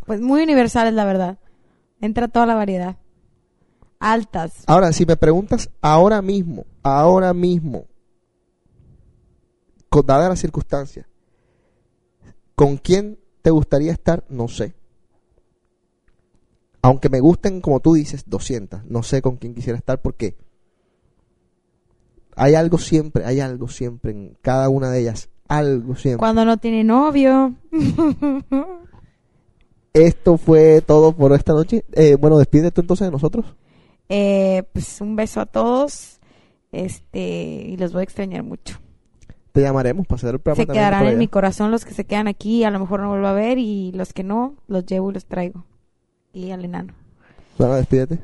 Pues 0.05 0.21
muy 0.21 0.43
universales, 0.43 0.93
la 0.93 1.05
verdad. 1.05 1.39
Entra 1.99 2.27
toda 2.27 2.45
la 2.45 2.55
variedad. 2.55 2.97
Altas. 3.99 4.63
Ahora, 4.67 4.91
si 4.93 5.05
me 5.05 5.15
preguntas 5.15 5.69
ahora 5.81 6.21
mismo, 6.21 6.65
ahora 6.83 7.33
mismo, 7.33 7.85
con 9.89 10.05
dadas 10.05 10.29
las 10.29 10.39
circunstancias, 10.39 11.07
¿con 12.53 12.77
quién 12.77 13.17
te 13.41 13.49
gustaría 13.49 13.91
estar? 13.91 14.23
No 14.29 14.47
sé. 14.47 14.75
Aunque 16.81 17.09
me 17.09 17.19
gusten, 17.19 17.61
como 17.61 17.79
tú 17.79 17.95
dices, 17.95 18.25
200. 18.27 18.85
No 18.85 19.01
sé 19.01 19.23
con 19.23 19.37
quién 19.37 19.55
quisiera 19.55 19.77
estar 19.77 20.01
porque 20.01 20.37
Hay 22.35 22.53
algo 22.53 22.77
siempre, 22.77 23.25
hay 23.25 23.39
algo 23.39 23.69
siempre 23.69 24.11
en 24.11 24.37
cada 24.41 24.69
una 24.69 24.91
de 24.91 24.99
ellas. 24.99 25.29
Algo 25.47 25.95
siempre. 25.95 26.19
Cuando 26.19 26.43
no 26.45 26.57
tiene 26.57 26.83
novio. 26.83 27.55
Esto 29.95 30.37
fue 30.37 30.81
todo 30.81 31.13
por 31.13 31.31
esta 31.31 31.53
noche. 31.53 31.85
Eh, 31.93 32.17
bueno, 32.19 32.37
despídete 32.37 32.81
entonces 32.81 33.07
de 33.07 33.11
nosotros. 33.11 33.45
Eh, 34.09 34.63
pues 34.73 34.99
un 34.99 35.15
beso 35.15 35.39
a 35.39 35.45
todos. 35.45 36.19
Este, 36.73 37.19
y 37.19 37.77
los 37.77 37.93
voy 37.93 38.01
a 38.01 38.03
extrañar 38.03 38.43
mucho. 38.43 38.77
Te 39.53 39.61
llamaremos 39.61 40.05
para 40.05 40.17
hacer 40.17 40.33
el 40.33 40.41
programa 40.41 40.61
Se 40.61 40.65
también 40.65 40.83
quedarán 40.83 41.07
en 41.07 41.17
mi 41.17 41.29
corazón 41.29 41.71
los 41.71 41.85
que 41.85 41.93
se 41.93 42.03
quedan 42.03 42.27
aquí, 42.27 42.65
a 42.65 42.71
lo 42.71 42.79
mejor 42.79 42.99
no 42.99 43.07
vuelvo 43.07 43.27
a 43.27 43.31
ver 43.31 43.57
y 43.57 43.93
los 43.93 44.11
que 44.11 44.25
no, 44.25 44.57
los 44.67 44.85
llevo 44.85 45.11
y 45.11 45.13
los 45.13 45.25
traigo. 45.27 45.63
Y 46.33 46.51
al 46.51 46.65
enano. 46.65 46.93
Bueno, 47.57 47.75
despídete. 47.75 48.19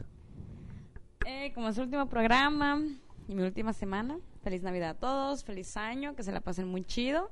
Eh, 1.25 1.53
como 1.55 1.69
es 1.69 1.77
el 1.77 1.85
último 1.85 2.07
programa 2.07 2.81
y 3.29 3.35
mi 3.35 3.43
última 3.43 3.71
semana, 3.71 4.17
feliz 4.43 4.61
Navidad 4.61 4.89
a 4.89 4.95
todos, 4.95 5.45
feliz 5.45 5.77
año, 5.77 6.17
que 6.17 6.23
se 6.23 6.33
la 6.33 6.41
pasen 6.41 6.67
muy 6.67 6.83
chido. 6.83 7.31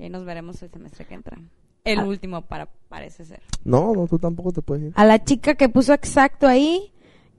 Y 0.00 0.02
ahí 0.02 0.10
nos 0.10 0.24
veremos 0.24 0.60
el 0.64 0.70
semestre 0.70 1.04
que 1.04 1.14
entra. 1.14 1.38
El 1.84 2.00
Ah. 2.00 2.04
último, 2.04 2.42
para, 2.42 2.68
parece 2.88 3.24
ser. 3.24 3.40
No, 3.64 3.92
no, 3.94 4.06
tú 4.06 4.18
tampoco 4.18 4.52
te 4.52 4.62
puedes 4.62 4.84
ir. 4.84 4.92
A 4.96 5.04
la 5.04 5.22
chica 5.24 5.54
que 5.54 5.68
puso 5.68 5.92
exacto 5.92 6.46
ahí, 6.46 6.92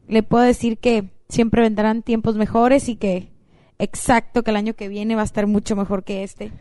le 0.07 0.23
puedo 0.23 0.43
decir 0.43 0.77
que 0.79 1.09
siempre 1.29 1.61
vendrán 1.61 2.01
tiempos 2.03 2.35
mejores 2.35 2.89
y 2.89 2.95
que 2.95 3.31
exacto 3.77 4.43
que 4.43 4.51
el 4.51 4.57
año 4.57 4.73
que 4.75 4.87
viene 4.87 5.15
va 5.15 5.21
a 5.21 5.25
estar 5.25 5.45
mucho 5.47 5.75
mejor 5.75 6.03
que 6.03 6.23
este. 6.23 6.51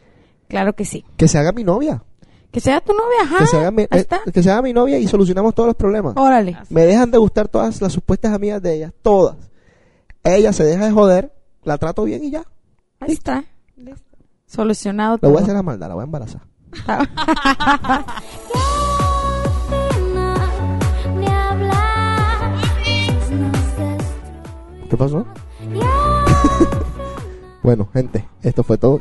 Claro 0.49 0.75
que 0.75 0.85
sí. 0.85 1.05
Que 1.17 1.29
se 1.29 1.39
haga 1.39 1.53
mi 1.53 1.65
novia. 1.65 2.03
Que 2.51 2.61
sea 2.61 2.81
tu 2.81 2.93
novia, 2.95 3.17
ajá. 3.25 3.39
que, 3.41 3.47
se 3.47 3.57
haga 3.59 3.71
mi, 3.71 3.83
eh, 3.83 3.89
está. 3.91 4.21
que 4.33 4.43
se 4.43 4.51
haga 4.51 4.63
mi 4.63 4.73
novia 4.73 4.99
y 4.99 5.07
solucionamos 5.07 5.55
todos 5.55 5.67
los 5.67 5.77
problemas. 5.77 6.15
Órale. 6.17 6.57
Me 6.71 6.87
dejan 6.87 7.11
de 7.11 7.19
gustar 7.19 7.47
todas 7.49 7.81
las 7.83 7.93
supuestas 7.93 8.33
amigas 8.33 8.63
de 8.63 8.75
ella. 8.75 8.95
Todas. 9.03 9.37
Ella 10.25 10.53
se 10.55 10.65
deja 10.65 10.87
de 10.87 10.93
joder. 10.93 11.33
La 11.65 11.77
trato 11.77 12.05
bien 12.05 12.25
y 12.25 12.31
ya. 12.31 12.45
Ahí 13.01 13.13
está. 13.13 13.45
Solucionado 14.47 15.17
Le 15.17 15.21
todo. 15.21 15.31
voy 15.33 15.41
a 15.41 15.43
hacer 15.43 15.55
la 15.55 15.63
maldad. 15.63 15.89
La 15.89 15.95
voy 15.95 16.03
a 16.03 16.05
embarazar. 16.07 16.43
¿Qué 24.91 24.97
pasó? 24.97 25.27
bueno, 27.63 27.89
gente. 27.93 28.27
Esto 28.43 28.63
fue 28.63 28.79
todo. 28.79 29.01